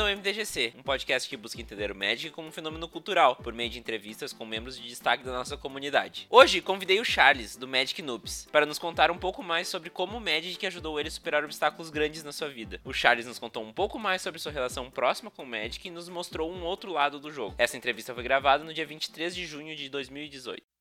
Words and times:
bem-vindo 0.00 0.02
ao 0.02 0.08
MTGC, 0.08 0.72
um 0.78 0.82
podcast 0.82 1.28
que 1.28 1.36
busca 1.36 1.60
entender 1.60 1.90
o 1.90 1.94
Magic 1.94 2.30
como 2.30 2.48
um 2.48 2.52
fenômeno 2.52 2.88
cultural, 2.88 3.36
por 3.36 3.52
meio 3.52 3.68
de 3.68 3.78
entrevistas 3.78 4.32
com 4.32 4.46
membros 4.46 4.78
de 4.78 4.88
destaque 4.88 5.24
da 5.24 5.32
nossa 5.32 5.56
comunidade. 5.56 6.26
Hoje, 6.30 6.60
convidei 6.60 7.00
o 7.00 7.04
Charles, 7.04 7.56
do 7.56 7.68
Magic 7.68 8.00
Noobs, 8.00 8.48
para 8.50 8.66
nos 8.66 8.78
contar 8.78 9.10
um 9.10 9.18
pouco 9.18 9.42
mais 9.42 9.68
sobre 9.68 9.90
como 9.90 10.16
o 10.16 10.20
Magic 10.20 10.64
ajudou 10.66 10.98
ele 10.98 11.08
a 11.08 11.12
superar 11.12 11.44
obstáculos 11.44 11.90
grandes 11.90 12.24
na 12.24 12.32
sua 12.32 12.48
vida. 12.48 12.80
O 12.84 12.92
Charles 12.92 13.26
nos 13.26 13.38
contou 13.38 13.62
um 13.62 13.72
pouco 13.72 13.98
mais 13.98 14.22
sobre 14.22 14.40
sua 14.40 14.52
relação 14.52 14.90
próxima 14.90 15.30
com 15.30 15.42
o 15.42 15.46
Magic 15.46 15.86
e 15.86 15.90
nos 15.90 16.08
mostrou 16.08 16.50
um 16.50 16.62
outro 16.62 16.92
lado 16.92 17.18
do 17.18 17.30
jogo. 17.30 17.54
Essa 17.58 17.76
entrevista 17.76 18.14
foi 18.14 18.22
gravada 18.22 18.64
no 18.64 18.72
dia 18.72 18.86
23 18.86 19.34
de 19.34 19.44
junho 19.46 19.76
de 19.76 19.88
2018. 19.88 20.79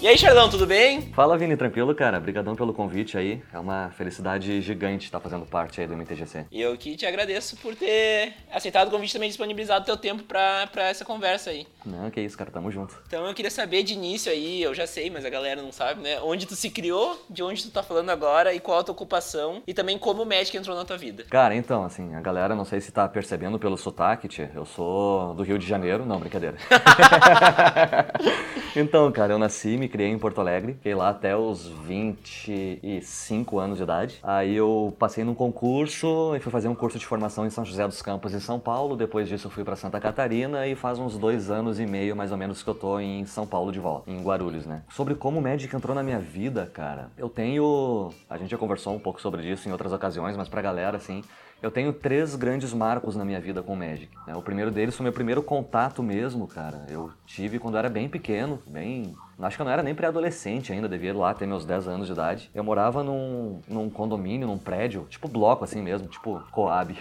E 0.00 0.06
aí, 0.06 0.16
Charlão, 0.16 0.48
tudo 0.48 0.64
bem? 0.64 1.02
Fala, 1.12 1.36
Vini, 1.36 1.56
tranquilo, 1.56 1.92
cara? 1.92 2.18
Obrigadão 2.18 2.54
pelo 2.54 2.72
convite 2.72 3.18
aí. 3.18 3.42
É 3.52 3.58
uma 3.58 3.90
felicidade 3.90 4.60
gigante 4.60 5.06
estar 5.06 5.18
fazendo 5.18 5.44
parte 5.44 5.80
aí 5.80 5.88
do 5.88 5.96
MTGC. 5.96 6.46
E 6.52 6.60
eu 6.62 6.76
que 6.76 6.94
te 6.94 7.04
agradeço 7.04 7.56
por 7.56 7.74
ter 7.74 8.32
aceitado 8.52 8.86
o 8.86 8.90
convite 8.92 9.12
também 9.12 9.28
disponibilizado 9.28 9.84
teu 9.84 9.96
tempo 9.96 10.22
pra, 10.22 10.68
pra 10.68 10.84
essa 10.84 11.04
conversa 11.04 11.50
aí. 11.50 11.66
Não, 11.84 12.08
que 12.12 12.20
isso, 12.20 12.38
cara, 12.38 12.48
tamo 12.48 12.70
junto. 12.70 12.94
Então 13.08 13.26
eu 13.26 13.34
queria 13.34 13.50
saber 13.50 13.82
de 13.82 13.94
início 13.94 14.30
aí, 14.30 14.62
eu 14.62 14.72
já 14.72 14.86
sei, 14.86 15.10
mas 15.10 15.24
a 15.24 15.30
galera 15.30 15.60
não 15.60 15.72
sabe, 15.72 16.00
né? 16.00 16.20
Onde 16.20 16.46
tu 16.46 16.54
se 16.54 16.70
criou, 16.70 17.20
de 17.28 17.42
onde 17.42 17.64
tu 17.64 17.70
tá 17.72 17.82
falando 17.82 18.10
agora 18.10 18.54
e 18.54 18.60
qual 18.60 18.78
a 18.78 18.84
tua 18.84 18.92
ocupação 18.92 19.64
e 19.66 19.74
também 19.74 19.98
como 19.98 20.22
o 20.22 20.26
Magic 20.26 20.56
entrou 20.56 20.76
na 20.76 20.84
tua 20.84 20.96
vida. 20.96 21.24
Cara, 21.28 21.56
então, 21.56 21.82
assim, 21.82 22.14
a 22.14 22.20
galera 22.20 22.54
não 22.54 22.64
sei 22.64 22.80
se 22.80 22.92
tá 22.92 23.08
percebendo 23.08 23.58
pelo 23.58 23.76
sotaque, 23.76 24.28
tia. 24.28 24.48
Eu 24.54 24.64
sou 24.64 25.34
do 25.34 25.42
Rio 25.42 25.58
de 25.58 25.66
Janeiro, 25.66 26.06
não, 26.06 26.20
brincadeira. 26.20 26.56
então, 28.76 29.10
cara, 29.10 29.32
eu 29.32 29.40
nasci, 29.40 29.76
me 29.76 29.87
criei 29.88 30.10
em 30.10 30.18
Porto 30.18 30.40
Alegre, 30.40 30.74
fiquei 30.74 30.94
lá 30.94 31.08
até 31.08 31.36
os 31.36 31.66
25 31.66 33.58
anos 33.58 33.78
de 33.78 33.82
idade. 33.82 34.18
Aí 34.22 34.54
eu 34.54 34.94
passei 34.98 35.24
num 35.24 35.34
concurso 35.34 36.34
e 36.36 36.40
fui 36.40 36.52
fazer 36.52 36.68
um 36.68 36.74
curso 36.74 36.98
de 36.98 37.06
formação 37.06 37.46
em 37.46 37.50
São 37.50 37.64
José 37.64 37.86
dos 37.86 38.02
Campos, 38.02 38.34
em 38.34 38.40
São 38.40 38.60
Paulo. 38.60 38.96
Depois 38.96 39.28
disso 39.28 39.50
fui 39.50 39.64
para 39.64 39.76
Santa 39.76 39.98
Catarina 39.98 40.66
e 40.66 40.74
faz 40.74 40.98
uns 40.98 41.18
dois 41.18 41.50
anos 41.50 41.80
e 41.80 41.86
meio, 41.86 42.14
mais 42.14 42.30
ou 42.30 42.38
menos, 42.38 42.62
que 42.62 42.68
eu 42.68 42.74
tô 42.74 43.00
em 43.00 43.24
São 43.26 43.46
Paulo 43.46 43.72
de 43.72 43.80
volta, 43.80 44.10
em 44.10 44.22
Guarulhos, 44.22 44.66
né? 44.66 44.82
Sobre 44.90 45.14
como 45.14 45.38
o 45.38 45.42
Magic 45.42 45.74
entrou 45.74 45.94
na 45.94 46.02
minha 46.02 46.18
vida, 46.18 46.70
cara, 46.72 47.10
eu 47.16 47.28
tenho... 47.28 48.10
A 48.28 48.36
gente 48.36 48.50
já 48.50 48.58
conversou 48.58 48.94
um 48.94 48.98
pouco 48.98 49.20
sobre 49.20 49.50
isso 49.50 49.68
em 49.68 49.72
outras 49.72 49.92
ocasiões, 49.92 50.36
mas 50.36 50.48
pra 50.48 50.62
galera, 50.62 50.96
assim... 50.96 51.22
Eu 51.60 51.72
tenho 51.72 51.92
três 51.92 52.36
grandes 52.36 52.72
marcos 52.72 53.16
na 53.16 53.24
minha 53.24 53.40
vida 53.40 53.64
com 53.64 53.72
o 53.72 53.76
Magic. 53.76 54.08
Né? 54.28 54.36
O 54.36 54.42
primeiro 54.42 54.70
deles 54.70 54.94
foi 54.94 55.02
meu 55.02 55.12
primeiro 55.12 55.42
contato 55.42 56.04
mesmo, 56.04 56.46
cara. 56.46 56.86
Eu 56.88 57.10
tive 57.26 57.58
quando 57.58 57.74
eu 57.74 57.80
era 57.80 57.88
bem 57.88 58.08
pequeno, 58.08 58.60
bem 58.64 59.12
Acho 59.40 59.56
que 59.56 59.62
eu 59.62 59.64
não 59.64 59.72
era 59.72 59.82
nem 59.82 59.94
pré-adolescente 59.94 60.72
ainda, 60.72 60.88
devia 60.88 61.10
ir 61.10 61.12
lá 61.12 61.32
ter 61.32 61.46
meus 61.46 61.64
10 61.64 61.88
anos 61.88 62.06
de 62.06 62.12
idade. 62.12 62.50
Eu 62.54 62.64
morava 62.64 63.02
num, 63.02 63.60
num 63.68 63.88
condomínio, 63.88 64.46
num 64.46 64.58
prédio, 64.58 65.06
tipo 65.08 65.28
bloco 65.28 65.64
assim 65.64 65.80
mesmo, 65.80 66.08
tipo 66.08 66.42
Coab. 66.50 66.96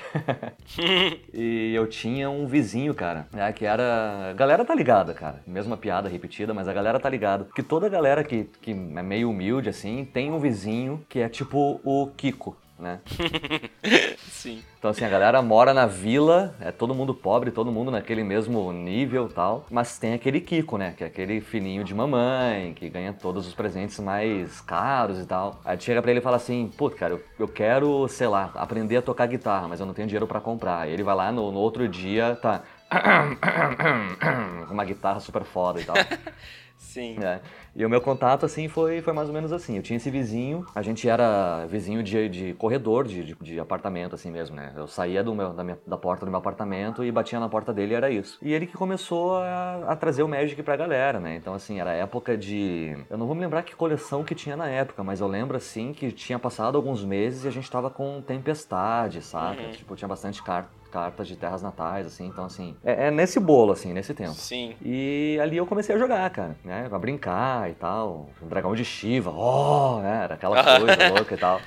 e 1.33 1.73
eu 1.73 1.87
tinha 1.87 2.29
um 2.29 2.45
vizinho, 2.45 2.93
cara, 2.93 3.27
né, 3.31 3.51
que 3.51 3.65
era... 3.65 4.29
A 4.31 4.33
galera 4.33 4.63
tá 4.63 4.75
ligada, 4.75 5.13
cara. 5.13 5.41
Mesma 5.47 5.75
piada 5.77 6.07
repetida, 6.09 6.53
mas 6.53 6.67
a 6.67 6.73
galera 6.73 6.99
tá 6.99 7.09
ligada. 7.09 7.47
Que 7.55 7.63
toda 7.63 7.89
galera 7.89 8.23
que, 8.23 8.45
que 8.61 8.71
é 8.71 9.03
meio 9.03 9.29
humilde, 9.29 9.69
assim, 9.69 10.05
tem 10.05 10.31
um 10.31 10.39
vizinho 10.39 11.03
que 11.09 11.19
é 11.19 11.29
tipo 11.29 11.79
o 11.83 12.07
Kiko 12.15 12.55
né? 12.79 12.99
Sim. 14.29 14.63
Então 14.77 14.91
assim, 14.91 15.03
a 15.03 15.09
galera 15.09 15.41
mora 15.41 15.73
na 15.73 15.85
vila, 15.85 16.55
é 16.59 16.71
todo 16.71 16.93
mundo 16.93 17.13
pobre, 17.13 17.51
todo 17.51 17.71
mundo 17.71 17.91
naquele 17.91 18.23
mesmo 18.23 18.71
nível 18.71 19.29
tal, 19.29 19.65
mas 19.69 19.97
tem 19.97 20.13
aquele 20.13 20.39
Kiko, 20.39 20.77
né? 20.77 20.93
Que 20.95 21.03
é 21.03 21.07
aquele 21.07 21.41
filhinho 21.41 21.83
de 21.83 21.93
mamãe, 21.93 22.73
que 22.73 22.89
ganha 22.89 23.13
todos 23.13 23.47
os 23.47 23.53
presentes 23.53 23.99
mais 23.99 24.61
caros 24.61 25.19
e 25.19 25.25
tal. 25.25 25.59
Aí 25.65 25.79
chega 25.79 26.01
pra 26.01 26.11
ele 26.11 26.19
e 26.19 26.23
fala 26.23 26.37
assim, 26.37 26.71
pô, 26.77 26.89
cara, 26.89 27.13
eu, 27.13 27.23
eu 27.39 27.47
quero, 27.47 28.07
sei 28.07 28.27
lá, 28.27 28.51
aprender 28.55 28.97
a 28.97 29.01
tocar 29.01 29.25
guitarra, 29.27 29.67
mas 29.67 29.79
eu 29.79 29.85
não 29.85 29.93
tenho 29.93 30.07
dinheiro 30.07 30.27
para 30.27 30.39
comprar. 30.39 30.81
Aí 30.81 30.93
ele 30.93 31.03
vai 31.03 31.15
lá 31.15 31.31
no, 31.31 31.51
no 31.51 31.59
outro 31.59 31.87
dia, 31.87 32.37
tá... 32.41 32.61
uma 34.71 34.85
guitarra 34.85 35.19
super 35.19 35.43
foda 35.43 35.81
e 35.81 35.85
tal. 35.85 35.95
Sim. 36.77 37.17
É. 37.21 37.41
E 37.75 37.85
o 37.85 37.89
meu 37.89 38.01
contato, 38.01 38.45
assim, 38.45 38.67
foi, 38.67 39.01
foi 39.01 39.13
mais 39.13 39.27
ou 39.27 39.33
menos 39.33 39.51
assim. 39.51 39.75
Eu 39.75 39.83
tinha 39.83 39.97
esse 39.97 40.09
vizinho, 40.09 40.65
a 40.73 40.81
gente 40.81 41.07
era 41.07 41.65
vizinho 41.65 42.01
de, 42.01 42.29
de 42.29 42.53
corredor, 42.53 43.05
de, 43.05 43.23
de, 43.23 43.35
de 43.35 43.59
apartamento, 43.59 44.15
assim 44.15 44.31
mesmo, 44.31 44.55
né? 44.55 44.73
Eu 44.75 44.87
saía 44.87 45.23
do 45.23 45.35
meu, 45.35 45.53
da, 45.53 45.63
minha, 45.63 45.77
da 45.85 45.97
porta 45.97 46.25
do 46.25 46.31
meu 46.31 46.39
apartamento 46.39 47.03
e 47.03 47.11
batia 47.11 47.39
na 47.39 47.49
porta 47.49 47.73
dele 47.73 47.93
e 47.93 47.95
era 47.95 48.09
isso. 48.09 48.39
E 48.41 48.53
ele 48.53 48.65
que 48.65 48.77
começou 48.77 49.37
a, 49.37 49.85
a 49.89 49.95
trazer 49.95 50.23
o 50.23 50.27
Magic 50.27 50.61
pra 50.63 50.75
galera, 50.75 51.19
né? 51.19 51.35
Então, 51.35 51.53
assim, 51.53 51.79
era 51.79 51.91
época 51.93 52.37
de... 52.37 52.97
Eu 53.09 53.17
não 53.17 53.27
vou 53.27 53.35
me 53.35 53.41
lembrar 53.41 53.63
que 53.63 53.75
coleção 53.75 54.23
que 54.23 54.33
tinha 54.33 54.55
na 54.55 54.67
época, 54.67 55.03
mas 55.03 55.19
eu 55.19 55.27
lembro, 55.27 55.57
assim, 55.57 55.93
que 55.93 56.11
tinha 56.11 56.39
passado 56.39 56.75
alguns 56.77 57.03
meses 57.03 57.43
e 57.43 57.47
a 57.47 57.51
gente 57.51 57.69
tava 57.69 57.89
com 57.89 58.21
Tempestade, 58.21 59.21
saca? 59.21 59.61
Uhum. 59.61 59.71
Tipo, 59.71 59.95
tinha 59.95 60.07
bastante 60.07 60.41
carta 60.43 60.76
cartas 60.91 61.27
de 61.27 61.35
terras 61.35 61.61
natais, 61.61 62.07
assim, 62.07 62.27
então 62.27 62.45
assim, 62.45 62.75
é, 62.83 63.07
é, 63.07 63.11
nesse 63.11 63.39
bolo, 63.39 63.71
assim, 63.71 63.93
nesse 63.93 64.13
tempo. 64.13 64.33
Sim. 64.33 64.75
E 64.81 65.37
ali 65.41 65.57
eu 65.57 65.65
comecei 65.65 65.95
a 65.95 65.99
jogar, 65.99 66.29
cara, 66.29 66.55
né, 66.63 66.87
a 66.91 66.99
brincar 66.99 67.69
e 67.69 67.73
tal, 67.73 68.29
um 68.41 68.47
dragão 68.47 68.75
de 68.75 68.83
Shiva, 68.83 69.31
oh, 69.31 69.99
né, 69.99 70.23
era 70.23 70.35
aquela 70.35 70.55
coisa 70.79 71.09
louca 71.09 71.35
e 71.35 71.37
tal. 71.37 71.61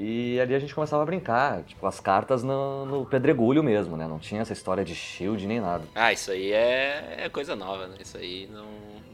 E 0.00 0.38
ali 0.38 0.54
a 0.54 0.58
gente 0.60 0.72
começava 0.72 1.02
a 1.02 1.06
brincar, 1.06 1.64
tipo, 1.64 1.84
as 1.84 1.98
cartas 1.98 2.44
no, 2.44 2.86
no, 2.86 3.04
pedregulho 3.04 3.64
mesmo, 3.64 3.96
né? 3.96 4.06
Não 4.06 4.20
tinha 4.20 4.40
essa 4.40 4.52
história 4.52 4.84
de 4.84 4.94
shield 4.94 5.44
nem 5.44 5.60
nada. 5.60 5.82
Ah, 5.92 6.12
isso 6.12 6.30
aí 6.30 6.52
é, 6.52 7.24
é 7.24 7.28
coisa 7.28 7.56
nova, 7.56 7.88
né? 7.88 7.96
Isso 7.98 8.16
aí 8.16 8.48
não, 8.52 8.68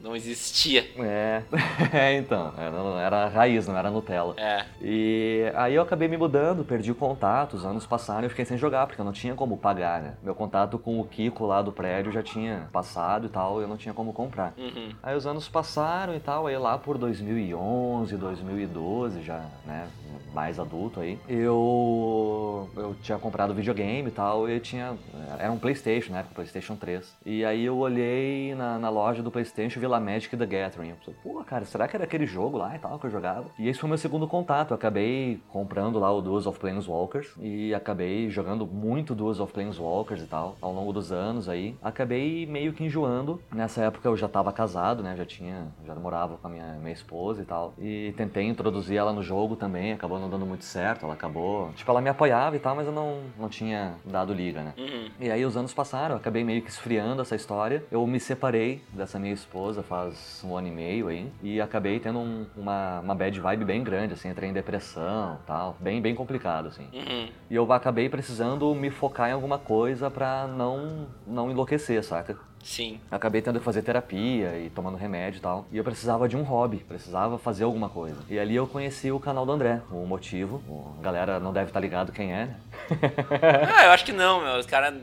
não 0.05 0.15
existia. 0.15 0.87
É, 0.99 1.43
é 1.93 2.19
então, 2.19 2.53
era, 3.01 3.27
raiz, 3.29 3.67
não 3.67 3.77
era 3.77 3.91
Nutella. 3.91 4.35
É. 4.37 4.67
E 4.83 5.51
aí 5.55 5.75
eu 5.75 5.83
acabei 5.83 6.07
me 6.07 6.19
mudando, 6.19 6.63
perdi 6.63 6.93
o 6.93 6.95
contato, 6.95 7.55
os 7.55 7.65
anos 7.65 7.87
passaram 7.87 8.21
e 8.21 8.25
eu 8.27 8.31
fiquei 8.31 8.45
sem 8.45 8.59
jogar, 8.59 8.87
porque 8.87 9.01
eu 9.01 9.05
não 9.05 9.13
tinha 9.13 9.35
como 9.35 9.57
pagar, 9.57 10.03
né? 10.03 10.15
Meu 10.23 10.35
contato 10.35 10.79
com 10.79 11.01
o 11.01 11.05
Kiko 11.05 11.47
lá 11.47 11.63
do 11.63 11.73
prédio 11.73 12.13
já 12.13 12.23
tinha 12.23 12.69
passado 12.71 13.27
e 13.27 13.31
tal, 13.31 13.63
eu 13.63 13.67
não 13.67 13.79
tinha 13.79 13.95
como 13.95 14.13
comprar. 14.13 14.53
Uhum. 14.59 14.93
Aí 15.03 15.17
os 15.17 15.27
anos 15.27 15.49
passaram 15.49 16.15
e 16.15 16.21
tal, 16.21 16.47
aí 16.47 16.59
lá 16.59 16.77
por 16.77 16.99
2011, 16.99 18.15
2012 18.17 19.23
já, 19.23 19.43
né? 19.65 19.89
mais 20.35 20.59
adulto 20.59 21.01
aí, 21.01 21.19
eu 21.29 22.69
eu 22.77 22.97
tinha 23.01 23.17
comprado 23.17 23.55
videogame 23.55 24.09
e 24.09 24.11
tal, 24.11 24.49
e 24.49 24.59
tinha 24.59 24.97
era 25.39 25.51
um 25.53 25.59
PlayStation, 25.59 26.13
né, 26.13 26.25
PlayStation 26.35 26.75
3. 26.75 27.17
E 27.25 27.45
aí 27.45 27.65
eu 27.65 27.77
olhei 27.77 28.55
na, 28.55 28.79
na 28.79 28.91
loja 28.91 29.23
do 29.23 29.31
PlayStation 29.31 29.79
e 29.79 29.81
vi 29.81 29.87
lá 29.95 30.01
Magic 30.01 30.37
the 30.37 30.47
Gathering. 30.47 30.91
Eu 30.91 30.97
pensei, 30.97 31.15
pô, 31.23 31.43
cara, 31.45 31.65
será 31.65 31.89
que 31.89 31.97
era 31.97 32.05
aquele 32.05 32.27
jogo 32.27 32.59
lá 32.59 32.75
e 32.75 32.79
tal 32.79 32.99
que 32.99 33.07
eu 33.07 33.11
jogava? 33.11 33.47
E 33.59 33.69
esse 33.69 33.79
foi 33.79 33.89
meu 33.89 33.99
segundo 33.99 34.27
contato. 34.27 34.73
Eu 34.73 34.77
acabei 34.77 35.41
comprando 35.49 35.99
lá 35.99 36.13
o 36.13 36.21
Duels 36.21 36.47
of 36.47 36.59
Planeswalkers 36.59 37.35
e 37.41 37.75
acabei 37.75 38.29
jogando 38.31 38.67
muito 38.67 39.15
Duels 39.15 39.41
of 39.41 39.53
Planeswalkers 39.53 40.23
e 40.23 40.27
tal 40.27 40.57
ao 40.61 40.73
longo 40.73 40.93
dos 40.93 41.13
anos 41.13 41.49
aí. 41.49 41.77
Acabei 41.83 42.47
meio 42.47 42.73
que 42.73 42.85
enjoando. 42.85 43.41
Nessa 43.53 43.83
época 43.85 44.09
eu 44.09 44.17
já 44.17 44.29
tava 44.29 44.53
casado, 44.53 45.03
né, 45.03 45.15
já 45.17 45.25
tinha 45.25 45.69
já 45.87 45.95
morava 45.95 46.37
com 46.37 46.47
a 46.47 46.51
minha 46.51 46.75
minha 46.81 46.93
esposa 46.93 47.43
e 47.43 47.45
tal. 47.45 47.75
E 47.79 48.13
tentei 48.17 48.45
introduzir 48.45 48.97
ela 48.97 49.13
no 49.13 49.23
jogo 49.23 49.57
também, 49.57 49.93
acabou 49.93 50.19
não 50.19 50.29
dando 50.29 50.47
muito 50.47 50.65
certo, 50.65 51.05
ela 51.05 51.15
acabou. 51.15 51.71
Tipo, 51.75 51.91
ela 51.91 52.01
me 52.01 52.09
apoiava 52.09 52.57
e 52.57 52.59
tal, 52.59 52.75
mas 52.75 52.87
eu 52.87 52.93
não, 52.93 53.21
não 53.39 53.49
tinha 53.49 53.95
dado 54.05 54.33
liga, 54.33 54.63
né? 54.63 54.75
Uhum. 54.77 55.11
E 55.21 55.31
aí 55.31 55.45
os 55.45 55.57
anos 55.57 55.73
passaram, 55.73 56.17
acabei 56.17 56.45
meio 56.45 56.63
que 56.63 56.71
esfriando 56.71 57.23
essa 57.23 57.37
história. 57.37 57.85
Eu 57.91 58.07
me 58.07 58.19
separei 58.19 58.83
dessa 58.93 59.19
minha 59.19 59.33
esposa 59.33 59.83
faz 59.85 60.43
um 60.45 60.57
ano 60.57 60.69
e 60.69 60.71
meio 60.71 61.09
aí, 61.09 61.31
e 61.43 61.61
acabei 61.61 62.01
tendo 62.01 62.19
um, 62.19 62.47
uma, 62.57 63.01
uma 63.01 63.15
bad 63.15 63.39
vibe 63.39 63.65
bem 63.65 63.85
grande, 63.85 64.15
assim, 64.15 64.29
entrei 64.29 64.51
em 64.51 64.53
depressão 64.53 65.39
tal, 65.47 65.77
bem, 65.79 66.01
bem 66.01 66.15
complicado, 66.15 66.69
assim. 66.69 66.89
Uhum. 66.93 67.29
E 67.51 67.55
eu 67.55 67.71
acabei 67.73 68.09
precisando 68.09 68.75
me 68.75 68.91
focar 68.91 69.31
em 69.31 69.33
alguma 69.33 69.59
coisa 69.59 70.11
pra 70.11 70.47
não, 70.47 71.07
não 71.27 71.51
enlouquecer, 71.51 72.03
saca? 72.03 72.37
Sim. 72.65 72.99
Acabei 73.11 73.43
tendo 73.43 73.59
que 73.59 73.65
fazer 73.65 73.83
terapia 73.83 74.59
e 74.59 74.71
tomando 74.71 74.97
remédio 74.97 75.39
e 75.39 75.41
tal. 75.43 75.67
E 75.71 75.77
eu 75.77 75.85
precisava 75.85 76.27
de 76.27 76.35
um 76.35 76.43
hobby, 76.43 76.79
precisava 76.79 77.37
fazer 77.37 77.65
alguma 77.65 77.91
coisa. 77.91 78.17
E 78.29 78.39
ali 78.39 78.57
eu 78.57 78.67
conheci 78.67 79.13
o 79.13 79.21
canal 79.21 79.45
do 79.45 79.53
André, 79.53 79.83
o 79.91 80.07
Motivo. 80.07 80.63
A 80.99 81.03
galera 81.03 81.39
não 81.39 81.53
deve 81.53 81.67
estar 81.67 81.79
tá 81.79 81.81
ligado 81.81 82.11
quem 82.11 82.33
é, 82.33 82.47
né? 82.47 82.57
ah, 83.77 83.85
eu 83.85 83.91
acho 83.91 84.05
que 84.05 84.13
não, 84.13 84.43
meu. 84.43 84.59
Os 84.59 84.65
caras 84.65 84.95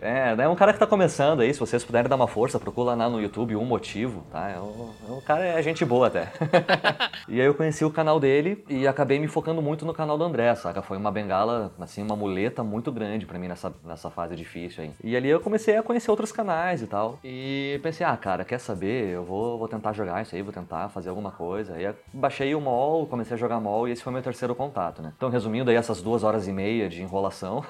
é, 0.00 0.34
é 0.38 0.48
um 0.48 0.54
cara 0.54 0.72
que 0.72 0.78
tá 0.78 0.86
começando 0.86 1.40
aí, 1.40 1.52
se 1.52 1.60
vocês 1.60 1.84
puderem 1.84 2.08
dar 2.08 2.16
uma 2.16 2.28
força, 2.28 2.58
procura 2.58 2.94
lá 2.94 3.08
no 3.08 3.20
YouTube 3.20 3.56
um 3.56 3.64
motivo, 3.64 4.24
tá? 4.30 4.48
É 4.48 4.58
um, 4.58 4.90
é 5.08 5.12
um 5.12 5.20
cara 5.20 5.44
é 5.44 5.62
gente 5.62 5.84
boa 5.84 6.06
até. 6.06 6.32
e 7.28 7.40
aí 7.40 7.46
eu 7.46 7.54
conheci 7.54 7.84
o 7.84 7.90
canal 7.90 8.20
dele 8.20 8.64
e 8.68 8.86
acabei 8.86 9.18
me 9.18 9.28
focando 9.28 9.60
muito 9.60 9.84
no 9.84 9.92
canal 9.92 10.16
do 10.16 10.24
André, 10.24 10.54
saca? 10.54 10.82
Foi 10.82 10.96
uma 10.96 11.10
bengala, 11.10 11.72
assim, 11.80 12.02
uma 12.02 12.16
muleta 12.16 12.62
muito 12.62 12.92
grande 12.92 13.26
para 13.26 13.38
mim 13.38 13.48
nessa, 13.48 13.72
nessa 13.84 14.10
fase 14.10 14.36
difícil 14.36 14.84
aí. 14.84 14.92
E 15.02 15.16
ali 15.16 15.28
eu 15.28 15.40
comecei 15.40 15.76
a 15.76 15.82
conhecer 15.82 16.10
outros 16.10 16.32
canais 16.32 16.82
e 16.82 16.86
tal. 16.86 17.18
E 17.24 17.80
pensei, 17.82 18.06
ah, 18.06 18.16
cara, 18.16 18.44
quer 18.44 18.58
saber? 18.58 19.08
Eu 19.08 19.24
vou, 19.24 19.58
vou 19.58 19.68
tentar 19.68 19.92
jogar 19.92 20.22
isso 20.22 20.34
aí, 20.34 20.42
vou 20.42 20.52
tentar 20.52 20.88
fazer 20.88 21.08
alguma 21.08 21.30
coisa. 21.30 21.74
Aí 21.74 21.92
baixei 22.12 22.54
o 22.54 22.60
mall, 22.60 23.06
comecei 23.06 23.34
a 23.34 23.38
jogar 23.38 23.60
mall 23.60 23.88
e 23.88 23.92
esse 23.92 24.02
foi 24.02 24.12
meu 24.12 24.22
terceiro 24.22 24.54
contato, 24.54 25.02
né? 25.02 25.12
Então, 25.16 25.28
resumindo 25.28 25.70
aí 25.70 25.76
essas 25.76 26.00
duas 26.00 26.22
horas 26.22 26.46
e 26.46 26.52
meia 26.52 26.88
de 26.88 27.02
enrolação, 27.02 27.64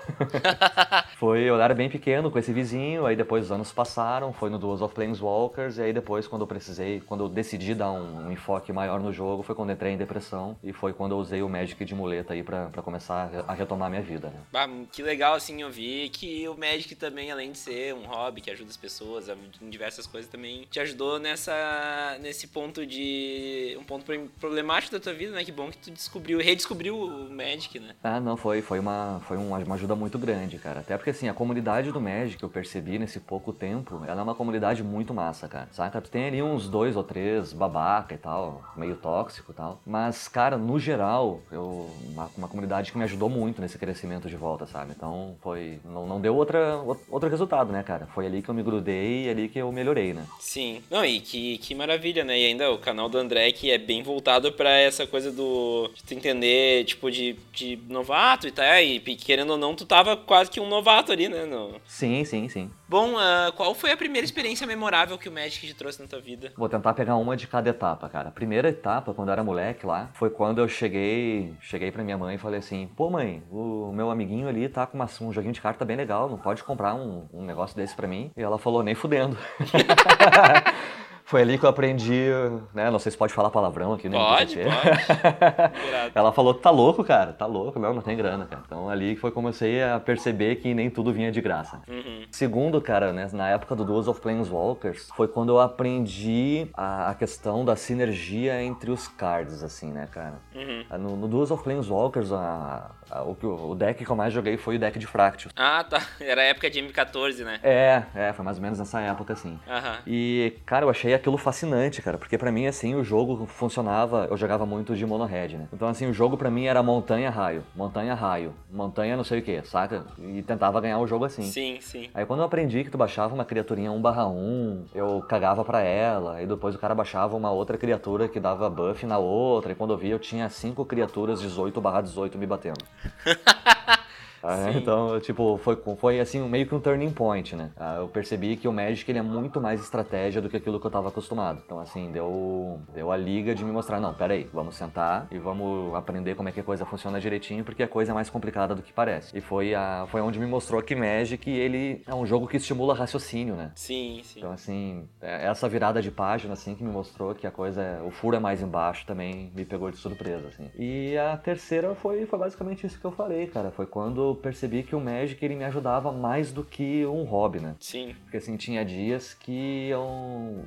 Foi, 1.18 1.40
eu 1.40 1.60
era 1.60 1.74
bem 1.74 1.90
pequeno 1.90 2.30
com 2.30 2.38
esse 2.38 2.52
vizinho, 2.52 3.04
aí 3.04 3.16
depois 3.16 3.46
os 3.46 3.50
anos 3.50 3.72
passaram, 3.72 4.32
foi 4.32 4.48
no 4.50 4.56
Duels 4.56 4.80
of 4.80 4.94
Planeswalkers, 4.94 5.76
e 5.78 5.82
aí 5.82 5.92
depois 5.92 6.28
quando 6.28 6.42
eu 6.42 6.46
precisei, 6.46 7.00
quando 7.00 7.24
eu 7.24 7.28
decidi 7.28 7.74
dar 7.74 7.90
um, 7.90 8.28
um 8.28 8.30
enfoque 8.30 8.72
maior 8.72 9.00
no 9.00 9.12
jogo, 9.12 9.42
foi 9.42 9.52
quando 9.52 9.72
entrei 9.72 9.94
em 9.94 9.96
depressão, 9.96 10.56
e 10.62 10.72
foi 10.72 10.92
quando 10.92 11.12
eu 11.12 11.18
usei 11.18 11.42
o 11.42 11.48
Magic 11.48 11.84
de 11.84 11.92
muleta 11.92 12.34
aí 12.34 12.44
pra, 12.44 12.66
pra 12.66 12.82
começar 12.82 13.30
a 13.48 13.52
retomar 13.52 13.90
minha 13.90 14.00
vida, 14.00 14.32
né? 14.52 14.68
Que 14.92 15.02
legal, 15.02 15.34
assim, 15.34 15.64
ouvir 15.64 16.08
que 16.10 16.48
o 16.48 16.56
Magic 16.56 16.94
também, 16.94 17.32
além 17.32 17.50
de 17.50 17.58
ser 17.58 17.94
um 17.94 18.06
hobby 18.06 18.40
que 18.40 18.52
ajuda 18.52 18.70
as 18.70 18.76
pessoas 18.76 19.28
em 19.60 19.68
diversas 19.68 20.06
coisas, 20.06 20.30
também 20.30 20.68
te 20.70 20.78
ajudou 20.78 21.18
nessa, 21.18 22.16
nesse 22.20 22.46
ponto 22.46 22.86
de... 22.86 23.76
um 23.80 23.82
ponto 23.82 24.04
problemático 24.38 24.92
da 24.92 25.00
tua 25.00 25.14
vida, 25.14 25.32
né? 25.32 25.44
Que 25.44 25.50
bom 25.50 25.68
que 25.68 25.78
tu 25.78 25.90
descobriu, 25.90 26.38
redescobriu 26.38 26.96
o 26.96 27.28
Magic, 27.28 27.80
né? 27.80 27.96
Ah, 28.04 28.20
não, 28.20 28.36
foi, 28.36 28.62
foi, 28.62 28.78
uma, 28.78 29.20
foi 29.26 29.36
uma 29.36 29.74
ajuda 29.74 29.96
muito 29.96 30.16
grande, 30.16 30.58
cara. 30.58 30.78
Até 30.78 30.96
porque, 30.96 31.07
assim, 31.10 31.28
a 31.28 31.34
comunidade 31.34 31.92
do 31.92 32.00
Magic, 32.00 32.42
eu 32.42 32.48
percebi 32.48 32.98
nesse 32.98 33.20
pouco 33.20 33.52
tempo, 33.52 34.02
ela 34.06 34.20
é 34.20 34.22
uma 34.22 34.34
comunidade 34.34 34.82
muito 34.82 35.12
massa, 35.14 35.48
cara. 35.48 35.68
Saca? 35.72 36.00
Tu 36.00 36.10
tem 36.10 36.26
ali 36.26 36.42
uns 36.42 36.68
dois 36.68 36.96
ou 36.96 37.04
três 37.04 37.52
babaca 37.52 38.14
e 38.14 38.18
tal, 38.18 38.62
meio 38.76 38.96
tóxico 38.96 39.52
e 39.52 39.54
tal. 39.54 39.80
Mas, 39.86 40.28
cara, 40.28 40.56
no 40.56 40.78
geral, 40.78 41.40
eu, 41.50 41.90
uma, 42.10 42.30
uma 42.36 42.48
comunidade 42.48 42.92
que 42.92 42.98
me 42.98 43.04
ajudou 43.04 43.28
muito 43.28 43.60
nesse 43.60 43.78
crescimento 43.78 44.28
de 44.28 44.36
volta, 44.36 44.66
sabe? 44.66 44.92
Então, 44.96 45.36
foi... 45.40 45.80
Não, 45.84 46.06
não 46.06 46.20
deu 46.20 46.34
outra, 46.34 46.76
outro 47.08 47.28
resultado, 47.28 47.72
né, 47.72 47.82
cara? 47.82 48.06
Foi 48.14 48.26
ali 48.26 48.42
que 48.42 48.48
eu 48.48 48.54
me 48.54 48.62
grudei 48.62 49.26
e 49.26 49.30
ali 49.30 49.48
que 49.48 49.58
eu 49.58 49.70
melhorei, 49.72 50.12
né? 50.12 50.24
Sim. 50.40 50.82
Não, 50.90 51.04
e 51.04 51.20
que, 51.20 51.58
que 51.58 51.74
maravilha, 51.74 52.24
né? 52.24 52.38
E 52.38 52.46
ainda 52.46 52.70
o 52.70 52.78
canal 52.78 53.08
do 53.08 53.18
André, 53.18 53.52
que 53.52 53.70
é 53.70 53.78
bem 53.78 54.02
voltado 54.02 54.52
para 54.52 54.70
essa 54.70 55.06
coisa 55.06 55.30
do... 55.32 55.90
De 55.94 56.02
tu 56.02 56.14
entender, 56.14 56.84
tipo, 56.84 57.10
de, 57.10 57.36
de 57.52 57.78
novato 57.88 58.46
e 58.46 58.50
tal. 58.50 58.64
E 58.80 58.98
querendo 59.16 59.50
ou 59.50 59.58
não, 59.58 59.74
tu 59.74 59.86
tava 59.86 60.16
quase 60.16 60.50
que 60.50 60.60
um 60.60 60.68
novato 60.68 60.97
ali, 61.12 61.28
né? 61.28 61.44
No... 61.44 61.80
Sim, 61.84 62.24
sim, 62.24 62.48
sim. 62.48 62.70
Bom, 62.88 63.14
uh, 63.14 63.52
qual 63.56 63.74
foi 63.74 63.92
a 63.92 63.96
primeira 63.96 64.24
experiência 64.24 64.66
memorável 64.66 65.18
que 65.18 65.28
o 65.28 65.32
Magic 65.32 65.66
te 65.66 65.74
trouxe 65.74 66.00
na 66.00 66.08
tua 66.08 66.20
vida? 66.20 66.52
Vou 66.56 66.68
tentar 66.68 66.94
pegar 66.94 67.16
uma 67.16 67.36
de 67.36 67.46
cada 67.46 67.70
etapa, 67.70 68.08
cara. 68.08 68.28
A 68.28 68.32
primeira 68.32 68.68
etapa, 68.68 69.14
quando 69.14 69.28
eu 69.28 69.32
era 69.32 69.44
moleque 69.44 69.86
lá, 69.86 70.10
foi 70.14 70.30
quando 70.30 70.58
eu 70.58 70.68
cheguei, 70.68 71.54
cheguei 71.60 71.90
pra 71.90 72.02
minha 72.02 72.18
mãe 72.18 72.34
e 72.36 72.38
falei 72.38 72.58
assim: 72.58 72.88
pô, 72.96 73.10
mãe, 73.10 73.42
o 73.50 73.92
meu 73.92 74.10
amiguinho 74.10 74.48
ali 74.48 74.68
tá 74.68 74.86
com 74.86 74.96
uma, 74.96 75.08
um 75.20 75.32
joguinho 75.32 75.52
de 75.52 75.60
carta 75.60 75.84
bem 75.84 75.96
legal, 75.96 76.28
não 76.28 76.38
pode 76.38 76.62
comprar 76.64 76.94
um, 76.94 77.26
um 77.32 77.44
negócio 77.44 77.76
desse 77.76 77.94
pra 77.94 78.08
mim? 78.08 78.30
E 78.36 78.42
ela 78.42 78.58
falou: 78.58 78.82
nem 78.82 78.94
fudendo. 78.94 79.36
Foi 81.28 81.42
ali 81.42 81.58
que 81.58 81.64
eu 81.66 81.68
aprendi, 81.68 82.24
né? 82.72 82.90
Não 82.90 82.98
sei 82.98 83.12
se 83.12 83.18
pode 83.18 83.34
falar 83.34 83.50
palavrão 83.50 83.92
aqui, 83.92 84.08
né? 84.08 84.16
Pode, 84.16 84.56
pode. 84.56 86.08
Ela 86.16 86.32
falou, 86.32 86.54
tá 86.54 86.70
louco, 86.70 87.04
cara, 87.04 87.34
tá 87.34 87.44
louco, 87.44 87.78
não, 87.78 87.92
não 87.92 88.00
tem 88.00 88.16
grana, 88.16 88.46
cara. 88.46 88.62
Então 88.64 88.88
ali 88.88 89.14
foi 89.14 89.30
comecei 89.30 89.82
a 89.82 90.00
perceber 90.00 90.56
que 90.56 90.72
nem 90.72 90.88
tudo 90.88 91.12
vinha 91.12 91.30
de 91.30 91.42
graça. 91.42 91.82
Uhum. 91.86 92.24
Segundo, 92.30 92.80
cara, 92.80 93.12
né, 93.12 93.28
na 93.34 93.50
época 93.50 93.76
do 93.76 93.84
Duels 93.84 94.08
of 94.08 94.22
Planeswalkers, 94.22 95.10
foi 95.14 95.28
quando 95.28 95.50
eu 95.50 95.60
aprendi 95.60 96.66
a, 96.72 97.10
a 97.10 97.14
questão 97.14 97.62
da 97.62 97.76
sinergia 97.76 98.62
entre 98.62 98.90
os 98.90 99.06
cards, 99.06 99.62
assim, 99.62 99.92
né, 99.92 100.08
cara? 100.10 100.40
Uhum. 100.54 100.98
No, 100.98 101.14
no 101.14 101.28
Duels 101.28 101.50
of 101.50 101.62
Planeswalkers, 101.62 102.32
a, 102.32 102.90
a, 103.10 103.22
o, 103.22 103.36
o 103.42 103.74
deck 103.74 104.02
que 104.02 104.10
eu 104.10 104.16
mais 104.16 104.32
joguei 104.32 104.56
foi 104.56 104.76
o 104.76 104.78
deck 104.78 104.98
de 104.98 105.06
Fractus. 105.06 105.52
Ah, 105.54 105.84
tá. 105.84 106.00
Era 106.18 106.40
a 106.40 106.44
época 106.44 106.70
de 106.70 106.80
M14, 106.80 107.44
né? 107.44 107.60
É, 107.62 108.02
é, 108.14 108.32
foi 108.32 108.42
mais 108.42 108.56
ou 108.56 108.62
menos 108.62 108.78
nessa 108.78 108.98
época, 109.02 109.34
assim. 109.34 109.60
Uhum. 109.66 109.98
E, 110.06 110.54
cara, 110.64 110.86
eu 110.86 110.90
achei 110.90 111.17
aquilo 111.18 111.36
fascinante, 111.36 112.00
cara, 112.00 112.16
porque 112.16 112.38
para 112.38 112.50
mim, 112.50 112.66
assim, 112.66 112.94
o 112.94 113.04
jogo 113.04 113.46
funcionava, 113.46 114.26
eu 114.30 114.36
jogava 114.36 114.64
muito 114.64 114.96
de 114.96 115.04
mono-red, 115.04 115.56
né? 115.56 115.68
Então, 115.72 115.88
assim, 115.88 116.06
o 116.06 116.12
jogo 116.12 116.36
para 116.36 116.50
mim 116.50 116.64
era 116.64 116.82
montanha-raio, 116.82 117.62
montanha-raio, 117.76 118.54
montanha 118.70 119.16
não 119.16 119.24
sei 119.24 119.40
o 119.40 119.42
que, 119.42 119.62
saca? 119.62 120.04
E 120.18 120.42
tentava 120.42 120.80
ganhar 120.80 120.98
o 120.98 121.06
jogo 121.06 121.24
assim. 121.24 121.42
Sim, 121.42 121.78
sim. 121.80 122.08
Aí 122.14 122.24
quando 122.24 122.40
eu 122.40 122.46
aprendi 122.46 122.84
que 122.84 122.90
tu 122.90 122.98
baixava 122.98 123.34
uma 123.34 123.44
criaturinha 123.44 123.92
1 123.92 124.00
barra 124.00 124.26
1, 124.26 124.86
eu 124.94 125.22
cagava 125.28 125.64
pra 125.64 125.80
ela, 125.80 126.42
e 126.42 126.46
depois 126.46 126.74
o 126.74 126.78
cara 126.78 126.94
baixava 126.94 127.36
uma 127.36 127.50
outra 127.50 127.76
criatura 127.76 128.28
que 128.28 128.40
dava 128.40 128.70
buff 128.70 129.04
na 129.06 129.18
outra, 129.18 129.72
e 129.72 129.74
quando 129.74 129.92
eu 129.92 129.98
vi 129.98 130.10
eu 130.10 130.18
tinha 130.18 130.48
cinco 130.48 130.84
criaturas 130.84 131.40
18 131.40 131.80
barra 131.80 132.00
18 132.00 132.38
me 132.38 132.46
batendo. 132.46 132.84
Ah, 134.42 134.70
então, 134.74 135.18
tipo, 135.20 135.58
foi, 135.58 135.76
foi 135.96 136.20
assim, 136.20 136.40
meio 136.48 136.66
que 136.66 136.74
um 136.74 136.80
turning 136.80 137.10
point, 137.10 137.56
né? 137.56 137.70
Ah, 137.76 137.96
eu 137.96 138.08
percebi 138.08 138.56
que 138.56 138.68
o 138.68 138.72
Magic 138.72 139.10
ele 139.10 139.18
é 139.18 139.22
muito 139.22 139.60
mais 139.60 139.80
estratégia 139.80 140.40
do 140.40 140.48
que 140.48 140.56
aquilo 140.56 140.80
que 140.80 140.86
eu 140.86 140.90
tava 140.90 141.08
acostumado. 141.08 141.60
Então, 141.64 141.80
assim, 141.80 142.10
deu, 142.12 142.80
deu 142.94 143.10
a 143.10 143.16
liga 143.16 143.54
de 143.54 143.64
me 143.64 143.72
mostrar, 143.72 144.00
não, 144.00 144.14
peraí, 144.14 144.48
vamos 144.52 144.76
sentar 144.76 145.26
e 145.30 145.38
vamos 145.38 145.94
aprender 145.94 146.34
como 146.34 146.48
é 146.48 146.52
que 146.52 146.60
a 146.60 146.64
coisa 146.64 146.84
funciona 146.84 147.20
direitinho, 147.20 147.64
porque 147.64 147.82
a 147.82 147.88
coisa 147.88 148.12
é 148.12 148.14
mais 148.14 148.30
complicada 148.30 148.74
do 148.74 148.82
que 148.82 148.92
parece. 148.92 149.36
E 149.36 149.40
foi, 149.40 149.74
a, 149.74 150.06
foi 150.08 150.20
onde 150.20 150.38
me 150.38 150.46
mostrou 150.46 150.82
que 150.82 150.94
Magic, 150.94 151.48
ele 151.50 152.02
é 152.06 152.14
um 152.14 152.26
jogo 152.26 152.46
que 152.46 152.56
estimula 152.56 152.94
raciocínio, 152.94 153.54
né? 153.54 153.72
Sim, 153.74 154.20
sim. 154.24 154.38
Então, 154.38 154.52
assim, 154.52 155.08
é, 155.20 155.46
essa 155.46 155.68
virada 155.68 156.00
de 156.00 156.10
página, 156.10 156.52
assim, 156.52 156.74
que 156.74 156.84
me 156.84 156.90
mostrou 156.90 157.34
que 157.34 157.46
a 157.46 157.50
coisa, 157.50 157.82
é, 157.82 158.02
o 158.02 158.10
furo 158.10 158.36
é 158.36 158.40
mais 158.40 158.62
embaixo, 158.62 159.06
também 159.06 159.52
me 159.54 159.64
pegou 159.64 159.90
de 159.90 159.96
surpresa, 159.96 160.48
assim. 160.48 160.70
E 160.78 161.16
a 161.16 161.36
terceira 161.36 161.94
foi, 161.94 162.26
foi 162.26 162.38
basicamente 162.38 162.86
isso 162.86 162.98
que 162.98 163.04
eu 163.04 163.12
falei, 163.12 163.46
cara. 163.46 163.70
Foi 163.70 163.86
quando 163.86 164.27
percebi 164.34 164.82
que 164.82 164.94
o 164.94 165.00
Magic 165.00 165.42
ele 165.44 165.56
me 165.56 165.64
ajudava 165.64 166.12
mais 166.12 166.52
do 166.52 166.64
que 166.64 167.04
um 167.06 167.24
hobby, 167.24 167.60
né? 167.60 167.74
Sim. 167.80 168.14
Porque 168.22 168.36
assim, 168.36 168.56
tinha 168.56 168.84
dias 168.84 169.34
que 169.34 169.88
eu, 169.88 170.06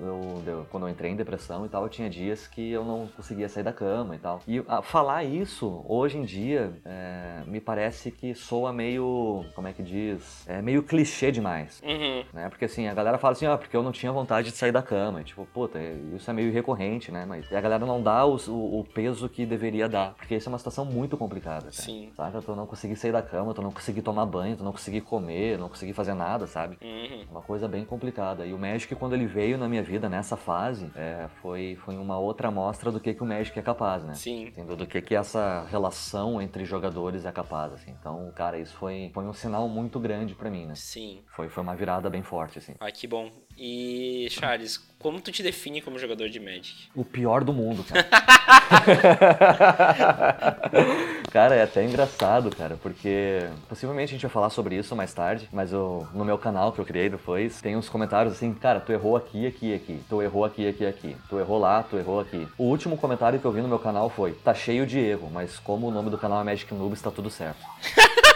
eu, 0.01 0.43
eu, 0.45 0.67
quando 0.69 0.87
eu 0.87 0.89
entrei 0.89 1.11
em 1.11 1.15
depressão 1.15 1.65
e 1.65 1.69
tal, 1.69 1.83
eu 1.83 1.89
tinha 1.89 2.09
dias 2.09 2.47
que 2.47 2.71
eu 2.71 2.83
não 2.83 3.07
conseguia 3.07 3.49
sair 3.49 3.63
da 3.63 3.73
cama 3.73 4.15
e 4.15 4.19
tal. 4.19 4.41
E 4.47 4.63
a, 4.67 4.81
falar 4.81 5.23
isso, 5.23 5.83
hoje 5.87 6.17
em 6.17 6.23
dia, 6.23 6.73
é, 6.85 7.43
me 7.45 7.59
parece 7.59 8.11
que 8.11 8.33
soa 8.33 8.73
meio, 8.73 9.45
como 9.55 9.67
é 9.67 9.73
que 9.73 9.83
diz? 9.83 10.47
É 10.47 10.61
meio 10.61 10.83
clichê 10.83 11.31
demais. 11.31 11.81
Uhum. 11.83 12.23
Né? 12.33 12.49
Porque 12.49 12.65
assim, 12.65 12.87
a 12.87 12.93
galera 12.93 13.17
fala 13.17 13.33
assim, 13.33 13.45
ah, 13.45 13.57
porque 13.57 13.75
eu 13.75 13.83
não 13.83 13.91
tinha 13.91 14.11
vontade 14.11 14.51
de 14.51 14.57
sair 14.57 14.71
da 14.71 14.81
cama. 14.81 15.21
E, 15.21 15.23
tipo, 15.23 15.45
puta, 15.45 15.79
isso 16.15 16.29
é 16.29 16.33
meio 16.33 16.51
recorrente, 16.51 17.11
né? 17.11 17.25
Mas 17.25 17.51
a 17.51 17.61
galera 17.61 17.85
não 17.85 18.01
dá 18.01 18.25
o, 18.25 18.35
o, 18.79 18.83
peso 18.83 19.27
que 19.29 19.45
deveria 19.45 19.87
dar. 19.87 20.13
Porque 20.15 20.35
isso 20.35 20.49
é 20.49 20.51
uma 20.51 20.57
situação 20.57 20.85
muito 20.85 21.17
complicada, 21.17 21.61
cara. 21.61 21.71
Sim. 21.71 22.11
Sabe? 22.15 22.41
Tu 22.41 22.55
não 22.55 22.65
conseguir 22.65 22.95
sair 22.95 23.11
da 23.11 23.21
cama, 23.21 23.50
tu 23.53 23.62
não 23.62 23.71
conseguir 23.71 24.01
tomar 24.01 24.25
banho, 24.25 24.57
tu 24.57 24.63
não 24.63 24.71
conseguir 24.71 25.01
comer, 25.01 25.57
não 25.57 25.69
conseguir 25.69 25.94
fazer 25.94 26.13
nada, 26.13 26.48
sabe? 26.48 26.77
Uhum. 26.81 27.25
Uma 27.30 27.42
coisa 27.42 27.68
bem 27.68 27.86
complicada. 27.86 28.45
E 28.45 28.53
o 28.53 28.57
Magic, 28.57 28.94
quando 28.95 29.13
ele 29.13 29.25
veio 29.25 29.57
na 29.57 29.68
minha 29.68 29.83
vida 29.83 30.09
nessa 30.09 30.36
fase, 30.38 30.92
é, 30.95 31.27
foi, 31.42 31.77
foi 31.83 31.98
uma 31.98 32.18
outra 32.18 32.48
amostra 32.50 32.92
do 32.92 33.00
que, 33.00 33.13
que 33.13 33.24
o 33.24 33.25
Magic 33.25 33.57
é 33.57 33.62
capaz, 33.62 34.03
né? 34.03 34.13
Sim. 34.13 34.48
Entendeu? 34.48 34.75
Do 34.75 34.86
que, 34.86 35.01
que 35.01 35.15
essa 35.15 35.65
relação 35.69 36.42
entre 36.42 36.65
jogadores 36.65 37.25
é 37.25 37.31
capaz, 37.31 37.74
assim. 37.74 37.92
Então, 38.00 38.31
cara, 38.36 38.57
isso 38.57 38.75
foi, 38.75 39.12
foi 39.13 39.24
um 39.24 39.33
sinal 39.33 39.68
muito 39.68 40.00
grande 40.00 40.36
para 40.36 40.50
mim, 40.50 40.65
né? 40.65 40.75
Sim. 40.75 41.21
Foi, 41.27 41.50
foi 41.50 41.63
uma 41.63 41.75
virada 41.75 42.09
bem 42.09 42.24
forte, 42.24 42.57
assim. 42.57 42.74
Ah, 42.80 42.92
que 42.92 43.07
bom. 43.07 43.30
E, 43.63 44.27
Charles, 44.31 44.83
como 44.97 45.21
tu 45.21 45.31
te 45.31 45.44
define 45.44 45.83
como 45.83 45.99
jogador 45.99 46.27
de 46.30 46.39
Magic? 46.39 46.89
O 46.95 47.06
pior 47.06 47.44
do 47.44 47.53
mundo, 47.53 47.83
cara. 47.83 48.01
cara, 51.31 51.53
é 51.53 51.61
até 51.61 51.85
engraçado, 51.85 52.49
cara, 52.56 52.75
porque 52.81 53.47
possivelmente 53.69 54.09
a 54.09 54.13
gente 54.13 54.23
vai 54.23 54.31
falar 54.31 54.49
sobre 54.49 54.75
isso 54.75 54.95
mais 54.95 55.13
tarde, 55.13 55.47
mas 55.53 55.71
eu, 55.71 56.07
no 56.11 56.25
meu 56.25 56.39
canal 56.39 56.71
que 56.71 56.80
eu 56.80 56.85
criei 56.85 57.07
depois, 57.07 57.61
tem 57.61 57.77
uns 57.77 57.87
comentários 57.87 58.33
assim, 58.33 58.51
cara, 58.51 58.80
tu 58.80 58.91
errou 58.91 59.15
aqui, 59.15 59.45
aqui, 59.45 59.75
aqui, 59.75 60.01
tu 60.09 60.23
errou 60.23 60.44
aqui, 60.44 60.68
aqui, 60.68 60.83
aqui, 60.83 61.15
tu 61.30 61.37
errou 61.37 61.59
lá, 61.59 61.83
tu 61.83 61.97
errou 61.97 62.19
aqui. 62.19 62.47
O 62.57 62.63
último 62.63 62.97
comentário 62.97 63.39
que 63.39 63.45
eu 63.45 63.51
vi 63.51 63.61
no 63.61 63.68
meu 63.68 63.77
canal 63.77 64.09
foi, 64.09 64.31
tá 64.31 64.56
cheio 64.56 64.87
de 64.87 64.97
erro, 64.97 65.30
mas 65.31 65.59
como 65.59 65.87
o 65.87 65.91
nome 65.91 66.09
do 66.09 66.18
canal 66.18 66.41
é 66.41 66.44
Magic 66.44 66.73
Noobs, 66.73 66.99
tá 66.99 67.11
tudo 67.11 67.30
certo. 67.30 67.63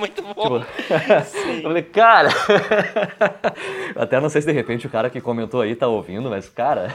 Muito 0.00 0.22
bom. 0.22 0.32
Tipo, 0.32 0.54
eu 1.56 1.62
falei, 1.62 1.82
cara. 1.82 2.30
Até 3.94 4.18
não 4.18 4.30
sei 4.30 4.40
se 4.40 4.46
de 4.46 4.52
repente 4.52 4.86
o 4.86 4.90
cara 4.90 5.10
que 5.10 5.20
comentou 5.20 5.60
aí 5.60 5.76
tá 5.76 5.86
ouvindo, 5.86 6.30
mas, 6.30 6.48
cara, 6.48 6.88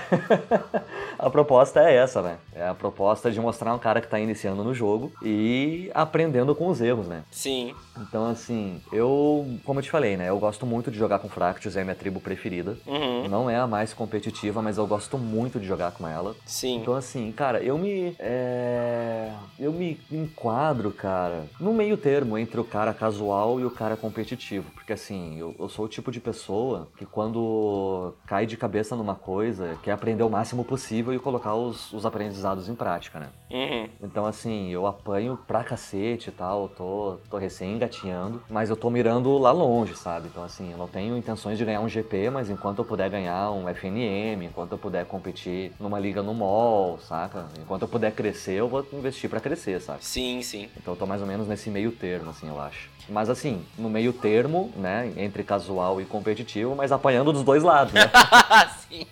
a 1.20 1.30
proposta 1.30 1.82
é 1.82 1.96
essa, 1.96 2.22
né? 2.22 2.38
É 2.56 2.68
a 2.68 2.74
proposta 2.74 3.30
de 3.30 3.40
mostrar 3.40 3.74
um 3.76 3.80
cara 3.80 4.02
que 4.02 4.08
tá 4.08 4.20
iniciando 4.20 4.64
no 4.64 4.74
jogo 4.74 5.12
e 5.22 5.92
aprendendo 5.94 6.56
com 6.56 6.68
os 6.68 6.82
erros, 6.82 7.08
né? 7.08 7.24
Sim. 7.30 7.76
Então, 8.00 8.26
assim, 8.26 8.82
eu, 8.92 9.46
como 9.64 9.80
eu 9.80 9.84
te 9.84 9.92
falei, 9.92 10.18
né? 10.18 10.30
Eu 10.30 10.40
gosto 10.40 10.66
muito 10.66 10.90
de 10.90 10.98
jogar 10.98 11.20
com 11.20 11.30
Fractus, 11.30 11.78
é 11.78 11.82
a 11.82 11.84
minha 11.84 11.96
tribo 11.96 12.20
preferida. 12.20 12.76
Uhum. 12.88 13.28
Não 13.28 13.50
é 13.50 13.58
a 13.58 13.68
mais 13.68 13.94
competitiva, 13.94 14.62
mas 14.62 14.78
eu 14.78 14.88
gosto 14.88 15.18
muito 15.18 15.60
de 15.60 15.68
jogar 15.68 15.92
com 15.92 16.08
ela. 16.08 16.36
Sim. 16.46 16.78
Então, 16.78 16.96
assim, 16.96 17.32
cara, 17.32 17.62
eu 17.62 17.78
me. 17.78 18.16
É... 18.20 19.30
Eu 19.60 19.72
me 19.72 20.00
enquadro, 20.12 20.92
cara, 20.92 21.46
no 21.60 21.74
meio 21.74 21.98
termo 21.98 22.38
entre 22.38 22.60
o 22.60 22.64
cara 22.64 22.94
casual 22.96 23.60
e 23.60 23.66
o 23.66 23.72
cara 23.72 23.96
competitivo. 23.96 24.72
Porque, 24.72 24.94
assim, 24.94 25.38
eu, 25.38 25.56
eu 25.60 25.70
sou 25.70 25.86
o 25.86 25.88
tipo 25.88 26.12
de 26.12 26.20
pessoa 26.20 26.88
que 26.98 27.06
quando 27.06 28.14
cai 28.26 28.46
de 28.46 28.58
cabeça 28.58 28.96
numa 28.96 29.16
coisa, 29.16 29.78
quer 29.84 29.92
aprender 29.92 30.24
o 30.24 30.30
máximo 30.30 30.64
possível 30.64 31.14
e 31.14 31.20
colocar 31.20 31.56
os, 31.56 31.92
os 31.94 32.06
aprendizados 32.06 32.70
em 32.70 32.76
prática, 32.76 33.20
né? 33.20 33.30
Uhum. 33.52 33.90
Então, 34.02 34.26
assim, 34.26 34.70
eu 34.72 34.86
apanho 34.88 35.38
pra 35.48 35.64
cacete 35.64 36.30
e 36.30 36.32
tal, 36.32 36.70
tô, 36.70 37.18
tô 37.30 37.38
recém 37.38 37.76
engatinhando, 37.76 38.42
mas 38.50 38.70
eu 38.70 38.76
tô 38.76 38.90
mirando 38.90 39.38
lá 39.38 39.52
longe, 39.52 39.96
sabe? 39.96 40.28
Então, 40.28 40.44
assim, 40.44 40.72
eu 40.72 40.78
não 40.78 40.88
tenho 40.88 41.18
intenções 41.18 41.58
de 41.58 41.66
ganhar 41.66 41.82
um 41.82 41.90
GP, 41.90 42.30
mas 42.30 42.50
enquanto 42.50 42.80
eu 42.80 42.86
puder 42.86 43.10
ganhar 43.10 43.52
um 43.52 43.68
FNM, 43.70 44.46
enquanto 44.46 44.74
eu 44.74 44.78
puder 44.78 45.06
competir 45.06 45.72
numa 45.80 46.00
liga 46.00 46.22
no 46.22 46.34
mall, 46.34 47.00
saca? 47.00 47.48
Enquanto 47.60 47.84
eu 47.84 47.88
puder 47.88 48.12
crescer, 48.12 48.54
eu 48.54 48.68
vou 48.68 48.86
investir 48.94 49.30
para 49.30 49.40
crescer, 49.40 49.82
sabe? 49.82 50.04
Sim, 50.04 50.42
sim. 50.42 50.70
Então 50.78 50.94
eu 50.94 50.98
tô 50.98 51.06
mais 51.06 51.22
ou 51.22 51.28
menos 51.28 51.48
nesse 51.48 51.70
meio 51.70 51.92
termo, 51.92 52.30
assim, 52.30 52.48
eu 52.48 52.60
acho. 52.60 52.85
Mas 53.08 53.30
assim, 53.30 53.64
no 53.78 53.90
meio 53.90 54.12
termo, 54.12 54.72
né, 54.76 55.12
entre 55.18 55.44
casual 55.44 56.02
e 56.02 56.06
competitivo, 56.06 56.76
mas 56.76 56.92
apanhando 56.92 57.32
dos 57.32 57.44
dois 57.44 57.64
lados, 57.64 57.94
né? 57.94 58.02
Sim. 58.90 59.06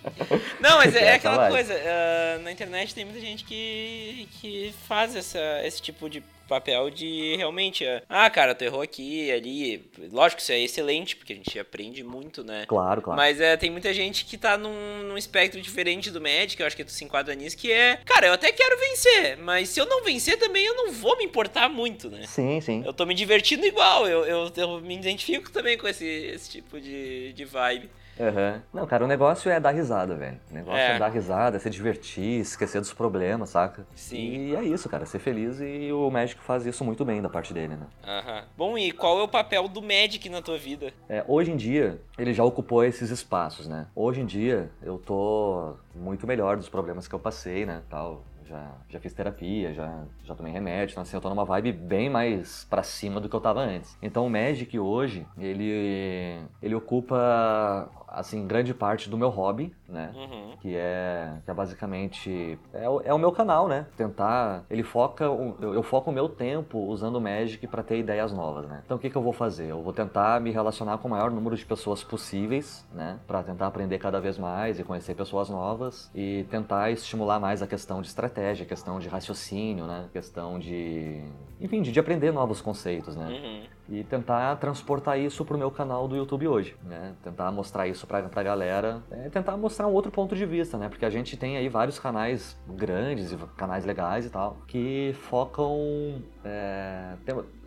Não, 0.60 0.78
mas 0.78 0.94
é, 0.96 1.04
é 1.04 1.14
aquela 1.14 1.48
coisa, 1.48 1.74
ah, 1.74 2.38
na 2.42 2.52
internet 2.52 2.94
tem 2.94 3.04
muita 3.04 3.20
gente 3.20 3.44
que, 3.44 4.28
que 4.40 4.74
faz 4.88 5.14
essa, 5.14 5.38
esse 5.64 5.80
tipo 5.80 6.08
de 6.08 6.22
papel 6.48 6.90
de 6.90 7.36
realmente, 7.36 7.86
ah, 7.86 8.02
ah, 8.08 8.30
cara, 8.30 8.54
tu 8.54 8.62
errou 8.62 8.82
aqui, 8.82 9.30
ali. 9.30 9.84
Lógico 10.12 10.40
isso 10.40 10.52
é 10.52 10.60
excelente, 10.60 11.16
porque 11.16 11.32
a 11.32 11.36
gente 11.36 11.58
aprende 11.58 12.02
muito, 12.02 12.44
né? 12.44 12.64
Claro, 12.66 13.02
claro. 13.02 13.16
Mas 13.16 13.40
é, 13.40 13.56
tem 13.56 13.70
muita 13.70 13.92
gente 13.92 14.24
que 14.24 14.36
tá 14.36 14.56
num, 14.56 15.02
num 15.04 15.16
espectro 15.16 15.60
diferente 15.60 16.10
do 16.10 16.20
Magic, 16.20 16.60
eu 16.60 16.66
acho 16.66 16.76
que 16.76 16.84
tu 16.84 16.92
se 16.92 17.04
enquadra 17.04 17.34
nisso, 17.34 17.56
que 17.56 17.72
é, 17.72 17.98
cara, 18.04 18.26
eu 18.26 18.32
até 18.32 18.52
quero 18.52 18.78
vencer, 18.78 19.36
mas 19.38 19.68
se 19.68 19.80
eu 19.80 19.86
não 19.86 20.02
vencer 20.04 20.38
também 20.38 20.64
eu 20.64 20.74
não 20.74 20.92
vou 20.92 21.16
me 21.16 21.24
importar 21.24 21.68
muito, 21.68 22.10
né? 22.10 22.26
Sim, 22.26 22.60
sim. 22.60 22.82
Eu 22.84 22.92
tô 22.92 23.06
me 23.06 23.14
divertindo 23.14 23.66
igual, 23.66 24.06
eu, 24.06 24.24
eu, 24.24 24.52
eu 24.56 24.80
me 24.80 24.94
identifico 24.96 25.50
também 25.50 25.76
com 25.76 25.88
esse, 25.88 26.04
esse 26.04 26.50
tipo 26.50 26.80
de, 26.80 27.32
de 27.32 27.44
vibe. 27.44 27.90
Aham. 28.18 28.62
Não, 28.72 28.86
cara, 28.86 29.04
o 29.04 29.08
negócio 29.08 29.50
é 29.50 29.58
dar 29.58 29.70
risada, 29.72 30.14
velho. 30.14 30.38
O 30.50 30.54
negócio 30.54 30.80
é. 30.80 30.96
É. 30.96 30.98
dar 30.98 31.08
risada, 31.08 31.56
é 31.56 31.60
se 31.60 31.70
divertir, 31.70 32.40
esquecer 32.40 32.80
dos 32.80 32.92
problemas, 32.92 33.50
saca? 33.50 33.86
Sim. 33.94 34.48
E 34.48 34.56
é 34.56 34.62
isso, 34.62 34.88
cara, 34.88 35.06
ser 35.06 35.18
feliz 35.18 35.60
e 35.60 35.92
o 35.92 36.10
Magic 36.10 36.40
faz 36.42 36.66
isso 36.66 36.84
muito 36.84 37.04
bem 37.04 37.20
da 37.20 37.28
parte 37.28 37.52
dele, 37.52 37.76
né? 37.76 37.86
Aham. 38.06 38.44
Bom, 38.56 38.78
e 38.78 38.92
qual 38.92 39.18
é 39.18 39.22
o 39.22 39.28
papel 39.28 39.68
do 39.68 39.82
Magic 39.82 40.28
na 40.28 40.40
tua 40.42 40.58
vida? 40.58 40.92
É, 41.08 41.24
hoje 41.26 41.50
em 41.50 41.56
dia, 41.56 42.00
ele 42.18 42.32
já 42.32 42.44
ocupou 42.44 42.84
esses 42.84 43.10
espaços, 43.10 43.66
né? 43.66 43.86
Hoje 43.94 44.20
em 44.20 44.26
dia, 44.26 44.70
eu 44.82 44.98
tô 44.98 45.74
muito 45.94 46.26
melhor 46.26 46.56
dos 46.56 46.68
problemas 46.68 47.08
que 47.08 47.14
eu 47.14 47.18
passei, 47.18 47.66
né? 47.66 47.82
Tal. 47.88 48.24
Já, 48.46 48.72
já 48.90 49.00
fiz 49.00 49.14
terapia, 49.14 49.72
já, 49.72 50.04
já 50.22 50.34
tomei 50.34 50.52
remédio, 50.52 50.92
então 50.92 51.02
assim, 51.02 51.16
eu 51.16 51.20
tô 51.20 51.30
numa 51.30 51.46
vibe 51.46 51.72
bem 51.72 52.10
mais 52.10 52.66
pra 52.68 52.82
cima 52.82 53.18
do 53.18 53.26
que 53.26 53.34
eu 53.34 53.40
tava 53.40 53.60
antes. 53.60 53.96
Então 54.02 54.26
o 54.26 54.28
Magic 54.30 54.78
hoje, 54.78 55.26
ele, 55.38 56.42
ele 56.62 56.74
ocupa, 56.74 57.88
assim, 58.14 58.46
grande 58.46 58.72
parte 58.74 59.08
do 59.10 59.16
meu 59.18 59.28
hobby, 59.28 59.74
né? 59.88 60.12
Uhum. 60.14 60.56
que 60.60 60.74
é, 60.74 61.34
que 61.44 61.50
é 61.50 61.54
basicamente 61.54 62.58
é, 62.72 62.88
o- 62.88 63.00
é 63.04 63.12
o 63.12 63.18
meu 63.18 63.30
canal, 63.32 63.68
né? 63.68 63.86
Tentar, 63.96 64.64
ele 64.70 64.82
foca, 64.82 65.30
o- 65.30 65.54
eu, 65.60 65.74
eu 65.74 65.82
foco 65.82 66.10
o 66.10 66.12
meu 66.14 66.28
tempo 66.28 66.78
usando 66.78 67.16
o 67.16 67.20
Magic 67.20 67.66
para 67.66 67.82
ter 67.82 67.98
ideias 67.98 68.32
novas, 68.32 68.66
né? 68.66 68.82
Então 68.84 68.96
o 68.96 69.00
que, 69.00 69.10
que 69.10 69.16
eu 69.16 69.22
vou 69.22 69.32
fazer? 69.32 69.66
Eu 69.70 69.82
vou 69.82 69.92
tentar 69.92 70.40
me 70.40 70.50
relacionar 70.50 70.98
com 70.98 71.08
o 71.08 71.10
maior 71.10 71.30
número 71.30 71.54
de 71.56 71.64
pessoas 71.66 72.02
possíveis, 72.02 72.86
né? 72.94 73.18
Para 73.26 73.42
tentar 73.42 73.66
aprender 73.66 73.98
cada 73.98 74.20
vez 74.20 74.38
mais 74.38 74.78
e 74.80 74.84
conhecer 74.84 75.14
pessoas 75.14 75.50
novas 75.50 76.10
e 76.14 76.46
tentar 76.50 76.90
estimular 76.90 77.38
mais 77.38 77.60
a 77.62 77.66
questão 77.66 78.00
de 78.00 78.08
estratégia, 78.08 78.64
a 78.64 78.68
questão 78.68 78.98
de 78.98 79.08
raciocínio, 79.08 79.84
né? 79.86 80.06
Questão 80.12 80.58
de, 80.58 81.22
enfim, 81.60 81.82
de, 81.82 81.92
de 81.92 82.00
aprender 82.00 82.32
novos 82.32 82.60
conceitos, 82.60 83.14
né? 83.16 83.28
Uhum. 83.28 83.64
E 83.88 84.02
tentar 84.04 84.56
transportar 84.56 85.18
isso 85.18 85.44
pro 85.44 85.58
meu 85.58 85.70
canal 85.70 86.08
do 86.08 86.16
YouTube 86.16 86.48
hoje, 86.48 86.74
né? 86.82 87.14
Tentar 87.22 87.50
mostrar 87.52 87.86
isso 87.86 88.06
pra, 88.06 88.22
pra 88.22 88.42
galera, 88.42 89.02
é, 89.10 89.28
tentar 89.28 89.56
mostrar 89.56 89.86
um 89.86 89.92
outro 89.92 90.10
ponto 90.10 90.34
de 90.34 90.46
vista, 90.46 90.78
né? 90.78 90.88
Porque 90.88 91.04
a 91.04 91.10
gente 91.10 91.36
tem 91.36 91.56
aí 91.56 91.68
vários 91.68 91.98
canais 91.98 92.58
grandes 92.66 93.32
e 93.32 93.36
canais 93.56 93.84
legais 93.84 94.24
e 94.24 94.30
tal, 94.30 94.56
que 94.66 95.14
focam 95.28 96.22
é, 96.44 97.14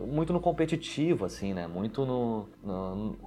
muito 0.00 0.32
no 0.32 0.40
competitivo, 0.40 1.24
assim, 1.24 1.54
né? 1.54 1.66
Muito 1.66 2.04
no... 2.04 2.48
no- 2.62 2.96
no- 2.96 3.18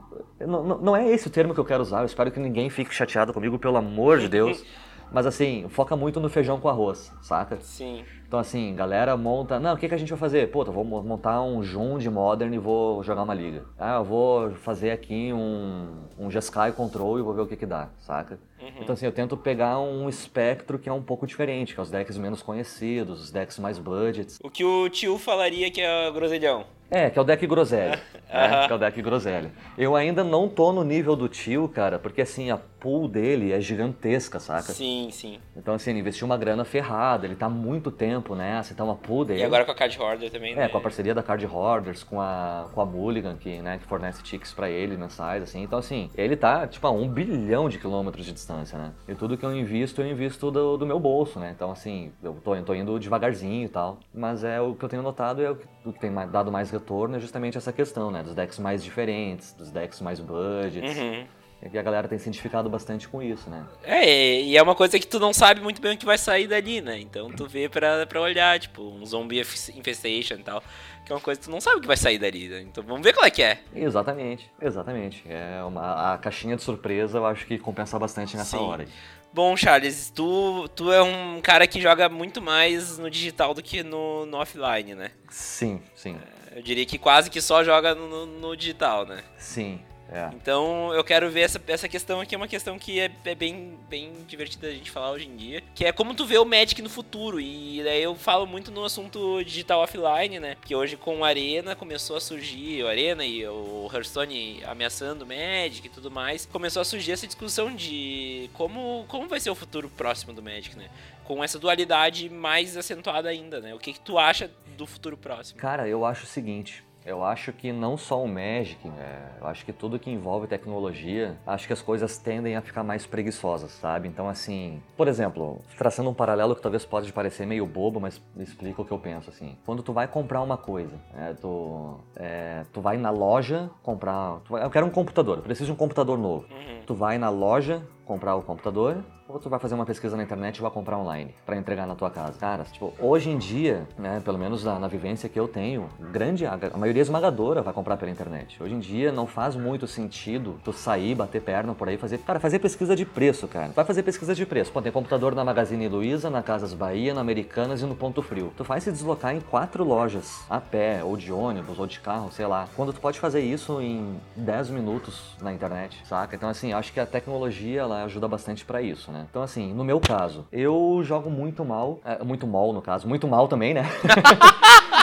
não, 0.46 0.64
não- 0.64 0.78
não 0.80 0.96
é 0.96 1.08
esse 1.10 1.28
o 1.28 1.32
termo 1.32 1.54
que 1.54 1.60
eu 1.60 1.66
quero 1.66 1.82
usar, 1.82 2.00
eu 2.02 2.06
espero 2.06 2.32
que 2.32 2.40
ninguém 2.40 2.70
fique 2.70 2.94
chateado 2.94 3.34
comigo, 3.34 3.58
pelo 3.58 3.78
amor 3.78 4.20
de 4.20 4.28
Deus. 4.28 4.64
Mas 5.14 5.26
assim, 5.26 5.66
foca 5.70 5.94
muito 5.96 6.22
no 6.22 6.30
feijão 6.30 6.58
com 6.60 6.70
arroz, 6.70 7.12
saca? 7.22 7.58
Sim. 7.60 8.06
Então 8.32 8.40
assim, 8.40 8.74
galera 8.74 9.18
monta, 9.18 9.60
não, 9.60 9.74
o 9.74 9.78
que, 9.78 9.90
que 9.90 9.94
a 9.94 9.98
gente 9.98 10.08
vai 10.08 10.18
fazer? 10.18 10.50
Eu 10.56 10.64
vou 10.72 10.86
mo- 10.86 11.04
montar 11.04 11.42
um 11.42 11.62
Jun 11.62 11.98
de 11.98 12.10
Modern 12.10 12.54
e 12.54 12.58
vou 12.58 13.04
jogar 13.04 13.24
uma 13.24 13.34
liga. 13.34 13.66
Ah, 13.78 13.98
eu 13.98 14.06
vou 14.06 14.52
fazer 14.52 14.92
aqui 14.92 15.34
um, 15.34 16.06
um 16.18 16.32
Jeskai 16.32 16.72
Control 16.72 17.20
e 17.20 17.22
vou 17.22 17.34
ver 17.34 17.42
o 17.42 17.46
que 17.46 17.58
que 17.58 17.66
dá, 17.66 17.90
saca? 18.00 18.40
Então 18.80 18.94
assim, 18.94 19.06
eu 19.06 19.12
tento 19.12 19.36
pegar 19.38 19.80
um 19.80 20.08
espectro 20.10 20.80
que 20.80 20.90
é 20.90 20.94
um 20.94 21.02
pouco 21.02 21.26
diferente, 21.26 21.74
que 21.74 21.80
é 21.80 21.84
os 21.84 21.92
decks 21.92 22.18
menos 22.18 22.42
conhecidos, 22.42 23.22
os 23.22 23.32
decks 23.32 23.60
mais 23.60 23.78
budgets. 23.78 24.40
O 24.44 24.50
que 24.50 24.64
o 24.64 24.90
tio 24.90 25.18
falaria 25.18 25.70
que 25.72 25.82
é 25.82 26.12
groselhão. 26.12 26.66
É, 26.92 27.10
que 27.10 27.18
é 27.18 27.22
o 27.22 27.26
deck 27.26 27.48
groselha. 27.48 27.92
Né? 27.92 28.02
Que 28.68 28.72
é 28.72 28.76
o 28.76 28.78
deck 28.78 29.02
groselha. 29.02 29.52
Eu 29.78 29.96
ainda 29.96 30.24
não 30.24 30.48
tô 30.48 30.72
no 30.72 30.84
nível 30.84 31.16
do 31.16 31.28
tio, 31.28 31.68
cara, 31.68 31.98
porque 31.98 32.22
assim, 32.22 32.50
a 32.50 32.58
pool 32.58 33.08
dele 33.08 33.52
é 33.52 33.60
gigantesca, 33.60 34.40
saca? 34.40 34.74
Sim, 34.74 35.10
sim. 35.12 35.40
Então 35.56 35.74
assim, 35.74 35.92
ele 35.92 36.00
investiu 36.00 36.26
uma 36.26 36.38
grana 36.38 36.64
ferrada, 36.66 37.26
ele 37.26 37.36
tá 37.36 37.46
há 37.46 37.50
muito 37.50 37.92
tempo 37.92 38.36
nessa, 38.36 38.74
então 38.74 38.90
a 38.90 38.96
pool 38.96 39.24
dele... 39.26 39.42
E 39.42 39.44
agora 39.44 39.66
com 39.66 39.72
a 39.72 39.76
Card 39.76 40.00
Hoarder 40.00 40.32
também, 40.32 40.56
né? 40.56 40.66
É, 40.66 40.68
com 40.68 40.78
a 40.78 40.82
parceria 40.82 41.14
da 41.14 41.22
Card 41.22 41.46
Hoarders, 41.46 42.04
com 42.04 42.20
a, 42.20 42.70
com 42.74 42.82
a 42.82 42.86
Mulligan, 42.86 43.36
que, 43.36 43.62
né, 43.62 43.78
que 43.78 43.86
fornece 43.86 44.24
tickets 44.24 44.54
pra 44.54 44.70
ele 44.70 44.98
mensais, 44.98 45.44
assim. 45.44 45.62
Então, 45.62 45.80
assim, 45.80 46.10
ele 46.16 46.36
tá, 46.36 46.68
tipo, 46.68 46.86
a 46.88 46.92
um 46.92 47.08
bilhão 47.08 47.70
de 47.70 47.78
quilômetros 47.78 48.26
de 48.26 48.34
distância, 48.34 48.51
né? 48.54 48.92
E 49.08 49.16
tudo 49.16 49.38
que 49.38 49.46
eu 49.46 49.56
invisto, 49.56 50.02
eu 50.02 50.08
invisto 50.10 50.52
do, 50.52 50.78
do 50.78 50.86
meu 50.86 51.00
bolso, 51.00 51.40
né? 51.40 51.52
Então, 51.56 51.72
assim, 51.72 52.12
eu 52.24 52.34
tô, 52.44 52.56
eu 52.56 52.64
tô 52.64 52.74
indo 52.74 53.00
devagarzinho 53.00 53.66
e 53.66 53.70
tal. 53.70 54.00
Mas 54.14 54.44
é 54.44 54.60
o 54.62 54.76
que 54.76 54.84
eu 54.86 54.90
tenho 54.90 55.02
notado, 55.02 55.42
é 55.42 55.50
o 55.50 55.56
que, 55.56 55.66
o 55.86 55.94
que 55.94 56.00
tem 56.00 56.12
dado 56.30 56.52
mais 56.52 56.70
retorno 56.72 57.16
é 57.16 57.20
justamente 57.20 57.58
essa 57.58 57.72
questão, 57.74 58.12
né? 58.12 58.24
Dos 58.24 58.36
decks 58.36 58.60
mais 58.60 58.84
diferentes, 58.84 59.54
dos 59.54 59.72
decks 59.72 60.02
mais 60.02 60.20
budgets. 60.20 60.98
Uhum. 60.98 61.26
E 61.72 61.78
a 61.78 61.82
galera 61.84 62.08
tem 62.08 62.18
se 62.18 62.24
identificado 62.24 62.68
bastante 62.72 63.08
com 63.08 63.22
isso, 63.22 63.48
né? 63.48 63.64
É, 63.84 64.42
e 64.42 64.58
é 64.58 64.64
uma 64.64 64.74
coisa 64.74 64.98
que 64.98 65.06
tu 65.06 65.20
não 65.20 65.32
sabe 65.32 65.62
muito 65.62 65.80
bem 65.80 65.94
o 65.94 65.98
que 65.98 66.08
vai 66.08 66.18
sair 66.18 66.48
dali, 66.48 66.82
né? 66.82 67.00
Então 67.00 67.30
tu 67.30 67.48
vê 67.48 67.70
pra, 67.70 68.04
pra 68.08 68.20
olhar, 68.20 68.60
tipo, 68.60 68.82
um 68.82 69.06
zombie 69.06 69.40
inf- 69.42 69.70
infestation 69.78 70.34
e 70.36 70.44
tal. 70.44 70.64
Que 71.06 71.12
é 71.12 71.16
uma 71.16 71.22
coisa 71.22 71.40
que 71.40 71.46
tu 71.48 71.52
não 71.52 71.60
sabe 71.60 71.78
o 71.78 71.82
que 71.82 71.88
vai 71.88 71.98
sair 71.98 72.18
dali, 72.20 72.48
né? 72.48 72.62
Então 72.62 72.84
vamos 72.84 73.02
ver 73.04 73.14
qual 73.14 73.26
é 73.26 73.32
que 73.32 73.42
é. 73.44 73.60
Exatamente, 73.76 74.50
exatamente. 74.62 75.24
É 75.28 75.64
uma, 75.64 76.14
a 76.14 76.18
caixinha 76.18 76.56
de 76.56 76.62
surpresa 76.64 77.18
eu 77.18 77.26
acho 77.26 77.46
que 77.46 77.58
compensa 77.58 77.98
bastante 77.98 78.38
nessa 78.38 78.58
Sim. 78.58 78.64
hora. 78.64 78.86
Bom, 79.34 79.56
Charles, 79.56 80.12
tu, 80.14 80.68
tu 80.76 80.92
é 80.92 81.02
um 81.02 81.40
cara 81.42 81.66
que 81.66 81.80
joga 81.80 82.10
muito 82.10 82.42
mais 82.42 82.98
no 82.98 83.10
digital 83.10 83.54
do 83.54 83.64
que 83.64 83.82
no, 83.82 84.26
no 84.26 84.38
offline, 84.38 84.94
né? 84.94 85.12
Sim, 85.30 85.82
sim, 85.96 86.18
Eu 86.54 86.62
diria 86.62 86.86
que 86.86 86.98
quase 86.98 87.30
que 87.30 87.40
só 87.42 87.64
joga 87.64 87.96
no- 87.96 88.26
no 88.26 88.56
digital, 88.58 89.06
né? 89.06 89.24
sim. 89.38 89.80
É. 90.12 90.30
Então 90.36 90.94
eu 90.94 91.04
quero 91.04 91.30
ver 91.30 91.42
essa, 91.42 91.62
essa 91.68 91.88
questão 91.88 92.20
aqui, 92.20 92.36
é 92.36 92.38
uma 92.38 92.48
questão 92.48 92.78
que 92.78 93.00
é, 93.00 93.10
é 93.24 93.34
bem, 93.34 93.80
bem 93.90 94.12
divertida 94.28 94.68
a 94.68 94.72
gente 94.72 94.92
falar 94.92 95.12
hoje 95.12 95.28
em 95.28 95.38
dia, 95.38 95.64
que 95.74 95.86
é 95.86 95.92
como 95.92 96.14
tu 96.14 96.26
vê 96.26 96.38
o 96.38 96.44
Magic 96.46 96.82
no 96.82 96.90
futuro. 96.90 97.40
E 97.40 97.82
daí 97.84 98.04
eu 98.04 98.14
falo 98.16 98.46
muito 98.46 98.72
no 98.72 98.84
assunto 98.84 99.42
digital 99.44 99.80
offline, 99.80 100.40
né? 100.40 100.56
Porque 100.56 100.76
hoje 100.76 100.98
com 100.98 101.20
o 101.20 101.24
Arena 101.24 101.76
começou 101.76 102.18
a 102.18 102.22
surgir, 102.22 102.84
o 102.84 102.88
Arena 102.88 103.26
e 103.26 103.48
o 103.48 103.90
Hearthstone 103.92 104.62
ameaçando 104.66 105.24
o 105.24 105.28
Magic 105.28 105.88
e 105.88 105.90
tudo 105.90 106.12
mais, 106.12 106.46
começou 106.46 106.82
a 106.82 106.86
surgir 106.86 107.14
essa 107.14 107.26
discussão 107.26 107.74
de 107.74 108.50
como, 108.54 109.06
como 109.08 109.30
vai 109.30 109.40
ser 109.40 109.50
o 109.50 109.56
futuro 109.56 109.90
próximo 109.90 110.34
do 110.34 110.44
Magic, 110.44 110.78
né? 110.78 110.90
Com 111.24 111.42
essa 111.42 111.58
dualidade 111.58 112.30
mais 112.30 112.76
acentuada 112.76 113.30
ainda, 113.30 113.62
né? 113.62 113.74
O 113.74 113.80
que, 113.80 113.94
que 113.94 114.00
tu 114.02 114.18
acha 114.18 114.52
do 114.76 114.86
futuro 114.86 115.16
próximo? 115.16 115.58
Cara, 115.60 115.88
eu 115.88 116.04
acho 116.04 116.26
o 116.26 116.28
seguinte. 116.28 116.84
Eu 117.06 117.24
acho 117.24 117.52
que 117.52 117.72
não 117.72 117.98
só 117.98 118.24
o 118.24 118.28
Magic, 118.28 118.78
é, 118.88 119.42
eu 119.42 119.48
acho 119.48 119.66
que 119.66 119.74
tudo 119.74 119.98
que 119.98 120.10
envolve 120.12 120.46
tecnologia, 120.48 121.36
acho 121.48 121.66
que 121.66 121.74
as 121.74 121.82
coisas 121.82 122.18
tendem 122.18 122.56
a 122.56 122.62
ficar 122.62 122.84
mais 122.84 123.06
preguiçosas, 123.08 123.72
sabe? 123.72 124.08
Então, 124.08 124.30
assim, 124.30 124.82
por 124.96 125.08
exemplo, 125.08 125.60
traçando 125.78 126.10
um 126.10 126.14
paralelo 126.14 126.56
que 126.56 126.62
talvez 126.62 126.86
pode 126.86 127.12
parecer 127.12 127.46
meio 127.48 127.66
bobo, 127.66 128.00
mas 128.00 128.22
explica 128.38 128.82
o 128.82 128.86
que 128.86 128.92
eu 128.92 129.00
penso, 129.00 129.30
assim. 129.30 129.58
Quando 129.66 129.82
tu 129.82 129.94
vai 129.94 130.08
comprar 130.08 130.42
uma 130.42 130.58
coisa, 130.58 130.96
é, 131.18 131.34
tu, 131.34 131.98
é, 132.16 132.64
tu 132.72 132.82
vai 132.82 132.98
na 132.98 133.10
loja 133.10 133.70
comprar... 133.82 134.40
vai- 134.50 134.64
eu 134.64 134.70
quero 134.70 134.86
um 134.86 134.92
computador, 134.92 135.38
eu 135.38 135.44
preciso 135.44 135.66
de 135.68 135.72
um 135.72 135.76
computador 135.76 136.18
novo. 136.18 136.46
Uhum. 136.52 136.82
Tu 136.86 136.94
vai 136.94 137.18
na 137.18 137.30
loja 137.30 137.82
comprar 138.06 138.36
o 138.36 138.42
computador 138.42 139.04
ou 139.32 139.40
tu 139.40 139.50
vai 139.50 139.60
fazer 139.60 139.76
uma 139.76 139.86
pesquisa 139.86 140.18
na 140.18 140.24
internet 140.24 140.58
e 140.58 140.62
vai 140.62 140.72
comprar 140.72 140.98
online 140.98 141.34
pra 141.46 141.56
entregar 141.56 141.88
na 141.88 141.96
tua 141.96 142.10
casa. 142.10 142.38
Cara, 142.38 142.66
tipo, 142.66 142.94
hoje 143.00 143.30
em 143.30 143.38
dia, 143.38 143.88
né, 143.98 144.22
pelo 144.24 144.38
menos 144.38 144.64
na, 144.64 144.78
na 144.78 144.88
vivência 144.88 145.30
que 145.30 145.40
eu 145.40 145.48
tenho, 145.48 145.90
grande 146.12 146.46
a, 146.46 146.58
a 146.74 146.78
maioria 146.78 147.02
esmagadora 147.02 147.62
vai 147.62 147.74
comprar 147.74 147.98
pela 147.98 148.12
internet. 148.12 148.62
Hoje 148.62 148.74
em 148.74 148.80
dia 148.80 149.12
não 149.12 149.26
faz 149.26 149.56
muito 149.56 149.88
sentido 149.88 150.60
tu 150.64 150.74
sair, 150.74 151.16
bater 151.16 151.42
perna 151.42 151.74
por 151.74 151.88
aí, 151.88 151.98
fazer, 151.98 152.18
cara, 152.20 152.40
fazer 152.40 152.60
pesquisa 152.60 152.96
de 152.96 153.06
preço, 153.06 153.48
cara. 153.48 153.70
Vai 153.70 153.86
fazer 153.86 154.04
pesquisa 154.04 154.36
de 154.36 154.46
preço. 154.46 154.72
Pô, 154.72 154.82
tem 154.82 154.92
computador 154.92 155.34
na 155.34 155.44
Magazine 155.46 155.88
Luiza, 155.88 156.30
na 156.30 156.44
Casas 156.44 156.74
Bahia, 156.74 157.14
na 157.14 157.22
Americanas 157.22 157.82
e 157.82 157.86
no 157.86 157.96
Ponto 157.96 158.22
Frio. 158.22 158.52
Tu 158.58 158.66
faz 158.66 158.84
se 158.84 158.92
deslocar 158.92 159.34
em 159.34 159.40
quatro 159.40 159.84
lojas, 159.84 160.42
a 160.50 160.60
pé, 160.60 161.04
ou 161.04 161.16
de 161.16 161.32
ônibus, 161.32 161.80
ou 161.80 161.88
de 161.88 162.00
carro, 162.00 162.32
sei 162.32 162.46
lá. 162.46 162.68
Quando 162.76 162.92
tu 162.92 163.00
pode 163.00 163.20
fazer 163.20 163.42
isso 163.42 163.82
em 163.82 164.20
10 164.36 164.72
minutos 164.72 165.36
na 165.42 165.54
internet, 165.54 166.02
saca? 166.06 166.36
Então, 166.36 166.50
assim, 166.50 166.74
acho 166.74 166.92
que 166.92 167.00
a 167.00 167.06
tecnologia, 167.06 167.82
ela 167.82 168.04
ajuda 168.04 168.28
bastante 168.28 168.66
pra 168.66 168.82
isso, 168.82 169.12
né? 169.12 169.21
Então, 169.30 169.42
assim, 169.42 169.74
no 169.74 169.84
meu 169.84 170.00
caso, 170.00 170.48
eu 170.52 171.02
jogo 171.04 171.30
muito 171.30 171.64
mal, 171.64 172.00
é, 172.04 172.24
muito 172.24 172.48
mal 172.48 172.74
no 172.74 172.82
caso, 172.82 173.08
muito 173.08 173.28
mal 173.28 173.48
também, 173.48 173.74
né? 173.74 173.84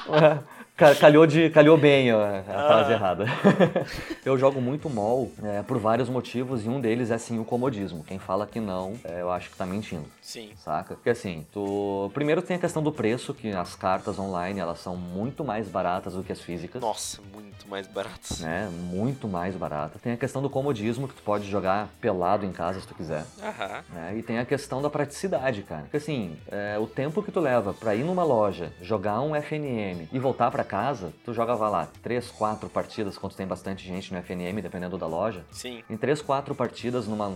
Ca- 0.78 0.94
Calhou, 0.94 1.26
de, 1.26 1.50
calhou 1.50 1.76
bem 1.76 2.14
ó, 2.14 2.20
a 2.25 2.42
frase 2.68 2.92
errada. 2.92 3.25
eu 4.25 4.38
jogo 4.38 4.61
muito 4.61 4.88
mol 4.88 5.32
é, 5.42 5.61
por 5.64 5.76
vários 5.76 6.08
motivos 6.08 6.64
e 6.64 6.68
um 6.68 6.80
deles 6.80 7.11
é 7.11 7.18
sim 7.18 7.40
o 7.40 7.44
comodismo. 7.44 8.04
Quem 8.04 8.20
fala 8.20 8.47
que 8.47 8.61
não, 8.61 8.94
é, 9.04 9.20
eu 9.20 9.28
acho 9.28 9.50
que 9.50 9.56
tá 9.56 9.66
mentindo. 9.66 10.04
Sim. 10.23 10.50
Saca? 10.56 10.94
Porque 10.94 11.11
assim, 11.11 11.44
tu. 11.52 12.11
Primeiro 12.14 12.40
tem 12.42 12.56
a 12.56 12.61
questão 12.61 12.80
do 12.80 12.92
preço, 12.92 13.35
que 13.35 13.50
as 13.50 13.75
cartas 13.75 14.20
online 14.20 14.61
elas 14.61 14.78
são 14.78 14.97
muito 14.97 15.42
mais 15.42 15.66
baratas 15.68 16.12
do 16.14 16.23
que 16.23 16.30
as 16.30 16.40
físicas. 16.40 16.80
Nossa, 16.80 17.20
muito 17.35 17.68
mais 17.68 17.88
baratos. 17.88 18.38
Né? 18.40 18.70
Muito 18.73 19.26
mais 19.26 19.56
baratas. 19.56 20.00
Tem 20.00 20.12
a 20.12 20.16
questão 20.16 20.40
do 20.40 20.49
comodismo, 20.49 21.08
que 21.08 21.14
tu 21.14 21.23
pode 21.23 21.50
jogar 21.50 21.88
pelado 22.00 22.47
em 22.47 22.52
casa 22.52 22.78
se 22.80 22.87
tu 22.87 22.94
quiser. 22.94 23.25
Aham. 23.42 23.82
né? 23.92 24.14
E 24.16 24.23
tem 24.23 24.38
a 24.38 24.44
questão 24.44 24.80
da 24.80 24.88
praticidade, 24.88 25.62
cara. 25.62 25.82
Porque 25.82 25.97
assim, 25.97 26.37
é, 26.52 26.78
o 26.78 26.87
tempo 26.87 27.20
que 27.20 27.32
tu 27.32 27.40
leva 27.40 27.75
pra 27.75 27.97
ir 27.97 28.04
numa 28.04 28.23
loja, 28.23 28.70
jogar 28.80 29.20
um 29.23 29.35
FNM 29.35 30.08
e 30.12 30.18
voltar 30.20 30.52
pra 30.52 30.67
casa, 30.68 31.12
tu 31.25 31.32
joga, 31.32 31.56
vai 31.56 31.70
lá, 31.70 31.88
três, 32.02 32.30
quatro 32.30 32.68
partidas, 32.68 33.18
quando 33.18 33.34
tem 33.34 33.46
bastante 33.46 33.87
gente 33.87 34.12
no 34.12 34.18
FNM, 34.22 34.60
dependendo 34.62 34.96
da 34.96 35.06
loja. 35.06 35.44
Sim. 35.50 35.82
Em 35.88 35.96
três, 35.96 36.22
quatro 36.22 36.54
partidas 36.54 37.08
numa, 37.08 37.32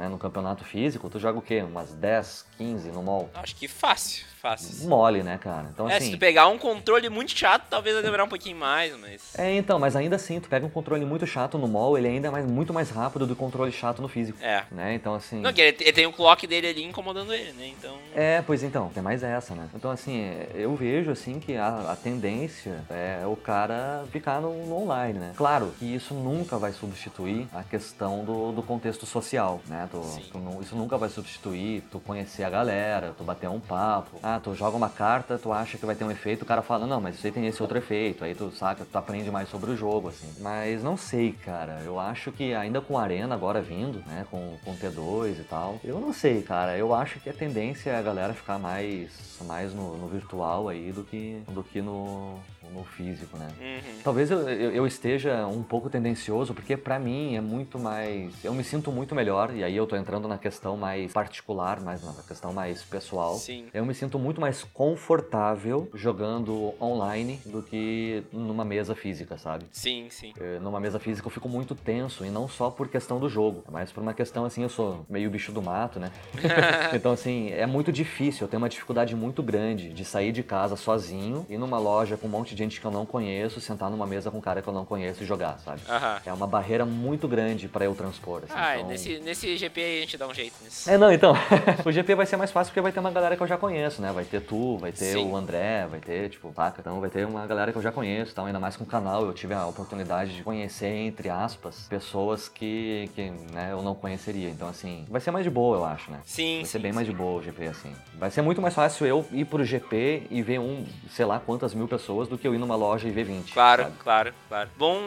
né, 0.00 0.08
no 0.08 0.16
campeonato 0.16 0.64
físico, 0.64 1.10
tu 1.10 1.18
joga 1.18 1.38
o 1.38 1.42
quê? 1.42 1.60
Umas 1.62 1.92
10, 1.92 2.46
15 2.56 2.88
no 2.88 3.02
mall? 3.02 3.28
Acho 3.34 3.54
que 3.54 3.68
fácil, 3.68 4.24
fácil. 4.40 4.88
Mole, 4.88 5.22
né, 5.22 5.36
cara? 5.38 5.68
Então 5.72 5.86
É, 5.86 5.92
se 5.92 5.96
assim. 6.04 6.12
tu 6.12 6.18
pegar 6.18 6.48
um 6.48 6.56
controle 6.56 7.10
muito 7.10 7.36
chato, 7.36 7.66
talvez 7.68 7.94
vai 7.94 8.02
demorar 8.02 8.24
um 8.24 8.28
pouquinho 8.28 8.56
mais, 8.56 8.96
mas. 8.98 9.38
É, 9.38 9.54
então, 9.54 9.78
mas 9.78 9.94
ainda 9.94 10.16
assim, 10.16 10.40
tu 10.40 10.48
pega 10.48 10.64
um 10.64 10.70
controle 10.70 11.04
muito 11.04 11.26
chato 11.26 11.58
no 11.58 11.68
mall, 11.68 11.98
ele 11.98 12.08
ainda 12.08 12.28
é 12.28 12.30
mais, 12.30 12.46
muito 12.46 12.72
mais 12.72 12.88
rápido 12.90 13.26
do 13.26 13.34
que 13.34 13.40
controle 13.40 13.72
chato 13.72 14.00
no 14.00 14.08
físico. 14.08 14.38
É. 14.42 14.64
Né? 14.70 14.94
Então, 14.94 15.14
assim. 15.14 15.40
Não, 15.40 15.52
que 15.52 15.60
ele, 15.60 15.76
ele 15.80 15.92
tem 15.92 16.06
o 16.06 16.12
clock 16.12 16.46
dele 16.46 16.68
ali 16.68 16.84
incomodando 16.84 17.34
ele, 17.34 17.52
né? 17.52 17.66
Então. 17.78 17.96
É, 18.14 18.42
pois 18.42 18.62
então, 18.62 18.88
tem 18.88 19.02
mais 19.02 19.22
essa, 19.22 19.54
né? 19.54 19.68
Então, 19.74 19.90
assim, 19.90 20.30
eu 20.54 20.74
vejo, 20.74 21.10
assim, 21.10 21.40
que 21.40 21.56
a, 21.56 21.92
a 21.92 21.96
tendência 21.96 22.82
é 22.88 23.26
o 23.26 23.36
cara 23.36 24.04
ficar 24.10 24.40
no, 24.40 24.66
no 24.66 24.82
online, 24.82 25.18
né? 25.18 25.32
Claro 25.36 25.74
que 25.78 25.84
isso 25.84 26.14
nunca 26.14 26.56
vai 26.56 26.72
substituir 26.72 27.48
a 27.52 27.62
questão 27.62 28.24
do, 28.24 28.52
do 28.52 28.62
contexto 28.62 29.04
social, 29.04 29.60
né? 29.66 29.88
Tu, 29.90 30.30
tu 30.30 30.62
isso 30.62 30.76
nunca 30.76 30.96
vai 30.96 31.08
substituir 31.08 31.82
tu 31.90 31.98
conhecer 32.00 32.44
a 32.44 32.50
galera, 32.50 33.14
tu 33.16 33.24
bater 33.24 33.48
um 33.48 33.60
papo. 33.60 34.18
Ah, 34.22 34.40
tu 34.42 34.54
joga 34.54 34.76
uma 34.76 34.88
carta, 34.88 35.38
tu 35.38 35.52
acha 35.52 35.78
que 35.78 35.86
vai 35.86 35.94
ter 35.94 36.04
um 36.04 36.10
efeito, 36.10 36.42
o 36.42 36.46
cara 36.46 36.62
fala, 36.62 36.86
não, 36.86 37.00
mas 37.00 37.16
isso 37.16 37.26
aí 37.26 37.32
tem 37.32 37.46
esse 37.46 37.62
outro 37.62 37.78
efeito. 37.78 38.24
Aí 38.24 38.34
tu 38.34 38.50
saca, 38.50 38.84
tu 38.84 38.96
aprende 38.96 39.30
mais 39.30 39.48
sobre 39.48 39.70
o 39.70 39.76
jogo, 39.76 40.08
assim. 40.08 40.28
Mas 40.40 40.82
não 40.82 40.96
sei, 40.96 41.32
cara. 41.32 41.80
Eu 41.84 41.98
acho 41.98 42.30
que 42.32 42.54
ainda 42.54 42.80
com 42.80 42.98
a 42.98 43.02
Arena 43.02 43.34
agora 43.34 43.60
vindo, 43.60 44.02
né? 44.06 44.26
Com, 44.30 44.56
com 44.64 44.76
T2 44.76 45.40
e 45.40 45.44
tal. 45.44 45.80
Eu 45.82 46.00
não 46.00 46.12
sei, 46.12 46.42
cara. 46.42 46.76
Eu 46.76 46.94
acho 46.94 47.20
que 47.20 47.28
a 47.28 47.32
tendência 47.32 47.90
é 47.90 47.98
a 47.98 48.02
galera 48.02 48.34
ficar 48.34 48.58
mais, 48.58 49.10
mais 49.42 49.74
no, 49.74 49.96
no 49.96 50.08
virtual 50.08 50.68
aí 50.68 50.92
do 50.92 51.04
que, 51.04 51.42
do 51.48 51.62
que 51.62 51.80
no, 51.80 52.38
no 52.74 52.84
físico, 52.84 53.36
né? 53.36 53.48
Uhum. 53.60 54.00
Talvez 54.02 54.30
eu, 54.30 54.48
eu, 54.48 54.70
eu 54.72 54.86
esteja 54.86 55.46
um 55.46 55.62
pouco 55.62 55.88
tendencioso, 55.90 56.54
porque 56.54 56.76
pra 56.76 56.98
mim 56.98 57.36
é 57.36 57.40
muito 57.40 57.78
mais. 57.78 58.32
Eu 58.44 58.54
me 58.54 58.64
sinto 58.64 58.90
muito 58.92 59.14
melhor, 59.14 59.54
e 59.54 59.62
aí 59.64 59.76
eu 59.76 59.86
tô 59.86 59.96
entrando 59.96 60.26
na 60.28 60.38
questão 60.38 60.76
mais 60.76 61.12
particular, 61.12 61.80
mais 61.80 62.02
na 62.02 62.12
questão 62.26 62.52
mais 62.52 62.82
pessoal. 62.82 63.34
Sim. 63.36 63.66
Eu 63.72 63.84
me 63.84 63.94
sinto 63.94 64.18
muito 64.18 64.40
mais 64.40 64.64
confortável 64.72 65.88
jogando 65.94 66.74
online 66.80 67.40
do 67.46 67.62
que 67.62 68.22
numa 68.32 68.64
mesa 68.64 68.94
física, 68.94 69.36
sabe? 69.38 69.64
Sim, 69.72 70.08
sim. 70.10 70.32
Eh, 70.38 70.58
Numa 70.60 70.78
mesa 70.78 70.98
física 70.98 71.26
eu 71.26 71.30
fico 71.30 71.48
muito 71.48 71.74
tenso, 71.74 72.24
e 72.24 72.30
não 72.30 72.48
só 72.48 72.70
por 72.70 72.88
questão 72.88 73.18
do 73.18 73.28
jogo, 73.28 73.64
mas 73.70 73.90
por 73.90 74.02
uma 74.02 74.14
questão 74.14 74.44
assim, 74.44 74.62
eu 74.62 74.68
sou 74.68 75.04
meio 75.08 75.30
bicho 75.30 75.52
do 75.52 75.62
mato, 75.62 75.98
né? 75.98 76.10
então, 76.94 77.12
assim, 77.12 77.50
é 77.50 77.66
muito 77.66 77.90
difícil, 77.90 78.44
eu 78.44 78.48
tenho 78.48 78.62
uma 78.62 78.68
dificuldade 78.68 79.14
muito 79.16 79.42
grande 79.42 79.92
de 79.92 80.04
sair 80.04 80.32
de 80.32 80.42
casa 80.42 80.76
sozinho, 80.76 81.46
ir 81.48 81.58
numa 81.58 81.78
loja 81.78 82.16
com 82.16 82.26
um 82.26 82.30
monte 82.30 82.54
de 82.54 82.59
gente 82.60 82.78
que 82.80 82.86
eu 82.86 82.90
não 82.90 83.06
conheço, 83.06 83.58
sentar 83.60 83.90
numa 83.90 84.06
mesa 84.06 84.30
com 84.30 84.36
um 84.38 84.40
cara 84.40 84.60
que 84.60 84.68
eu 84.68 84.72
não 84.72 84.84
conheço 84.84 85.22
e 85.22 85.26
jogar, 85.26 85.58
sabe? 85.64 85.80
Aham. 85.88 86.20
É 86.26 86.32
uma 86.32 86.46
barreira 86.46 86.84
muito 86.84 87.26
grande 87.26 87.68
pra 87.68 87.84
eu 87.86 87.94
transpor. 87.94 88.42
Assim, 88.44 88.52
Ah, 88.54 88.76
então- 88.76 88.88
nesse, 88.88 89.18
nesse 89.20 89.56
GP 89.56 89.80
aí 89.80 89.98
a 89.98 90.00
gente 90.02 90.18
dá 90.18 90.26
um 90.28 90.34
jeito 90.34 90.54
nisso. 90.62 90.90
É, 90.90 90.98
não, 90.98 91.10
então. 91.10 91.32
o 91.84 91.90
GP 91.90 92.14
vai 92.14 92.26
ser 92.26 92.36
mais 92.36 92.50
fácil 92.50 92.70
porque 92.70 92.80
vai 92.82 92.92
ter 92.92 93.00
uma 93.00 93.10
galera 93.10 93.34
que 93.36 93.42
eu 93.42 93.46
já 93.46 93.56
conheço, 93.56 94.02
né? 94.02 94.12
Vai 94.12 94.24
ter 94.24 94.40
tu, 94.42 94.76
vai 94.76 94.92
ter 94.92 95.14
Sim. 95.14 95.30
o 95.30 95.34
André, 95.36 95.86
vai 95.90 96.00
ter, 96.00 96.28
tipo, 96.28 96.52
saca? 96.54 96.80
Então 96.80 97.00
vai 97.00 97.08
ter 97.08 97.26
uma 97.26 97.46
galera 97.46 97.72
que 97.72 97.78
eu 97.78 97.82
já 97.82 97.90
conheço, 97.90 98.32
então, 98.32 98.44
ainda 98.44 98.60
mais 98.60 98.76
com 98.76 98.84
o 98.84 98.86
canal. 98.86 99.24
Eu 99.24 99.32
tive 99.32 99.54
a 99.54 99.66
oportunidade 99.66 100.36
de 100.36 100.42
conhecer, 100.42 100.88
entre 101.06 101.30
aspas, 101.30 101.86
pessoas 101.88 102.48
que, 102.48 103.08
que 103.14 103.30
né, 103.52 103.68
eu 103.72 103.82
não 103.82 103.94
conheceria. 103.94 104.50
Então, 104.50 104.68
assim, 104.68 105.06
vai 105.08 105.20
ser 105.20 105.30
mais 105.30 105.44
de 105.44 105.50
boa, 105.50 105.78
eu 105.78 105.84
acho, 105.84 106.10
né? 106.10 106.20
Sim, 106.26 106.56
Vai 106.56 106.64
sim. 106.66 106.70
ser 106.72 106.78
bem 106.78 106.92
mais 106.92 107.06
de 107.06 107.12
boa 107.12 107.40
o 107.40 107.42
GP, 107.42 107.66
assim. 107.68 107.92
Vai 108.18 108.30
ser 108.30 108.42
muito 108.42 108.60
mais 108.60 108.74
fácil 108.74 109.06
eu 109.06 109.24
ir 109.32 109.44
pro 109.46 109.64
GP 109.64 110.24
e 110.30 110.42
ver 110.42 110.58
um, 110.60 110.84
sei 111.10 111.24
lá 111.24 111.40
quantas 111.40 111.72
mil 111.74 111.88
pessoas 111.88 112.28
do 112.28 112.36
que 112.36 112.49
eu 112.50 112.54
ir 112.54 112.58
numa 112.58 112.76
loja 112.76 113.08
e 113.08 113.10
ver 113.10 113.24
20. 113.24 113.52
Claro, 113.52 113.82
sabe? 113.84 113.94
claro, 114.02 114.34
claro. 114.48 114.70
Bom, 114.76 114.98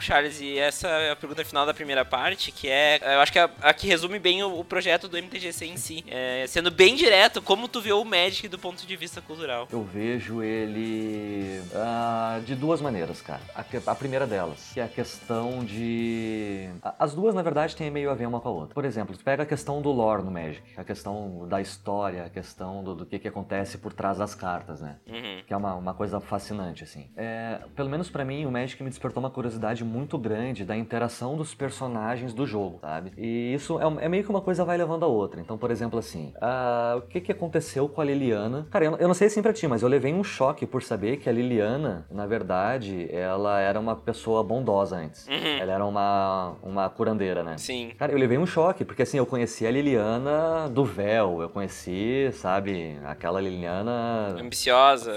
Charles, 0.00 0.40
e 0.40 0.58
essa 0.58 0.88
é 0.88 1.10
a 1.12 1.16
pergunta 1.16 1.44
final 1.44 1.64
da 1.66 1.74
primeira 1.74 2.04
parte, 2.04 2.52
que 2.52 2.68
é, 2.68 3.00
eu 3.02 3.20
acho 3.20 3.32
que 3.32 3.38
é 3.38 3.42
a, 3.42 3.50
a 3.62 3.74
que 3.74 3.86
resume 3.86 4.18
bem 4.18 4.42
o, 4.42 4.58
o 4.58 4.64
projeto 4.64 5.08
do 5.08 5.16
MTGC 5.16 5.66
em 5.66 5.76
si. 5.76 6.04
É, 6.08 6.44
sendo 6.48 6.70
bem 6.70 6.94
direto, 6.94 7.40
como 7.42 7.68
tu 7.68 7.80
vê 7.80 7.92
o 7.92 8.04
Magic 8.04 8.48
do 8.48 8.58
ponto 8.58 8.86
de 8.86 8.96
vista 8.96 9.20
cultural? 9.20 9.66
Eu 9.70 9.82
vejo 9.82 10.42
ele 10.42 11.62
ah, 11.74 12.40
de 12.44 12.54
duas 12.54 12.80
maneiras, 12.80 13.20
cara. 13.22 13.40
A, 13.54 13.64
a 13.90 13.94
primeira 13.94 14.26
delas, 14.26 14.70
que 14.72 14.80
é 14.80 14.84
a 14.84 14.88
questão 14.88 15.64
de. 15.64 16.68
a- 16.82 16.94
As 16.98 17.14
duas, 17.14 17.34
na 17.34 17.42
verdade, 17.42 17.74
têm 17.76 17.90
meio 17.90 18.10
a 18.10 18.14
ver 18.14 18.26
uma 18.26 18.40
com 18.40 18.48
a 18.48 18.52
outra. 18.52 18.74
Por 18.74 18.84
exemplo, 18.84 19.16
tu 19.16 19.24
pega 19.24 19.42
a 19.42 19.46
questão 19.46 19.80
do 19.82 19.90
lore 19.90 20.22
no 20.22 20.30
Magic, 20.30 20.62
a 20.76 20.84
questão 20.84 21.46
da 21.48 21.60
história, 21.60 22.24
a 22.24 22.30
questão 22.30 22.82
do, 22.84 22.94
do 22.94 23.06
que, 23.06 23.18
que 23.18 23.28
acontece 23.28 23.78
por 23.78 23.92
trás 23.92 24.18
das 24.18 24.34
cartas, 24.34 24.80
né? 24.80 24.96
Uhum. 25.06 25.42
Que 25.46 25.52
é 25.52 25.56
uma, 25.56 25.74
uma 25.74 25.94
coisa 25.94 26.20
fascinante, 26.20 26.79
assim. 26.84 27.08
É, 27.16 27.60
pelo 27.74 27.88
menos 27.88 28.10
pra 28.10 28.24
mim, 28.24 28.44
o 28.46 28.50
Magic 28.50 28.82
me 28.82 28.88
despertou 28.88 29.22
uma 29.22 29.30
curiosidade 29.30 29.84
muito 29.84 30.18
grande 30.18 30.64
da 30.64 30.76
interação 30.76 31.36
dos 31.36 31.54
personagens 31.54 32.32
do 32.32 32.46
jogo, 32.46 32.78
sabe? 32.80 33.12
E 33.16 33.54
isso 33.54 33.78
é, 33.80 34.04
é 34.04 34.08
meio 34.08 34.24
que 34.24 34.30
uma 34.30 34.40
coisa 34.40 34.64
vai 34.64 34.76
levando 34.76 35.04
a 35.04 35.08
outra. 35.08 35.40
Então, 35.40 35.56
por 35.56 35.70
exemplo, 35.70 35.98
assim, 35.98 36.32
ah, 36.40 36.94
o 36.98 37.02
que, 37.02 37.20
que 37.20 37.32
aconteceu 37.32 37.88
com 37.88 38.00
a 38.00 38.04
Liliana? 38.04 38.66
Cara, 38.70 38.84
eu, 38.84 38.96
eu 38.96 39.08
não 39.08 39.14
sei 39.14 39.26
assim 39.26 39.42
pra 39.42 39.52
ti, 39.52 39.66
mas 39.66 39.82
eu 39.82 39.88
levei 39.88 40.12
um 40.12 40.24
choque 40.24 40.66
por 40.66 40.82
saber 40.82 41.18
que 41.18 41.28
a 41.28 41.32
Liliana, 41.32 42.06
na 42.10 42.26
verdade, 42.26 43.08
ela 43.10 43.60
era 43.60 43.78
uma 43.78 43.96
pessoa 43.96 44.42
bondosa 44.42 44.96
antes. 44.96 45.26
Uhum. 45.26 45.58
Ela 45.60 45.72
era 45.72 45.84
uma, 45.84 46.56
uma 46.62 46.88
curandeira, 46.88 47.42
né? 47.42 47.56
Sim. 47.58 47.92
Cara, 47.98 48.12
eu 48.12 48.18
levei 48.18 48.38
um 48.38 48.46
choque, 48.46 48.84
porque 48.84 49.02
assim, 49.02 49.18
eu 49.18 49.26
conheci 49.26 49.66
a 49.66 49.70
Liliana 49.70 50.68
do 50.68 50.84
véu, 50.84 51.42
eu 51.42 51.48
conheci, 51.48 52.30
sabe, 52.32 52.98
aquela 53.04 53.40
Liliana 53.40 54.36
Ambiciosa. 54.38 55.12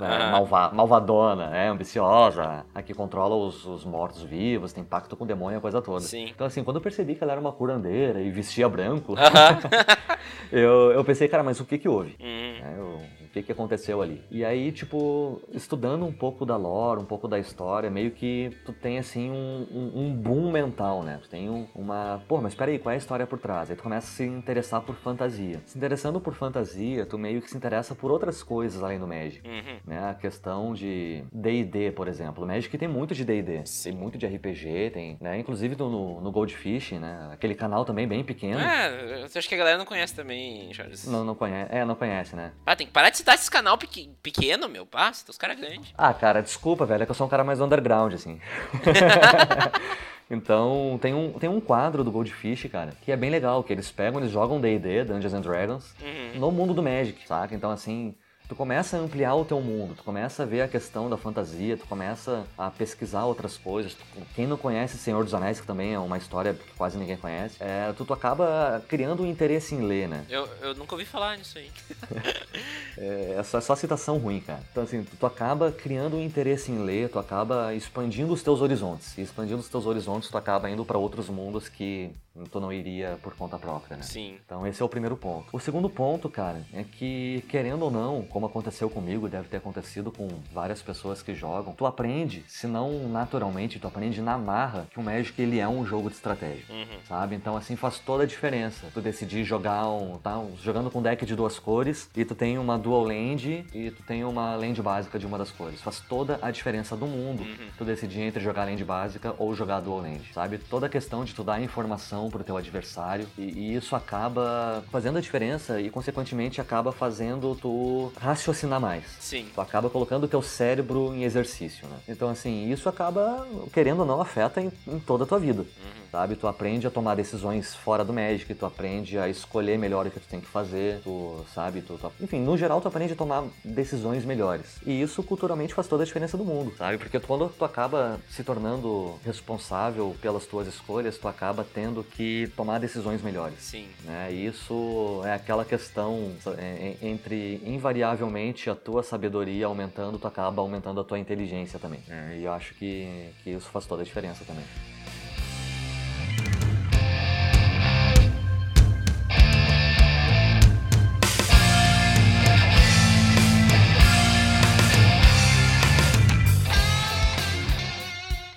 É, 0.00 0.30
malva- 0.30 0.70
malvadona, 0.72 1.56
é, 1.56 1.68
ambiciosa, 1.68 2.64
a 2.74 2.82
que 2.82 2.94
controla 2.94 3.34
os, 3.36 3.64
os 3.64 3.84
mortos-vivos, 3.84 4.72
tem 4.72 4.82
pacto 4.84 5.16
com 5.16 5.24
o 5.24 5.26
demônio, 5.26 5.58
a 5.58 5.60
coisa 5.60 5.80
toda. 5.82 6.00
Sim. 6.00 6.26
Então, 6.34 6.46
assim, 6.46 6.64
quando 6.64 6.76
eu 6.76 6.82
percebi 6.82 7.14
que 7.14 7.22
ela 7.22 7.32
era 7.32 7.40
uma 7.40 7.52
curandeira 7.52 8.20
e 8.20 8.30
vestia 8.30 8.68
branco, 8.68 9.14
Aham. 9.16 9.58
eu, 10.50 10.92
eu 10.92 11.04
pensei, 11.04 11.28
cara, 11.28 11.42
mas 11.42 11.60
o 11.60 11.64
que 11.64 11.78
que 11.78 11.88
houve? 11.88 12.16
Uhum. 12.20 12.60
né, 12.60 12.76
o 12.80 13.23
que 13.34 13.42
que 13.42 13.52
aconteceu 13.52 14.00
ali. 14.00 14.22
E 14.30 14.44
aí, 14.44 14.70
tipo, 14.72 15.40
estudando 15.52 16.04
um 16.04 16.12
pouco 16.12 16.46
da 16.46 16.56
lore, 16.56 17.00
um 17.00 17.04
pouco 17.04 17.26
da 17.26 17.38
história, 17.38 17.90
meio 17.90 18.10
que 18.12 18.50
tu 18.64 18.72
tem, 18.72 18.98
assim, 18.98 19.30
um, 19.30 19.66
um, 19.72 20.00
um 20.02 20.12
boom 20.14 20.50
mental, 20.52 21.02
né? 21.02 21.18
Tu 21.22 21.28
tem 21.28 21.50
um- 21.50 21.66
uma... 21.74 22.22
Pô, 22.28 22.40
mas 22.40 22.54
peraí, 22.54 22.78
qual 22.78 22.92
é 22.92 22.94
a 22.94 22.98
história 22.98 23.26
por 23.26 23.38
trás? 23.38 23.70
Aí 23.70 23.76
tu 23.76 23.82
começa 23.82 24.06
a 24.06 24.10
se 24.10 24.24
interessar 24.24 24.80
por 24.82 24.94
fantasia. 24.96 25.60
Se 25.66 25.76
interessando 25.76 26.20
por 26.20 26.34
fantasia, 26.34 27.04
tu 27.06 27.18
meio 27.18 27.42
que 27.42 27.50
se 27.50 27.56
interessa 27.56 27.94
por 27.94 28.10
outras 28.10 28.42
coisas 28.42 28.82
além 28.82 28.98
do 28.98 29.06
Magic. 29.06 29.46
Uhum. 29.46 29.78
Né, 29.86 30.08
a 30.10 30.14
questão 30.14 30.72
de 30.72 31.24
D&D, 31.32 31.90
por 31.92 32.06
exemplo. 32.08 32.44
O 32.44 32.46
Magic 32.46 32.76
tem 32.78 32.88
muito 32.88 33.14
de 33.14 33.24
D&D, 33.24 33.62
tem 33.82 33.92
muito 33.92 34.16
de 34.16 34.26
RPG, 34.26 34.90
tem, 34.92 35.16
né, 35.20 35.38
inclusive 35.38 35.76
no, 35.76 36.20
no 36.20 36.30
Goldfish, 36.30 36.92
né, 36.92 37.30
aquele 37.32 37.54
canal 37.54 37.84
também 37.84 38.06
bem 38.06 38.22
pequeno. 38.22 38.60
É, 38.60 39.24
acho 39.24 39.48
que 39.48 39.54
a 39.54 39.58
galera 39.58 39.78
não 39.78 39.84
conhece 39.84 40.14
também, 40.14 40.72
Charles. 40.72 41.06
Não, 41.06 41.24
não 41.24 41.34
conhece, 41.34 41.74
é, 41.74 41.84
não 41.84 41.94
conhece, 41.94 42.36
né? 42.36 42.52
Ah, 42.64 42.76
tem 42.76 42.86
que 42.86 42.92
parar 42.92 43.10
de 43.10 43.16
citar 43.24 43.34
esses 43.36 43.48
canal 43.48 43.78
pequ- 43.78 44.10
pequeno, 44.22 44.68
meu. 44.68 44.84
Pá, 44.84 45.10
tá 45.10 45.30
os 45.30 45.38
caras 45.38 45.58
grandes. 45.58 45.92
Ah, 45.96 46.12
cara, 46.12 46.42
desculpa, 46.42 46.84
velho, 46.84 47.02
é 47.02 47.06
que 47.06 47.10
eu 47.10 47.14
sou 47.16 47.26
um 47.26 47.30
cara 47.30 47.42
mais 47.42 47.58
underground, 47.60 48.12
assim. 48.12 48.38
então, 50.30 50.98
tem 51.00 51.14
um, 51.14 51.32
tem 51.32 51.48
um 51.48 51.60
quadro 51.60 52.04
do 52.04 52.10
Goldfish, 52.12 52.66
cara, 52.70 52.92
que 53.02 53.10
é 53.10 53.16
bem 53.16 53.30
legal, 53.30 53.62
que 53.64 53.72
eles 53.72 53.90
pegam, 53.90 54.20
eles 54.20 54.30
jogam 54.32 54.60
D&D, 54.60 55.04
Dungeons 55.04 55.32
and 55.34 55.40
Dragons, 55.40 55.94
Uhum. 56.02 56.38
no 56.40 56.50
mundo 56.50 56.74
do 56.74 56.82
Magic, 56.82 57.26
saca? 57.26 57.54
Então, 57.54 57.70
assim, 57.70 58.14
tu 58.48 58.54
começa 58.54 58.96
a 58.96 59.00
ampliar 59.00 59.34
o 59.34 59.44
teu 59.44 59.60
mundo, 59.60 59.94
tu 59.94 60.04
começa 60.04 60.42
a 60.42 60.46
ver 60.46 60.60
a 60.62 60.68
questão 60.68 61.08
da 61.08 61.16
fantasia, 61.16 61.76
tu 61.76 61.86
começa 61.86 62.44
a 62.58 62.70
pesquisar 62.70 63.24
outras 63.24 63.56
coisas. 63.56 63.94
Tu- 63.94 64.04
quem 64.34 64.46
não 64.46 64.56
conhece 64.56 64.98
Senhor 64.98 65.24
dos 65.24 65.32
Anéis, 65.34 65.60
que 65.60 65.66
também 65.66 65.94
é 65.94 65.98
uma 65.98 66.18
história 66.18 66.52
que 66.54 66.72
quase 66.76 66.98
ninguém 66.98 67.16
conhece, 67.16 67.56
é, 67.60 67.92
tu, 67.96 68.04
tu 68.04 68.12
acaba 68.12 68.82
criando 68.88 69.22
um 69.22 69.26
interesse 69.26 69.74
em 69.74 69.80
ler, 69.82 70.08
né? 70.08 70.24
Eu, 70.28 70.48
eu 70.60 70.74
nunca 70.74 70.94
ouvi 70.94 71.04
falar 71.04 71.36
nisso 71.38 71.58
aí. 71.58 71.70
É, 72.96 73.34
é 73.38 73.42
só, 73.42 73.58
é 73.58 73.60
só 73.60 73.74
citação 73.74 74.18
ruim, 74.18 74.38
cara. 74.40 74.60
Então, 74.70 74.84
assim, 74.84 75.02
tu, 75.02 75.16
tu 75.16 75.26
acaba 75.26 75.72
criando 75.72 76.16
um 76.16 76.22
interesse 76.22 76.70
em 76.70 76.78
ler, 76.84 77.08
tu 77.08 77.18
acaba 77.18 77.74
expandindo 77.74 78.32
os 78.32 78.40
teus 78.40 78.60
horizontes. 78.60 79.18
E 79.18 79.22
expandindo 79.22 79.58
os 79.58 79.68
teus 79.68 79.84
horizontes, 79.84 80.28
tu 80.30 80.38
acaba 80.38 80.70
indo 80.70 80.84
pra 80.84 80.96
outros 80.96 81.28
mundos 81.28 81.68
que 81.68 82.12
tu 82.52 82.60
não 82.60 82.72
iria 82.72 83.18
por 83.20 83.34
conta 83.34 83.58
própria, 83.58 83.96
né? 83.96 84.04
Sim. 84.04 84.38
Então 84.46 84.64
esse 84.64 84.80
é 84.80 84.84
o 84.84 84.88
primeiro 84.88 85.16
ponto. 85.16 85.46
O 85.52 85.58
segundo 85.58 85.90
ponto, 85.90 86.28
cara, 86.28 86.62
é 86.72 86.84
que, 86.84 87.44
querendo 87.48 87.82
ou 87.82 87.90
não, 87.90 88.22
como 88.22 88.43
como 88.44 88.60
aconteceu 88.60 88.90
comigo, 88.90 89.28
deve 89.28 89.48
ter 89.48 89.56
acontecido 89.56 90.10
com 90.12 90.28
várias 90.52 90.82
pessoas 90.82 91.22
que 91.22 91.34
jogam, 91.34 91.72
tu 91.72 91.86
aprende, 91.86 92.44
se 92.46 92.66
não 92.66 93.08
naturalmente, 93.08 93.78
tu 93.78 93.86
aprende 93.86 94.20
na 94.20 94.36
marra 94.36 94.86
que 94.90 94.98
o 94.98 95.02
Magic 95.02 95.40
ele 95.40 95.58
é 95.58 95.66
um 95.68 95.84
jogo 95.86 96.08
de 96.10 96.16
estratégia, 96.16 96.64
Uhum. 96.68 96.98
sabe? 97.08 97.34
Então 97.34 97.56
assim 97.56 97.74
faz 97.76 97.98
toda 97.98 98.24
a 98.24 98.26
diferença. 98.26 98.86
Tu 98.92 99.00
decidir 99.00 99.44
jogar 99.44 99.88
um, 99.88 100.18
tá, 100.18 100.38
um- 100.38 100.56
jogando 100.62 100.90
com 100.90 101.00
deck 101.00 101.24
de 101.24 101.34
duas 101.34 101.58
cores 101.58 102.08
e 102.14 102.24
tu 102.24 102.34
tem 102.34 102.58
uma 102.58 102.76
dual 102.78 103.04
land 103.04 103.66
e 103.72 103.90
tu 103.90 104.02
tem 104.02 104.24
uma 104.24 104.54
land 104.56 104.80
básica 104.82 105.18
de 105.18 105.26
uma 105.26 105.38
das 105.38 105.50
cores. 105.50 105.80
Faz 105.80 106.00
toda 106.00 106.38
a 106.42 106.50
diferença 106.50 106.96
do 106.96 107.06
mundo. 107.06 107.42
Uhum. 107.42 107.68
Tu 107.78 107.84
decidir 107.84 108.20
entre 108.20 108.42
jogar 108.42 108.64
land 108.66 108.84
básica 108.84 109.34
ou 109.38 109.54
jogar 109.54 109.80
dual 109.80 110.00
land, 110.00 110.20
sabe? 110.34 110.58
Toda 110.58 110.86
a 110.86 110.88
questão 110.88 111.24
de 111.24 111.34
tu 111.34 111.42
dar 111.42 111.60
informação 111.62 112.28
pro 112.28 112.44
teu 112.44 112.56
adversário 112.56 113.26
e, 113.38 113.42
e 113.42 113.74
isso 113.74 113.96
acaba 113.96 114.84
fazendo 114.90 115.18
a 115.18 115.20
diferença 115.20 115.80
e 115.80 115.88
consequentemente 115.90 116.60
acaba 116.60 116.92
fazendo 116.92 117.54
tu 117.54 118.12
raciocinar 118.24 118.80
mais. 118.80 119.04
Sim. 119.20 119.46
Tu 119.54 119.60
acaba 119.60 119.90
colocando 119.90 120.24
o 120.24 120.28
teu 120.28 120.40
cérebro 120.42 121.14
em 121.14 121.24
exercício, 121.24 121.86
né? 121.86 121.96
Então, 122.08 122.28
assim, 122.28 122.70
isso 122.72 122.88
acaba, 122.88 123.46
querendo 123.72 124.00
ou 124.00 124.06
não, 124.06 124.20
afeta 124.20 124.60
em, 124.60 124.72
em 124.86 124.98
toda 124.98 125.24
a 125.24 125.26
tua 125.26 125.38
vida, 125.38 125.62
Uhum. 125.62 126.03
Sabe? 126.14 126.36
Tu 126.36 126.46
aprende 126.46 126.86
a 126.86 126.90
tomar 126.92 127.16
decisões 127.16 127.74
fora 127.74 128.04
do 128.04 128.12
Magic, 128.12 128.54
tu 128.54 128.64
aprende 128.64 129.18
a 129.18 129.28
escolher 129.28 129.76
melhor 129.76 130.06
o 130.06 130.10
que 130.12 130.20
tu 130.20 130.28
tem 130.28 130.40
que 130.40 130.46
fazer, 130.46 131.00
tu, 131.02 131.44
sabe? 131.52 131.82
Tu, 131.82 131.98
tu- 131.98 132.12
enfim, 132.20 132.38
no 132.40 132.56
geral, 132.56 132.80
tu 132.80 132.86
aprende 132.86 133.14
a 133.14 133.16
tomar 133.16 133.42
decisões 133.64 134.24
melhores. 134.24 134.76
E 134.86 135.02
isso, 135.02 135.24
culturalmente, 135.24 135.74
faz 135.74 135.88
toda 135.88 136.04
a 136.04 136.06
diferença 136.06 136.36
do 136.36 136.44
mundo, 136.44 136.72
sabe? 136.78 136.98
Porque 136.98 137.18
quando 137.18 137.48
tu 137.48 137.64
acaba 137.64 138.20
se 138.30 138.44
tornando 138.44 139.18
responsável 139.24 140.14
pelas 140.22 140.46
tuas 140.46 140.68
escolhas, 140.68 141.18
tu 141.18 141.26
acaba 141.26 141.66
tendo 141.74 142.04
que 142.04 142.48
tomar 142.56 142.78
decisões 142.78 143.20
melhores 143.20 143.56
Sim. 143.58 143.88
né? 144.04 144.28
E 144.30 144.46
isso 144.46 145.20
é 145.24 145.32
aquela 145.34 145.64
questão 145.64 146.30
é, 146.58 146.96
é, 147.02 147.06
entre 147.08 147.60
invariavelmente 147.66 148.70
a 148.70 148.74
tua 148.76 149.02
sabedoria 149.02 149.66
aumentando, 149.66 150.16
tu 150.16 150.28
acaba 150.28 150.62
aumentando 150.62 151.00
a 151.00 151.04
tua 151.04 151.18
inteligência 151.18 151.76
também. 151.80 152.00
né? 152.06 152.36
E 152.38 152.44
eu 152.44 152.52
acho 152.52 152.72
que, 152.74 153.30
que 153.42 153.50
isso 153.50 153.68
faz 153.70 153.84
toda 153.84 154.02
a 154.02 154.04
diferença 154.04 154.44
também. 154.44 154.64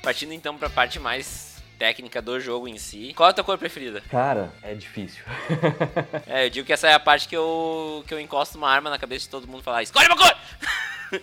Partindo 0.08 0.32
então 0.32 0.58
pra 0.58 0.70
parte 0.70 1.02
mais 1.02 1.58
técnica 1.78 2.22
do 2.22 2.40
jogo 2.40 2.66
em 2.66 2.78
si. 2.78 3.12
Qual 3.14 3.28
é 3.28 3.32
a 3.32 3.34
tua 3.34 3.44
cor 3.44 3.58
preferida? 3.58 4.02
Cara, 4.10 4.54
é 4.64 4.74
difícil. 4.74 5.22
É, 6.26 6.46
eu 6.46 6.50
digo 6.50 6.66
que 6.66 6.72
essa 6.72 6.88
é 6.88 6.94
a 6.94 7.00
parte 7.00 7.28
que 7.28 7.36
eu, 7.36 8.06
que 8.08 8.14
eu 8.14 8.20
encosto 8.20 8.58
uma 8.58 8.70
arma 8.70 8.90
na 8.90 8.98
cabeça 8.98 9.26
de 9.26 9.30
todo 9.30 9.46
mundo 9.46 9.60
e 9.60 9.64
falar, 9.64 9.84
escolhe 9.84 10.08
uma 10.08 10.16
cor! 10.16 10.34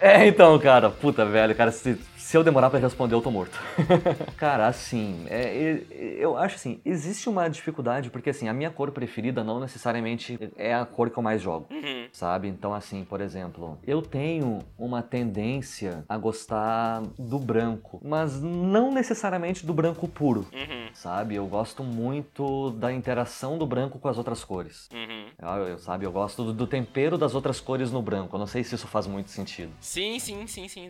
É, 0.00 0.26
então, 0.26 0.58
cara, 0.58 0.90
puta, 0.90 1.24
velho, 1.24 1.54
cara, 1.54 1.70
se, 1.72 1.98
se 2.26 2.36
eu 2.36 2.42
demorar 2.42 2.70
pra 2.70 2.80
responder, 2.80 3.14
eu 3.14 3.20
tô 3.22 3.30
morto. 3.30 3.56
cara, 4.36 4.66
assim, 4.66 5.24
é, 5.30 5.84
é, 5.92 6.16
eu 6.18 6.36
acho 6.36 6.56
assim, 6.56 6.80
existe 6.84 7.28
uma 7.28 7.48
dificuldade, 7.48 8.10
porque 8.10 8.30
assim, 8.30 8.48
a 8.48 8.52
minha 8.52 8.68
cor 8.68 8.90
preferida 8.90 9.44
não 9.44 9.60
necessariamente 9.60 10.36
é 10.56 10.74
a 10.74 10.84
cor 10.84 11.08
que 11.08 11.16
eu 11.16 11.22
mais 11.22 11.40
jogo. 11.40 11.68
Uhum. 11.70 12.08
sabe? 12.12 12.48
Então, 12.48 12.74
assim, 12.74 13.04
por 13.04 13.20
exemplo, 13.20 13.78
eu 13.86 14.02
tenho 14.02 14.58
uma 14.76 15.02
tendência 15.02 16.04
a 16.08 16.16
gostar 16.18 17.00
do 17.16 17.38
branco, 17.38 18.00
mas 18.04 18.42
não 18.42 18.92
necessariamente 18.92 19.64
do 19.64 19.72
branco 19.72 20.08
puro, 20.08 20.46
Uhum. 20.52 20.88
sabe? 20.92 21.36
Eu 21.36 21.46
gosto 21.46 21.84
muito 21.84 22.70
da 22.72 22.92
interação 22.92 23.56
do 23.56 23.66
branco 23.66 24.00
com 24.00 24.08
as 24.08 24.18
outras 24.18 24.42
cores. 24.42 24.88
Uhum. 24.92 25.26
Eu, 25.40 25.68
eu- 25.68 25.78
sabe, 25.78 26.04
eu 26.04 26.10
gosto 26.10 26.42
do, 26.42 26.52
do 26.52 26.66
tempero 26.66 27.16
das 27.16 27.36
outras 27.36 27.60
cores 27.60 27.92
no 27.92 28.02
branco. 28.02 28.34
Eu 28.34 28.40
não 28.40 28.46
sei 28.48 28.64
se 28.64 28.74
isso 28.74 28.88
faz 28.88 29.06
muito 29.06 29.30
sentido. 29.30 29.70
Sim, 29.80 30.18
sim, 30.18 30.44
sim, 30.48 30.66
sim. 30.66 30.88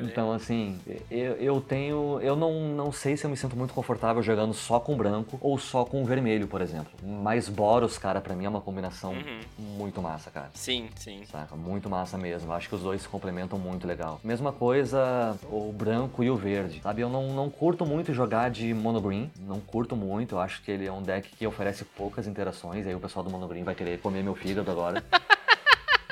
Então, 0.00 0.32
assim, 0.32 0.53
eu, 1.10 1.32
eu 1.34 1.60
tenho. 1.60 2.18
Eu 2.20 2.36
não, 2.36 2.60
não 2.68 2.92
sei 2.92 3.16
se 3.16 3.24
eu 3.24 3.30
me 3.30 3.36
sinto 3.36 3.56
muito 3.56 3.72
confortável 3.74 4.22
jogando 4.22 4.52
só 4.54 4.78
com 4.80 4.96
branco 4.96 5.38
ou 5.40 5.58
só 5.58 5.84
com 5.84 6.04
vermelho, 6.04 6.46
por 6.46 6.60
exemplo. 6.60 6.92
Mas 7.02 7.48
Boros, 7.48 7.98
cara, 7.98 8.20
pra 8.20 8.34
mim 8.34 8.44
é 8.44 8.48
uma 8.48 8.60
combinação 8.60 9.12
Uhum. 9.12 9.40
muito 9.76 10.00
massa, 10.02 10.30
cara. 10.30 10.50
Sim, 10.54 10.88
sim. 10.96 11.22
Saca? 11.30 11.54
Muito 11.56 11.88
massa 11.88 12.16
mesmo. 12.18 12.52
Acho 12.52 12.68
que 12.68 12.74
os 12.74 12.82
dois 12.82 13.02
se 13.02 13.08
complementam 13.08 13.58
muito 13.58 13.86
legal. 13.86 14.20
Mesma 14.24 14.52
coisa 14.52 15.36
o 15.50 15.72
branco 15.72 16.22
e 16.22 16.30
o 16.30 16.36
verde. 16.36 16.80
Sabe? 16.82 17.00
Eu 17.02 17.08
não, 17.08 17.32
não 17.32 17.48
curto 17.50 17.84
muito 17.86 18.12
jogar 18.12 18.50
de 18.50 18.72
monogreen. 18.74 19.30
Não 19.40 19.60
curto 19.60 19.94
muito. 19.96 20.34
Eu 20.34 20.40
acho 20.40 20.62
que 20.62 20.70
ele 20.70 20.86
é 20.86 20.92
um 20.92 21.02
deck 21.02 21.28
que 21.36 21.46
oferece 21.46 21.84
poucas 21.84 22.26
interações. 22.26 22.86
Aí 22.86 22.94
o 22.94 23.00
pessoal 23.00 23.24
do 23.24 23.30
monogreen 23.30 23.64
vai 23.64 23.74
querer 23.74 23.98
comer 23.98 24.22
meu 24.22 24.34
fígado 24.34 24.70
agora. 24.70 25.04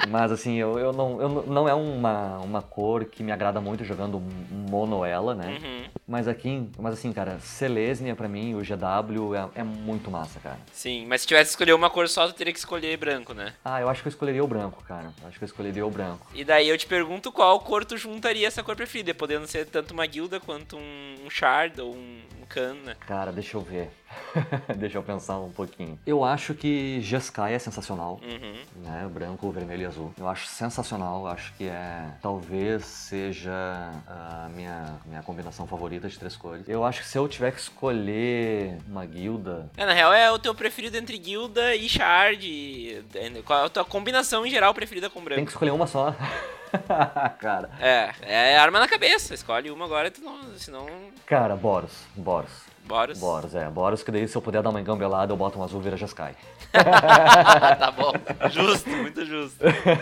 Mas 0.08 0.32
assim, 0.32 0.56
eu, 0.56 0.78
eu 0.78 0.92
não, 0.92 1.20
eu 1.20 1.28
não- 1.46 1.68
é 1.68 1.74
uma, 1.74 2.38
uma 2.38 2.62
cor 2.62 3.04
que 3.04 3.22
me 3.22 3.30
agrada 3.32 3.60
muito 3.60 3.84
jogando 3.84 4.20
mono 4.50 5.04
ela, 5.04 5.34
né? 5.34 5.58
Uhum. 5.62 5.84
Mas 6.06 6.26
aqui, 6.28 6.68
mas 6.78 6.94
assim, 6.94 7.12
cara, 7.12 7.38
Selesnia 7.40 8.14
pra 8.16 8.28
mim, 8.28 8.54
o 8.54 8.62
GW 8.62 9.34
é, 9.34 9.60
é 9.60 9.62
muito 9.62 10.10
massa, 10.10 10.40
cara. 10.40 10.58
Sim, 10.72 11.06
mas 11.06 11.22
se 11.22 11.26
tivesse 11.26 11.50
que 11.50 11.52
escolher 11.52 11.72
uma 11.74 11.88
cor 11.90 12.08
só, 12.08 12.26
tu 12.26 12.34
teria 12.34 12.52
que 12.52 12.58
escolher 12.58 12.96
branco, 12.96 13.32
né? 13.32 13.54
Ah, 13.64 13.80
eu 13.80 13.88
acho 13.88 14.02
que 14.02 14.08
eu 14.08 14.10
escolheria 14.10 14.42
o 14.42 14.46
branco, 14.46 14.82
cara. 14.84 15.12
Eu 15.22 15.28
acho 15.28 15.38
que 15.38 15.44
eu 15.44 15.46
escolheria 15.46 15.86
o 15.86 15.90
branco. 15.90 16.26
E 16.34 16.44
daí 16.44 16.68
eu 16.68 16.76
te 16.76 16.86
pergunto 16.86 17.30
qual 17.30 17.58
cor 17.60 17.84
tu 17.84 17.96
juntaria 17.96 18.46
essa 18.46 18.62
cor 18.62 18.74
preferida, 18.76 19.14
podendo 19.14 19.46
ser 19.46 19.66
tanto 19.66 19.92
uma 19.92 20.04
guilda 20.06 20.40
quanto 20.40 20.76
um, 20.76 21.14
um 21.24 21.30
shard 21.30 21.80
ou 21.80 21.94
um, 21.94 22.20
um 22.42 22.46
can, 22.48 22.74
né? 22.84 22.96
Cara, 23.06 23.30
deixa 23.32 23.56
eu 23.56 23.60
ver. 23.60 23.90
deixa 24.76 24.98
eu 24.98 25.02
pensar 25.02 25.38
um 25.38 25.50
pouquinho. 25.50 25.98
Eu 26.06 26.22
acho 26.24 26.54
que 26.54 27.00
Jeskai 27.00 27.54
é 27.54 27.58
sensacional. 27.58 28.20
Uhum. 28.22 28.82
Né, 28.82 29.08
branco, 29.12 29.50
vermelho 29.50 29.81
e 29.82 29.86
azul. 29.86 30.12
Eu 30.18 30.28
acho 30.28 30.46
sensacional, 30.46 31.26
acho 31.26 31.52
que 31.54 31.64
é. 31.68 32.08
Talvez 32.22 32.84
seja 32.84 33.52
a 34.06 34.48
minha, 34.54 34.94
minha 35.06 35.22
combinação 35.22 35.66
favorita 35.66 36.08
de 36.08 36.18
três 36.18 36.36
cores. 36.36 36.68
Eu 36.68 36.84
acho 36.84 37.00
que 37.02 37.06
se 37.08 37.18
eu 37.18 37.28
tiver 37.28 37.52
que 37.52 37.60
escolher 37.60 38.78
uma 38.88 39.04
guilda. 39.04 39.70
É, 39.76 39.84
na 39.84 39.92
real 39.92 40.12
é 40.12 40.30
o 40.30 40.38
teu 40.38 40.54
preferido 40.54 40.96
entre 40.96 41.18
guilda 41.18 41.74
e 41.74 41.88
shard. 41.88 42.46
e- 42.46 43.04
Qual 43.44 43.62
é 43.62 43.66
a 43.66 43.68
tua 43.68 43.84
combinação 43.84 44.46
em 44.46 44.50
geral 44.50 44.72
preferida 44.74 45.08
com 45.10 45.20
Tem 45.20 45.24
branco? 45.24 45.44
que 45.46 45.52
escolher 45.52 45.70
uma 45.72 45.86
só. 45.86 46.14
cara. 47.38 47.70
É, 47.80 48.12
é 48.22 48.56
arma 48.58 48.78
na 48.80 48.88
cabeça. 48.88 49.34
Escolhe 49.34 49.70
uma 49.70 49.84
agora, 49.84 50.10
tu 50.10 50.20
não, 50.22 50.38
senão. 50.56 50.86
Cara, 51.26 51.54
Boros. 51.56 51.92
Boros. 52.16 52.50
Boros. 52.84 53.18
Boros, 53.18 53.54
é. 53.54 53.68
Boros, 53.70 54.02
que 54.02 54.10
daí 54.10 54.26
se 54.26 54.36
eu 54.36 54.42
puder 54.42 54.62
dar 54.62 54.70
uma 54.70 54.80
engambelada, 54.80 55.32
eu 55.32 55.36
boto 55.36 55.58
um 55.58 55.62
azul 55.62 55.80
vira 55.80 55.96
Jeskai. 55.96 56.34
tá 56.72 57.90
bom. 57.90 58.12
Justo, 58.50 58.90
muito 58.90 59.24
justo. 59.24 59.58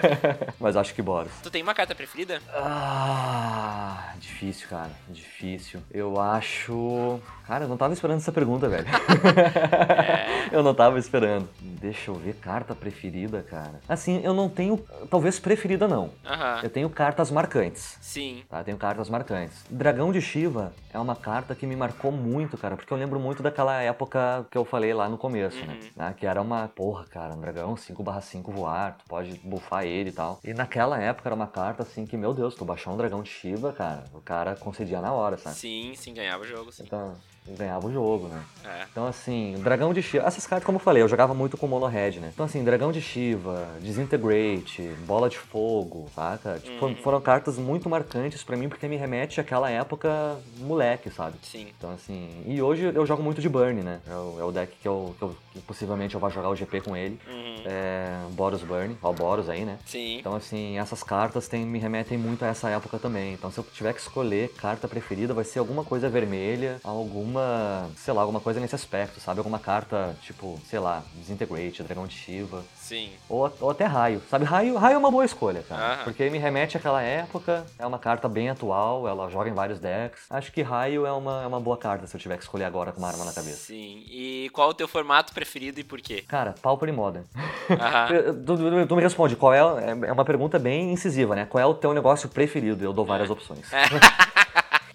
Mas 0.58 0.76
acho 0.76 0.94
que 0.94 1.02
Boros. 1.02 1.32
Tu 1.42 1.50
tem 1.50 1.62
uma 1.62 1.74
carta 1.74 1.94
preferida? 1.94 2.40
Ah, 2.52 4.14
difícil, 4.18 4.68
cara. 4.68 4.90
Difícil. 5.08 5.80
Eu 5.90 6.20
acho. 6.20 7.20
Cara, 7.50 7.64
eu 7.64 7.68
não 7.68 7.76
tava 7.76 7.92
esperando 7.92 8.18
essa 8.18 8.30
pergunta, 8.30 8.68
velho. 8.68 8.86
eu 10.52 10.62
não 10.62 10.72
tava 10.72 11.00
esperando. 11.00 11.48
Deixa 11.60 12.12
eu 12.12 12.14
ver, 12.14 12.34
carta 12.34 12.76
preferida, 12.76 13.42
cara. 13.42 13.80
Assim, 13.88 14.20
eu 14.22 14.32
não 14.32 14.48
tenho. 14.48 14.78
Talvez 15.10 15.40
preferida, 15.40 15.88
não. 15.88 16.10
Aham. 16.24 16.60
Eu 16.62 16.70
tenho 16.70 16.88
cartas 16.88 17.28
marcantes. 17.28 17.98
Sim. 18.00 18.44
Tá, 18.48 18.60
eu 18.60 18.64
tenho 18.64 18.76
cartas 18.76 19.10
marcantes. 19.10 19.64
Dragão 19.68 20.12
de 20.12 20.20
Shiva 20.20 20.72
é 20.94 20.98
uma 21.00 21.16
carta 21.16 21.52
que 21.52 21.66
me 21.66 21.74
marcou 21.74 22.12
muito, 22.12 22.56
cara, 22.56 22.76
porque 22.76 22.92
eu 22.92 22.96
lembro 22.96 23.18
muito 23.18 23.42
daquela 23.42 23.82
época 23.82 24.46
que 24.48 24.56
eu 24.56 24.64
falei 24.64 24.94
lá 24.94 25.08
no 25.08 25.18
começo, 25.18 25.58
né? 25.66 25.72
Uhum. 25.72 25.88
Né, 25.96 26.14
Que 26.16 26.26
era 26.26 26.40
uma, 26.40 26.68
porra, 26.68 27.04
cara, 27.06 27.34
um 27.34 27.40
dragão 27.40 27.74
5/5 27.74 28.52
voar, 28.52 28.96
tu 28.96 29.04
pode 29.08 29.32
bufar 29.42 29.84
ele 29.84 30.10
e 30.10 30.12
tal. 30.12 30.38
E 30.44 30.54
naquela 30.54 31.00
época 31.00 31.28
era 31.28 31.34
uma 31.34 31.48
carta 31.48 31.82
assim 31.82 32.06
que, 32.06 32.16
meu 32.16 32.32
Deus, 32.32 32.54
tu 32.54 32.64
baixar 32.64 32.92
um 32.92 32.96
dragão 32.96 33.24
de 33.24 33.28
Shiva, 33.28 33.72
cara, 33.72 34.04
o 34.14 34.20
cara 34.20 34.54
concedia 34.54 35.00
na 35.00 35.12
hora, 35.12 35.36
sabe? 35.36 35.56
Sim, 35.56 35.94
sim, 35.96 36.14
ganhava 36.14 36.44
o 36.44 36.46
jogo, 36.46 36.70
sim. 36.70 36.84
Então, 36.86 37.14
ganhava 37.48 37.86
o 37.86 37.92
jogo, 37.92 38.28
né? 38.28 38.42
É. 38.64 38.84
Então, 38.90 39.06
assim, 39.06 39.54
Dragão 39.62 39.92
de 39.92 40.02
Shiva. 40.02 40.26
Essas 40.26 40.46
cartas, 40.46 40.64
como 40.66 40.76
eu 40.76 40.80
falei, 40.82 41.02
eu 41.02 41.08
jogava 41.08 41.32
muito 41.34 41.56
com 41.56 41.66
Mono 41.66 41.86
Red, 41.86 42.20
né? 42.20 42.30
Então, 42.32 42.46
assim, 42.46 42.62
Dragão 42.62 42.92
de 42.92 43.00
Shiva, 43.00 43.66
Disintegrate, 43.80 44.82
Bola 45.06 45.28
de 45.28 45.38
Fogo, 45.38 46.08
saca? 46.14 46.58
Tipo, 46.62 46.84
Uhum. 46.86 46.94
foram 46.96 47.20
cartas 47.20 47.56
muito 47.58 47.88
marcantes 47.88 48.42
pra 48.42 48.56
mim 48.56 48.68
porque 48.68 48.86
me 48.88 48.96
remete 48.96 49.40
àquela 49.40 49.70
época 49.70 50.36
moleque, 50.58 51.10
sabe? 51.10 51.36
Sim. 51.42 51.68
Então, 51.76 51.90
assim. 51.92 52.28
E 52.46 52.60
hoje 52.60 52.90
eu 52.94 53.06
jogo 53.06 53.22
muito 53.22 53.40
de 53.40 53.48
Burn, 53.48 53.82
né? 53.82 54.00
É 54.06 54.14
o, 54.14 54.36
é 54.40 54.44
o 54.44 54.52
deck 54.52 54.72
que 54.80 54.88
eu, 54.88 55.14
que 55.18 55.22
eu- 55.22 55.36
que 55.52 55.60
possivelmente 55.62 56.14
eu 56.14 56.20
vou 56.20 56.30
jogar 56.30 56.48
o 56.48 56.54
GP 56.56 56.80
com 56.80 56.96
ele. 56.96 57.18
Uhum. 57.28 57.62
É. 57.64 58.20
Boros 58.32 58.62
Burn, 58.62 58.96
ó, 59.02 59.10
o 59.10 59.14
Boros 59.14 59.48
aí, 59.48 59.64
né? 59.64 59.78
Sim. 59.86 60.18
Então, 60.18 60.34
assim, 60.34 60.78
essas 60.78 61.02
cartas 61.02 61.48
tem, 61.48 61.64
me 61.64 61.78
remetem 61.78 62.16
muito 62.18 62.44
a 62.44 62.48
essa 62.48 62.68
época 62.68 62.98
também. 62.98 63.32
Então, 63.32 63.50
se 63.50 63.58
eu 63.58 63.64
tiver 63.64 63.92
que 63.92 64.00
escolher 64.00 64.48
carta 64.56 64.86
preferida, 64.86 65.34
vai 65.34 65.44
ser 65.44 65.58
alguma 65.58 65.84
coisa 65.84 66.08
vermelha, 66.08 66.80
alguma 66.84 67.29
alguma, 67.30 67.90
sei 67.96 68.12
lá, 68.12 68.20
alguma 68.22 68.40
coisa 68.40 68.60
nesse 68.60 68.74
aspecto, 68.74 69.20
sabe? 69.20 69.38
Alguma 69.38 69.58
carta, 69.58 70.16
tipo, 70.22 70.58
sei 70.68 70.78
lá, 70.78 71.02
Disintegrate, 71.14 71.82
Dragão 71.82 72.06
de 72.06 72.14
Shiva. 72.14 72.62
Sim. 72.74 73.10
Ou, 73.28 73.50
ou 73.60 73.70
até 73.70 73.84
Raio, 73.84 74.20
sabe? 74.28 74.44
Raio, 74.44 74.76
Raio 74.76 74.94
é 74.96 74.98
uma 74.98 75.10
boa 75.10 75.24
escolha, 75.24 75.62
cara. 75.68 75.94
Aham. 75.94 76.04
Porque 76.04 76.28
me 76.28 76.38
remete 76.38 76.76
àquela 76.76 77.00
época, 77.02 77.64
é 77.78 77.86
uma 77.86 77.98
carta 77.98 78.28
bem 78.28 78.50
atual, 78.50 79.06
ela 79.06 79.28
joga 79.30 79.48
em 79.48 79.54
vários 79.54 79.78
decks. 79.78 80.24
Acho 80.28 80.50
que 80.52 80.62
Raio 80.62 81.06
é 81.06 81.12
uma, 81.12 81.42
é 81.42 81.46
uma 81.46 81.60
boa 81.60 81.76
carta 81.76 82.06
se 82.06 82.16
eu 82.16 82.20
tiver 82.20 82.36
que 82.36 82.42
escolher 82.42 82.64
agora 82.64 82.92
com 82.92 82.98
uma 82.98 83.08
arma 83.08 83.24
na 83.24 83.32
cabeça. 83.32 83.56
Sim. 83.66 84.02
E 84.08 84.50
qual 84.52 84.70
o 84.70 84.74
teu 84.74 84.88
formato 84.88 85.32
preferido 85.32 85.78
e 85.80 85.84
por 85.84 86.00
quê? 86.00 86.24
Cara, 86.26 86.54
Pauper 86.60 86.88
e 86.88 86.92
Modern. 86.92 87.24
Aham. 87.70 88.08
Tu, 88.50 88.56
tu- 88.56 88.86
tu 88.86 88.96
me 88.96 89.02
responde, 89.02 89.36
qual 89.36 89.52
é, 89.52 89.58
é 89.60 90.12
uma 90.12 90.24
pergunta 90.24 90.58
bem 90.58 90.92
incisiva, 90.92 91.34
né? 91.36 91.46
Qual 91.46 91.60
é 91.62 91.66
o 91.66 91.74
teu 91.74 91.92
negócio 91.94 92.28
preferido? 92.28 92.84
Eu 92.84 92.92
dou 92.92 93.04
várias 93.04 93.30
opções. 93.30 93.66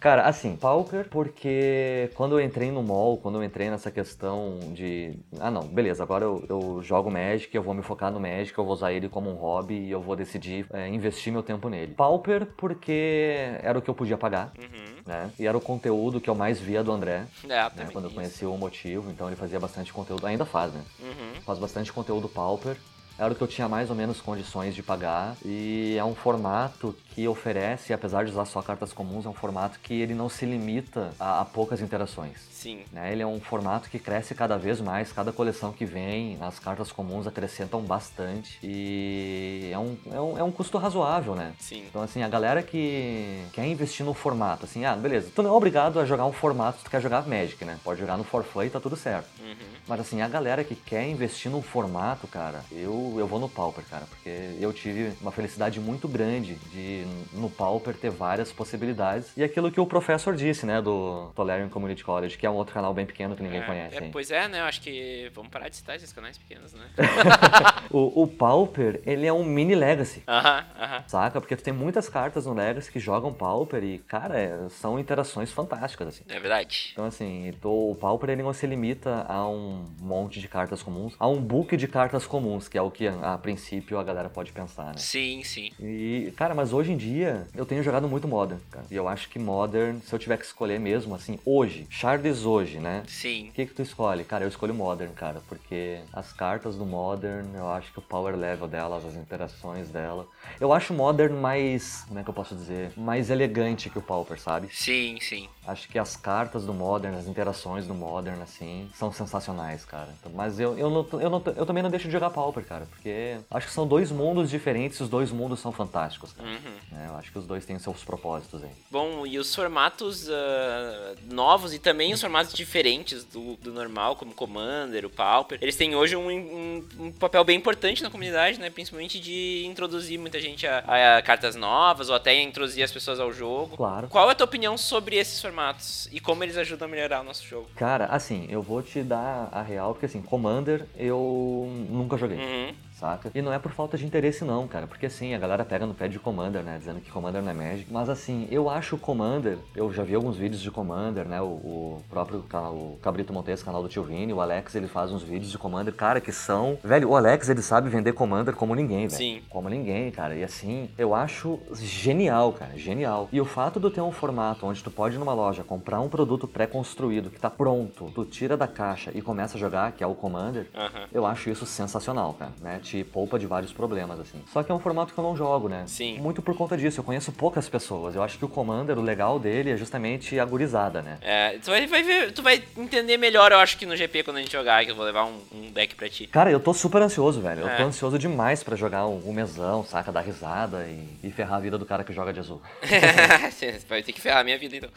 Cara, 0.05 0.21
assim, 0.27 0.55
Pauper, 0.55 1.09
porque 1.09 2.11
quando 2.13 2.39
eu 2.39 2.45
entrei 2.45 2.69
no 2.69 2.83
mall, 2.83 3.17
quando 3.17 3.39
eu 3.39 3.43
entrei 3.43 3.71
nessa 3.71 3.89
questão 3.89 4.59
de. 4.71 5.17
Ah, 5.39 5.49
não, 5.49 5.63
beleza, 5.63 6.03
agora 6.03 6.23
eu, 6.23 6.45
eu 6.47 6.79
jogo 6.83 7.09
Magic, 7.09 7.49
eu 7.55 7.63
vou 7.63 7.73
me 7.73 7.81
focar 7.81 8.11
no 8.11 8.19
Magic, 8.19 8.55
eu 8.55 8.63
vou 8.63 8.71
usar 8.73 8.93
ele 8.93 9.09
como 9.09 9.31
um 9.31 9.33
hobby 9.33 9.73
e 9.73 9.89
eu 9.89 9.99
vou 9.99 10.15
decidir 10.15 10.67
é, 10.71 10.87
investir 10.89 11.33
meu 11.33 11.41
tempo 11.41 11.69
nele. 11.69 11.95
Pauper, 11.95 12.45
porque 12.55 13.57
era 13.63 13.79
o 13.79 13.81
que 13.81 13.89
eu 13.89 13.95
podia 13.95 14.15
pagar, 14.15 14.53
Uhum. 14.59 15.01
né? 15.07 15.31
E 15.39 15.47
era 15.47 15.57
o 15.57 15.61
conteúdo 15.61 16.21
que 16.21 16.29
eu 16.29 16.35
mais 16.35 16.59
via 16.59 16.83
do 16.83 16.91
André, 16.91 17.23
É, 17.43 17.47
né? 17.47 17.87
Quando 17.91 18.05
eu 18.05 18.11
conheci 18.11 18.45
o 18.45 18.55
motivo, 18.55 19.09
então 19.09 19.25
ele 19.25 19.35
fazia 19.35 19.59
bastante 19.59 19.91
conteúdo, 19.91 20.27
ainda 20.27 20.45
faz, 20.45 20.71
né? 20.71 20.81
Uhum. 21.01 21.41
faz 21.43 21.57
bastante 21.57 21.91
conteúdo 21.91 22.29
Pauper. 22.29 22.77
Era 23.17 23.31
o 23.31 23.35
que 23.35 23.41
eu 23.41 23.47
tinha 23.47 23.69
mais 23.69 23.89
ou 23.89 23.95
menos 23.95 24.19
condições 24.19 24.75
de 24.75 24.83
pagar. 24.83 25.35
E 25.43 25.95
é 25.97 26.03
um 26.03 26.13
formato 26.13 26.95
que 27.13 27.27
oferece, 27.27 27.93
apesar 27.93 28.25
de 28.25 28.31
usar 28.31 28.45
só 28.45 28.61
cartas 28.61 28.91
comuns, 28.91 29.25
é 29.25 29.29
um 29.29 29.33
formato 29.33 29.79
que 29.79 29.93
ele 29.93 30.13
não 30.13 30.27
se 30.27 30.45
limita 30.45 31.11
a, 31.17 31.41
a 31.41 31.45
poucas 31.45 31.81
interações. 31.81 32.54
Sim. 32.65 32.79
né? 32.91 33.11
Ele 33.11 33.21
é 33.21 33.27
um 33.27 33.39
formato 33.39 33.89
que 33.89 33.99
cresce 33.99 34.33
cada 34.33 34.57
vez 34.57 34.81
mais, 34.81 35.11
cada 35.11 35.31
coleção 35.31 35.71
que 35.71 35.85
vem, 35.85 36.37
as 36.41 36.57
cartas 36.57 36.91
comuns 36.91 37.27
acrescentam 37.27 37.81
bastante 37.81 38.57
e 38.63 39.69
é 39.71 39.77
um, 39.77 39.95
é 40.11 40.19
um, 40.19 40.37
é 40.39 40.43
um 40.43 40.51
custo 40.51 40.79
razoável, 40.79 41.35
né? 41.35 41.53
Sim. 41.59 41.83
Então, 41.87 42.01
assim, 42.01 42.23
a 42.23 42.27
galera 42.27 42.63
que 42.63 43.45
quer 43.53 43.67
investir 43.67 44.03
no 44.03 44.15
formato, 44.15 44.65
assim, 44.65 44.83
ah, 44.83 44.95
beleza, 44.95 45.29
tu 45.33 45.43
não 45.43 45.51
é 45.51 45.53
obrigado 45.53 45.99
a 45.99 46.05
jogar 46.05 46.25
um 46.25 46.31
formato 46.31 46.79
se 46.79 46.83
tu 46.83 46.89
quer 46.89 47.01
jogar 47.01 47.27
Magic, 47.27 47.63
né? 47.63 47.77
Pode 47.83 47.99
jogar 47.99 48.17
no 48.17 48.23
For 48.23 48.43
Fun 48.43 48.63
e 48.63 48.69
tá 48.69 48.79
tudo 48.79 48.95
certo. 48.95 49.27
Uhum. 49.39 49.55
Mas 49.87 49.99
assim, 49.99 50.21
a 50.21 50.27
galera 50.27 50.63
que 50.63 50.75
quer 50.75 51.07
investir 51.07 51.51
num 51.51 51.61
formato, 51.61 52.27
cara, 52.27 52.61
eu, 52.71 53.13
eu 53.17 53.27
vou 53.27 53.39
no 53.39 53.47
Pauper, 53.47 53.83
cara, 53.89 54.05
porque 54.09 54.29
eu 54.59 54.73
tive 54.73 55.13
uma 55.21 55.31
felicidade 55.31 55.79
muito 55.79 56.07
grande 56.07 56.55
de 56.71 57.05
no 57.31 57.49
Pauper 57.49 57.95
ter 57.95 58.09
várias 58.09 58.51
possibilidades. 58.51 59.27
E 59.37 59.43
aquilo 59.43 59.71
que 59.71 59.79
o 59.79 59.85
professor 59.85 60.35
disse, 60.35 60.65
né, 60.65 60.81
do 60.81 61.29
Tolerian 61.35 61.69
Community 61.69 62.03
College, 62.03 62.37
que 62.37 62.45
é 62.45 62.49
um 62.49 62.54
outro 62.55 62.73
canal 62.73 62.93
bem 62.93 63.05
pequeno 63.05 63.35
que 63.35 63.43
ninguém 63.43 63.61
É, 63.61 63.65
conhece. 63.65 63.97
é, 63.97 64.09
pois 64.11 64.31
é, 64.31 64.47
né? 64.47 64.59
Eu 64.61 64.65
acho 64.65 64.81
que 64.81 65.31
vamos 65.33 65.49
parar 65.51 65.69
de 65.69 65.75
citar 65.75 65.95
esses 65.95 66.11
canais 66.11 66.37
pequenos, 66.37 66.73
né? 66.73 66.85
O, 67.91 68.23
o 68.23 68.27
Pauper, 68.27 69.01
ele 69.05 69.25
é 69.25 69.31
um 69.33 69.43
mini 69.43 69.75
Legacy. 69.75 70.23
Aham, 70.27 70.65
aham. 70.79 71.03
Saca? 71.07 71.39
Porque 71.39 71.55
tu 71.55 71.63
tem 71.63 71.73
muitas 71.73 72.09
cartas 72.09 72.45
no 72.45 72.53
Legacy 72.53 72.91
que 72.91 72.99
jogam 72.99 73.33
Pauper 73.33 73.83
e, 73.83 73.99
cara, 73.99 74.37
é- 74.39 74.69
são 74.69 74.99
interações 74.99 75.51
fantásticas, 75.51 76.07
assim. 76.09 76.23
É 76.27 76.39
verdade. 76.39 76.89
Então, 76.91 77.05
assim, 77.05 77.53
tô- 77.61 77.91
o 77.91 77.95
Pauper 77.95 78.29
ele 78.31 78.43
não 78.43 78.53
se 78.53 78.65
limita 78.65 79.25
a 79.27 79.47
um 79.47 79.85
monte 79.99 80.39
de 80.39 80.47
cartas 80.47 80.81
comuns, 80.81 81.15
a 81.19 81.27
um 81.27 81.39
book 81.41 81.77
de 81.77 81.87
cartas 81.87 82.25
comuns, 82.25 82.67
que 82.67 82.77
é 82.77 82.81
o 82.81 82.89
que 82.91 83.07
a, 83.07 83.33
a 83.33 83.37
princípio 83.37 83.97
a 83.99 84.03
galera 84.03 84.29
pode 84.29 84.51
pensar, 84.51 84.87
né? 84.87 84.97
Sim, 84.97 85.43
sim. 85.43 85.71
E, 85.79 86.33
cara, 86.35 86.53
mas 86.55 86.73
hoje 86.73 86.91
em 86.91 86.97
dia 86.97 87.47
eu 87.55 87.65
tenho 87.65 87.83
jogado 87.83 88.07
muito 88.07 88.27
Modern, 88.27 88.59
cara. 88.71 88.85
E 88.89 88.95
eu 88.95 89.07
acho 89.07 89.29
que 89.29 89.37
Modern, 89.39 89.99
se 90.01 90.13
eu 90.13 90.19
tiver 90.19 90.37
que 90.37 90.45
escolher 90.45 90.79
mesmo, 90.79 91.13
assim, 91.15 91.39
hoje, 91.45 91.85
Shards 91.89 92.34
hoje, 92.43 92.79
né? 92.79 93.03
Sim. 93.07 93.49
O 93.49 93.51
que 93.51 93.67
que 93.67 93.73
tu 93.73 93.81
escolhe? 93.81 94.23
Cara, 94.23 94.43
eu 94.43 94.49
escolho 94.49 94.73
Modern, 94.73 95.13
cara, 95.13 95.41
porque 95.47 95.99
as 96.11 96.33
cartas 96.33 96.75
do 96.75 96.85
Modern, 96.85 97.55
eu 97.55 97.69
acho 97.69 97.93
que 97.93 97.99
o 97.99 98.01
power 98.01 98.35
level 98.35 98.67
delas, 98.67 99.05
as 99.05 99.15
interações 99.15 99.89
dela. 99.89 100.27
Eu 100.59 100.73
acho 100.73 100.93
o 100.93 100.97
Modern 100.97 101.35
mais, 101.35 102.03
como 102.07 102.19
é 102.19 102.23
que 102.23 102.29
eu 102.29 102.33
posso 102.33 102.55
dizer? 102.55 102.91
Mais 102.97 103.29
elegante 103.29 103.89
que 103.89 103.99
o 103.99 104.01
Pauper, 104.01 104.39
sabe? 104.39 104.67
Sim, 104.71 105.19
sim. 105.21 105.47
Acho 105.67 105.87
que 105.87 105.97
as 105.97 106.15
cartas 106.15 106.65
do 106.65 106.73
Modern, 106.73 107.15
as 107.15 107.27
interações 107.27 107.85
do 107.85 107.93
Modern, 107.93 108.41
assim, 108.41 108.89
são 108.95 109.11
sensacionais, 109.11 109.85
cara. 109.85 110.09
Mas 110.33 110.59
eu, 110.59 110.77
eu, 110.77 110.89
não, 110.89 111.19
eu, 111.19 111.29
não, 111.29 111.43
eu 111.55 111.65
também 111.65 111.83
não 111.83 111.89
deixo 111.89 112.07
de 112.07 112.11
jogar 112.11 112.29
Pauper, 112.29 112.65
cara, 112.65 112.85
porque 112.85 113.37
acho 113.51 113.67
que 113.67 113.73
são 113.73 113.87
dois 113.87 114.11
mundos 114.11 114.49
diferentes 114.49 114.99
e 114.99 115.03
os 115.03 115.09
dois 115.09 115.31
mundos 115.31 115.59
são 115.59 115.71
fantásticos, 115.71 116.33
cara. 116.33 116.47
Uhum. 116.47 116.75
né? 116.91 117.05
Eu 117.09 117.15
acho 117.15 117.31
que 117.31 117.37
os 117.37 117.45
dois 117.45 117.65
têm 117.65 117.77
seus 117.79 118.03
propósitos 118.03 118.63
aí. 118.63 118.71
Bom, 118.89 119.25
e 119.25 119.37
os 119.37 119.53
formatos 119.53 120.29
ah, 120.29 121.15
novos 121.31 121.73
e 121.73 121.79
também 121.79 122.13
os 122.13 122.21
formatos 122.25 122.53
diferentes 122.53 123.23
do, 123.23 123.55
do 123.57 123.71
normal, 123.71 124.15
como 124.15 124.33
Commander, 124.33 125.05
o 125.05 125.09
Pauper, 125.09 125.59
eles 125.61 125.75
têm 125.75 125.95
hoje 125.95 126.15
um, 126.15 126.27
um- 126.29 126.83
um 126.99 127.11
papel 127.11 127.43
bem 127.43 127.55
importante 127.57 128.01
na 128.01 128.09
comunidade, 128.09 128.59
né? 128.59 128.69
Principalmente 128.71 129.19
de 129.19 129.63
introduzir 129.67 130.17
muita 130.19 130.39
gente 130.39 130.65
a, 130.65 131.17
a 131.17 131.21
cartas 131.21 131.55
novas 131.55 132.09
ou 132.09 132.15
até 132.15 132.41
introduzir 132.41 132.83
as 132.83 132.91
pessoas 132.91 133.19
ao 133.19 133.31
jogo. 133.31 133.77
Claro. 133.77 134.07
Qual 134.07 134.27
é 134.27 134.31
a 134.31 134.35
tua 134.35 134.45
opinião 134.45 134.75
sobre 134.77 135.15
esses 135.17 135.39
formatos 135.39 136.09
e 136.11 136.19
como 136.19 136.43
eles 136.43 136.57
ajudam 136.57 136.87
a 136.87 136.91
melhorar 136.91 137.21
o 137.21 137.23
nosso 137.23 137.45
jogo? 137.45 137.67
Cara, 137.75 138.05
assim, 138.05 138.47
eu 138.49 138.61
vou 138.61 138.81
te 138.81 139.03
dar 139.03 139.49
a 139.51 139.61
real, 139.61 139.93
porque 139.93 140.07
assim, 140.07 140.21
Commander 140.21 140.85
eu 140.97 141.67
nunca 141.89 142.17
joguei. 142.17 142.37
Uhum. 142.37 142.73
Saca? 143.05 143.31
E 143.33 143.41
não 143.41 143.53
é 143.53 143.59
por 143.59 143.71
falta 143.71 143.97
de 143.97 144.05
interesse 144.05 144.43
não, 144.43 144.67
cara, 144.67 144.87
porque 144.87 145.05
assim, 145.05 145.33
a 145.33 145.37
galera 145.37 145.63
pega 145.63 145.85
no 145.85 145.93
pé 145.93 146.07
de 146.07 146.19
Commander, 146.19 146.63
né, 146.63 146.77
dizendo 146.77 146.99
que 146.99 147.11
Commander 147.11 147.41
não 147.41 147.51
é 147.51 147.53
Magic, 147.53 147.91
mas 147.91 148.09
assim, 148.09 148.47
eu 148.49 148.69
acho 148.69 148.95
o 148.95 148.99
Commander, 148.99 149.57
eu 149.75 149.91
já 149.93 150.03
vi 150.03 150.15
alguns 150.15 150.37
vídeos 150.37 150.61
de 150.61 150.71
Commander, 150.71 151.25
né, 151.27 151.41
o, 151.41 151.45
o 151.45 152.03
próprio 152.09 152.43
o 152.53 152.97
Cabrito 153.01 153.31
Montes, 153.31 153.61
canal 153.61 153.83
do 153.83 153.89
Tio 153.89 154.03
Vini, 154.03 154.33
o 154.33 154.41
Alex, 154.41 154.75
ele 154.75 154.87
faz 154.87 155.11
uns 155.11 155.23
vídeos 155.23 155.51
de 155.51 155.57
Commander, 155.57 155.93
cara, 155.93 156.19
que 156.19 156.31
são... 156.31 156.77
Velho, 156.83 157.09
o 157.09 157.15
Alex, 157.15 157.49
ele 157.49 157.61
sabe 157.61 157.89
vender 157.89 158.13
Commander 158.13 158.55
como 158.55 158.73
ninguém, 158.73 159.07
velho. 159.07 159.17
Sim. 159.17 159.41
Como 159.49 159.69
ninguém, 159.69 160.11
cara, 160.11 160.35
e 160.35 160.43
assim, 160.43 160.89
eu 160.97 161.13
acho 161.13 161.59
genial, 161.73 162.53
cara, 162.53 162.77
genial. 162.77 163.29
E 163.31 163.39
o 163.39 163.45
fato 163.45 163.79
de 163.79 163.89
ter 163.89 164.01
um 164.01 164.11
formato 164.11 164.65
onde 164.65 164.83
tu 164.83 164.89
pode 164.89 165.15
ir 165.15 165.19
numa 165.19 165.33
loja 165.33 165.63
comprar 165.63 166.01
um 166.01 166.09
produto 166.09 166.47
pré-construído 166.47 167.29
que 167.29 167.39
tá 167.39 167.49
pronto, 167.49 168.11
tu 168.13 168.25
tira 168.25 168.57
da 168.57 168.67
caixa 168.67 169.11
e 169.13 169.21
começa 169.21 169.57
a 169.57 169.59
jogar, 169.59 169.91
que 169.91 170.03
é 170.03 170.07
o 170.07 170.15
Commander, 170.15 170.67
Aham. 170.75 171.07
eu 171.13 171.25
acho 171.25 171.49
isso 171.49 171.65
sensacional, 171.65 172.33
cara, 172.33 172.51
né? 172.61 172.79
Te 172.95 173.03
poupa 173.03 173.37
de 173.37 173.45
vários 173.45 173.73
problemas, 173.73 174.17
assim. 174.21 174.41
Só 174.53 174.63
que 174.63 174.71
é 174.71 174.75
um 174.75 174.79
formato 174.79 175.13
que 175.13 175.19
eu 175.19 175.23
não 175.23 175.35
jogo, 175.35 175.67
né? 175.67 175.83
Sim. 175.85 176.17
Muito 176.19 176.41
por 176.41 176.55
conta 176.55 176.77
disso, 176.77 177.01
eu 177.01 177.03
conheço 177.03 177.29
poucas 177.33 177.67
pessoas. 177.67 178.15
Eu 178.15 178.23
acho 178.23 178.37
que 178.37 178.45
o 178.45 178.47
Commander, 178.47 178.97
o 178.97 179.01
legal 179.01 179.37
dele 179.37 179.71
é 179.71 179.75
justamente 179.75 180.39
a 180.39 180.45
gurizada, 180.45 181.01
né? 181.01 181.17
É, 181.21 181.57
tu 181.57 181.71
vai, 181.71 181.85
vai 181.87 182.03
ver, 182.03 182.31
tu 182.31 182.41
vai 182.41 182.63
entender 182.77 183.17
melhor, 183.17 183.51
eu 183.51 183.57
acho 183.59 183.77
que 183.77 183.85
no 183.85 183.97
GP 183.97 184.23
quando 184.23 184.37
a 184.37 184.39
gente 184.41 184.51
jogar, 184.53 184.85
que 184.85 184.91
eu 184.91 184.95
vou 184.95 185.03
levar 185.03 185.25
um, 185.25 185.41
um 185.53 185.71
deck 185.71 185.93
pra 185.95 186.07
ti. 186.07 186.25
Cara, 186.27 186.49
eu 186.49 186.59
tô 186.59 186.73
super 186.73 187.01
ansioso, 187.01 187.41
velho. 187.41 187.61
Eu 187.61 187.67
É. 187.67 187.75
tô 187.75 187.83
ansioso 187.83 188.17
demais 188.17 188.63
pra 188.63 188.77
jogar 188.77 189.05
um, 189.07 189.21
um 189.29 189.33
mesão, 189.33 189.83
saca? 189.83 190.09
Dar 190.09 190.21
risada 190.21 190.85
e, 190.87 191.27
e 191.27 191.31
ferrar 191.31 191.57
a 191.57 191.59
vida 191.61 191.77
do 191.77 191.85
cara 191.85 192.03
que 192.05 192.13
joga 192.13 192.31
de 192.31 192.39
azul. 192.39 192.61
Você 193.51 193.77
vai 193.89 194.03
ter 194.03 194.13
que 194.13 194.21
ferrar 194.21 194.39
a 194.39 194.43
minha 194.45 194.57
vida 194.57 194.77
então. 194.77 194.89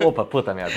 Opa, 0.00 0.24
puta 0.24 0.54
merda. 0.54 0.74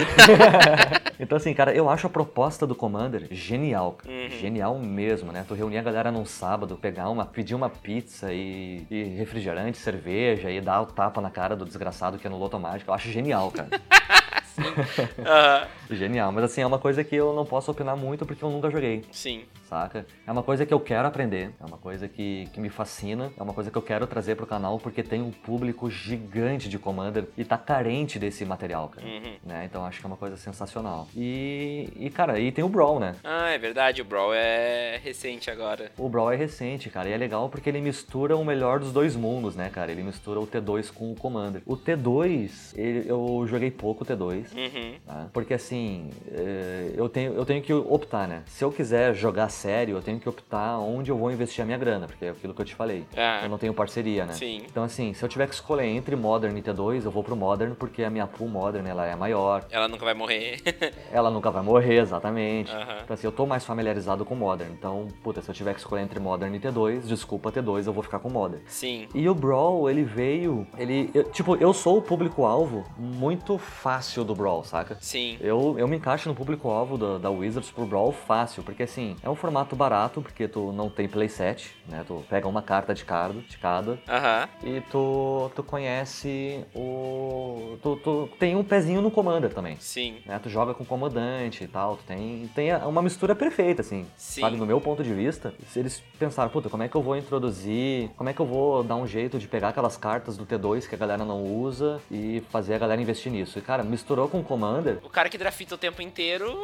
então, 1.19 1.38
assim, 1.38 1.53
cara, 1.53 1.73
eu 1.73 1.89
acho 1.89 2.07
a 2.07 2.10
proposta 2.10 2.65
do 2.65 2.73
Commander 2.73 3.27
genial, 3.31 3.93
cara. 3.93 4.13
Uhum. 4.13 4.29
Genial 4.29 4.79
mesmo, 4.79 5.31
né? 5.31 5.45
Tu 5.47 5.53
reunir 5.53 5.77
a 5.77 5.84
galera 5.84 6.12
num 6.12 6.25
sábado, 6.25 6.75
pegar 6.75 7.10
uma, 7.10 7.25
pedir 7.25 7.53
uma 7.53 7.69
pizza 7.69 8.34
e, 8.34 8.86
e 8.89 9.03
refrigerante, 9.03 9.77
cerveja 9.77 10.49
e 10.49 10.60
dar 10.60 10.81
o 10.81 10.88
tapa 10.88 11.21
na 11.21 11.29
cara 11.29 11.55
do 11.55 11.65
desgraçado 11.65 12.17
que 12.17 12.25
é 12.25 12.29
no 12.29 12.38
Loto 12.38 12.60
Mágico. 12.60 12.89
Eu 12.89 12.95
acho 12.95 13.12
genial, 13.12 13.51
cara. 13.51 13.69
Aham, 15.26 15.67
genial. 15.89 16.32
Mas, 16.32 16.45
assim, 16.45 16.62
é 16.62 16.65
uma 16.67 16.80
coisa 16.80 17.04
que 17.04 17.15
eu 17.15 17.34
não 17.34 17.45
posso 17.45 17.71
opinar 17.71 17.95
muito 17.97 18.26
porque 18.26 18.43
eu 18.43 18.50
nunca 18.50 18.69
joguei. 18.69 19.04
sim. 19.12 19.43
Saca? 19.71 20.06
É 20.28 20.32
uma 20.34 20.43
coisa 20.43 20.65
que 20.65 20.74
eu 20.74 20.82
quero 20.82 21.08
aprender, 21.08 21.52
é 21.58 21.65
uma 21.65 21.78
coisa 21.78 22.06
que, 22.06 22.45
que 22.52 22.60
me 22.60 22.67
fascina, 22.69 23.32
é 23.39 23.41
uma 23.41 23.54
coisa 23.54 23.71
que 23.71 23.78
eu 23.78 23.82
quero 23.82 24.06
trazer 24.06 24.36
pro 24.36 24.45
canal 24.45 24.78
porque 24.78 25.02
tem 25.02 25.21
um 25.21 25.32
público 25.32 25.89
gigante 25.89 26.67
de 26.67 26.78
Commander 26.78 27.24
e 27.38 27.45
tá 27.45 27.58
carente 27.58 28.19
desse 28.19 28.43
material, 28.43 28.89
cara. 28.89 29.08
Uhum. 29.08 29.36
Né? 29.45 29.63
Então 29.69 29.86
acho 29.86 30.02
que 30.02 30.06
é 30.06 30.10
uma 30.10 30.17
coisa 30.17 30.36
sensacional. 30.36 31.08
E, 31.15 31.88
e 31.95 32.10
cara, 32.10 32.38
e 32.38 32.52
tem 32.52 32.65
o 32.65 32.67
Brawl, 32.67 33.00
né? 33.00 33.15
Ah, 33.24 33.52
é 33.52 33.58
verdade, 33.58 34.02
o 34.02 34.06
Brawl 34.06 34.34
é 34.34 35.00
recente 35.02 35.50
agora. 35.50 35.89
O 35.97 36.10
Brawl 36.10 36.34
é 36.34 36.36
recente, 36.36 36.89
cara, 36.89 37.08
e 37.08 37.13
é 37.13 37.17
legal 37.17 37.47
porque 37.47 37.69
ele 37.69 37.80
mistura 37.80 38.36
o 38.36 38.43
melhor 38.43 38.78
dos 38.80 38.91
dois 38.91 39.15
mundos, 39.15 39.56
né, 39.56 39.69
cara? 39.69 39.89
Ele 39.89 40.04
mistura 40.04 40.41
o 40.41 40.45
T2 40.45 40.91
com 40.91 41.13
o 41.13 41.15
Commander. 41.15 41.62
O 41.65 41.78
T2, 41.78 42.74
ele- 42.78 43.10
eu 43.10 43.45
joguei 43.47 43.71
pouco 43.71 44.04
o 44.04 44.06
T2, 44.08 44.50
Uhum. 44.55 44.95
tá? 45.05 45.27
Porque 45.33 45.53
assim, 45.53 46.09
é, 46.31 46.91
eu, 46.95 47.07
tenho, 47.09 47.33
eu 47.33 47.45
tenho 47.45 47.61
que 47.61 47.73
optar, 47.73 48.27
né? 48.27 48.43
Se 48.47 48.63
eu 48.63 48.71
quiser 48.71 49.13
jogar 49.15 49.49
sério, 49.49 49.95
eu 49.97 50.01
tenho 50.01 50.19
que 50.19 50.27
optar 50.29 50.77
onde 50.79 51.11
eu 51.11 51.17
vou 51.17 51.31
investir 51.31 51.61
a 51.61 51.65
minha 51.65 51.77
grana, 51.77 52.07
porque 52.07 52.25
é 52.25 52.29
aquilo 52.29 52.53
que 52.53 52.61
eu 52.61 52.65
te 52.65 52.75
falei. 52.75 53.05
Ah. 53.15 53.41
Eu 53.43 53.49
não 53.49 53.57
tenho 53.57 53.73
parceria, 53.73 54.25
né? 54.25 54.33
Sim. 54.33 54.61
Então 54.69 54.83
assim, 54.83 55.13
se 55.13 55.23
eu 55.23 55.29
tiver 55.29 55.47
que 55.47 55.53
escolher 55.53 55.85
entre 55.85 56.15
Modern 56.15 56.55
e 56.57 56.61
T2, 56.61 57.05
eu 57.05 57.11
vou 57.11 57.23
pro 57.23 57.35
Modern 57.35 57.73
porque 57.75 58.03
a 58.03 58.09
minha 58.09 58.27
pool 58.27 58.47
Modern 58.49 58.85
ela 58.87 59.05
é 59.05 59.15
maior, 59.15 59.65
Ela 59.69 59.87
nunca 59.87 60.05
vai 60.05 60.13
morrer. 60.13 60.59
ela 61.11 61.29
nunca 61.29 61.49
vai 61.51 61.63
morrer, 61.63 61.99
exatamente. 62.01 62.71
Aham. 62.71 62.97
Então 63.03 63.13
assim, 63.13 63.27
eu 63.27 63.31
tô 63.31 63.45
mais 63.45 63.65
familiarizado 63.65 64.25
com 64.25 64.35
Modern. 64.35 64.71
Então, 64.71 65.07
puta, 65.23 65.41
se 65.41 65.49
eu 65.49 65.55
tiver 65.55 65.73
que 65.73 65.79
escolher 65.79 66.01
entre 66.03 66.19
Modern 66.19 66.53
e 66.53 66.59
T2, 66.59 67.01
desculpa 67.07 67.51
T2, 67.51 67.87
eu 67.87 67.93
vou 67.93 68.03
ficar 68.03 68.19
com 68.19 68.29
Modern. 68.29 68.61
Sim. 68.67 69.07
E 69.13 69.27
o 69.29 69.35
Brawl, 69.35 69.89
ele 69.89 70.03
veio, 70.03 70.67
ele, 70.77 71.09
eu- 71.13 71.23
tipo, 71.25 71.55
eu 71.55 71.73
sou 71.73 71.97
o 71.97 72.01
público-alvo 72.01 72.85
muito 72.97 73.57
fácil 73.57 74.23
do 74.23 74.31
do 74.32 74.36
Brawl, 74.36 74.63
saca? 74.63 74.98
Sim. 75.02 75.38
Eu, 75.41 75.76
eu 75.78 75.88
me 75.88 75.98
encaixo 75.98 76.30
no 76.30 76.36
público-alvo 76.36 76.98
da, 76.98 77.17
da 77.17 77.30
Wizards 77.30 77.70
pro 77.70 77.86
Brawl 77.86 78.12
fácil, 78.12 78.63
porque 78.63 78.84
assim, 78.84 79.15
é 79.22 79.30
um 79.30 79.36
formato 79.36 79.76
barato, 79.76 80.22
porque 80.22 80.48
tu 80.48 80.72
não 80.72 80.89
tem 80.89 81.08
playset, 81.08 81.76
né? 81.88 82.04
Tu 82.08 82.24
pega 82.30 82.48
uma 82.48 82.62
carta 82.62 82.94
de 82.94 83.04
cada, 83.04 83.34
de 83.34 83.58
cada 83.58 84.00
Aham. 84.08 84.48
e 84.63 84.82
tu, 84.89 85.52
tu 85.56 85.63
conhece 85.63 86.63
o. 86.74 87.78
Tu, 87.82 87.96
tu 87.98 88.30
tem 88.39 88.56
um 88.56 88.63
pezinho 88.63 89.02
no 89.02 89.12
Commander 89.12 89.54
também. 89.54 89.76
Sim. 89.80 90.15
Né? 90.26 90.39
Tu 90.41 90.50
joga 90.50 90.74
com 90.74 90.86
comandante 90.86 91.63
e 91.63 91.67
tal, 91.67 91.98
tu 91.98 92.04
tem, 92.06 92.50
tem 92.56 92.74
uma 92.86 93.02
mistura 93.02 93.36
perfeita, 93.36 93.82
assim. 93.82 94.06
Sim. 94.15 94.41
Sabe, 94.41 94.58
no 94.58 94.65
meu 94.65 94.80
ponto 94.80 95.04
de 95.04 95.13
vista, 95.13 95.54
se 95.67 95.80
eles 95.80 96.02
pensaram, 96.17 96.50
puta, 96.50 96.70
como 96.70 96.84
é 96.84 96.88
que 96.88 96.96
eu 96.96 97.02
vou 97.02 97.17
introduzir, 97.17 98.10
como 98.15 98.30
é 98.30 98.34
que 98.34 98.39
eu 98.39 98.46
vou 98.46 98.84
dar 98.84 98.96
um 98.96 99.08
jeito 99.08 99.38
de 99.38 99.48
pegar 99.48 99.70
aquelas 99.70 99.98
cartas 99.98 100.38
do 100.38 100.46
T2 100.46 100.88
que 100.88 100.96
a 100.96 100.98
galera 100.98 101.26
não 101.26 101.44
usa 101.44 102.00
e 102.10 102.41
fazer 102.50 102.76
a 102.76 102.78
galera 102.78 103.02
investir 103.02 103.32
nisso. 103.32 103.60
E, 103.60 103.62
cara, 103.62 103.84
misturou 103.84 104.20
com 104.27 104.39
o 104.39 104.43
Commander, 104.43 104.99
O 105.03 105.10
cara 105.10 105.29
que 105.29 105.38
drafta 105.38 105.75
o 105.75 105.77
tempo 105.77 106.01
inteiro 106.01 106.57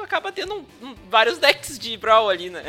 acaba 0.00 0.30
tendo 0.32 0.54
um- 0.54 0.64
um- 0.86 0.94
vários 1.10 1.38
decks 1.38 1.78
de 1.78 1.96
Brawl 1.96 2.28
ali, 2.30 2.48
né? 2.50 2.62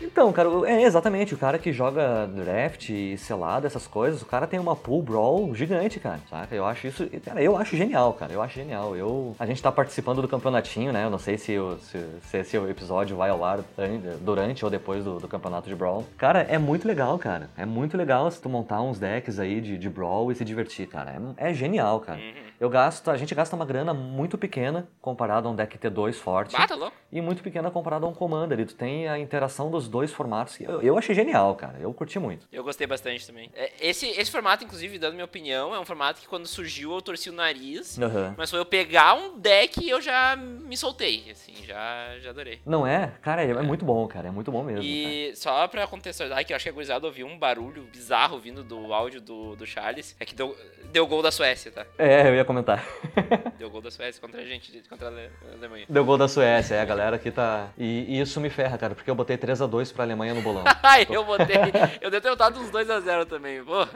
Então, 0.00 0.32
cara, 0.32 0.48
é 0.66 0.82
exatamente, 0.82 1.34
o 1.34 1.38
cara 1.38 1.58
que 1.58 1.72
joga 1.72 2.26
draft 2.26 2.88
e 2.90 3.16
selado, 3.18 3.66
essas 3.66 3.86
coisas, 3.86 4.22
o 4.22 4.26
cara 4.26 4.46
tem 4.46 4.58
uma 4.58 4.74
pool 4.74 5.02
brawl 5.02 5.54
gigante, 5.54 6.00
cara, 6.00 6.20
saca? 6.28 6.54
Eu 6.54 6.64
acho 6.64 6.86
isso, 6.86 7.08
cara, 7.24 7.42
eu 7.42 7.56
acho 7.56 7.76
genial, 7.76 8.12
cara, 8.14 8.32
eu 8.32 8.42
acho 8.42 8.54
genial. 8.54 8.96
Eu, 8.96 9.34
a 9.38 9.46
gente 9.46 9.62
tá 9.62 9.70
participando 9.70 10.20
do 10.22 10.28
campeonatinho, 10.28 10.92
né? 10.92 11.04
Eu 11.04 11.10
não 11.10 11.18
sei 11.18 11.36
se, 11.38 11.58
o- 11.58 11.78
se, 11.78 11.98
se 12.22 12.38
esse 12.38 12.56
episódio 12.56 13.16
vai 13.16 13.30
ao 13.30 13.44
ar 13.44 13.58
an- 13.78 14.18
durante 14.20 14.64
ou 14.64 14.70
depois 14.70 15.04
do, 15.04 15.18
do 15.18 15.28
campeonato 15.28 15.68
de 15.68 15.74
brawl. 15.74 16.04
Cara, 16.16 16.40
é 16.42 16.58
muito 16.58 16.86
legal, 16.88 17.18
cara. 17.18 17.48
É 17.56 17.64
muito 17.66 17.96
legal 17.96 18.30
se 18.30 18.40
tu 18.40 18.48
montar 18.48 18.80
uns 18.82 18.98
decks 18.98 19.38
aí 19.38 19.60
de, 19.60 19.76
de 19.78 19.88
brawl 19.88 20.30
e 20.30 20.34
se 20.34 20.44
divertir, 20.44 20.86
cara. 20.86 21.14
É, 21.38 21.50
é 21.50 21.54
genial, 21.54 22.00
cara. 22.00 22.18
Uhum. 22.18 22.44
Eu 22.60 22.70
gasto, 22.70 23.10
a 23.10 23.16
gente 23.16 23.34
gasta 23.34 23.54
uma 23.56 23.64
grana 23.66 23.92
muito 23.92 24.38
pequena 24.38 24.86
comparado 25.02 25.48
a 25.48 25.50
um 25.50 25.54
deck 25.56 25.76
T2 25.76 26.14
forte 26.14 26.54
Bata 26.68 26.74
louco. 26.74 26.96
e 27.12 27.20
muito 27.20 27.42
pequena 27.42 27.70
comparado 27.70 28.06
a 28.06 28.08
um 28.08 28.14
Commander. 28.14 28.58
E 28.60 28.66
tu 28.66 28.74
tem 28.74 29.08
a 29.08 29.18
interação 29.18 29.70
dos 29.70 29.88
dois 29.88 30.12
formatos. 30.12 30.60
Eu, 30.60 30.80
eu 30.82 30.98
achei 30.98 31.14
genial, 31.14 31.54
cara. 31.54 31.78
Eu 31.80 31.92
curti 31.92 32.18
muito. 32.18 32.46
Eu 32.52 32.62
gostei 32.64 32.86
bastante 32.86 33.26
também. 33.26 33.50
É, 33.54 33.70
Esse, 33.80 34.06
esse 34.08 34.30
formato, 34.30 34.64
inclusive, 34.64 34.98
dando 34.98 35.14
minha 35.14 35.24
opinião, 35.24 35.74
é 35.74 35.78
um 35.80 35.84
formato 35.84 36.20
que 36.20 36.28
quando 36.28 36.46
surgiu 36.46 36.92
eu 36.94 37.02
torci 37.02 37.30
o 37.30 37.32
nariz. 37.32 37.98
Aham. 37.98 38.34
Mas 38.36 38.50
foi 38.50 38.58
eu 38.58 38.64
pegar 38.64 39.14
um 39.14 39.38
deck 39.38 39.84
e 39.84 39.90
eu 39.90 40.00
já 40.00 40.36
me 40.36 40.76
soltei, 40.76 41.30
assim, 41.30 41.54
já, 41.64 42.18
já 42.20 42.30
adorei. 42.30 42.60
Não 42.66 42.86
é? 42.86 43.12
Cara, 43.22 43.42
é, 43.44 43.50
é 43.50 43.62
muito 43.62 43.84
bom, 43.84 44.06
cara. 44.06 44.28
É 44.28 44.30
muito 44.30 44.50
bom 44.50 44.62
mesmo. 44.62 44.80
cara. 44.82 44.86
E 44.86 45.34
só 45.36 45.66
pra 45.68 45.86
contextualizar, 45.86 46.44
que 46.44 46.52
eu 46.52 46.56
acho 46.56 46.64
que 46.64 46.68
a 46.68 46.72
gurizada 46.72 47.06
ouviu 47.06 47.26
um 47.26 47.38
barulho 47.38 47.82
bizarro 47.92 48.38
vindo 48.38 48.62
do 48.64 48.92
áudio 48.92 49.20
do, 49.20 49.54
do 49.56 49.66
Charles, 49.66 50.14
é 50.18 50.24
que 50.24 50.34
deu, 50.34 50.56
deu 50.92 51.06
gol 51.06 51.22
da 51.22 51.30
Suécia, 51.30 51.70
tá? 51.70 51.86
É, 51.98 52.28
eu 52.28 52.34
ia 52.34 52.44
comentar. 52.44 52.84
Deu 53.58 53.70
gol 53.70 53.80
da 53.80 53.90
Suécia 53.90 54.20
contra 54.20 54.40
a 54.40 54.44
gente, 54.44 54.82
contra 54.88 55.08
a 55.08 55.54
Alemanha. 55.56 55.86
Deu 55.88 56.04
gol 56.04 56.18
da 56.18 56.26
Suécia, 56.28 56.53
é, 56.58 56.80
a 56.80 56.84
galera 56.84 57.16
aqui 57.16 57.30
tá. 57.30 57.68
E, 57.76 58.04
e 58.08 58.20
isso 58.20 58.40
me 58.40 58.50
ferra, 58.50 58.76
cara, 58.78 58.94
porque 58.94 59.10
eu 59.10 59.14
botei 59.14 59.36
3 59.36 59.62
a 59.62 59.66
2 59.66 59.92
pra 59.92 60.04
Alemanha 60.04 60.34
no 60.34 60.42
bolão. 60.42 60.64
Ai, 60.82 61.06
eu 61.08 61.24
botei. 61.24 61.56
Eu 62.00 62.10
devo 62.10 62.22
ter 62.22 62.30
botado 62.30 62.60
uns 62.60 62.70
2x0 62.70 63.26
também. 63.26 63.62
Pô, 63.64 63.86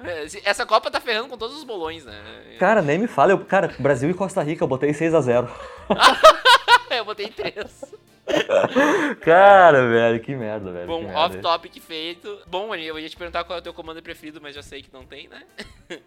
essa 0.45 0.67
Copa 0.67 0.91
tá 0.91 1.01
ferrando 1.01 1.29
com 1.29 1.37
todos 1.37 1.57
os 1.57 1.65
bolões, 1.65 2.05
né? 2.05 2.15
Cara, 2.59 2.83
nem 2.83 2.99
me 2.99 3.07
fala. 3.07 3.33
Eu, 3.33 3.39
cara, 3.45 3.75
Brasil 3.79 4.11
e 4.11 4.15
Costa 4.15 4.43
Rica, 4.43 4.65
eu 4.65 4.69
botei 4.69 4.93
6 4.93 5.15
a 5.15 5.21
0 5.21 5.51
eu 6.91 7.05
botei 7.05 7.29
3. 7.29 7.85
Cara, 9.21 9.89
velho, 9.89 10.21
que 10.21 10.35
merda, 10.35 10.71
velho. 10.71 10.87
Bom, 10.87 11.07
off-topic 11.15 11.81
feito. 11.81 12.39
Bom, 12.47 12.75
eu 12.75 12.99
ia 12.99 13.09
te 13.09 13.17
perguntar 13.17 13.45
qual 13.45 13.59
é 13.59 13.61
o 13.61 13.63
teu 13.63 13.73
comando 13.75 14.03
preferido, 14.03 14.41
mas 14.41 14.55
já 14.55 14.63
sei 14.63 14.83
que 14.83 14.93
não 14.93 15.05
tem, 15.05 15.29
né? 15.29 15.43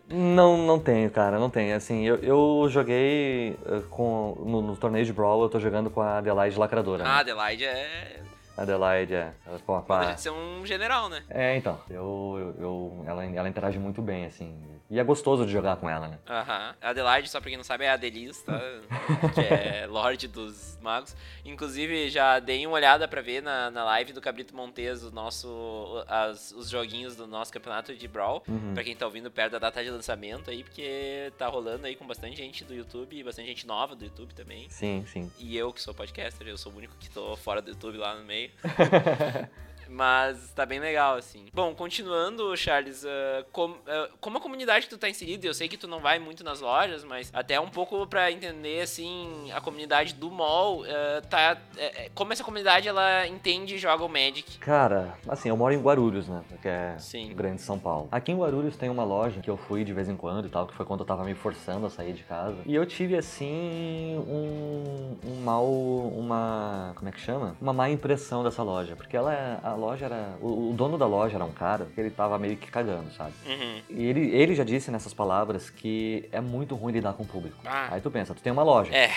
Não, 0.08 0.58
não 0.58 0.80
tenho, 0.80 1.10
cara, 1.10 1.40
não 1.40 1.50
tenho. 1.50 1.76
Assim, 1.76 2.06
eu, 2.06 2.16
eu 2.18 2.68
joguei 2.70 3.58
eh, 3.66 3.82
com, 3.90 4.36
no, 4.46 4.62
no 4.62 4.76
torneio 4.78 5.06
de 5.06 5.14
Brawl, 5.14 5.42
eu 5.44 5.50
tô 5.50 5.60
jogando 5.60 5.90
com 5.90 6.02
a 6.02 6.18
Adelaide 6.20 6.58
Lacradora. 6.58 7.04
Ah, 7.04 7.08
né? 7.08 7.20
Adelaide 7.22 7.66
é. 7.66 8.22
Adelaide, 8.58 9.16
é. 9.16 9.32
Com 9.66 9.76
a, 9.76 9.82
com 9.82 9.94
a, 9.94 10.18
ser 10.18 10.30
um 10.30 10.66
general, 10.66 11.10
né? 11.10 11.24
É, 11.30 11.56
então, 11.56 11.80
eu, 11.90 12.54
eu, 12.60 12.64
eu- 12.64 13.04
ela, 13.08 13.26
ela 13.26 13.50
interage 13.50 13.80
muito 13.80 14.02
bem, 14.02 14.26
assim. 14.26 14.56
E 14.92 15.00
é 15.00 15.04
gostoso 15.06 15.46
de 15.46 15.52
jogar 15.54 15.78
com 15.78 15.90
ela, 15.90 16.10
né? 16.10 16.20
Aham. 16.28 16.76
Adelaide, 16.82 17.30
só 17.30 17.40
pra 17.40 17.48
quem 17.50 17.56
não 17.56 17.64
sabe, 17.64 17.86
é 17.86 17.90
a 17.90 17.94
Adelis, 17.94 18.42
tá? 18.42 18.60
que 19.34 19.40
é 19.40 19.88
Lorde 19.88 20.28
dos 20.28 20.78
Magos. 20.82 21.16
Inclusive, 21.46 22.10
já 22.10 22.40
dei 22.40 22.68
uma 22.68 22.76
olhada 22.76 23.08
pra 23.08 23.22
ver 23.22 23.42
na, 23.42 23.72
na 23.72 23.86
live 23.86 24.12
do 24.12 24.20
Cabrito 24.20 24.54
Montes 24.54 25.02
o 25.04 25.10
nosso, 25.12 26.04
as- 26.10 26.52
os 26.52 26.70
joguinhos 26.70 27.16
do 27.16 27.26
nosso 27.26 27.54
campeonato 27.54 27.96
de 27.96 28.06
Brawl. 28.06 28.44
Uhum. 28.50 28.74
Pra 28.74 28.84
quem 28.84 28.94
tá 28.94 29.06
ouvindo 29.06 29.32
perto 29.32 29.54
da 29.54 29.60
data 29.60 29.82
de 29.82 29.90
lançamento 29.90 30.50
aí, 30.52 30.62
porque 30.62 31.32
tá 31.38 31.48
rolando 31.48 31.88
aí 31.88 31.96
com 31.96 32.06
bastante 32.06 32.36
gente 32.36 32.66
do 32.66 32.74
YouTube, 32.76 33.24
bastante 33.24 33.48
gente 33.48 33.66
nova 33.66 33.96
do 33.96 34.04
YouTube 34.04 34.34
também. 34.34 34.70
Sim, 34.70 35.06
sim. 35.08 35.32
E 35.40 35.56
eu, 35.56 35.72
que 35.72 35.82
sou 35.82 35.94
podcaster, 35.94 36.46
eu 36.46 36.58
sou 36.58 36.70
o 36.70 36.76
único 36.76 36.96
que 37.00 37.10
tô 37.10 37.38
fora 37.38 37.62
do 37.62 37.70
YouTube 37.70 37.98
lá 37.98 38.14
no 38.16 38.26
meio. 38.26 38.52
Mas 39.92 40.52
tá 40.54 40.66
bem 40.66 40.80
legal, 40.80 41.16
assim. 41.18 41.48
Bom, 41.54 41.76
continuando, 41.76 42.56
Charles, 42.56 43.04
ah, 43.06 43.46
com- 43.52 43.76
ah, 43.86 44.10
como 44.22 44.38
a 44.38 44.42
comunidade 44.42 44.86
que 44.86 44.90
tu 44.90 44.98
tá 44.98 45.10
inserido, 45.10 45.46
eu 45.46 45.54
sei 45.54 45.68
que 45.68 45.76
tu 45.78 45.88
não 45.88 46.00
vai 46.00 46.18
muito 46.18 46.44
nas 46.44 46.62
lojas, 46.62 47.04
mas 47.04 47.30
até 47.34 47.60
um 47.60 47.70
pouco 47.70 48.08
pra 48.08 48.32
entender, 48.32 48.82
assim, 48.82 49.52
a 49.52 49.60
comunidade 49.60 50.14
do 50.14 50.32
mall, 50.32 50.84
ah, 50.86 51.22
tá... 51.30 51.58
é, 51.78 52.06
é, 52.06 52.10
como 52.16 52.32
essa 52.32 52.44
comunidade, 52.44 52.88
ela 52.88 53.28
entende 53.28 53.76
e 53.76 53.78
joga 53.78 54.04
o 54.04 54.10
Magic. 54.10 54.58
Cara, 54.60 55.14
assim, 55.28 55.50
eu 55.50 55.58
moro 55.58 55.74
em 55.74 55.82
Guarulhos, 55.82 56.28
né? 56.28 56.42
Que 56.62 56.68
é 56.70 56.96
Sim. 56.98 57.34
grande 57.34 57.62
São 57.62 57.78
Paulo. 57.78 58.08
Aqui 58.12 58.32
em 58.32 58.38
Guarulhos 58.38 58.78
tem 58.78 58.90
uma 58.90 59.04
loja 59.04 59.42
que 59.42 59.50
eu 59.50 59.58
fui 59.58 59.84
de 59.84 59.92
vez 59.94 60.08
em 60.08 60.16
quando 60.16 60.48
e 60.48 60.50
tal, 60.50 60.66
que 60.68 60.74
foi 60.74 60.86
quando 60.86 61.02
eu 61.02 61.06
tava 61.06 61.24
me 61.26 61.34
forçando 61.36 61.86
a 61.86 61.90
sair 61.90 62.14
de 62.14 62.24
casa. 62.24 62.58
E 62.66 62.74
eu 62.74 62.86
tive, 62.86 63.18
assim, 63.18 64.18
um, 64.28 65.18
um 65.26 65.36
mal. 65.44 65.66
Uma. 65.66 66.94
Como 66.96 67.10
é 67.10 67.12
que 67.12 67.20
chama? 67.20 67.56
Uma 67.62 67.74
má 67.74 67.90
impressão 67.90 68.44
dessa 68.44 68.64
loja. 68.64 68.96
Porque 68.96 69.16
ela 69.18 69.34
é- 69.34 69.60
A 69.64 69.76
loja 69.82 70.06
era. 70.06 70.36
O, 70.42 70.70
o 70.70 70.74
dono 70.74 70.98
da 70.98 71.06
loja 71.08 71.36
era 71.36 71.46
um 71.46 71.52
cara 71.52 71.86
que 71.94 72.00
ele 72.00 72.10
tava 72.10 72.38
meio 72.38 72.56
que 72.58 72.70
cagando, 72.72 73.12
sabe? 73.12 73.34
Uhum. 73.46 73.82
E 73.90 74.06
ele, 74.06 74.30
ele 74.36 74.56
já 74.56 74.64
disse 74.64 74.92
nessas 74.92 75.14
palavras 75.14 75.70
que 75.70 76.28
é 76.32 76.40
muito 76.40 76.76
ruim 76.76 76.94
lidar 76.94 77.14
com 77.14 77.24
o 77.24 77.26
público. 77.26 77.58
Ah. 77.66 77.90
Aí 77.92 78.02
tu 78.02 78.10
pensa, 78.12 78.34
tu 78.34 78.42
tem 78.42 78.52
uma 78.52 78.64
loja 78.64 78.94
É, 78.94 79.10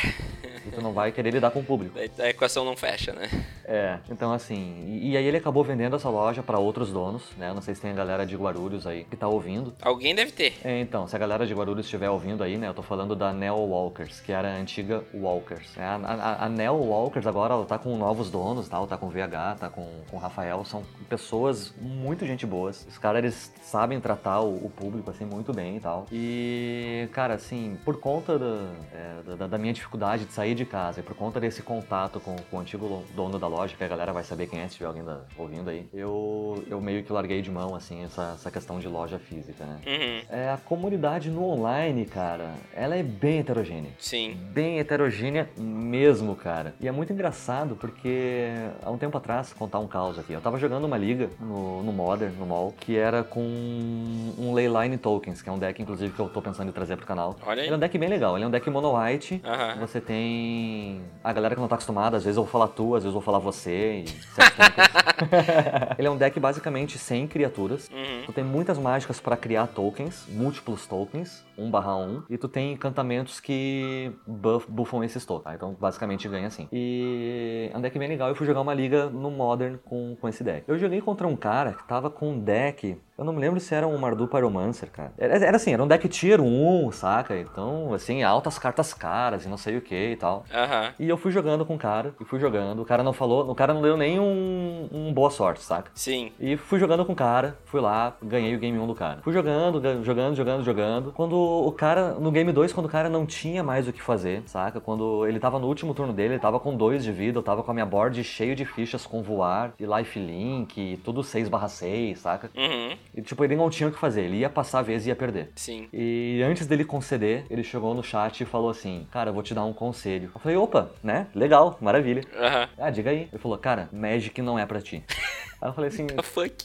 e 0.67 0.71
tu 0.71 0.81
não 0.83 0.93
vai 0.93 1.13
querer 1.13 1.31
lidar 1.31 1.51
com 1.51 1.61
o 1.61 1.65
público. 1.65 1.99
a 1.99 2.29
equação 2.29 2.65
não 2.65 2.77
fecha, 2.77 3.13
né? 3.13 3.29
É, 3.65 3.99
então 4.11 4.33
assim, 4.33 4.85
e, 4.87 5.11
e 5.13 5.17
aí 5.17 5.25
ele 5.27 5.37
acabou 5.37 5.63
vendendo 5.65 5.97
essa 5.97 6.09
loja 6.09 6.43
pra 6.43 6.59
outros 6.59 6.91
donos, 6.93 7.31
né? 7.37 7.51
Eu 7.51 7.55
não 7.55 7.63
sei 7.63 7.75
se 7.75 7.81
tem 7.81 7.91
a 7.91 7.95
galera 7.95 8.25
de 8.27 8.37
Guarulhos 8.37 8.87
aí 8.87 9.05
que 9.05 9.17
tá 9.17 9.29
ouvindo. 9.29 9.75
Alguém 9.83 10.15
deve 10.15 10.33
ter. 10.33 10.55
É, 10.65 10.81
então, 10.81 11.07
se 11.07 11.15
a 11.17 11.19
galera 11.19 11.47
de 11.47 11.55
Guarulhos 11.55 11.87
estiver 11.87 12.11
ouvindo 12.11 12.43
aí, 12.43 12.57
né? 12.57 12.69
Eu 12.69 12.75
tô 12.75 12.83
falando 12.83 13.15
da 13.17 13.33
Neo 13.33 13.57
Walkers, 13.57 14.21
que 14.21 14.33
era 14.33 14.49
a 14.49 14.57
antiga 14.57 15.03
Walkers. 15.15 15.77
É, 15.77 15.85
a, 15.85 15.97
a, 15.97 16.45
a 16.45 16.49
Neo 16.49 16.77
Walkers 16.77 17.27
agora 17.27 17.55
ela 17.55 17.65
tá 17.65 17.79
com 17.79 17.97
novos 17.97 18.31
donos, 18.31 18.69
tal, 18.69 18.87
tá 18.87 18.97
com 18.97 19.09
VH, 19.09 19.57
tá 19.61 19.69
com, 19.71 19.87
com 20.11 20.17
Rafael, 20.19 20.54
são 20.63 20.83
pessoas 21.09 21.73
muito 21.81 22.27
gente 22.27 22.45
boas. 22.45 22.87
Os 22.87 22.99
caras, 22.99 23.19
eles 23.25 23.53
sabem 23.63 23.99
tratar 23.99 24.41
o, 24.41 24.67
o 24.67 24.71
público, 24.71 25.11
assim, 25.11 25.25
muito 25.25 25.55
bem 25.55 25.79
e 25.79 25.81
tal. 25.81 26.07
E, 26.13 27.09
cara, 27.13 27.35
assim, 27.35 27.79
por 27.85 27.99
conta 27.99 28.39
da, 28.39 28.69
é, 28.93 29.37
da, 29.37 29.47
da 29.47 29.59
minha 29.59 29.73
dificuldade 29.73 30.27
de 30.27 30.33
sair 30.33 30.55
de 30.55 30.65
casa 30.67 31.01
e 31.01 31.03
por 31.03 31.15
conta 31.17 31.41
desse 31.41 31.63
contato 31.63 32.21
com, 32.21 32.37
com 32.51 32.57
o 32.59 32.61
antigo 32.61 33.03
dono 33.15 33.39
da 33.39 33.47
loja, 33.47 33.75
que 33.77 33.85
a 33.85 33.89
galera 33.89 34.13
vai 34.13 34.23
saber 34.23 34.47
quem 34.49 34.61
é, 34.61 34.69
se 34.69 34.75
tiver 34.75 34.87
alguém 34.87 35.03
da- 35.05 35.23
ouvindo 35.39 35.71
aí, 35.71 35.89
eu, 35.95 36.63
eu 36.69 36.81
meio 36.81 37.03
que 37.03 37.13
larguei 37.13 37.41
de 37.41 37.51
mão, 37.51 37.75
assim, 37.75 38.05
essa, 38.05 38.33
essa 38.35 38.51
questão 38.51 38.79
de 38.79 38.89
loja 38.89 39.19
física, 39.19 39.65
né? 39.65 39.79
Uhum. 39.87 40.37
É, 40.37 40.51
a 40.51 40.59
comunidade 40.59 41.31
no 41.31 41.45
online, 41.45 42.05
cara, 42.05 42.51
ela 42.75 42.97
é 42.97 43.03
bem 43.03 43.39
heterogênea. 43.39 43.93
Sim. 43.99 44.37
Bem 44.53 44.79
heterogênea 44.79 45.49
mesmo, 45.57 46.35
cara. 46.37 46.75
E 46.81 46.89
é 46.89 46.93
muito 46.93 47.13
engraçado 47.13 47.77
porque 47.77 48.49
há 48.83 48.91
um 48.91 48.99
tempo 48.99 49.17
atrás, 49.17 49.53
contar 49.53 49.79
um 49.79 49.87
caos 49.87 50.19
aqui, 50.19 50.34
eu 50.35 50.41
tava 50.41 50.59
jogando 50.59 50.85
uma 50.85 50.97
liga 50.97 51.31
no, 51.41 51.83
no 51.83 51.93
Modern, 51.93 52.33
no 52.39 52.47
mall, 52.47 52.75
que 52.79 52.97
era 52.97 53.23
com 53.23 53.41
um 53.41 54.53
Leyline 54.53 54.99
Tokens, 54.99 55.43
que 55.43 55.49
é 55.49 55.53
um 55.53 55.59
deck, 55.59 55.81
inclusive, 55.81 56.13
que 56.13 56.21
eu 56.21 56.29
tô 56.29 56.43
pensando 56.43 56.69
em 56.69 56.73
trazer 56.73 56.97
pro 56.97 57.07
canal. 57.07 57.37
Olha 57.47 57.63
aí. 57.63 57.69
Ele 57.69 57.75
é 57.75 57.77
um 57.77 57.81
deck 57.81 57.97
bem 57.97 58.09
legal, 58.09 58.37
ele 58.37 58.45
é 58.45 58.49
um 58.49 58.51
deck 58.51 58.69
mono 58.71 58.99
white. 58.99 59.41
Aham. 59.45 59.77
Você 59.81 60.01
tem 60.01 61.03
a 61.23 61.33
galera 61.33 61.55
que 61.55 61.61
não 61.61 61.69
tá 61.69 61.77
acostumada, 61.77 62.17
às 62.17 62.25
vezes 62.25 62.37
eu 62.37 62.43
vou 62.43 62.51
falar 62.51 62.69
tu, 62.69 62.95
às 62.95 63.03
vezes 63.03 63.07
eu 63.07 63.13
vou 63.13 63.23
falar 63.23 63.39
você. 63.39 64.05
E 64.05 64.05
ele 65.99 66.09
é 66.09 66.11
um 66.11 66.17
deck 66.17 66.39
basicamente 66.39 66.99
sem 66.99 67.27
criaturas. 67.27 67.89
Uhum. 67.89 68.23
Tu 68.27 68.33
tem 68.33 68.45
muitas 68.45 68.79
mágicas 68.79 69.21
pra 69.21 69.37
criar 69.37 69.67
tokens, 69.69 70.27
múltiplos 70.29 70.87
tokens, 70.87 71.45
1 71.57 71.71
barra 71.71 71.97
1, 71.97 72.25
e 72.31 72.39
tu 72.39 72.49
tem 72.49 72.73
encantamentos 72.73 73.41
que 73.41 74.13
buff, 74.27 74.71
buffam 74.71 75.03
esses 75.05 75.25
tokens, 75.25 75.45
tá? 75.45 75.55
Então 75.55 75.77
basicamente 75.79 76.29
ganha 76.29 76.47
assim. 76.47 76.69
E 76.73 77.71
é 77.73 77.77
um 77.77 77.81
deck 77.81 77.99
bem 77.99 78.09
legal, 78.09 78.29
eu 78.29 78.35
fui 78.35 78.47
jogar 78.47 78.61
uma 78.61 78.75
liga 78.75 79.07
no 79.07 79.31
Modern 79.31 79.77
com, 79.85 80.17
com 80.25 80.29
esse 80.31 80.43
deck. 80.43 80.65
Eu 80.67 80.79
joguei 80.79 81.03
contra 81.03 81.29
um 81.29 81.37
cara 81.37 81.75
que 81.75 81.85
tava 81.85 82.09
com 82.09 82.31
um 82.31 82.41
deck 82.41 82.97
Eu 83.17 83.25
não 83.25 83.33
me 83.33 83.41
lembro 83.41 83.61
se 83.61 83.73
era 83.73 83.87
um 83.87 83.97
Mardu 83.97 84.27
Pyromancer, 84.27 84.91
cara. 84.91 85.13
Era, 85.17 85.37
era 85.37 85.57
assim, 85.57 85.73
era 85.73 85.81
um 85.83 85.87
deck 85.87 86.09
tier 86.09 86.41
1, 86.41 86.91
saca? 86.91 87.39
Então, 87.39 87.95
assim, 87.95 88.25
altas 88.25 88.59
cartas 88.59 88.93
caras 88.93 89.45
e 89.45 89.49
não 89.49 89.57
sei 89.57 89.77
o 89.77 89.81
que 89.81 89.95
e 90.13 90.17
tal. 90.17 90.45
Aham. 90.53 90.93
E 90.99 91.09
eu 91.09 91.17
fui 91.17 91.31
jogando 91.31 91.65
com 91.65 91.77
o 91.77 91.79
cara, 91.79 92.13
e 92.21 92.25
fui 92.25 92.41
jogando. 92.41 92.83
O 92.83 92.85
cara 92.85 93.05
não 93.05 93.13
falou, 93.13 93.49
o 93.49 93.55
cara 93.55 93.73
não 93.73 93.81
deu 93.81 93.97
nem 93.97 94.19
um, 94.19 94.89
um 94.93 95.13
boa 95.13 95.31
sorte, 95.31 95.63
saca? 95.63 95.93
Sim. 95.95 96.33
E 96.41 96.57
fui 96.57 96.81
jogando 96.81 97.05
com 97.05 97.13
o 97.13 97.17
cara, 97.17 97.57
fui 97.67 97.81
lá, 97.81 98.17
ganhei 98.21 98.55
o 98.57 98.59
game 98.59 98.77
1 98.77 98.85
do 98.87 98.97
cara. 98.97 99.21
Fui 99.23 99.33
jogando, 99.33 99.81
ga- 99.81 100.03
jogando, 100.03 100.35
jogando, 100.35 100.65
jogando. 100.65 101.13
Quando 101.13 101.37
o 101.37 101.71
cara, 101.71 102.15
no 102.15 102.33
game 102.33 102.51
2, 102.53 102.73
quando 102.73 102.87
o 102.87 102.91
cara 102.91 103.09
não 103.09 103.25
tinha 103.25 103.63
mais 103.63 103.87
o 103.87 103.93
que 103.93 104.03
fazer, 104.03 104.43
saca? 104.47 104.81
Quando 104.81 105.25
ele 105.25 105.39
tava 105.39 105.61
no 105.61 105.69
último 105.69 105.95
turno 105.95 106.13
dele, 106.13 106.35
ele 106.35 106.41
tava 106.41 106.59
com 106.59 106.77
2 106.77 107.05
de 107.05 107.13
vida, 107.13 107.39
eu 107.39 107.45
tava 107.45 107.63
com 107.63 107.71
a 107.71 107.75
minha 107.75 107.87
board 107.87 108.25
cheio 108.25 108.57
de 108.57 108.65
fichas 108.65 109.07
com 109.07 109.23
voar 109.23 109.73
e 109.79 109.87
lifelink, 109.87 110.81
e 110.81 110.97
tudo 110.97 111.23
6 111.23 111.49
6, 111.69 112.19
saca? 112.19 112.51
Uhum. 112.57 113.04
E 113.17 113.23
tipo, 113.23 113.45
ele 113.45 113.55
não 113.55 113.71
tinha 113.71 113.89
o 113.89 113.93
que 113.93 113.99
fazer, 113.99 114.23
ele 114.23 114.39
ia 114.39 114.51
passar 114.51 114.81
a 114.81 114.83
vez 114.83 115.07
e 115.07 115.09
ia 115.09 115.17
perder. 115.17 115.51
Sim. 115.55 115.89
E 115.93 116.43
antes 116.45 116.67
dele 116.67 116.85
conceder, 116.85 117.45
ele 117.49 117.63
chegou 117.63 117.95
no 117.95 118.03
chat 118.03 118.41
e 118.41 118.45
falou 118.45 118.71
assim: 118.71 119.07
Cara, 119.11 119.31
eu 119.31 119.35
vou 119.35 119.43
te 119.43 119.55
dar 119.55 119.65
um 119.65 119.73
conselho. 119.73 120.31
Eu 120.35 120.41
falei: 120.41 120.57
opa, 120.57 120.91
né? 121.03 121.29
Legal, 121.35 121.79
maravilha. 121.81 122.23
Aham. 122.37 122.69
Ah, 122.77 122.91
diga 122.91 123.11
aí. 123.11 123.29
Ele 123.33 123.39
falou: 123.39 123.57
Cara, 123.59 123.89
Magic 123.93 124.41
não 124.43 124.59
é 124.59 124.67
pra 124.67 124.81
ti. 124.81 125.05
Aí 125.61 125.71
eu 125.71 125.73
falei 125.73 125.89
assim? 125.89 126.07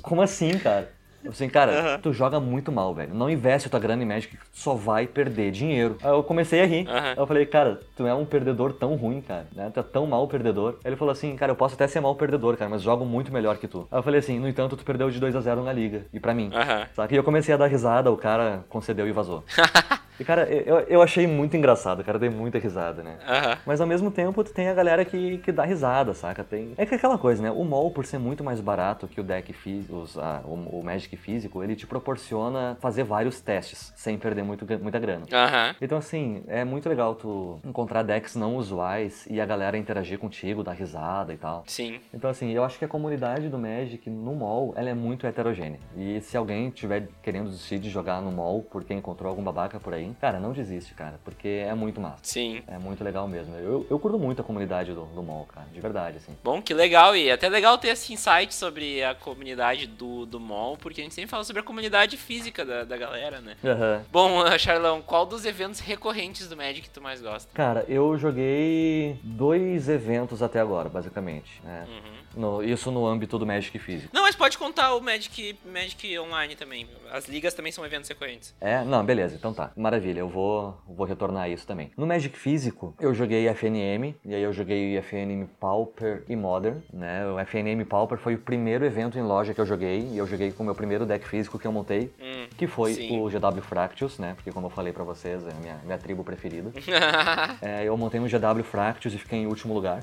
Como 0.01 0.21
assim, 0.21 0.57
cara? 0.57 0.91
Eu 1.23 1.31
falei 1.33 1.47
assim, 1.47 1.49
cara, 1.49 1.99
tu 1.99 2.13
joga 2.13 2.39
muito 2.39 2.71
mal, 2.71 2.93
velho. 2.93 3.13
Não 3.13 3.29
investe 3.29 3.69
tua 3.69 3.79
grana 3.79 4.01
em 4.01 4.05
Magic, 4.05 4.35
tu 4.37 4.43
só 4.53 4.73
vai 4.73 5.05
perder 5.05 5.51
dinheiro. 5.51 5.97
Aí 6.01 6.09
eu 6.09 6.23
comecei 6.23 6.61
a 6.61 6.65
rir. 6.65 6.87
Aí 6.89 7.17
eu 7.17 7.27
falei, 7.27 7.45
cara, 7.45 7.79
tu 7.95 8.07
é 8.07 8.13
um 8.13 8.25
perdedor 8.25 8.73
tão 8.73 8.95
ruim, 8.95 9.21
cara, 9.21 9.45
né? 9.53 9.69
Tu 9.73 9.79
é 9.79 9.83
tão 9.83 10.05
mal 10.07 10.27
perdedor. 10.27 10.75
Aí 10.83 10.89
ele 10.89 10.95
falou 10.95 11.11
assim, 11.11 11.35
cara, 11.35 11.51
eu 11.51 11.55
posso 11.55 11.75
até 11.75 11.87
ser 11.87 11.99
mal 11.99 12.15
perdedor, 12.15 12.55
cara, 12.55 12.69
mas 12.69 12.81
jogo 12.81 13.05
muito 13.05 13.33
melhor 13.33 13.57
que 13.57 13.67
tu. 13.67 13.87
Aí 13.91 13.99
eu 13.99 14.03
falei 14.03 14.19
assim, 14.19 14.39
no 14.39 14.47
entanto, 14.47 14.77
tu 14.77 14.83
perdeu 14.85 15.09
de 15.09 15.19
2 15.19 15.35
a 15.35 15.41
0 15.41 15.63
na 15.63 15.73
liga. 15.73 16.05
E 16.13 16.19
pra 16.19 16.33
mim. 16.33 16.49
Aham. 16.53 16.87
Saca? 16.95 17.13
E 17.13 17.17
eu 17.17 17.23
comecei 17.23 17.53
a 17.53 17.57
dar 17.57 17.67
risada, 17.67 18.11
o 18.11 18.17
cara 18.17 18.63
concedeu 18.69 19.07
e 19.07 19.11
vazou. 19.11 19.43
e, 20.19 20.23
cara, 20.23 20.43
eu, 20.43 20.79
eu 20.81 21.01
achei 21.01 21.25
muito 21.25 21.55
engraçado, 21.55 22.03
cara, 22.03 22.19
dei 22.19 22.29
muita 22.29 22.59
risada, 22.59 23.01
né? 23.01 23.17
Aham. 23.27 23.57
Mas 23.65 23.81
ao 23.81 23.87
mesmo 23.87 24.11
tempo, 24.11 24.43
tem 24.43 24.67
a 24.67 24.73
galera 24.73 25.05
que, 25.05 25.37
que 25.39 25.51
dá 25.51 25.63
risada, 25.63 26.13
saca? 26.13 26.43
Tem... 26.43 26.73
É 26.77 26.85
que 26.85 26.93
é 26.93 26.97
aquela 26.97 27.17
coisa, 27.17 27.41
né? 27.41 27.51
O 27.51 27.63
mall, 27.63 27.91
por 27.91 28.05
ser 28.05 28.17
muito 28.17 28.43
mais 28.43 28.59
barato 28.59 29.07
que 29.07 29.21
o 29.21 29.23
deck 29.23 29.53
físico, 29.53 30.05
o, 30.45 30.79
o 30.79 30.83
Magic 30.83 31.15
físico, 31.17 31.63
ele 31.63 31.75
te 31.75 31.87
proporciona 31.87 32.77
fazer 32.81 33.03
vários 33.03 33.39
testes, 33.39 33.93
sem 33.95 34.17
perder 34.17 34.43
muito, 34.43 34.65
muita 34.81 34.99
grana. 34.99 35.25
Aham. 35.31 35.75
Então, 35.81 35.97
assim, 35.97 36.43
é 36.47 36.63
muito 36.63 36.89
legal 36.89 37.15
tu 37.15 37.59
encontrar 37.63 38.03
decks 38.03 38.35
não 38.35 38.55
usuais 38.55 39.25
e 39.29 39.39
a 39.39 39.45
galera 39.45 39.77
interagir 39.77 40.19
contigo, 40.19 40.63
dar 40.63 40.73
risada 40.73 41.33
e 41.33 41.37
tal. 41.37 41.63
Sim. 41.67 41.99
Então, 42.13 42.29
assim, 42.29 42.51
eu 42.51 42.63
acho 42.63 42.77
que 42.77 42.85
a 42.85 42.87
comunidade 42.87 43.49
do 43.49 43.57
Magic 43.57 44.09
no 44.09 44.35
mall, 44.35 44.73
ela 44.75 44.89
é 44.89 44.93
muito 44.93 45.25
heterogênea. 45.25 45.79
E 45.95 46.19
se 46.21 46.35
alguém 46.35 46.69
tiver 46.69 47.07
querendo 47.21 47.49
desistir 47.49 47.79
de 47.79 47.89
jogar 47.89 48.21
no 48.21 48.31
mall 48.31 48.65
porque 48.69 48.93
encontrou 48.93 49.29
algum 49.29 49.43
babaca 49.43 49.79
por 49.79 49.93
aí, 49.93 50.08
cara, 50.13 50.39
não 50.39 50.51
desiste, 50.51 50.93
cara, 50.93 51.19
porque 51.23 51.47
é 51.47 51.73
muito 51.73 51.99
massa. 51.99 52.19
Sim. 52.23 52.61
É 52.67 52.77
muito 52.77 53.03
legal 53.03 53.27
mesmo. 53.27 53.55
Eu, 53.55 53.85
eu 53.89 53.99
curto 53.99 54.17
muito 54.19 54.41
a 54.41 54.43
comunidade 54.45 54.93
do, 54.93 55.05
do 55.05 55.21
mall, 55.23 55.45
cara, 55.53 55.67
de 55.71 55.79
verdade, 55.79 56.17
assim. 56.17 56.35
Bom, 56.43 56.61
que 56.61 56.73
legal. 56.73 57.15
E 57.15 57.29
é 57.29 57.33
até 57.33 57.49
legal 57.49 57.77
ter 57.77 57.89
esse 57.89 58.13
insight 58.13 58.53
sobre 58.53 59.03
a 59.03 59.13
comunidade 59.15 59.87
do, 59.87 60.25
do 60.25 60.39
mall, 60.39 60.77
porque 60.77 61.01
a 61.01 61.03
gente 61.03 61.13
sempre 61.15 61.29
fala 61.29 61.43
sobre 61.43 61.61
a 61.61 61.63
comunidade 61.63 62.17
física 62.17 62.63
da, 62.65 62.83
da 62.83 62.97
galera, 62.97 63.39
né? 63.41 63.55
Aham. 63.63 64.03
Bom, 64.11 64.45
Charlão, 64.57 65.01
qual 65.01 65.25
dos 65.25 65.45
eventos 65.45 65.79
recorrentes 65.79 66.47
do 66.47 66.55
Magic 66.57 66.89
tu 66.89 67.01
mais 67.01 67.21
gosta? 67.21 67.49
Cara, 67.53 67.85
eu 67.87 68.17
joguei 68.17 69.19
dois 69.23 69.89
eventos 69.89 70.41
até 70.41 70.59
agora, 70.59 70.89
basicamente. 70.89 71.61
Né? 71.63 71.85
Uhum. 71.87 72.19
No- 72.41 72.63
isso 72.63 72.91
no 72.91 73.05
âmbito 73.05 73.37
do 73.37 73.45
Magic 73.45 73.77
físico. 73.79 74.09
Não, 74.13 74.21
mas 74.23 74.35
pode 74.35 74.57
contar 74.57 74.93
o 74.95 75.01
Magic, 75.01 75.57
Magic 75.65 76.17
Online 76.19 76.55
também. 76.55 76.87
As 77.11 77.27
ligas 77.27 77.53
também 77.53 77.71
são 77.71 77.85
eventos 77.85 78.07
recorrentes. 78.09 78.53
É? 78.61 78.83
Não, 78.83 79.03
beleza, 79.03 79.35
então 79.35 79.53
tá. 79.53 79.71
Maravilha, 79.75 79.98
eu 80.07 80.27
vou, 80.29 80.77
vou 80.87 81.05
retornar 81.05 81.43
a 81.43 81.49
isso 81.49 81.65
também. 81.67 81.91
No 81.97 82.07
Magic 82.07 82.37
físico, 82.37 82.93
eu 82.99 83.13
joguei 83.13 83.47
FNM, 83.49 84.15
e 84.25 84.33
aí 84.35 84.41
eu 84.41 84.53
joguei 84.53 84.97
FNM 85.01 85.45
Pauper 85.59 86.23
e 86.27 86.35
Modern, 86.35 86.77
né? 86.93 87.25
O 87.27 87.39
FNM 87.45 87.83
Pauper 87.85 88.17
foi 88.17 88.35
o 88.35 88.37
primeiro 88.39 88.85
evento 88.85 89.17
em 89.17 89.21
loja 89.21 89.53
que 89.53 89.61
eu 89.61 89.65
joguei, 89.65 89.99
e 90.11 90.17
eu 90.17 90.25
joguei 90.27 90.51
com 90.51 90.63
o 90.63 90.65
meu 90.65 90.75
primeiro 90.75 91.05
deck 91.05 91.27
físico 91.27 91.59
que 91.59 91.65
eu 91.67 91.71
montei, 91.71 92.11
Hum. 92.19 92.47
que 92.57 92.67
foi 92.67 92.93
Sim. 92.93 93.19
o 93.21 93.29
GW 93.29 93.61
Fractus, 93.61 94.17
né? 94.19 94.33
Porque 94.35 94.51
como 94.51 94.67
eu 94.67 94.71
falei 94.71 94.93
pra 94.93 95.03
vocês, 95.03 95.43
é 95.45 95.51
a 95.51 95.55
minha, 95.59 95.75
minha 95.83 95.97
tribo 95.97 96.23
preferida. 96.23 96.71
É, 97.61 97.83
eu 97.83 97.95
montei 97.97 98.19
um 98.19 98.25
GW 98.27 98.63
Fractus 98.63 99.13
e 99.13 99.17
fiquei 99.17 99.39
em 99.39 99.45
último 99.47 99.73
lugar. 99.73 100.01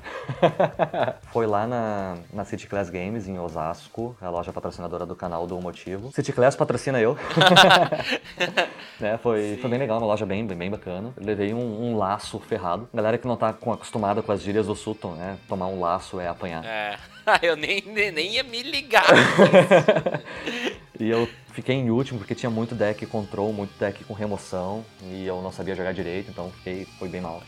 Foi 1.31 1.47
lá 1.47 1.65
na, 1.65 2.17
na 2.31 2.45
City 2.45 2.67
Class 2.67 2.89
Games, 2.89 3.27
em 3.27 3.39
Osasco, 3.39 4.15
a 4.21 4.29
loja 4.29 4.51
patrocinadora 4.53 5.05
do 5.05 5.15
canal 5.15 5.47
do 5.47 5.59
Motivo. 5.59 6.11
City 6.11 6.31
Class 6.33 6.55
patrocina 6.55 6.99
eu. 6.99 7.17
né, 8.99 9.17
foi, 9.21 9.57
foi 9.59 9.69
bem 9.69 9.79
legal, 9.79 9.86
uma 9.95 10.05
loja 10.05 10.25
bem, 10.25 10.45
bem, 10.45 10.57
bem 10.57 10.69
bacana. 10.69 11.13
Eu 11.17 11.25
levei 11.25 11.53
um, 11.53 11.89
um 11.89 11.97
laço 11.97 12.39
ferrado. 12.39 12.87
Galera 12.93 13.17
que 13.17 13.27
não 13.27 13.37
tá 13.37 13.49
acostumada 13.49 14.21
com 14.21 14.31
as 14.31 14.41
gírias 14.41 14.67
do 14.67 14.75
Sutton, 14.75 15.11
né? 15.11 15.37
Tomar 15.47 15.67
um 15.67 15.79
laço 15.79 16.19
é 16.19 16.27
apanhar. 16.27 16.65
É. 16.65 16.97
Eu 17.41 17.57
nem, 17.57 17.81
nem, 17.85 18.09
nem 18.09 18.35
ia 18.35 18.43
me 18.43 18.63
ligar. 18.63 19.03
E 20.99 21.09
eu 21.09 21.29
fiquei 21.57 21.75
em 21.75 21.89
último 21.89 22.19
porque 22.19 22.35
tinha 22.35 22.51
muito 22.51 22.75
deck 22.75 23.03
control, 23.07 23.51
muito 23.51 23.71
deck 23.79 24.03
com 24.03 24.13
remoção. 24.13 24.85
E 25.11 25.25
eu 25.25 25.41
não 25.41 25.51
sabia 25.51 25.73
jogar 25.73 25.91
direito, 25.91 26.29
então 26.29 26.51
fiquei, 26.51 26.85
foi 26.99 27.09
bem 27.09 27.19
mal. 27.19 27.41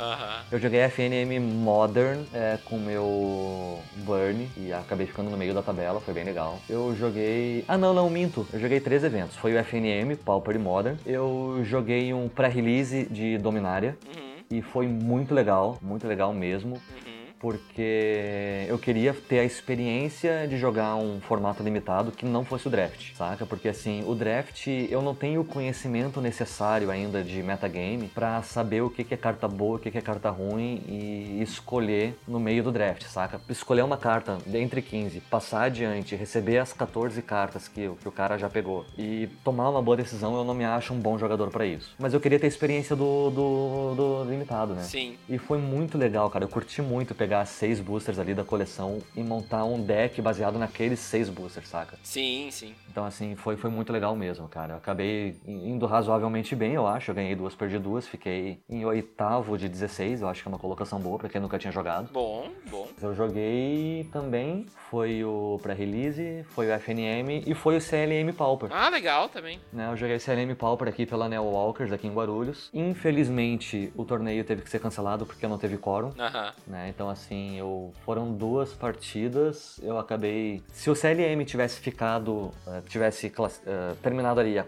Eu 0.52 0.58
joguei 0.60 0.80
FNM 0.90 1.40
Modern 1.40 2.24
é, 2.34 2.58
com 2.66 2.80
meu 2.80 3.80
Burn 3.98 4.50
e 4.58 4.74
acabei 4.74 5.06
ficando 5.06 5.30
no 5.30 5.38
meio 5.38 5.54
da 5.54 5.62
tabela, 5.62 6.02
foi 6.02 6.14
bem 6.16 6.24
legal. 6.24 6.60
Eu 6.68 6.96
joguei. 6.96 7.64
Ah, 7.68 7.78
não, 7.78 7.94
não, 7.94 8.10
minto. 8.10 8.48
Eu 8.52 8.60
joguei 8.60 8.80
três 8.80 9.04
eventos. 9.04 9.36
Foi 9.36 9.54
o 9.56 9.64
FNM, 9.64 10.16
Pauper 10.16 10.56
e 10.56 10.60
Modern. 10.60 10.98
Eu 11.06 11.62
joguei 11.64 12.12
um 12.12 12.28
pré-release 12.28 13.06
de 13.12 13.38
Dominária 13.38 13.96
Uhum. 14.08 14.58
e 14.58 14.62
foi 14.64 14.88
muito 14.88 15.36
legal, 15.36 15.78
muito 15.84 16.08
legal 16.08 16.34
mesmo. 16.34 16.74
Uhum. 16.74 17.19
Porque 17.40 18.66
eu 18.68 18.78
queria 18.78 19.14
ter 19.14 19.40
a 19.40 19.44
experiência 19.46 20.46
de 20.48 20.58
jogar 20.58 20.96
um 20.96 21.20
formato 21.22 21.64
limitado 21.64 22.12
que 22.12 22.26
não 22.26 22.44
fosse 22.44 22.68
o 22.68 22.70
draft, 22.70 23.14
saca? 23.16 23.46
Porque 23.46 23.70
assim, 23.70 24.04
o 24.06 24.14
draft 24.14 24.68
eu 24.68 25.02
não 25.02 25.16
tenho 25.16 25.42
o 25.42 25.46
conhecimento 25.46 26.20
necessário 26.20 26.92
ainda 26.92 27.24
de 27.24 27.42
metagame 27.42 28.08
pra 28.14 28.42
saber 28.44 28.82
o 28.82 28.90
que 28.90 29.04
que 29.04 29.14
é 29.14 29.18
carta 29.18 29.48
boa, 29.48 29.78
o 29.78 29.80
que 29.80 29.90
que 29.90 29.98
é 29.98 30.02
carta 30.02 30.30
ruim 30.30 30.82
e 30.88 31.42
escolher 31.42 32.18
no 32.28 32.40
meio 32.40 32.62
do 32.64 32.72
draft, 32.72 33.04
saca? 33.04 33.40
Escolher 33.50 33.84
uma 33.84 33.98
carta 33.98 34.38
entre 34.54 34.82
15, 34.82 35.22
passar 35.22 35.64
adiante, 35.64 36.16
receber 36.16 36.58
as 36.58 36.74
14 36.74 37.22
cartas 37.22 37.68
que, 37.68 37.88
o- 37.88 37.96
que 37.96 38.08
o 38.08 38.12
cara 38.12 38.38
já 38.38 38.50
pegou 38.50 38.86
e 38.98 39.28
tomar 39.44 39.70
uma 39.70 39.82
boa 39.82 39.96
decisão, 39.96 40.36
eu 40.36 40.44
não 40.44 40.54
me 40.54 40.66
acho 40.66 40.94
um 40.94 41.00
bom 41.00 41.18
jogador 41.18 41.50
pra 41.50 41.66
isso. 41.66 41.96
Mas 41.98 42.14
eu 42.14 42.20
queria 42.20 42.38
ter 42.40 42.48
a 42.48 42.50
experiência 42.50 42.96
do, 42.96 43.30
do, 43.30 43.96
do 43.96 44.30
limitado, 44.30 44.74
né? 44.74 44.84
Sim. 44.84 45.16
E 45.30 45.38
foi 45.38 45.58
muito 45.58 45.98
legal, 45.98 46.30
cara. 46.30 46.44
Eu 46.44 46.50
curti 46.50 46.82
muito 46.82 47.16
pegar 47.16 47.29
seis 47.46 47.80
boosters 47.80 48.20
ali 48.20 48.34
da 48.34 48.44
coleção 48.44 49.00
e 49.16 49.22
montar 49.22 49.64
um 49.66 49.82
deck 49.82 50.22
baseado 50.22 50.58
naqueles 50.60 51.00
seis 51.00 51.30
boosters, 51.30 51.68
saca? 51.68 51.98
Sim, 52.04 52.50
sim. 52.52 52.74
Então, 52.92 53.06
assim, 53.06 53.36
foi, 53.36 53.56
foi 53.56 53.70
muito 53.70 53.92
legal 53.94 54.16
mesmo, 54.16 54.48
cara. 54.48 54.74
Eu 54.74 54.78
acabei 54.78 55.38
indo 55.48 55.86
razoavelmente 55.86 56.56
bem, 56.56 56.74
eu 56.74 56.88
acho. 56.88 57.12
Eu 57.12 57.16
ganhei 57.16 57.36
duas, 57.36 57.56
perdi 57.56 57.78
duas. 57.80 58.08
Fiquei 58.08 58.60
em 58.70 58.84
oitavo 58.86 59.58
de 59.58 59.70
16, 59.70 60.22
eu 60.22 60.28
acho 60.30 60.42
que 60.42 60.48
é 60.48 60.52
uma 60.52 60.60
colocação 60.60 61.00
boa 61.00 61.18
pra 61.18 61.30
quem 61.30 61.40
nunca 61.42 61.58
tinha 61.60 61.72
jogado. 61.72 62.12
Bom, 62.12 62.50
bom. 62.70 62.88
Eu 63.02 63.14
joguei 63.14 64.08
também, 64.12 64.66
foi 64.90 65.24
o 65.24 65.60
pré-release, 65.62 66.44
foi 66.50 66.68
o 66.68 66.74
FNM 66.80 67.44
e 67.46 67.54
foi 67.54 67.78
o 67.78 67.82
CLM 67.82 68.34
Pauper. 68.34 68.70
Ah, 68.72 68.90
legal 68.90 69.30
também. 69.30 69.60
Né, 69.72 69.88
eu 69.92 69.96
joguei 69.98 70.18
CLM 70.20 70.56
Pauper 70.56 70.88
aqui 70.88 71.06
pela 71.06 71.30
Neo 71.30 71.44
Walkers, 71.44 71.92
aqui 71.92 72.08
em 72.08 72.14
Guarulhos. 72.14 72.70
Infelizmente, 72.74 73.92
o 73.96 74.06
torneio 74.06 74.44
teve 74.44 74.62
que 74.62 74.70
ser 74.70 74.80
cancelado 74.80 75.26
porque 75.26 75.48
não 75.48 75.58
teve 75.58 75.78
quórum. 75.78 76.12
Aham. 76.18 76.54
né? 76.68 76.88
Então, 76.90 77.10
assim, 77.10 77.19
eu 77.58 77.94
foram 78.06 78.34
duas 78.34 78.74
partidas, 78.74 79.80
eu 79.84 79.98
acabei. 79.98 80.62
Se 80.72 80.90
o 80.90 80.96
CLM 80.96 81.44
tivesse 81.46 81.80
ficado, 81.80 82.52
eh, 82.68 82.82
tivesse 82.88 83.30
class- 83.30 83.62
eh, 83.66 83.94
terminado 84.02 84.40
ali 84.40 84.58
a, 84.60 84.66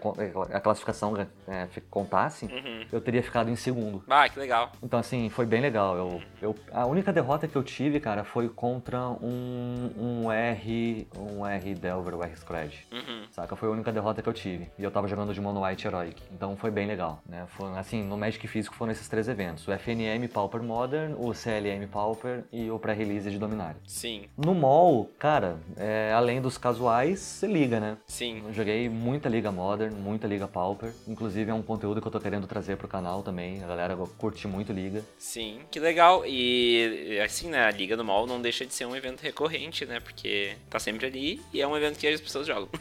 a 0.52 0.60
classificação 0.60 1.14
eh, 1.48 1.66
fi- 1.70 1.80
contasse, 1.82 2.46
Uhum. 2.46 2.84
eu 2.92 3.00
teria 3.00 3.22
ficado 3.22 3.50
em 3.50 3.56
segundo. 3.56 4.02
Ah, 4.08 4.28
que 4.28 4.38
legal. 4.38 4.72
Então, 4.82 4.98
assim, 4.98 5.28
foi 5.28 5.46
bem 5.46 5.60
legal. 5.60 5.96
Eu, 5.96 6.22
eu, 6.40 6.56
a 6.72 6.86
única 6.86 7.12
derrota 7.12 7.46
que 7.46 7.56
eu 7.56 7.62
tive, 7.62 8.00
cara, 8.00 8.24
foi 8.24 8.48
contra 8.48 9.00
um, 9.08 9.90
um 9.98 10.32
R. 10.32 11.06
Um 11.16 11.46
R 11.46 11.74
Delver, 11.74 12.14
o 12.14 12.22
R 12.22 12.36
Scred. 12.36 12.86
Uhum. 12.92 13.22
Saca? 13.30 13.54
Foi 13.56 13.68
a 13.68 13.72
única 13.72 13.92
derrota 13.92 14.22
que 14.22 14.28
eu 14.28 14.32
tive. 14.32 14.68
E 14.78 14.82
eu 14.82 14.90
tava 14.90 15.06
jogando 15.08 15.32
de 15.32 15.40
Mono 15.40 15.64
White 15.64 15.86
Heroic. 15.86 16.22
Então 16.32 16.56
foi 16.56 16.70
bem 16.70 16.86
legal, 16.86 17.20
né? 17.28 17.44
Foi, 17.48 17.68
assim, 17.78 18.02
no 18.02 18.16
Magic 18.16 18.46
Físico 18.48 18.74
foram 18.74 18.92
esses 18.92 19.08
três 19.08 19.28
eventos. 19.28 19.66
O 19.66 19.72
FNM 19.72 20.28
Pauper 20.28 20.62
Modern, 20.62 21.14
o 21.18 21.32
CLM 21.34 21.86
Pauper 21.86 22.41
e 22.52 22.70
o 22.70 22.78
pré-release 22.78 23.30
de 23.30 23.38
Dominário. 23.38 23.76
Sim, 23.86 24.24
No 24.36 24.54
mall, 24.54 25.10
cara, 25.18 25.56
é, 25.76 26.12
além 26.14 26.40
dos 26.40 26.56
casuais, 26.58 27.18
você 27.20 27.46
liga, 27.46 27.78
né? 27.80 27.96
sim. 28.06 28.42
Eu 28.46 28.52
joguei 28.52 28.88
muita 28.88 29.28
Liga 29.28 29.50
Modern, 29.52 29.94
muita 29.94 30.26
Liga 30.26 30.46
Pauper. 30.48 30.92
Inclusive 31.06 31.50
é 31.50 31.54
um 31.54 31.62
conteúdo 31.62 32.00
que 32.00 32.06
eu 32.06 32.12
tô 32.12 32.20
querendo 32.20 32.46
trazer 32.46 32.76
pro 32.76 32.88
canal 32.88 33.22
também. 33.22 33.62
A 33.62 33.66
galera 33.66 33.96
curte 34.18 34.46
muito 34.48 34.72
Liga. 34.72 35.02
Sim, 35.18 35.60
que 35.70 35.78
legal. 35.80 36.24
E 36.26 37.18
assim, 37.24 37.48
né, 37.48 37.64
a 37.66 37.70
Liga 37.70 37.96
do 37.96 38.04
Mall 38.04 38.26
não 38.26 38.40
deixa 38.40 38.64
de 38.66 38.74
ser 38.74 38.86
um 38.86 38.94
evento 38.96 39.20
recorrente, 39.20 39.84
né? 39.86 40.00
Porque 40.00 40.54
tá 40.70 40.78
sempre 40.78 41.06
ali 41.06 41.40
e 41.52 41.60
é 41.60 41.66
um 41.66 41.76
evento 41.76 41.98
que 41.98 42.06
as 42.06 42.20
pessoas 42.20 42.46
jogam. 42.46 42.68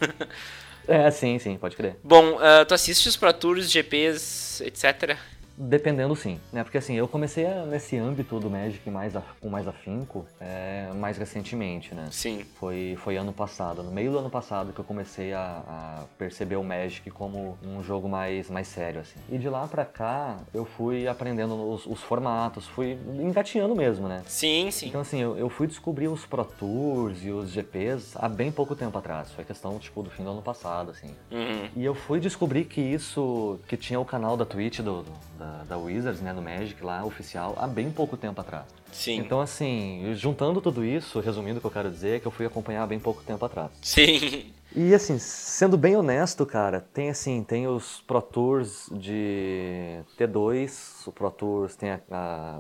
É, 0.88 1.12
sim, 1.12 1.38
sim, 1.38 1.58
pode 1.58 1.76
crer. 1.76 1.96
Bom, 2.04 2.34
uh, 2.38 2.66
tu 2.68 2.74
assiste 2.74 3.08
os 3.08 3.16
Pro 3.16 3.32
Tours, 3.32 3.70
GPs, 3.70 4.62
etc? 4.66 5.16
Dependendo 5.64 6.16
sim, 6.16 6.40
né? 6.52 6.64
Porque 6.64 6.80
assim, 6.80 6.96
eu 6.96 7.08
comecei 7.08 7.46
a, 7.46 7.66
nesse 7.66 7.96
âmbito 7.96 8.40
do 8.40 8.50
Magic 8.50 8.90
mais 8.90 9.16
a, 9.16 9.22
com 9.40 9.48
mais 9.48 9.68
afinco 9.68 10.26
é, 10.40 10.90
mais 10.96 11.20
recentemente, 11.20 11.94
né? 11.94 12.08
Sim. 12.12 12.44
Foi, 12.56 12.98
foi 12.98 13.16
ano 13.16 13.32
passado, 13.32 13.84
no 13.84 13.92
meio 13.92 14.12
do 14.12 14.18
ano 14.18 14.30
passado 14.30 14.74
que 14.74 14.80
eu 14.80 14.86
comecei 14.86 15.34
a, 15.34 15.62
a, 15.68 16.04
perceber 16.18 16.56
o 16.56 16.64
Magic 16.64 17.12
como 17.12 17.60
um 17.64 17.84
jogo 17.84 18.10
mais, 18.10 18.50
mais 18.50 18.68
sério, 18.68 19.02
assim. 19.02 19.20
E 19.30 19.38
de 19.38 19.48
lá 19.50 19.68
pra 19.68 19.86
cá, 19.86 20.40
eu 20.52 20.66
fui 20.66 21.08
aprendendo 21.08 21.54
os, 21.72 21.86
os 21.86 22.02
formatos, 22.02 22.66
fui 22.66 22.98
engatinhando 23.20 23.76
mesmo, 23.76 24.08
né? 24.08 24.24
Sim, 24.26 24.72
sim. 24.72 24.88
Então 24.88 25.02
assim, 25.02 25.22
eu, 25.22 25.38
eu, 25.38 25.50
fui 25.50 25.68
descobrir 25.68 26.08
os 26.08 26.26
Pro 26.26 26.44
Tours 26.44 27.24
e 27.24 27.30
os 27.30 27.52
GPs 27.52 28.14
há 28.16 28.28
bem 28.28 28.52
pouco 28.52 28.76
tempo 28.76 28.98
atrás. 28.98 29.32
Foi 29.32 29.46
questão, 29.46 29.78
tipo, 29.78 30.02
do 30.02 30.10
fim 30.10 30.24
do 30.24 30.32
ano 30.32 30.42
passado, 30.42 30.90
assim. 30.90 31.16
Uhum. 31.30 31.70
E 31.76 31.86
eu 31.86 31.94
fui 31.94 32.20
descobrir 32.20 32.66
que 32.66 32.82
isso, 32.82 33.60
que 33.68 33.78
tinha 33.78 34.00
o 34.00 34.06
canal 34.06 34.36
da 34.36 34.46
Twitch 34.46 34.80
do, 34.80 35.04
do 35.04 35.12
da, 35.38 35.51
da 35.68 35.78
Wizards, 35.78 36.22
né, 36.22 36.34
do 36.34 36.42
Magic 36.42 36.84
lá, 36.84 37.04
oficial, 37.04 37.56
há 37.58 37.68
bem 37.68 37.92
pouco 37.92 38.18
tempo 38.18 38.40
atrás. 38.42 38.66
Sim. 38.92 39.18
Então, 39.20 39.40
assim, 39.40 40.14
juntando 40.16 40.62
tudo 40.62 40.84
isso, 40.84 41.20
resumindo 41.20 41.58
o 41.58 41.62
que 41.62 41.68
eu 41.68 41.72
quero 41.72 41.90
dizer, 41.90 42.18
é 42.18 42.20
que 42.20 42.28
eu 42.28 42.32
fui 42.32 42.46
acompanhar 42.46 42.84
há 42.84 42.88
bem 42.88 43.00
pouco 43.00 43.24
tempo 43.24 43.44
atrás. 43.46 43.72
Sim. 43.82 44.52
E 44.74 44.94
assim, 44.94 45.20
sendo 45.20 45.78
bem 45.78 45.98
honesto, 45.98 46.46
cara, 46.46 46.80
tem 46.80 47.10
assim, 47.10 47.44
tem 47.44 47.68
os 47.68 48.02
Pro 48.08 48.22
Tours 48.22 48.90
de 48.90 50.00
T2, 50.18 51.08
o 51.08 51.12
Pro 51.12 51.30
Tours 51.30 51.76
tem 51.76 51.92
a, 51.92 52.00
a, 52.10 52.60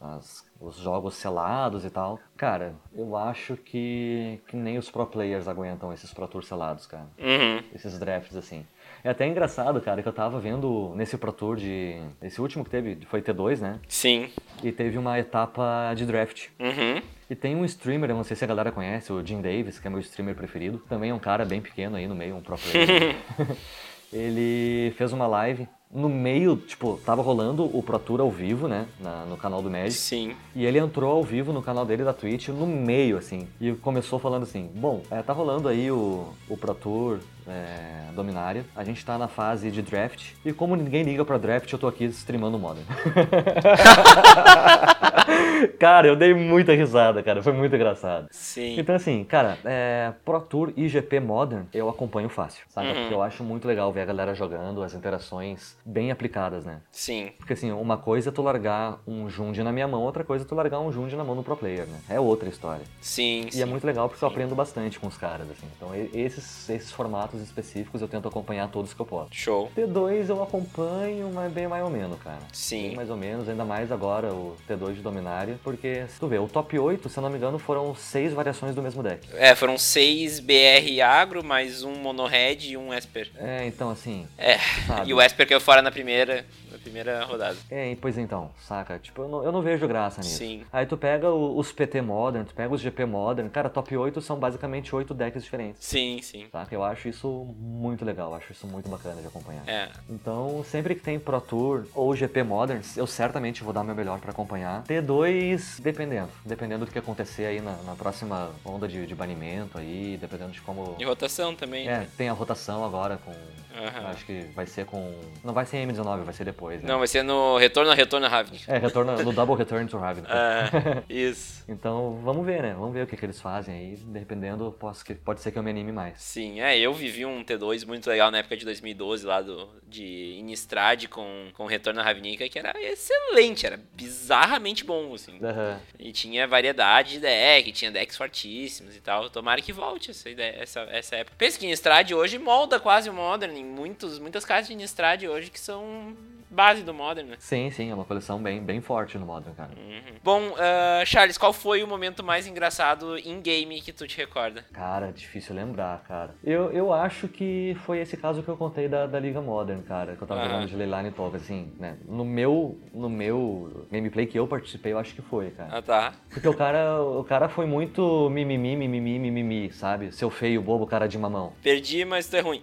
a, 0.00 0.16
as, 0.16 0.44
os 0.62 0.76
jogos 0.76 1.14
selados 1.14 1.84
e 1.84 1.90
tal. 1.90 2.18
Cara, 2.36 2.74
eu 2.94 3.16
acho 3.16 3.56
que, 3.56 4.40
que 4.46 4.56
nem 4.56 4.78
os 4.78 4.90
Pro 4.90 5.06
Players 5.06 5.48
aguentam 5.48 5.92
esses 5.92 6.12
Pro 6.12 6.28
Tours 6.28 6.46
selados, 6.46 6.86
cara. 6.86 7.06
Uhum. 7.18 7.62
Esses 7.74 7.98
drafts, 7.98 8.36
assim. 8.36 8.64
É 9.04 9.10
até 9.10 9.26
engraçado, 9.26 9.80
cara, 9.80 10.00
que 10.00 10.08
eu 10.08 10.12
tava 10.12 10.38
vendo 10.38 10.92
nesse 10.94 11.18
Pro 11.18 11.32
Tour 11.32 11.56
de. 11.56 12.00
Esse 12.22 12.40
último 12.40 12.64
que 12.64 12.70
teve 12.70 12.98
foi 13.06 13.20
T2, 13.20 13.60
né? 13.60 13.80
Sim. 13.88 14.30
E 14.62 14.70
teve 14.70 14.96
uma 14.96 15.18
etapa 15.18 15.92
de 15.94 16.06
draft. 16.06 16.48
Uhum. 16.60 17.02
E 17.28 17.34
tem 17.34 17.56
um 17.56 17.64
streamer, 17.64 18.10
eu 18.10 18.16
não 18.16 18.24
sei 18.24 18.36
se 18.36 18.44
a 18.44 18.46
galera 18.46 18.70
conhece, 18.70 19.12
o 19.12 19.24
Jim 19.24 19.40
Davis, 19.40 19.78
que 19.78 19.86
é 19.86 19.90
meu 19.90 20.00
streamer 20.00 20.34
preferido. 20.34 20.78
Também 20.88 21.10
é 21.10 21.14
um 21.14 21.18
cara 21.18 21.44
bem 21.44 21.60
pequeno 21.60 21.96
aí 21.96 22.06
no 22.06 22.14
meio, 22.14 22.36
um 22.36 22.42
pro 22.42 22.56
player. 22.56 23.16
ele 24.12 24.92
fez 24.96 25.12
uma 25.12 25.26
live 25.26 25.66
no 25.92 26.08
meio, 26.08 26.56
tipo, 26.56 26.98
tava 27.04 27.20
rolando 27.20 27.64
o 27.64 27.82
Pro 27.82 27.98
Tour 27.98 28.20
ao 28.20 28.30
vivo, 28.30 28.66
né, 28.66 28.86
na, 28.98 29.26
no 29.26 29.36
canal 29.36 29.60
do 29.60 29.70
Magic. 29.70 29.92
Sim. 29.92 30.34
E 30.54 30.64
ele 30.64 30.78
entrou 30.78 31.10
ao 31.10 31.22
vivo 31.22 31.52
no 31.52 31.62
canal 31.62 31.84
dele 31.84 32.02
da 32.02 32.14
Twitch, 32.14 32.48
no 32.48 32.66
meio, 32.66 33.18
assim, 33.18 33.46
e 33.60 33.72
começou 33.72 34.18
falando 34.18 34.44
assim, 34.44 34.70
bom, 34.74 35.02
é, 35.10 35.22
tá 35.22 35.32
rolando 35.32 35.68
aí 35.68 35.90
o, 35.90 36.32
o 36.48 36.56
Pro 36.56 36.74
Tour 36.74 37.18
é, 37.46 38.10
Dominária, 38.14 38.64
a 38.74 38.82
gente 38.84 39.04
tá 39.04 39.18
na 39.18 39.28
fase 39.28 39.70
de 39.70 39.82
draft, 39.82 40.30
e 40.44 40.52
como 40.52 40.74
ninguém 40.74 41.02
liga 41.02 41.24
pra 41.24 41.36
draft, 41.36 41.70
eu 41.70 41.78
tô 41.78 41.86
aqui 41.86 42.04
streamando 42.04 42.56
o 42.56 42.60
Modern. 42.60 42.86
cara, 45.78 46.06
eu 46.08 46.16
dei 46.16 46.34
muita 46.34 46.72
risada, 46.74 47.22
cara, 47.22 47.42
foi 47.42 47.52
muito 47.52 47.74
engraçado. 47.74 48.28
Sim. 48.30 48.78
Então 48.78 48.94
assim, 48.94 49.24
cara, 49.24 49.58
é, 49.64 50.12
Pro 50.24 50.40
Tour 50.40 50.72
e 50.76 50.88
GP 50.88 51.20
Modern 51.20 51.64
eu 51.72 51.88
acompanho 51.88 52.28
fácil, 52.28 52.64
sabe? 52.68 52.88
Uhum. 52.88 52.94
Porque 52.94 53.14
eu 53.14 53.22
acho 53.22 53.42
muito 53.44 53.66
legal 53.66 53.92
ver 53.92 54.02
a 54.02 54.04
galera 54.04 54.34
jogando, 54.34 54.82
as 54.82 54.94
interações 54.94 55.76
bem 55.84 56.10
aplicadas, 56.10 56.64
né? 56.64 56.80
Sim. 56.90 57.30
Porque 57.38 57.52
assim, 57.52 57.70
uma 57.72 57.96
coisa 57.96 58.30
é 58.30 58.32
tu 58.32 58.42
largar 58.42 58.98
um 59.06 59.28
Jund 59.28 59.58
na 59.62 59.72
minha 59.72 59.88
mão, 59.88 60.02
outra 60.02 60.24
coisa 60.24 60.44
é 60.44 60.48
tu 60.48 60.54
largar 60.54 60.80
um 60.80 60.92
Jund 60.92 61.14
na 61.16 61.24
mão 61.24 61.36
do 61.36 61.42
pro 61.42 61.56
player, 61.56 61.86
né? 61.86 61.98
É 62.08 62.20
outra 62.20 62.48
história. 62.48 62.84
Sim, 63.00 63.46
E 63.48 63.52
sim. 63.52 63.62
é 63.62 63.64
muito 63.64 63.86
legal 63.86 64.08
porque 64.08 64.24
eu 64.24 64.28
aprendo 64.28 64.54
bastante 64.54 64.98
com 64.98 65.06
os 65.06 65.16
caras, 65.16 65.50
assim. 65.50 65.66
Então 65.76 65.90
esses, 66.12 66.68
esses 66.68 66.92
formatos 66.92 67.40
específicos 67.40 68.00
eu 68.00 68.08
tento 68.08 68.28
acompanhar 68.28 68.68
todos 68.68 68.92
que 68.94 69.00
eu 69.00 69.06
posso. 69.06 69.30
Show. 69.32 69.70
T2 69.76 70.28
eu 70.28 70.42
acompanho, 70.42 71.30
mas 71.32 71.52
bem 71.52 71.66
mais 71.68 71.84
ou 71.84 71.90
menos, 71.90 72.18
cara. 72.20 72.38
Sim. 72.52 72.88
Bem 72.88 72.96
mais 72.96 73.10
ou 73.10 73.16
menos, 73.16 73.48
ainda 73.48 73.64
mais 73.64 73.90
agora 73.92 74.32
o 74.32 74.56
T2 74.68 74.94
de 74.94 75.00
Dominária, 75.16 75.58
porque 75.62 76.04
se 76.08 76.18
tu 76.18 76.26
vê, 76.26 76.38
o 76.38 76.48
top 76.48 76.78
8, 76.78 77.06
se 77.10 77.18
eu 77.18 77.22
não 77.22 77.28
me 77.28 77.36
engano, 77.36 77.58
foram 77.58 77.94
seis 77.94 78.32
variações 78.32 78.74
do 78.74 78.82
mesmo 78.82 79.02
deck. 79.02 79.28
É, 79.34 79.54
foram 79.54 79.76
seis 79.76 80.40
BR 80.40 81.00
agro, 81.04 81.44
mais 81.44 81.82
um 81.84 81.94
mono-red 81.96 82.56
e 82.70 82.76
um 82.78 82.94
Esper. 82.94 83.28
É, 83.36 83.66
então 83.66 83.90
assim, 83.90 84.26
É, 84.38 84.56
sabe? 84.86 85.10
e 85.10 85.14
o 85.14 85.20
Esper 85.20 85.46
caiu 85.46 85.60
fora 85.60 85.82
na 85.82 85.90
primeira, 85.90 86.46
primeira 86.82 87.24
rodada. 87.24 87.56
É, 87.70 87.96
pois 88.00 88.18
então, 88.18 88.50
saca? 88.66 88.98
Tipo, 88.98 89.22
eu 89.22 89.28
não, 89.28 89.44
eu 89.44 89.52
não 89.52 89.62
vejo 89.62 89.86
graça 89.88 90.20
nisso. 90.20 90.36
Sim. 90.38 90.64
Aí 90.72 90.84
tu 90.86 90.96
pega 90.96 91.30
o- 91.30 91.56
os 91.58 91.72
PT 91.72 92.00
Modern, 92.02 92.44
tu 92.44 92.54
pega 92.54 92.72
os 92.74 92.80
GP 92.80 93.04
Modern, 93.04 93.48
cara, 93.48 93.68
top 93.70 93.96
8 93.96 94.20
são 94.20 94.38
basicamente 94.38 94.94
8 94.94 95.14
decks 95.14 95.42
diferentes. 95.42 95.84
Sim, 95.84 96.20
sim. 96.22 96.46
Saca? 96.50 96.74
Eu 96.74 96.82
acho 96.84 97.08
isso 97.08 97.28
muito 97.58 98.04
legal, 98.04 98.34
acho 98.34 98.52
isso 98.52 98.66
muito 98.66 98.88
bacana 98.88 99.20
de 99.20 99.26
acompanhar. 99.26 99.62
É, 99.68 99.88
Então, 100.08 100.64
sempre 100.64 100.94
que 100.94 101.00
tem 101.00 101.18
Pro 101.18 101.40
Tour 101.40 101.84
ou 101.94 102.14
GP 102.14 102.42
Modern, 102.42 102.80
eu 102.96 103.06
certamente 103.06 103.62
vou 103.62 103.72
dar 103.72 103.84
meu 103.84 103.94
melhor 103.94 104.18
pra 104.20 104.30
acompanhar. 104.30 104.82
T2, 104.84 105.80
dependendo. 105.80 106.28
Dependendo 106.44 106.84
do 106.86 106.90
que 106.90 106.98
acontecer 106.98 107.44
aí 107.46 107.60
na, 107.60 107.72
na 107.84 107.94
próxima 107.94 108.50
onda 108.64 108.88
de, 108.88 109.06
de 109.06 109.14
banimento 109.14 109.78
aí, 109.78 110.16
dependendo 110.20 110.52
de 110.52 110.60
como. 110.60 110.96
e 110.98 111.04
rotação 111.04 111.54
também. 111.54 111.86
É, 111.88 111.98
né? 111.98 112.08
tem 112.16 112.28
a 112.28 112.32
rotação 112.32 112.84
agora 112.84 113.18
com. 113.24 113.32
Aham. 113.74 114.08
Acho 114.10 114.24
que 114.26 114.42
vai 114.54 114.66
ser 114.66 114.84
com. 114.86 115.14
Não 115.42 115.52
vai 115.54 115.64
ser 115.66 115.78
em 115.78 115.86
M19, 115.88 116.22
vai 116.24 116.34
ser 116.34 116.44
depois, 116.44 116.71
né? 116.78 116.84
Não, 116.84 116.98
vai 116.98 117.06
ser 117.06 117.22
no 117.22 117.56
retorno 117.56 117.90
a 117.90 117.94
retorno 117.94 118.26
a 118.26 118.28
Ravnica. 118.28 118.72
É, 118.72 118.78
retorno, 118.78 119.22
no 119.22 119.32
Double 119.32 119.56
Return 119.56 119.88
to 119.88 119.98
Ravnica. 119.98 120.28
Ah, 120.42 121.02
isso. 121.08 121.64
Então, 121.68 122.20
vamos 122.22 122.44
ver, 122.44 122.62
né? 122.62 122.74
Vamos 122.74 122.92
ver 122.92 123.04
o 123.04 123.06
que, 123.06 123.16
que 123.16 123.24
eles 123.24 123.40
fazem 123.40 123.74
aí. 123.74 123.96
Dependendo, 123.96 124.74
posso, 124.78 125.04
pode 125.24 125.40
ser 125.40 125.52
que 125.52 125.58
eu 125.58 125.62
me 125.62 125.70
anime 125.70 125.92
mais. 125.92 126.20
Sim, 126.20 126.60
é, 126.60 126.78
eu 126.78 126.92
vivi 126.92 127.24
um 127.24 127.44
T2 127.44 127.86
muito 127.86 128.08
legal 128.08 128.30
na 128.30 128.38
época 128.38 128.56
de 128.56 128.64
2012 128.64 129.26
lá 129.26 129.40
do, 129.40 129.68
de 129.86 130.36
Innistrad 130.38 131.06
com, 131.06 131.48
com 131.52 131.66
Retorno 131.66 132.00
a 132.00 132.02
Ravnica, 132.02 132.48
que 132.48 132.58
era 132.58 132.72
excelente, 132.82 133.66
era 133.66 133.78
bizarramente 133.94 134.84
bom, 134.84 135.14
assim. 135.14 135.38
Aham. 135.42 135.80
E 135.98 136.12
tinha 136.12 136.46
variedade 136.46 137.12
de 137.12 137.20
deck, 137.20 137.72
tinha 137.72 137.90
decks 137.90 138.16
fortíssimos 138.16 138.96
e 138.96 139.00
tal. 139.00 139.30
Tomara 139.30 139.60
que 139.60 139.72
volte 139.72 140.10
essa, 140.10 140.28
ideia, 140.28 140.56
essa, 140.58 140.80
essa 140.90 141.16
época. 141.16 141.36
Pensa 141.38 141.58
que 141.58 141.66
Innistrad 141.66 142.12
hoje 142.12 142.38
molda 142.38 142.80
quase 142.80 143.08
o 143.08 143.12
Modern. 143.12 143.56
Em 143.56 143.64
muitos, 143.64 144.18
muitas 144.18 144.44
cartas 144.44 144.68
de 144.68 144.74
Innistrad 144.74 145.24
hoje 145.24 145.50
que 145.50 145.60
são 145.60 146.16
base 146.52 146.82
do 146.82 146.92
Modern, 146.92 147.28
né? 147.28 147.36
Sim, 147.38 147.70
sim, 147.70 147.90
é 147.90 147.94
uma 147.94 148.04
coleção 148.04 148.40
bem, 148.42 148.62
bem 148.62 148.80
forte 148.80 149.16
no 149.18 149.26
Modern, 149.26 149.54
cara. 149.54 149.70
Uhum. 149.76 150.14
Bom, 150.22 150.54
ah, 150.58 151.02
Charles, 151.04 151.38
qual 151.38 151.52
foi 151.52 151.82
o 151.82 151.86
momento 151.86 152.22
mais 152.22 152.46
engraçado 152.46 153.18
em 153.18 153.40
game 153.40 153.80
que 153.80 153.92
tu 153.92 154.06
te 154.06 154.16
recorda? 154.18 154.64
Cara, 154.72 155.10
difícil 155.10 155.54
lembrar, 155.54 156.02
cara. 156.06 156.34
Eu, 156.44 156.70
eu 156.70 156.92
acho 156.92 157.26
que 157.28 157.76
foi 157.84 157.98
esse 157.98 158.16
caso 158.16 158.42
que 158.42 158.48
eu 158.48 158.56
contei 158.56 158.88
da, 158.88 159.06
da 159.06 159.18
Liga 159.18 159.40
Modern, 159.40 159.82
cara, 159.82 160.14
que 160.14 160.22
eu 160.22 160.26
tava 160.28 160.40
Aham. 160.40 160.48
jogando 160.50 160.68
de 160.68 160.76
Leyline 160.76 161.10
Talk, 161.12 161.36
assim, 161.36 161.72
né? 161.78 161.96
No 162.06 162.24
meu, 162.24 162.78
no 162.92 163.08
meu 163.08 163.86
gameplay 163.90 164.26
que 164.26 164.38
eu 164.38 164.46
participei, 164.46 164.92
eu 164.92 164.98
acho 164.98 165.14
que 165.14 165.22
foi, 165.22 165.50
cara. 165.50 165.78
Ah, 165.78 165.82
tá. 165.82 166.12
Porque 166.30 166.48
o 166.48 166.54
cara, 166.54 167.02
o 167.02 167.24
cara 167.24 167.48
foi 167.48 167.66
muito 167.66 168.28
mimimi, 168.30 168.76
mimimi, 168.76 169.18
mimimi, 169.18 169.72
sabe? 169.72 170.12
Seu 170.12 170.30
feio, 170.30 170.60
bobo, 170.60 170.86
cara 170.86 171.06
de 171.08 171.18
mamão. 171.18 171.52
Perdi, 171.62 172.04
mas 172.04 172.28
tu 172.28 172.36
é 172.36 172.40
ruim. 172.40 172.62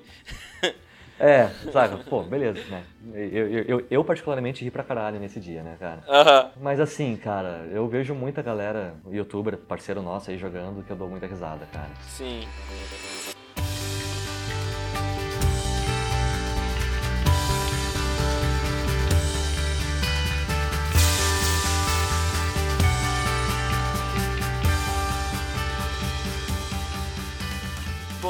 É, 1.19 1.49
sabe? 1.71 2.01
Pô, 2.05 2.23
beleza, 2.23 2.61
né? 2.69 2.83
Eu, 3.13 3.47
eu, 3.49 3.63
eu, 3.63 3.87
eu 3.91 4.03
particularmente 4.03 4.63
ri 4.63 4.71
pra 4.71 4.83
caralho 4.83 5.19
nesse 5.19 5.39
dia, 5.39 5.61
né, 5.61 5.75
cara? 5.79 6.03
Aham. 6.07 6.51
Mas 6.61 6.79
assim, 6.79 7.17
cara, 7.17 7.67
eu 7.71 7.87
vejo 7.87 8.15
muita 8.15 8.41
galera, 8.41 8.93
youtuber, 9.11 9.57
parceiro 9.57 10.01
nosso 10.01 10.31
aí 10.31 10.37
jogando, 10.37 10.83
que 10.83 10.91
eu 10.91 10.95
dou 10.95 11.09
muita 11.09 11.27
risada, 11.27 11.65
cara. 11.73 11.89
Sim. 12.07 12.47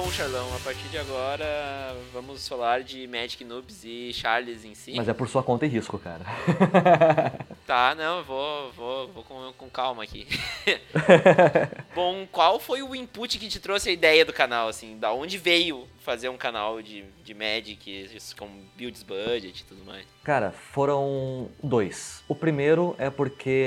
Bom, 0.09 0.13
Charlão, 0.13 0.55
a 0.55 0.59
partir 0.61 0.87
de 0.87 0.97
agora 0.97 1.95
vamos 2.11 2.47
falar 2.47 2.81
de 2.81 3.05
Magic 3.05 3.45
Noobs 3.45 3.83
e 3.83 4.11
Charles 4.11 4.65
em 4.65 4.73
si. 4.73 4.93
Mas 4.95 5.07
é 5.07 5.13
por 5.13 5.29
sua 5.29 5.43
conta 5.43 5.67
e 5.67 5.69
risco, 5.69 5.99
cara. 5.99 6.25
Tá, 7.69 7.93
não, 7.93 8.23
vou, 8.23 8.71
vou, 8.71 9.07
vou 9.09 9.23
com, 9.23 9.53
com 9.55 9.69
calma 9.69 10.01
aqui. 10.01 10.25
Bom, 11.93 12.25
qual 12.31 12.59
foi 12.59 12.81
o 12.81 12.95
input 12.95 13.37
que 13.37 13.47
te 13.47 13.59
trouxe 13.59 13.89
a 13.89 13.91
ideia 13.91 14.25
do 14.25 14.33
canal, 14.33 14.67
assim? 14.67 14.97
Da 14.97 15.13
onde 15.13 15.37
veio 15.37 15.87
fazer 15.99 16.29
um 16.29 16.37
canal 16.37 16.81
de, 16.81 17.03
de 17.23 17.35
Magic 17.35 18.09
com 18.35 18.49
builds 18.75 19.03
budget 19.03 19.61
e 19.61 19.65
tudo 19.65 19.85
mais? 19.85 20.03
Cara, 20.23 20.51
foram 20.51 21.49
dois. 21.63 22.23
O 22.27 22.33
primeiro 22.33 22.95
é 22.97 23.11
porque 23.11 23.63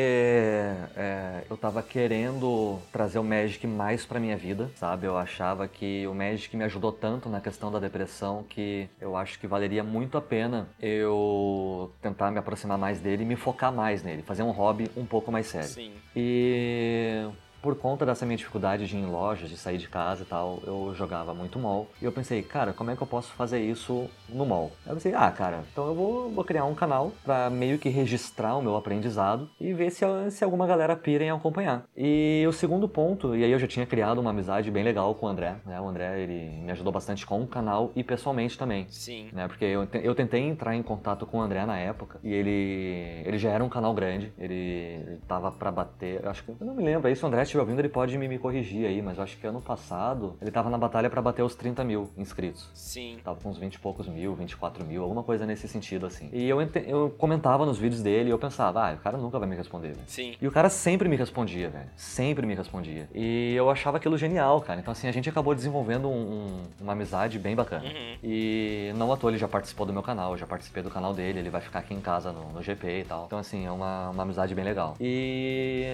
é, 0.97 1.45
eu 1.49 1.57
tava 1.57 1.80
querendo 1.80 2.80
trazer 2.90 3.20
o 3.20 3.24
Magic 3.24 3.64
mais 3.68 4.05
pra 4.05 4.18
minha 4.18 4.36
vida, 4.36 4.68
sabe? 4.74 5.07
Eu 5.07 5.16
achava 5.16 5.68
que 5.68 6.05
o 6.09 6.14
Magic 6.14 6.31
me 6.54 6.64
ajudou 6.64 6.92
tanto 6.92 7.28
na 7.28 7.40
questão 7.40 7.70
da 7.70 7.78
depressão 7.78 8.44
que 8.48 8.88
eu 9.00 9.16
acho 9.16 9.38
que 9.38 9.46
valeria 9.46 9.82
muito 9.82 10.16
a 10.18 10.20
pena 10.20 10.68
eu 10.80 11.92
tentar 12.00 12.30
me 12.30 12.38
aproximar 12.38 12.78
mais 12.78 13.00
dele 13.00 13.22
e 13.22 13.26
me 13.26 13.36
focar 13.36 13.72
mais 13.72 14.02
nele, 14.02 14.22
fazer 14.22 14.42
um 14.42 14.50
hobby 14.50 14.90
um 14.96 15.04
pouco 15.04 15.30
mais 15.30 15.46
sério. 15.46 15.68
Sim. 15.68 15.92
E 16.14 17.26
por 17.62 17.76
conta 17.76 18.04
dessa 18.04 18.26
minha 18.26 18.36
dificuldade 18.36 18.86
de 18.86 18.96
ir 18.96 19.00
em 19.00 19.06
lojas, 19.06 19.48
de 19.48 19.56
sair 19.56 19.78
de 19.78 19.88
casa 19.88 20.22
e 20.22 20.26
tal, 20.26 20.60
eu 20.66 20.92
jogava 20.96 21.32
muito 21.32 21.58
mall. 21.58 21.88
E 22.00 22.04
eu 22.04 22.12
pensei, 22.12 22.42
cara, 22.42 22.72
como 22.72 22.90
é 22.90 22.96
que 22.96 23.02
eu 23.02 23.06
posso 23.06 23.32
fazer 23.32 23.60
isso 23.60 24.10
no 24.28 24.44
mall? 24.44 24.72
Eu 24.84 24.94
pensei, 24.94 25.14
ah, 25.14 25.30
cara, 25.30 25.64
então 25.72 25.86
eu 25.86 25.94
vou, 25.94 26.30
vou 26.30 26.44
criar 26.44 26.64
um 26.64 26.74
canal 26.74 27.12
para 27.24 27.48
meio 27.48 27.78
que 27.78 27.88
registrar 27.88 28.56
o 28.56 28.62
meu 28.62 28.76
aprendizado 28.76 29.48
e 29.60 29.72
ver 29.72 29.90
se, 29.90 30.04
se 30.30 30.42
alguma 30.42 30.66
galera 30.66 30.96
pira 30.96 31.24
em 31.24 31.30
acompanhar. 31.30 31.84
E 31.96 32.44
o 32.48 32.52
segundo 32.52 32.88
ponto, 32.88 33.36
e 33.36 33.44
aí 33.44 33.52
eu 33.52 33.58
já 33.58 33.68
tinha 33.68 33.86
criado 33.86 34.18
uma 34.18 34.30
amizade 34.30 34.70
bem 34.70 34.82
legal 34.82 35.14
com 35.14 35.26
o 35.26 35.28
André, 35.28 35.54
né? 35.64 35.80
O 35.80 35.88
André, 35.88 36.20
ele 36.20 36.62
me 36.62 36.72
ajudou 36.72 36.92
bastante 36.92 37.24
com 37.24 37.40
o 37.42 37.46
canal 37.46 37.92
e 37.94 38.02
pessoalmente 38.02 38.58
também. 38.58 38.86
Sim. 38.88 39.28
Né? 39.32 39.46
Porque 39.46 39.64
eu, 39.64 39.86
eu 40.02 40.14
tentei 40.14 40.40
entrar 40.40 40.74
em 40.74 40.82
contato 40.82 41.26
com 41.26 41.38
o 41.38 41.40
André 41.40 41.64
na 41.64 41.78
época 41.78 42.18
e 42.24 42.32
ele, 42.32 43.22
ele 43.24 43.38
já 43.38 43.50
era 43.50 43.62
um 43.62 43.68
canal 43.68 43.94
grande, 43.94 44.32
ele, 44.36 44.54
ele 44.54 45.20
tava 45.28 45.52
para 45.52 45.70
bater, 45.70 46.26
acho 46.26 46.42
que, 46.42 46.50
eu 46.50 46.66
não 46.66 46.74
me 46.74 46.82
lembro, 46.82 47.06
aí 47.06 47.14
se 47.14 47.24
o 47.24 47.28
André 47.28 47.44
estiver 47.53 47.62
ouvindo 47.62 47.78
ele 47.78 47.88
pode 47.88 48.16
me, 48.16 48.26
me 48.26 48.38
corrigir 48.38 48.86
aí, 48.86 49.00
mas 49.03 49.18
eu 49.18 49.24
acho 49.24 49.36
que 49.36 49.46
ano 49.46 49.61
passado 49.61 50.36
ele 50.40 50.50
tava 50.50 50.70
na 50.70 50.78
batalha 50.78 51.09
para 51.09 51.20
bater 51.20 51.42
os 51.42 51.55
30 51.55 51.84
mil 51.84 52.11
inscritos. 52.16 52.68
Sim. 52.74 53.18
Tava 53.22 53.38
com 53.40 53.50
uns 53.50 53.59
20 53.59 53.74
e 53.74 53.78
poucos 53.78 54.09
mil, 54.09 54.34
24 54.34 54.84
mil, 54.84 55.03
alguma 55.03 55.22
coisa 55.22 55.46
nesse 55.46 55.68
sentido 55.68 56.07
assim. 56.07 56.28
E 56.32 56.48
eu, 56.48 56.61
eu 56.86 57.11
comentava 57.18 57.66
nos 57.66 57.78
vídeos 57.78 58.03
dele 58.03 58.30
e 58.30 58.32
eu 58.32 58.38
pensava, 58.38 58.88
ah, 58.88 58.94
o 58.94 58.98
cara 58.98 59.18
nunca 59.18 59.38
vai 59.38 59.48
me 59.48 59.57
responder, 59.57 59.92
velho. 59.92 60.05
Sim. 60.07 60.34
E 60.40 60.46
o 60.46 60.50
cara 60.50 60.68
sempre 60.68 61.09
me 61.09 61.16
respondia, 61.16 61.68
velho. 61.70 61.88
Sempre 61.96 62.46
me 62.46 62.55
respondia. 62.55 63.09
E 63.14 63.55
eu 63.55 63.70
achava 63.70 63.98
aquilo 63.98 64.16
genial, 64.16 64.61
cara. 64.61 64.80
Então, 64.80 64.92
assim, 64.92 65.09
a 65.09 65.12
gente 65.12 65.28
acabou 65.28 65.55
desenvolvendo 65.55 66.09
um, 66.09 66.12
um, 66.12 66.62
uma 66.80 66.92
amizade 66.92 67.38
bem 67.38 67.55
bacana. 67.55 67.84
Uhum. 67.84 68.16
E 68.22 68.92
não 68.96 69.12
à 69.12 69.16
toa 69.16 69.30
ele 69.30 69.38
já 69.38 69.48
participou 69.48 69.86
do 69.86 69.92
meu 69.92 70.03
canal, 70.03 70.32
eu 70.32 70.38
já 70.38 70.46
participei 70.46 70.82
do 70.82 70.90
canal 70.90 71.12
dele, 71.12 71.38
ele 71.38 71.50
vai 71.50 71.61
ficar 71.61 71.80
aqui 71.80 71.94
em 71.94 72.00
casa 72.00 72.32
no, 72.32 72.53
no 72.53 72.62
GP 72.62 73.00
e 73.00 73.05
tal. 73.05 73.26
Então, 73.26 73.38
assim, 73.38 73.66
é 73.66 73.70
uma, 73.70 74.11
uma 74.11 74.22
amizade 74.22 74.55
bem 74.55 74.64
legal. 74.64 74.94
E 75.00 75.84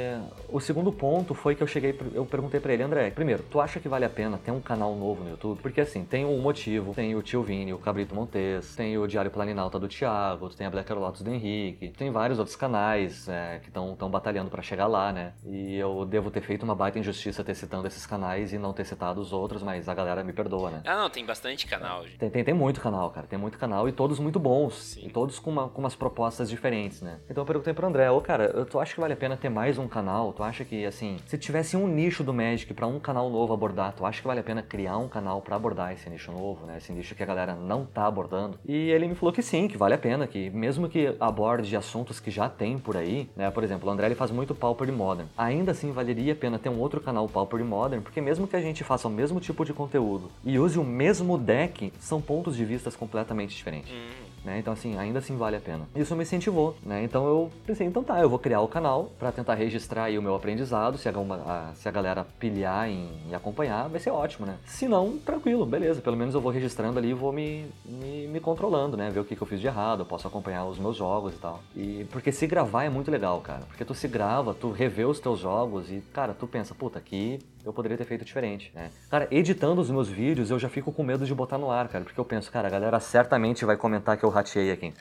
o 0.49 0.61
segundo 0.61 0.93
ponto 0.93 1.35
foi 1.35 1.48
que 1.55 1.63
eu 1.63 1.67
cheguei, 1.67 1.99
eu 2.15 2.25
perguntei 2.27 2.61
para 2.61 2.73
ele, 2.73 2.83
André, 2.83 3.11
primeiro, 3.11 3.43
tu 3.43 3.61
acha 3.61 3.81
que 3.81 3.89
vale 3.89 4.05
a 4.05 4.11
pena 4.11 4.39
ter 4.39 4.51
um 4.51 4.61
canal 4.61 4.95
novo 4.95 5.25
no 5.25 5.31
YouTube? 5.31 5.61
Porque, 5.61 5.81
assim, 5.81 6.05
tem 6.05 6.25
o 6.25 6.37
Motivo, 6.39 6.95
tem 6.95 7.15
o 7.15 7.23
Tio 7.23 7.43
Vini, 7.43 7.73
o 7.73 7.79
Cabrito 7.79 8.15
Montes, 8.15 8.75
tem 8.77 8.97
o 8.99 9.07
Diário 9.07 9.31
Planinalta 9.31 9.79
do 9.79 9.89
Thiago, 9.89 10.49
tem 10.51 10.67
a 10.67 10.71
Black 10.71 10.93
Lotus 10.93 11.23
do 11.23 11.31
Henrique, 11.31 11.89
tem 11.91 12.11
vários 12.11 12.39
outros 12.39 12.57
canais 12.57 13.29
é, 13.29 13.61
que 13.63 13.69
estão 13.69 14.11
batalhando 14.11 14.51
para 14.51 14.63
chegar 14.63 14.87
lá, 14.87 15.13
né? 15.13 15.33
E 15.45 15.77
eu 15.77 16.05
devo 16.05 16.31
ter 16.31 16.41
feito 16.41 16.63
uma 16.63 16.75
baita 16.75 16.99
injustiça 16.99 17.45
ter 17.45 17.55
citando 17.55 17.87
esses 17.87 18.07
canais 18.07 18.53
e 18.53 18.59
não 18.59 18.73
ter 18.73 18.85
citado 18.85 19.21
os 19.21 19.33
outros, 19.33 19.63
mas 19.63 19.89
a 19.89 19.95
galera 19.95 20.23
me 20.23 20.33
perdoa, 20.33 20.71
né? 20.71 20.83
Ah, 20.85 20.97
não, 20.97 21.11
tem 21.11 21.25
bastante 21.25 21.67
canal, 21.67 22.05
gente. 22.05 22.19
Tem, 22.19 22.31
tem, 22.31 22.45
tem 22.45 22.55
muito 22.55 22.81
canal, 22.81 23.11
cara. 23.11 23.27
Tem 23.27 23.39
muito 23.39 23.59
canal 23.59 23.89
e 23.89 23.93
todos 23.93 24.19
muito 24.19 24.39
bons. 24.39 24.75
Sim. 24.75 25.07
E 25.07 25.11
todos 25.11 25.39
com, 25.39 25.51
uma, 25.51 25.69
com 25.69 25.81
umas 25.81 25.95
propostas 25.95 26.51
diferentes, 26.51 27.01
né? 27.01 27.19
Então 27.31 27.43
eu 27.43 27.47
perguntei 27.47 27.73
pro 27.73 27.87
André, 27.87 28.11
ô 28.11 28.21
cara, 28.21 28.65
tu 28.65 28.79
acha 28.79 28.95
que 28.95 29.01
vale 29.01 29.13
a 29.13 29.17
pena 29.17 29.37
ter 29.37 29.49
mais 29.49 29.79
um 29.79 29.89
canal? 29.89 30.33
Tu 30.33 30.43
acha 30.43 30.65
que, 30.65 30.85
assim, 30.85 31.17
se 31.27 31.38
tivesse 31.39 31.77
um 31.77 31.87
nicho 31.87 32.23
do 32.23 32.35
Magic 32.35 32.73
para 32.75 32.87
um 32.87 32.99
canal 32.99 33.31
novo 33.31 33.53
abordar, 33.53 33.93
tu 33.93 34.05
acha 34.05 34.21
que 34.21 34.27
vale 34.27 34.41
a 34.41 34.43
pena 34.43 34.63
criar 34.63 34.99
um 34.99 35.09
canal 35.09 35.41
para 35.41 35.57
abordar 35.57 35.93
esse 35.93 36.09
nicho 36.11 36.33
novo, 36.33 36.67
né? 36.67 36.79
Esse 36.79 36.93
nicho 36.93 37.15
que 37.15 37.23
a 37.23 37.27
galera 37.27 37.55
não 37.55 37.85
tá 37.85 38.07
abordando? 38.07 38.59
E 38.67 38.91
ele 38.91 39.09
me 39.09 39.15
falou 39.15 39.33
que 39.33 39.43
sim, 39.43 39.69
que 39.69 39.77
vale 39.77 39.95
a 39.95 39.99
pena, 39.99 40.27
que 40.27 40.51
mesmo 40.51 40.89
que 40.89 41.15
aborde 41.21 41.75
assuntos 41.77 42.21
que 42.21 42.31
já 42.31 42.49
tem 42.49 42.79
por 42.79 42.97
aí, 42.97 43.31
né? 43.37 43.51
Por 43.51 43.65
exemplo, 43.65 43.89
o 43.89 43.93
André 43.93 44.07
ele 44.07 44.15
faz 44.15 44.31
muito 44.31 44.55
Pauper 44.55 44.93
Modern. 44.93 45.29
Ainda 45.37 45.73
assim, 45.73 45.93
valeria 45.93 46.33
a 46.33 46.37
pena 46.37 46.59
ter 46.59 46.69
um 46.69 46.79
outro 46.79 47.01
canal 47.01 47.29
Pauper 47.29 47.65
Modern, 47.65 48.03
porque 48.03 48.21
mesmo 48.21 48.47
que 48.47 48.57
a 48.57 48.61
gente 48.61 48.85
faça 48.85 49.09
o 49.09 49.11
mesmo 49.11 49.41
tipo 49.41 49.65
de 49.65 49.73
conteúdo 49.73 50.31
e 50.45 50.59
use 50.59 50.79
o 50.79 50.85
mesmo 50.85 51.39
deck, 51.39 51.93
são 51.99 52.21
pontos 52.21 52.57
de 52.57 52.65
vistas 52.65 52.97
completamente 52.97 53.57
diferentes. 53.57 53.91
Uhum. 53.91 54.29
Né? 54.45 54.59
Então, 54.59 54.73
assim, 54.73 54.97
ainda 54.97 55.19
assim 55.19 55.37
vale 55.37 55.57
a 55.57 55.61
pena. 55.61 55.89
Isso 55.95 56.15
me 56.15 56.23
incentivou, 56.23 56.77
né? 56.85 57.03
Então 57.03 57.27
eu 57.27 57.51
pensei, 57.67 57.87
então 57.87 58.03
tá, 58.03 58.21
eu 58.21 58.29
vou 58.29 58.39
criar 58.39 58.61
o 58.61 58.69
canal 58.69 59.11
para 59.19 59.33
tentar 59.33 59.55
registrar 59.55 60.11
o 60.11 60.23
meu 60.23 60.35
aprendizado. 60.35 60.97
Se 60.97 61.09
a, 61.09 61.13
a, 61.13 61.75
se 61.75 61.89
a 61.89 61.93
galera 61.93 62.27
pilhar 62.39 62.89
em 62.89 63.35
acompanhar, 63.35 63.89
vai 63.89 64.01
ser 64.01 64.11
ótimo, 64.11 64.47
né? 64.47 64.57
Se 64.65 64.89
não, 64.89 65.19
tranquilo, 65.19 65.67
beleza. 65.67 66.01
Pelo 66.01 66.17
menos 66.17 66.35
eu 66.35 66.41
vou 66.41 66.53
registrando 66.53 66.99
ali 66.99 67.11
e 67.11 67.15
vou 67.15 67.33
me, 67.33 67.67
me, 67.85 68.27
me, 68.29 68.41
controlando, 68.41 68.97
né? 68.97 69.11
Ver 69.11 69.21
o 69.21 69.25
que, 69.25 69.37
que 69.37 69.43
eu 69.43 69.47
fiz 69.47 69.61
de 69.61 69.67
errado, 69.67 70.03
eu 70.03 70.07
posso 70.07 70.27
acompanhar 70.27 70.65
os 70.65 70.79
meus 70.79 70.97
jogos 70.97 71.35
e 71.35 71.39
tal. 71.39 71.61
E 71.77 72.07
porque 72.11 72.33
se 72.33 72.47
gravar 72.47 72.85
é 72.85 72.89
muito 72.89 73.11
legal, 73.11 73.41
cara. 73.41 73.63
Porque 73.69 73.85
tu 73.85 73.95
se 73.95 74.09
grava, 74.09 74.55
tu 74.55 74.71
revê 74.71 75.05
os 75.05 75.21
teus 75.21 75.41
jogos 75.41 75.91
e, 75.91 76.03
cara, 76.13 76.35
tu 76.35 76.47
pensa, 76.47 76.75
puta, 76.75 76.99
aqui 76.99 77.39
eu 77.69 77.73
poderia 77.73 77.99
ter 77.99 78.05
feito 78.05 78.25
diferente, 78.25 78.73
né? 78.75 78.91
Cara, 79.11 79.29
editando 79.31 79.81
os 79.81 79.91
meus 79.91 80.09
vídeos, 80.09 80.51
eu 80.51 80.59
já 80.59 80.69
fico 80.69 80.91
com 80.91 81.03
medo 81.03 81.27
de 81.27 81.35
botar 81.35 81.59
no 81.59 81.71
ar, 81.71 81.87
cara, 81.89 82.05
porque 82.05 82.19
eu 82.19 82.25
penso, 82.25 82.51
cara, 82.51 82.67
a 82.67 82.71
galera 82.71 82.99
certamente 82.99 83.65
vai 83.65 83.77
comentar 83.77 84.17
que 84.17 84.25
eu 84.25 84.31
rateei 84.31 84.73
aqui. 84.73 84.95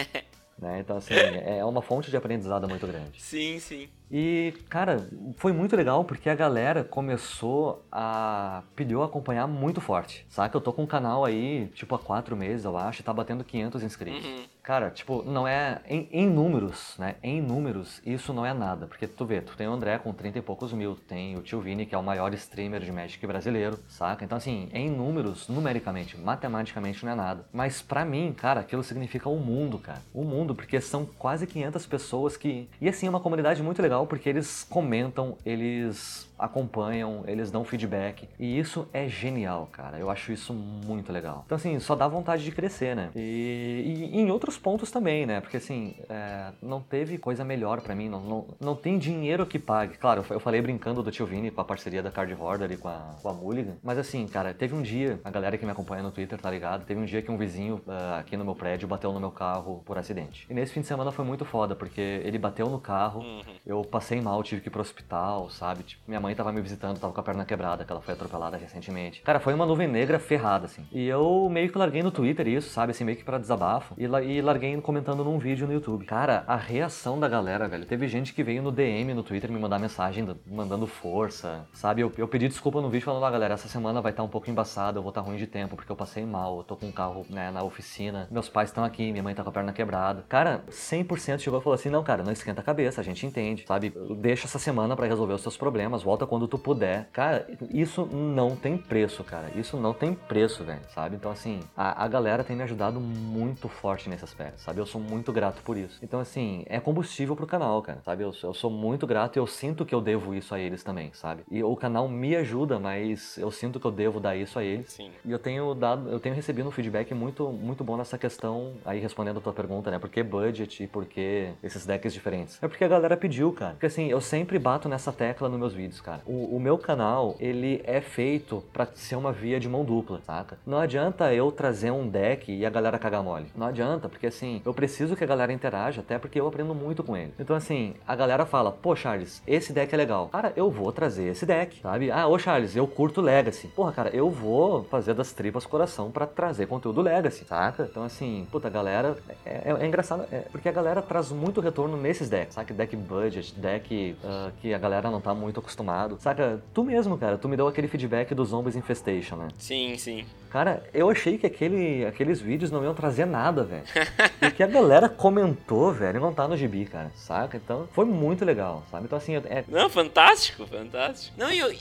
né? 0.60 0.80
Então, 0.80 0.98
assim, 0.98 1.14
é 1.14 1.64
uma 1.64 1.80
fonte 1.80 2.10
de 2.10 2.16
aprendizado 2.16 2.68
muito 2.68 2.86
grande. 2.86 3.20
Sim, 3.20 3.58
sim. 3.58 3.88
E, 4.10 4.54
cara, 4.68 5.08
foi 5.36 5.52
muito 5.52 5.76
legal 5.76 6.04
porque 6.04 6.28
a 6.28 6.34
galera 6.34 6.82
começou 6.82 7.84
a. 7.92 8.62
pediu 8.74 9.02
acompanhar 9.02 9.46
muito 9.46 9.80
forte. 9.80 10.26
Saca? 10.28 10.56
Eu 10.56 10.60
tô 10.60 10.72
com 10.72 10.82
um 10.82 10.86
canal 10.86 11.24
aí, 11.24 11.68
tipo, 11.74 11.94
há 11.94 11.98
quatro 11.98 12.36
meses, 12.36 12.64
eu 12.64 12.76
acho, 12.76 13.00
e 13.00 13.04
tá 13.04 13.12
batendo 13.12 13.44
500 13.44 13.82
inscritos. 13.82 14.24
Uhum. 14.24 14.44
Cara, 14.62 14.90
tipo, 14.90 15.22
não 15.22 15.46
é. 15.46 15.80
Em, 15.88 16.08
em, 16.12 16.28
números, 16.28 16.94
né? 16.98 17.16
Em 17.22 17.40
números, 17.40 18.00
isso 18.04 18.32
não 18.32 18.44
é 18.44 18.52
nada. 18.52 18.86
Porque 18.86 19.06
tu 19.06 19.24
vê, 19.24 19.40
tu 19.40 19.56
tem 19.56 19.66
o 19.66 19.72
André 19.72 19.98
com 19.98 20.12
30 20.12 20.38
e 20.38 20.42
poucos 20.42 20.72
mil, 20.72 20.94
tem 20.94 21.36
o 21.36 21.42
Tio 21.42 21.60
Vini, 21.60 21.86
que 21.86 21.94
é 21.94 21.98
o 21.98 22.02
maior 22.02 22.32
streamer 22.34 22.80
de 22.80 22.92
Magic 22.92 23.24
brasileiro, 23.26 23.78
saca? 23.88 24.24
Então, 24.24 24.38
assim, 24.38 24.68
em 24.72 24.90
números, 24.90 25.48
numericamente, 25.48 26.18
matematicamente 26.18 27.04
não 27.04 27.12
é 27.12 27.14
nada. 27.14 27.44
Mas 27.52 27.80
pra 27.80 28.04
mim, 28.04 28.32
cara, 28.36 28.60
aquilo 28.60 28.82
significa 28.82 29.28
o 29.28 29.36
um 29.36 29.40
mundo, 29.40 29.78
cara. 29.78 30.02
O 30.12 30.22
um 30.22 30.24
mundo, 30.24 30.54
porque 30.54 30.80
são 30.80 31.04
quase 31.04 31.46
500 31.46 31.86
pessoas 31.86 32.36
que. 32.36 32.68
E 32.80 32.88
assim, 32.88 33.06
é 33.06 33.10
uma 33.10 33.20
comunidade 33.20 33.62
muito 33.62 33.80
legal 33.80 33.99
porque 34.06 34.28
eles 34.28 34.64
comentam, 34.68 35.36
eles 35.44 36.29
acompanham, 36.40 37.22
eles 37.26 37.50
dão 37.50 37.64
feedback. 37.64 38.28
E 38.38 38.58
isso 38.58 38.88
é 38.92 39.08
genial, 39.08 39.68
cara. 39.70 39.98
Eu 39.98 40.10
acho 40.10 40.32
isso 40.32 40.52
muito 40.52 41.12
legal. 41.12 41.44
Então, 41.46 41.56
assim, 41.56 41.78
só 41.78 41.94
dá 41.94 42.08
vontade 42.08 42.42
de 42.42 42.50
crescer, 42.50 42.96
né? 42.96 43.10
E, 43.14 44.08
e 44.12 44.20
em 44.20 44.30
outros 44.30 44.58
pontos 44.58 44.90
também, 44.90 45.26
né? 45.26 45.40
Porque, 45.40 45.58
assim, 45.58 45.94
é, 46.08 46.52
não 46.60 46.80
teve 46.80 47.18
coisa 47.18 47.44
melhor 47.44 47.80
para 47.80 47.94
mim. 47.94 48.08
Não, 48.08 48.20
não, 48.20 48.46
não 48.60 48.74
tem 48.74 48.98
dinheiro 48.98 49.46
que 49.46 49.58
pague. 49.58 49.96
Claro, 49.98 50.24
eu 50.30 50.40
falei 50.40 50.60
brincando 50.60 51.02
do 51.02 51.10
Tio 51.10 51.26
Vini 51.26 51.50
com 51.50 51.60
a 51.60 51.64
parceria 51.64 52.02
da 52.02 52.10
Card 52.10 52.34
Hoarder 52.34 52.72
e 52.72 52.76
com 52.76 52.88
a, 52.88 53.14
com 53.22 53.28
a 53.28 53.32
Mulligan. 53.32 53.76
Mas, 53.82 53.98
assim, 53.98 54.26
cara, 54.26 54.52
teve 54.52 54.74
um 54.74 54.82
dia, 54.82 55.20
a 55.24 55.30
galera 55.30 55.56
que 55.56 55.64
me 55.64 55.70
acompanha 55.70 56.02
no 56.02 56.10
Twitter 56.10 56.40
tá 56.40 56.50
ligado? 56.50 56.84
Teve 56.84 57.00
um 57.00 57.04
dia 57.04 57.22
que 57.22 57.30
um 57.30 57.36
vizinho 57.36 57.80
uh, 57.86 58.18
aqui 58.18 58.36
no 58.36 58.44
meu 58.44 58.54
prédio 58.54 58.88
bateu 58.88 59.12
no 59.12 59.20
meu 59.20 59.30
carro 59.30 59.82
por 59.84 59.98
acidente. 59.98 60.46
E 60.48 60.54
nesse 60.54 60.72
fim 60.72 60.80
de 60.80 60.86
semana 60.86 61.12
foi 61.12 61.24
muito 61.24 61.44
foda, 61.44 61.76
porque 61.76 62.00
ele 62.00 62.38
bateu 62.38 62.68
no 62.68 62.80
carro, 62.80 63.20
uhum. 63.20 63.42
eu 63.66 63.82
passei 63.82 64.20
mal, 64.20 64.42
tive 64.42 64.60
que 64.60 64.68
ir 64.68 64.70
pro 64.70 64.80
hospital, 64.80 65.50
sabe? 65.50 65.82
Tipo, 65.82 66.02
minha 66.08 66.20
mãe 66.20 66.29
tava 66.34 66.52
me 66.52 66.60
visitando, 66.60 66.98
tava 66.98 67.12
com 67.12 67.20
a 67.20 67.22
perna 67.22 67.44
quebrada, 67.44 67.84
que 67.84 67.92
ela 67.92 68.00
foi 68.00 68.14
atropelada 68.14 68.56
recentemente. 68.56 69.22
Cara, 69.22 69.40
foi 69.40 69.54
uma 69.54 69.66
nuvem 69.66 69.88
negra 69.88 70.18
ferrada, 70.18 70.66
assim. 70.66 70.86
E 70.92 71.06
eu 71.06 71.48
meio 71.50 71.70
que 71.70 71.78
larguei 71.78 72.02
no 72.02 72.10
Twitter 72.10 72.46
isso, 72.48 72.70
sabe? 72.70 72.90
Assim, 72.92 73.04
meio 73.04 73.16
que 73.16 73.24
pra 73.24 73.38
desabafo. 73.38 73.94
E, 73.96 74.04
e 74.04 74.40
larguei 74.40 74.80
comentando 74.80 75.24
num 75.24 75.38
vídeo 75.38 75.66
no 75.66 75.72
YouTube. 75.72 76.04
Cara, 76.06 76.44
a 76.46 76.56
reação 76.56 77.18
da 77.18 77.28
galera, 77.28 77.68
velho. 77.68 77.84
Teve 77.84 78.08
gente 78.08 78.32
que 78.32 78.42
veio 78.42 78.62
no 78.62 78.72
DM 78.72 79.14
no 79.14 79.22
Twitter 79.22 79.50
me 79.50 79.58
mandar 79.58 79.78
mensagem 79.78 80.26
mandando 80.46 80.86
força, 80.86 81.66
sabe? 81.72 82.02
Eu, 82.02 82.12
eu 82.16 82.28
pedi 82.28 82.48
desculpa 82.48 82.80
no 82.80 82.90
vídeo 82.90 83.04
falando, 83.04 83.24
ah, 83.24 83.30
galera, 83.30 83.54
essa 83.54 83.68
semana 83.68 84.00
vai 84.00 84.12
estar 84.12 84.22
tá 84.22 84.26
um 84.26 84.30
pouco 84.30 84.50
embaçada, 84.50 84.98
eu 84.98 85.02
vou 85.02 85.10
estar 85.10 85.22
tá 85.22 85.26
ruim 85.26 85.36
de 85.36 85.46
tempo, 85.46 85.76
porque 85.76 85.90
eu 85.90 85.96
passei 85.96 86.24
mal, 86.24 86.58
eu 86.58 86.64
tô 86.64 86.76
com 86.76 86.86
um 86.86 86.92
carro, 86.92 87.26
né, 87.28 87.50
na 87.50 87.62
oficina, 87.62 88.28
meus 88.30 88.48
pais 88.48 88.70
estão 88.70 88.84
aqui, 88.84 89.10
minha 89.10 89.22
mãe 89.22 89.34
tá 89.34 89.42
com 89.42 89.50
a 89.50 89.52
perna 89.52 89.72
quebrada. 89.72 90.24
Cara, 90.28 90.64
100% 90.70 91.38
chegou 91.40 91.60
e 91.60 91.62
falou 91.62 91.74
assim, 91.74 91.90
não, 91.90 92.02
cara, 92.02 92.22
não 92.22 92.32
esquenta 92.32 92.60
a 92.60 92.64
cabeça, 92.64 93.00
a 93.00 93.04
gente 93.04 93.24
entende, 93.26 93.64
sabe? 93.66 93.92
Deixa 94.18 94.46
essa 94.46 94.58
semana 94.58 94.96
para 94.96 95.06
resolver 95.06 95.34
os 95.34 95.42
seus 95.42 95.56
problemas, 95.56 96.02
volta 96.02 96.19
quando 96.26 96.48
tu 96.48 96.58
puder. 96.58 97.08
Cara, 97.12 97.46
isso 97.72 98.06
não 98.06 98.56
tem 98.56 98.76
preço, 98.76 99.24
cara. 99.24 99.50
Isso 99.54 99.76
não 99.76 99.92
tem 99.92 100.14
preço, 100.14 100.64
velho, 100.64 100.80
sabe? 100.94 101.16
Então, 101.16 101.30
assim, 101.30 101.60
a, 101.76 102.04
a 102.04 102.08
galera 102.08 102.44
tem 102.44 102.56
me 102.56 102.62
ajudado 102.62 103.00
muito 103.00 103.68
forte 103.68 104.08
nesse 104.08 104.24
aspecto, 104.24 104.60
sabe? 104.60 104.80
Eu 104.80 104.86
sou 104.86 105.00
muito 105.00 105.32
grato 105.32 105.62
por 105.62 105.76
isso. 105.76 105.98
Então, 106.02 106.20
assim, 106.20 106.64
é 106.66 106.80
combustível 106.80 107.36
pro 107.36 107.46
canal, 107.46 107.80
cara, 107.82 108.00
sabe? 108.04 108.24
Eu, 108.24 108.32
eu 108.42 108.54
sou 108.54 108.70
muito 108.70 109.06
grato 109.06 109.36
e 109.36 109.40
eu 109.40 109.46
sinto 109.46 109.84
que 109.84 109.94
eu 109.94 110.00
devo 110.00 110.34
isso 110.34 110.54
a 110.54 110.60
eles 110.60 110.82
também, 110.82 111.10
sabe? 111.12 111.42
E 111.50 111.62
o 111.62 111.76
canal 111.76 112.08
me 112.08 112.36
ajuda, 112.36 112.78
mas 112.78 113.38
eu 113.38 113.50
sinto 113.50 113.78
que 113.78 113.86
eu 113.86 113.90
devo 113.90 114.20
dar 114.20 114.36
isso 114.36 114.58
a 114.58 114.64
eles. 114.64 114.92
Sim. 114.92 115.10
E 115.24 115.30
eu 115.30 115.38
tenho 115.38 115.74
dado, 115.74 116.08
eu 116.08 116.20
tenho 116.20 116.34
recebido 116.34 116.68
um 116.68 116.72
feedback 116.72 117.12
muito, 117.14 117.50
muito 117.50 117.84
bom 117.84 117.96
nessa 117.96 118.18
questão, 118.18 118.74
aí 118.84 119.00
respondendo 119.00 119.38
a 119.38 119.40
tua 119.40 119.52
pergunta, 119.52 119.90
né? 119.90 119.98
Por 119.98 120.08
que 120.08 120.22
budget 120.22 120.82
e 120.82 120.86
por 120.86 121.06
que 121.06 121.50
esses 121.62 121.86
decks 121.86 122.12
diferentes? 122.12 122.62
É 122.62 122.68
porque 122.68 122.84
a 122.84 122.88
galera 122.88 123.16
pediu, 123.16 123.52
cara. 123.52 123.72
Porque 123.72 123.86
assim, 123.86 124.08
eu 124.08 124.20
sempre 124.20 124.58
bato 124.58 124.88
nessa 124.88 125.12
tecla 125.12 125.48
nos 125.48 125.58
meus 125.58 125.72
vídeos, 125.72 126.00
cara. 126.00 126.09
O, 126.26 126.56
o 126.56 126.60
meu 126.60 126.76
canal, 126.78 127.36
ele 127.38 127.82
é 127.84 128.00
feito 128.00 128.62
para 128.72 128.86
ser 128.94 129.16
uma 129.16 129.32
via 129.32 129.60
de 129.60 129.68
mão 129.68 129.84
dupla, 129.84 130.20
saca? 130.26 130.58
Não 130.66 130.78
adianta 130.78 131.32
eu 131.32 131.52
trazer 131.52 131.90
um 131.90 132.08
deck 132.08 132.52
e 132.52 132.64
a 132.64 132.70
galera 132.70 132.98
cagar 132.98 133.22
mole. 133.22 133.46
Não 133.54 133.66
adianta, 133.66 134.08
porque 134.08 134.26
assim, 134.26 134.62
eu 134.64 134.74
preciso 134.74 135.14
que 135.14 135.24
a 135.24 135.26
galera 135.26 135.52
interaja, 135.52 136.00
até 136.00 136.18
porque 136.18 136.40
eu 136.40 136.46
aprendo 136.48 136.74
muito 136.74 137.02
com 137.02 137.16
ele. 137.16 137.32
Então 137.38 137.54
assim, 137.54 137.94
a 138.06 138.16
galera 138.16 138.46
fala, 138.46 138.72
pô 138.72 138.96
Charles, 138.96 139.42
esse 139.46 139.72
deck 139.72 139.94
é 139.94 139.96
legal. 139.96 140.28
Cara, 140.28 140.52
eu 140.56 140.70
vou 140.70 140.90
trazer 140.92 141.28
esse 141.28 141.44
deck, 141.44 141.80
sabe? 141.80 142.10
Ah, 142.10 142.26
ô 142.26 142.38
Charles, 142.38 142.74
eu 142.74 142.86
curto 142.86 143.20
Legacy. 143.20 143.68
Porra, 143.68 143.92
cara, 143.92 144.10
eu 144.10 144.30
vou 144.30 144.84
fazer 144.84 145.14
das 145.14 145.32
tripas 145.32 145.66
coração 145.66 146.10
para 146.10 146.26
trazer 146.26 146.66
conteúdo 146.66 147.00
Legacy, 147.02 147.44
saca? 147.44 147.86
Então 147.90 148.02
assim, 148.02 148.46
puta, 148.50 148.68
a 148.68 148.70
galera, 148.70 149.16
é, 149.44 149.70
é, 149.70 149.76
é 149.80 149.86
engraçado, 149.86 150.24
é, 150.32 150.40
porque 150.50 150.68
a 150.68 150.72
galera 150.72 151.02
traz 151.02 151.30
muito 151.30 151.60
retorno 151.60 151.96
nesses 151.96 152.28
decks, 152.28 152.54
sabe? 152.54 152.72
Deck 152.72 152.96
budget, 152.96 153.54
deck 153.58 154.16
uh, 154.22 154.52
que 154.60 154.72
a 154.72 154.78
galera 154.78 155.10
não 155.10 155.20
tá 155.20 155.34
muito 155.34 155.60
acostumada 155.60 155.89
acostumado. 155.90 156.18
Saca, 156.20 156.62
tu 156.72 156.84
mesmo, 156.84 157.18
cara, 157.18 157.36
tu 157.36 157.48
me 157.48 157.56
deu 157.56 157.66
aquele 157.66 157.88
feedback 157.88 158.34
do 158.34 158.44
Zombies 158.44 158.76
Infestation, 158.76 159.36
né? 159.36 159.48
Sim, 159.58 159.96
sim. 159.98 160.24
Cara, 160.50 160.82
eu 160.94 161.10
achei 161.10 161.36
que 161.36 161.46
aquele, 161.46 162.04
aqueles 162.06 162.40
vídeos 162.40 162.70
não 162.70 162.82
iam 162.82 162.94
trazer 162.94 163.26
nada, 163.26 163.64
velho. 163.64 163.84
e 164.42 164.50
que 164.50 164.62
a 164.62 164.66
galera 164.66 165.08
comentou, 165.08 165.92
velho, 165.92 166.20
não 166.20 166.32
tá 166.32 166.46
no 166.46 166.56
gibi, 166.56 166.84
cara, 166.84 167.10
saca? 167.14 167.56
Então, 167.56 167.88
foi 167.92 168.04
muito 168.04 168.44
legal, 168.44 168.84
sabe? 168.90 169.04
Então, 169.04 169.18
assim, 169.18 169.36
é... 169.36 169.64
Não, 169.68 169.88
fantástico, 169.90 170.66
fantástico. 170.66 171.34
Não, 171.38 171.50
e 171.50 171.58
eu... 171.58 171.74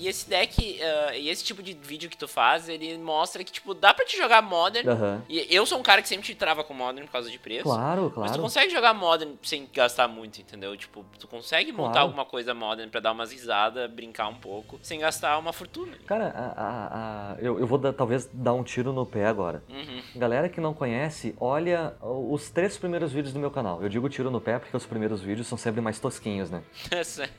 E 0.00 0.08
esse 0.08 0.28
deck, 0.28 0.80
uh, 0.80 1.14
e 1.14 1.28
esse 1.28 1.44
tipo 1.44 1.62
de 1.62 1.74
vídeo 1.74 2.08
que 2.08 2.16
tu 2.16 2.26
faz, 2.26 2.68
ele 2.70 2.96
mostra 2.96 3.44
que, 3.44 3.52
tipo, 3.52 3.74
dá 3.74 3.92
pra 3.92 4.04
te 4.06 4.16
jogar 4.16 4.40
Modern. 4.40 4.88
Aham. 4.88 5.22
E 5.28 5.46
eu 5.54 5.66
sou 5.66 5.78
um 5.78 5.82
cara 5.82 6.00
que 6.00 6.08
sempre 6.08 6.24
te 6.24 6.34
trava 6.34 6.64
com 6.64 6.72
Modern 6.72 7.04
por 7.06 7.12
causa 7.12 7.30
de 7.30 7.38
preço. 7.38 7.64
Claro, 7.64 8.04
Mas 8.04 8.12
tu 8.12 8.14
claro. 8.14 8.42
consegue 8.42 8.72
jogar 8.72 8.94
Modern 8.94 9.32
sem 9.42 9.68
gastar 9.74 10.08
muito, 10.08 10.40
entendeu? 10.40 10.74
Tipo, 10.76 11.04
tu 11.18 11.28
consegue 11.28 11.70
montar 11.70 11.92
Claro. 11.92 12.06
alguma 12.06 12.24
coisa 12.24 12.54
Modern 12.54 12.88
pra 12.88 12.98
dar 13.00 13.12
umas 13.12 13.30
risadas, 13.30 13.90
brincar 13.90 14.28
um 14.28 14.34
pouco, 14.36 14.78
sem 14.82 14.98
gastar 15.00 15.36
uma 15.38 15.52
fortuna. 15.52 15.98
Cara, 16.06 16.28
a, 16.28 16.62
a- 16.62 17.32
a- 17.32 17.36
eu, 17.40 17.60
eu 17.60 17.66
vou 17.66 17.76
dar- 17.78 17.92
talvez 17.92 18.28
dar 18.32 18.54
um 18.54 18.62
tiro 18.64 18.92
no 18.94 19.04
pé 19.04 19.26
agora. 19.26 19.62
Uhum. 19.68 20.00
Galera 20.16 20.48
que 20.48 20.60
não 20.62 20.72
conhece, 20.72 21.34
olha 21.38 21.94
os 22.00 22.48
três 22.48 22.78
primeiros 22.78 23.12
vídeos 23.12 23.34
do 23.34 23.38
meu 23.38 23.50
canal. 23.50 23.82
Eu 23.82 23.88
digo 23.90 24.08
tiro 24.08 24.30
no 24.30 24.40
pé 24.40 24.58
porque 24.58 24.74
os 24.76 24.86
primeiros 24.86 25.20
vídeos 25.20 25.46
são 25.46 25.58
sempre 25.58 25.80
mais 25.82 25.98
tosquinhos, 26.00 26.50
né? 26.50 26.62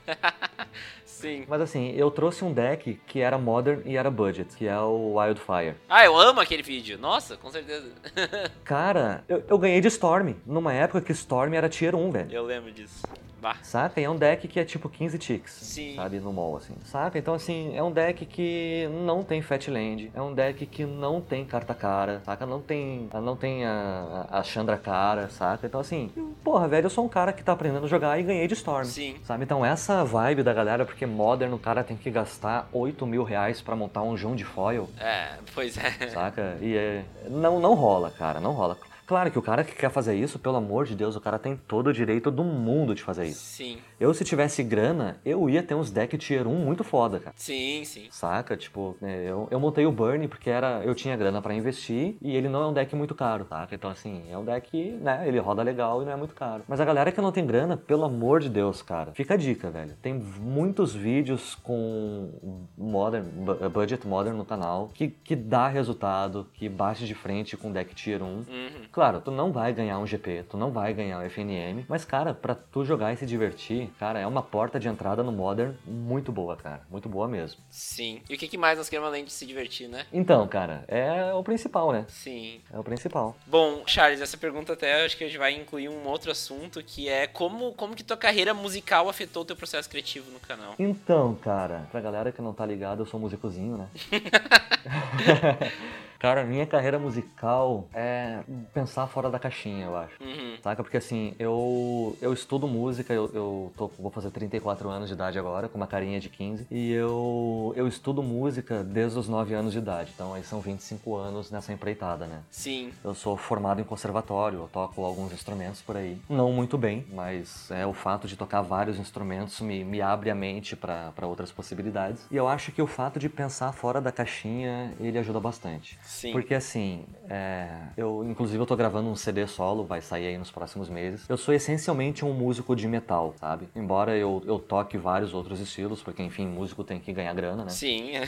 Sim. 1.22 1.46
Mas 1.48 1.62
assim, 1.62 1.92
eu 1.96 2.10
trouxe 2.10 2.44
um 2.44 2.52
deck 2.52 3.00
que 3.06 3.20
era 3.22 3.38
modern 3.38 3.82
e 3.86 3.96
era 3.96 4.10
budget, 4.10 4.56
que 4.56 4.68
é 4.68 4.80
o 4.80 5.18
Wildfire. 5.18 5.76
Ah, 5.88 6.04
eu 6.04 6.18
amo 6.18 6.40
aquele 6.40 6.64
vídeo. 6.64 6.98
Nossa, 6.98 7.38
com 7.38 7.50
certeza. 7.50 7.92
Cara, 8.64 9.24
eu, 9.30 9.44
eu 9.48 9.58
ganhei 9.58 9.80
de 9.82 9.88
Storm, 9.88 10.34
numa 10.46 10.74
época 10.74 11.02
que 11.02 11.12
Storm 11.12 11.54
era 11.54 11.70
tier 11.70 11.96
1, 11.96 12.12
velho. 12.12 12.32
eu 12.32 12.44
lembro 12.44 12.72
disso. 12.72 13.04
Bah. 13.42 13.58
Saca? 13.64 14.00
E 14.00 14.04
é 14.04 14.10
um 14.10 14.16
deck 14.16 14.48
que 14.48 14.60
é 14.60 14.64
tipo 14.64 14.88
15 14.88 15.18
ticks. 15.18 15.52
Sim. 15.52 15.96
Sabe? 15.96 16.20
No 16.20 16.32
mall, 16.32 16.58
assim. 16.58 16.76
Saca? 16.86 17.18
Então, 17.18 17.34
assim, 17.34 17.76
é 17.76 17.82
um 17.82 17.92
deck 17.92 18.24
que 18.28 18.88
não 19.04 19.24
tem 19.24 19.42
Fat 19.42 19.68
Land. 19.68 20.12
É 20.14 20.22
um 20.22 20.32
deck 20.32 20.64
que 20.68 20.86
não 20.86 21.20
tem 21.20 21.44
carta 21.44 21.74
cara. 21.74 22.22
Saca? 22.24 22.46
Não 22.46 22.62
tem, 22.62 23.10
não 23.12 23.36
tem 23.36 23.66
a, 23.66 24.28
a 24.30 24.44
Chandra 24.44 24.78
cara. 24.78 25.28
Saca? 25.30 25.66
Então, 25.66 25.80
assim, 25.80 26.12
porra, 26.44 26.68
velho, 26.68 26.86
eu 26.86 26.90
sou 26.92 27.04
um 27.04 27.10
cara 27.10 27.34
que 27.34 27.44
tá 27.44 27.54
aprendendo 27.54 27.86
a 27.86 27.90
jogar 27.90 28.20
e 28.20 28.24
ganhei 28.24 28.48
de 28.48 28.54
Storm. 28.54 28.86
Sim. 28.86 29.16
Sabe? 29.24 29.44
Então, 29.44 29.66
essa 29.66 30.06
vibe 30.06 30.44
da 30.44 30.54
galera, 30.54 30.86
porque 30.86 31.08
Modern 31.08 31.52
o 31.52 31.60
cara 31.60 31.84
tem 31.84 31.98
que 31.98 32.12
gastar 32.12 32.70
8 32.72 33.08
mil 33.08 33.24
reais 33.24 33.60
pra 33.60 33.76
montar 33.76 34.04
um 34.04 34.16
Jun 34.16 34.36
de 34.36 34.46
foil. 34.46 34.88
É, 35.00 35.30
pois 35.56 35.76
é. 35.78 36.10
Saca? 36.10 36.60
E 36.62 36.78
é, 36.78 37.04
não, 37.28 37.60
não 37.60 37.74
rola, 37.74 38.12
cara, 38.12 38.40
não 38.40 38.52
rola. 38.52 38.78
Claro 39.12 39.30
que 39.30 39.38
o 39.38 39.42
cara 39.42 39.66
que 39.66 39.76
quer 39.76 39.90
fazer 39.92 40.16
isso, 40.16 40.40
pelo 40.40 40.56
amor 40.56 40.86
de 40.86 40.96
Deus, 40.96 41.18
o 41.18 41.20
cara 41.20 41.38
tem 41.38 41.58
todo 41.68 41.88
o 41.88 41.94
direito 41.94 42.32
do 42.32 42.46
mundo 42.46 42.96
de 42.96 43.04
fazer 43.04 43.26
isso. 43.26 43.42
Sim. 43.42 43.78
Eu, 44.00 44.14
se 44.14 44.24
tivesse 44.24 44.64
grana, 44.64 45.18
eu 45.26 45.50
ia 45.50 45.62
ter 45.62 45.76
uns 45.76 45.92
deck 45.92 46.18
tier 46.18 46.48
1 46.48 46.56
muito 46.56 46.82
foda, 46.82 47.20
cara. 47.20 47.34
Sim, 47.38 47.84
sim. 47.84 48.08
Saca? 48.10 48.56
Tipo, 48.56 48.96
né, 49.02 49.26
eu, 49.30 49.50
eu 49.52 49.60
montei 49.60 49.86
o 49.86 49.92
Burn 49.92 50.26
porque 50.30 50.50
era, 50.50 50.82
eu 50.86 50.96
tinha 50.96 51.18
grana 51.18 51.42
pra 51.42 51.54
investir 51.54 52.16
e 52.22 52.34
ele 52.38 52.48
não 52.48 52.64
é 52.64 52.68
um 52.68 52.72
deck 52.74 52.96
muito 52.96 53.14
caro, 53.14 53.46
saca? 53.50 53.76
Então, 53.76 53.90
assim, 53.90 54.24
é 54.32 54.38
um 54.38 54.46
deck, 54.46 54.92
né? 55.02 55.28
Ele 55.28 55.40
roda 55.40 55.62
legal 55.62 56.02
e 56.02 56.06
não 56.06 56.14
é 56.14 56.16
muito 56.16 56.34
caro. 56.34 56.64
Mas 56.66 56.80
a 56.80 56.86
galera 56.86 57.12
que 57.12 57.20
não 57.20 57.34
tem 57.34 57.46
grana, 57.46 57.76
pelo 57.76 58.06
amor 58.06 58.40
de 58.40 58.48
Deus, 58.48 58.82
cara, 58.82 59.12
fica 59.12 59.34
a 59.34 59.38
dica, 59.38 59.70
velho. 59.70 59.94
Tem 60.02 60.14
muitos 60.14 60.96
vídeos 60.96 61.54
com 61.56 62.30
modern, 62.78 63.26
bu- 63.26 63.70
budget 63.70 64.08
modern 64.08 64.38
no 64.38 64.46
canal 64.46 64.90
que, 64.94 65.10
que 65.10 65.36
dá 65.36 65.68
resultado, 65.68 66.48
que 66.54 66.70
bate 66.70 67.06
de 67.06 67.14
frente 67.14 67.58
com 67.58 67.74
deck 67.74 67.94
tier 67.94 68.24
1. 68.24 68.26
Uhum. 68.26 68.46
Claro, 68.90 69.01
tu 69.22 69.32
não 69.32 69.52
vai 69.52 69.74
ganhar 69.74 69.98
um 69.98 70.06
GP, 70.06 70.46
tu 70.50 70.58
não 70.58 70.72
vai 70.72 70.94
ganhar 70.94 71.20
um 71.20 71.24
FNM, 71.24 71.86
mas 71.88 72.06
cara, 72.06 72.34
pra 72.34 72.54
tu 72.54 72.86
jogar 72.86 73.14
e 73.14 73.18
se 73.18 73.26
divertir, 73.26 73.90
cara, 74.00 74.20
é 74.20 74.28
uma 74.28 74.44
porta 74.44 74.80
de 74.80 74.88
entrada 74.88 75.24
no 75.24 75.32
Modern 75.32 75.74
muito 75.86 76.32
boa, 76.32 76.56
cara, 76.56 76.82
muito 76.90 77.10
boa 77.10 77.28
mesmo. 77.28 77.60
Sim. 77.70 78.22
E 78.30 78.36
o 78.36 78.38
que, 78.38 78.48
que 78.48 78.58
mais 78.58 78.78
nós 78.78 78.90
queremos 78.90 79.08
além 79.08 79.26
de 79.26 79.32
se 79.32 79.46
divertir, 79.46 79.88
né? 79.88 80.06
Então, 80.14 80.48
cara, 80.48 80.84
é 80.88 81.34
o 81.34 81.44
principal, 81.44 81.92
né? 81.92 82.06
Sim. 82.08 82.62
É 82.72 82.78
o 82.78 82.84
principal. 82.84 83.36
Bom, 83.48 83.84
Charles, 83.86 84.22
essa 84.22 84.38
pergunta 84.38 84.74
até 84.74 85.06
acho 85.06 85.18
que 85.18 85.24
a 85.24 85.28
gente 85.28 85.38
vai 85.38 85.54
incluir 85.54 85.90
um 85.90 86.08
outro 86.08 86.30
assunto 86.32 86.84
que 86.84 87.10
é 87.10 87.26
como, 87.26 87.74
como 87.74 87.96
que 87.96 88.04
tua 88.04 88.18
carreira 88.18 88.54
musical 88.54 89.10
afetou 89.10 89.44
o 89.44 89.46
teu 89.46 89.56
processo 89.56 89.90
criativo 89.90 90.30
no 90.32 90.40
canal. 90.40 90.76
Então, 90.78 91.36
cara, 91.36 91.88
pra 91.92 92.02
galera 92.02 92.32
que 92.32 92.42
não 92.42 92.54
tá 92.54 92.66
ligada, 92.66 93.02
eu 93.02 93.06
sou 93.06 93.20
músicozinho, 93.20 93.78
né? 93.78 93.88
cara, 96.22 96.44
minha 96.44 96.68
carreira 96.68 97.00
musical 97.00 97.88
é 97.92 98.42
pensar 98.72 99.08
fora 99.08 99.28
da 99.28 99.40
caixinha, 99.40 99.86
eu 99.86 99.98
acho. 99.98 100.22
Uhum. 100.22 100.56
Saca? 100.62 100.84
Porque 100.84 100.98
assim, 100.98 101.34
eu, 101.40 102.16
eu 102.22 102.32
estudo 102.32 102.68
música, 102.68 103.12
eu, 103.12 103.28
eu 103.34 103.74
tô, 103.76 103.88
vou 103.98 104.12
fazer 104.12 104.30
34 104.30 104.88
anos 104.88 105.08
de 105.08 105.16
idade 105.16 105.40
agora, 105.40 105.68
com 105.68 105.78
uma 105.78 105.88
carinha 105.88 106.20
de 106.20 106.30
15. 106.30 106.68
E 106.70 106.92
eu, 106.92 107.74
eu 107.76 107.88
estudo 107.88 108.22
música 108.22 108.84
desde 108.84 109.18
os 109.18 109.28
9 109.28 109.56
anos 109.56 109.74
de 109.74 109.80
idade. 109.80 110.12
Então 110.14 110.36
aí 110.36 110.44
são 110.44 110.62
25 110.62 111.16
anos 111.16 111.50
nessa 111.50 111.74
empreitada, 111.74 112.28
né? 112.28 112.42
Sim. 112.52 112.94
Eu 113.04 113.16
sou 113.16 113.36
formado 113.36 113.82
em 113.82 113.84
conservatório, 113.84 114.60
eu 114.60 114.70
toco 114.72 115.04
alguns 115.04 115.34
instrumentos 115.34 115.82
por 115.82 115.98
aí. 115.98 116.22
Não 116.30 116.52
muito 116.52 116.78
bem, 116.78 117.04
mas 117.12 117.72
é 117.72 117.84
o 117.88 117.94
fato 117.94 118.28
de 118.28 118.38
tocar 118.38 118.62
vários 118.62 119.00
instrumentos 119.00 119.60
me, 119.60 119.84
me 119.84 120.04
abre 120.04 120.30
a 120.30 120.36
mente 120.36 120.76
para 120.76 121.12
outras 121.24 121.52
possibilidades. 121.52 122.28
E 122.30 122.36
eu 122.36 122.48
acho 122.48 122.72
que 122.72 122.82
o 122.82 122.88
fato 122.88 123.18
de 123.18 123.28
pensar 123.28 123.72
fora 123.72 124.00
da 124.00 124.12
caixinha, 124.12 124.94
ele 125.00 125.18
ajuda 125.18 125.40
bastante. 125.40 125.98
Sim. 126.12 126.34
Porque 126.34 126.54
assim, 126.54 127.06
é, 127.30 127.70
eu 127.96 128.24
inclusive 128.26 128.62
eu 128.62 128.66
tô 128.66 128.76
gravando 128.76 129.10
um 129.10 129.16
CD 129.16 129.48
solo, 129.48 129.86
vai 129.86 130.02
sair 130.02 130.28
aí 130.28 130.38
nos 130.38 130.52
próximos 130.52 130.90
meses. 130.90 131.28
Eu 131.30 131.38
sou 131.38 131.54
essencialmente 131.54 132.26
um 132.26 132.34
músico 132.34 132.76
de 132.76 132.86
metal, 132.86 133.34
sabe? 133.40 133.70
Embora 133.74 134.16
eu, 134.18 134.44
eu 134.46 134.60
toque 134.60 134.98
vários 134.98 135.34
outros 135.34 135.62
estilos, 135.62 136.04
porque 136.04 136.22
enfim, 136.22 136.46
músico 136.46 136.84
tem 136.84 137.00
que 137.00 137.14
ganhar 137.14 137.34
grana, 137.34 137.64
né? 137.64 137.70
Sim. 137.70 138.12